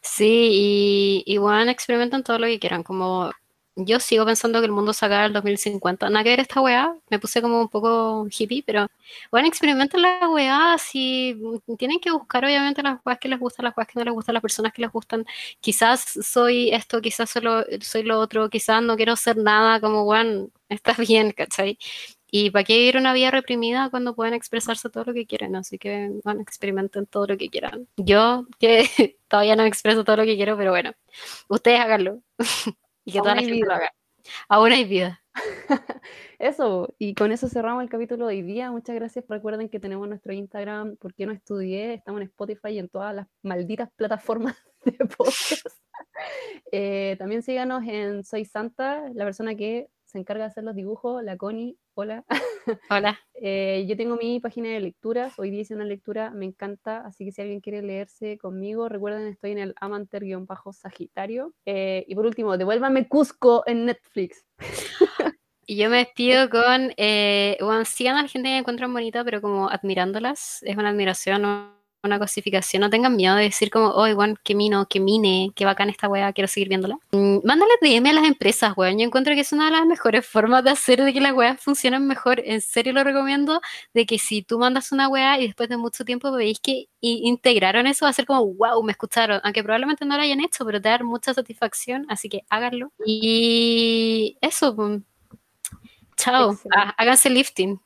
Sí, 0.02 0.50
y, 0.52 1.24
y 1.26 1.38
bueno, 1.38 1.72
experimentan 1.72 2.24
todo 2.24 2.40
lo 2.40 2.48
que 2.48 2.60
quieran, 2.60 2.84
como 2.84 3.32
yo 3.76 4.00
sigo 4.00 4.26
pensando 4.26 4.60
que 4.60 4.66
el 4.66 4.72
mundo 4.72 4.94
se 4.94 5.06
acaba 5.06 5.26
el 5.26 5.34
2050. 5.34 6.10
Nada 6.10 6.24
que 6.24 6.30
ver 6.32 6.40
esta 6.42 6.62
weá, 6.62 6.96
me 7.10 7.20
puse 7.20 7.42
como 7.42 7.62
un 7.62 7.70
poco 7.70 8.28
hippie, 8.28 8.64
pero 8.66 8.88
bueno, 9.32 9.48
experimenten 9.48 10.02
la 10.02 10.30
weá, 10.30 10.78
si 10.78 11.40
tienen 11.78 12.00
que 12.00 12.12
buscar 12.12 12.44
obviamente 12.46 12.84
las 12.84 13.00
weas 13.06 13.20
que 13.20 13.30
les 13.30 13.40
gustan, 13.40 13.66
las 13.66 13.78
weas 13.78 13.88
que 13.88 14.00
no 14.00 14.06
les 14.06 14.14
gustan, 14.14 14.34
las 14.34 14.42
personas 14.42 14.74
que 14.74 14.82
les 14.82 14.92
gustan. 14.92 15.26
Quizás 15.62 16.02
soy 16.22 16.70
esto, 16.72 17.02
quizás 17.02 17.30
solo, 17.30 17.64
soy 17.82 18.04
lo 18.04 18.20
otro, 18.20 18.50
quizás 18.50 18.82
no 18.84 18.96
quiero 18.98 19.16
ser 19.16 19.38
nada, 19.38 19.80
como 19.80 20.06
bueno, 20.06 20.50
está 20.70 20.94
bien, 20.94 21.32
¿cachai? 21.32 21.78
Y 22.34 22.50
para 22.50 22.64
qué 22.64 22.78
vivir 22.78 22.98
una 22.98 23.14
vida 23.14 23.30
reprimida 23.32 23.90
cuando 23.90 24.16
pueden 24.16 24.34
expresarse 24.34 24.90
todo 24.90 25.04
lo 25.06 25.14
que 25.14 25.26
quieren, 25.26 25.56
así 25.56 25.78
que 25.78 26.12
bueno, 26.24 26.42
experimenten 26.42 27.06
todo 27.06 27.28
lo 27.28 27.38
que 27.38 27.50
quieran. 27.50 27.88
Yo, 27.98 28.48
que 28.60 29.18
todavía 29.28 29.56
no 29.56 29.64
expreso 29.66 30.04
todo 30.06 30.18
lo 30.18 30.24
que 30.26 30.36
quiero, 30.36 30.58
pero 30.58 30.72
bueno, 30.72 30.94
ustedes 31.50 31.80
háganlo. 31.80 32.22
Y 33.06 33.12
que 33.12 33.20
toda 33.20 33.36
la 33.36 33.42
gente 33.42 33.66
lo 33.66 33.74
haga. 33.74 33.92
Aún 34.50 34.72
hay 34.72 34.86
vida. 34.86 35.22
eso, 36.40 36.94
y 36.98 37.14
con 37.14 37.32
eso 37.32 37.48
cerramos 37.48 37.84
el 37.84 37.90
capítulo 37.90 38.28
de 38.28 38.36
hoy 38.36 38.42
día. 38.42 38.72
Muchas 38.72 38.96
gracias. 38.96 39.26
Recuerden 39.28 39.70
que 39.70 39.80
tenemos 39.80 40.08
nuestro 40.08 40.34
Instagram, 40.34 40.98
porque 40.98 41.26
no 41.26 41.32
estudié? 41.32 41.94
Estamos 41.94 42.22
en 42.22 42.28
Spotify 42.28 42.70
y 42.70 42.80
en 42.80 42.90
todas 42.90 43.16
las 43.16 43.28
malditas 43.42 43.90
plataformas 43.96 44.56
de 44.86 44.94
podcast. 45.06 45.68
Eh, 46.72 47.16
también 47.20 47.42
síganos 47.42 47.84
en 47.88 48.24
Soy 48.24 48.46
Santa, 48.46 49.10
la 49.14 49.24
persona 49.26 49.56
que 49.56 49.88
se 50.12 50.20
encarga 50.20 50.44
de 50.44 50.50
hacer 50.50 50.64
los 50.64 50.76
dibujos, 50.76 51.24
la 51.24 51.38
Connie. 51.38 51.78
Hola. 51.94 52.26
Hola. 52.90 53.20
Eh, 53.34 53.86
yo 53.88 53.96
tengo 53.96 54.18
mi 54.18 54.40
página 54.40 54.70
de 54.70 54.82
lecturas, 54.82 55.40
hoy 55.40 55.50
día 55.50 55.62
hice 55.62 55.74
una 55.74 55.86
lectura, 55.86 56.32
me 56.32 56.46
encanta, 56.46 57.06
así 57.06 57.26
que 57.26 57.32
si 57.32 57.42
alguien 57.42 57.62
quiere 57.62 57.82
leerse 57.82 58.38
conmigo, 58.38 58.90
recuerden, 58.90 59.28
estoy 59.28 59.52
en 59.52 59.60
el 59.60 59.76
Amanter-Sagitario. 59.80 61.54
Eh, 61.66 62.04
y 62.08 62.16
por 62.16 62.26
último, 62.26 62.58
devuélvame 62.58 63.08
Cusco 63.08 63.64
en 63.66 63.86
Netflix. 63.86 64.46
Y 65.68 65.78
yo 65.78 65.90
me 65.90 66.00
despido 66.00 66.50
con, 66.50 66.92
eh, 66.98 67.56
bueno, 67.62 67.86
sigan 67.86 68.18
a 68.18 68.24
la 68.24 68.28
gente 68.28 68.50
que 68.50 68.58
encuentran 68.58 68.92
bonita, 68.92 69.24
pero 69.24 69.42
como 69.42 69.70
admirándolas, 69.70 70.62
es 70.64 70.76
una 70.76 70.90
admiración, 70.90 71.46
una 72.04 72.20
cosificación. 72.20 72.82
No 72.82 72.90
tengan 72.90 73.16
miedo 73.16 73.36
de 73.36 73.44
decir 73.44 73.70
como, 73.70 73.90
oh, 73.90 74.08
igual, 74.08 74.40
qué 74.44 74.56
mino, 74.56 74.88
qué 74.88 75.00
mine, 75.00 75.52
qué 75.56 75.66
bacán 75.66 75.90
esta 75.90 76.08
weá, 76.08 76.32
quiero 76.34 76.48
seguir 76.48 76.70
viéndola. 76.70 76.98
Mm, 77.12 77.40
mándale 77.44 77.72
DM 77.82 78.10
a 78.10 78.14
las 78.14 78.26
empresas, 78.26 78.74
weón. 78.76 78.98
Yo 78.98 79.06
encuentro 79.06 79.34
que 79.34 79.42
es 79.42 79.52
una 79.52 79.66
de 79.66 79.72
las 79.72 79.86
mejores 79.86 80.26
formas 80.28 80.64
de 80.64 80.72
hacer 80.72 81.04
de 81.04 81.14
que 81.14 81.22
las 81.22 81.34
weas 81.34 81.62
funcionen 81.62 82.08
mejor. 82.08 82.42
En 82.44 82.62
serio 82.62 82.94
lo 82.94 83.04
recomiendo, 83.04 83.62
de 83.94 84.06
que 84.06 84.18
si 84.20 84.42
tú 84.42 84.60
mandas 84.60 84.92
una 84.92 85.08
weá 85.08 85.40
y 85.40 85.48
después 85.48 85.70
de 85.70 85.78
mucho 85.78 86.06
tiempo 86.06 86.32
veis 86.32 86.60
que 86.60 86.88
integraron 87.02 87.88
eso, 87.88 88.06
va 88.06 88.10
a 88.10 88.14
ser 88.14 88.26
como, 88.26 88.46
wow, 88.54 88.82
me 88.84 88.92
escucharon. 88.92 89.40
Aunque 89.44 89.64
probablemente 89.64 90.06
no 90.06 90.18
lo 90.18 90.24
hayan 90.24 90.42
hecho, 90.42 90.66
pero 90.66 90.82
te 90.82 90.90
da 90.90 91.00
mucha 91.00 91.34
satisfacción, 91.34 92.06
así 92.10 92.30
que 92.30 92.42
háganlo. 92.50 92.92
Y 93.06 94.38
eso, 94.42 94.76
pues, 94.76 95.02
chao, 96.18 96.58
ah, 96.76 96.94
háganse 96.98 97.30
lifting. 97.30 97.80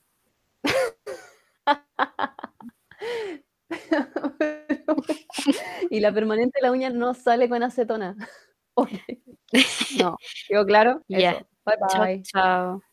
y 5.90 6.00
la 6.00 6.14
permanente 6.14 6.60
de 6.60 6.68
la 6.68 6.72
uña 6.72 6.90
no 6.90 7.14
sale 7.14 7.50
con 7.50 7.64
acetona. 7.64 8.16
No, 10.00 10.18
¿quedó 10.48 10.66
claro? 10.66 11.02
Ya. 11.08 11.46
Bye 11.66 11.78
bye. 11.80 12.24
chao. 12.24 12.84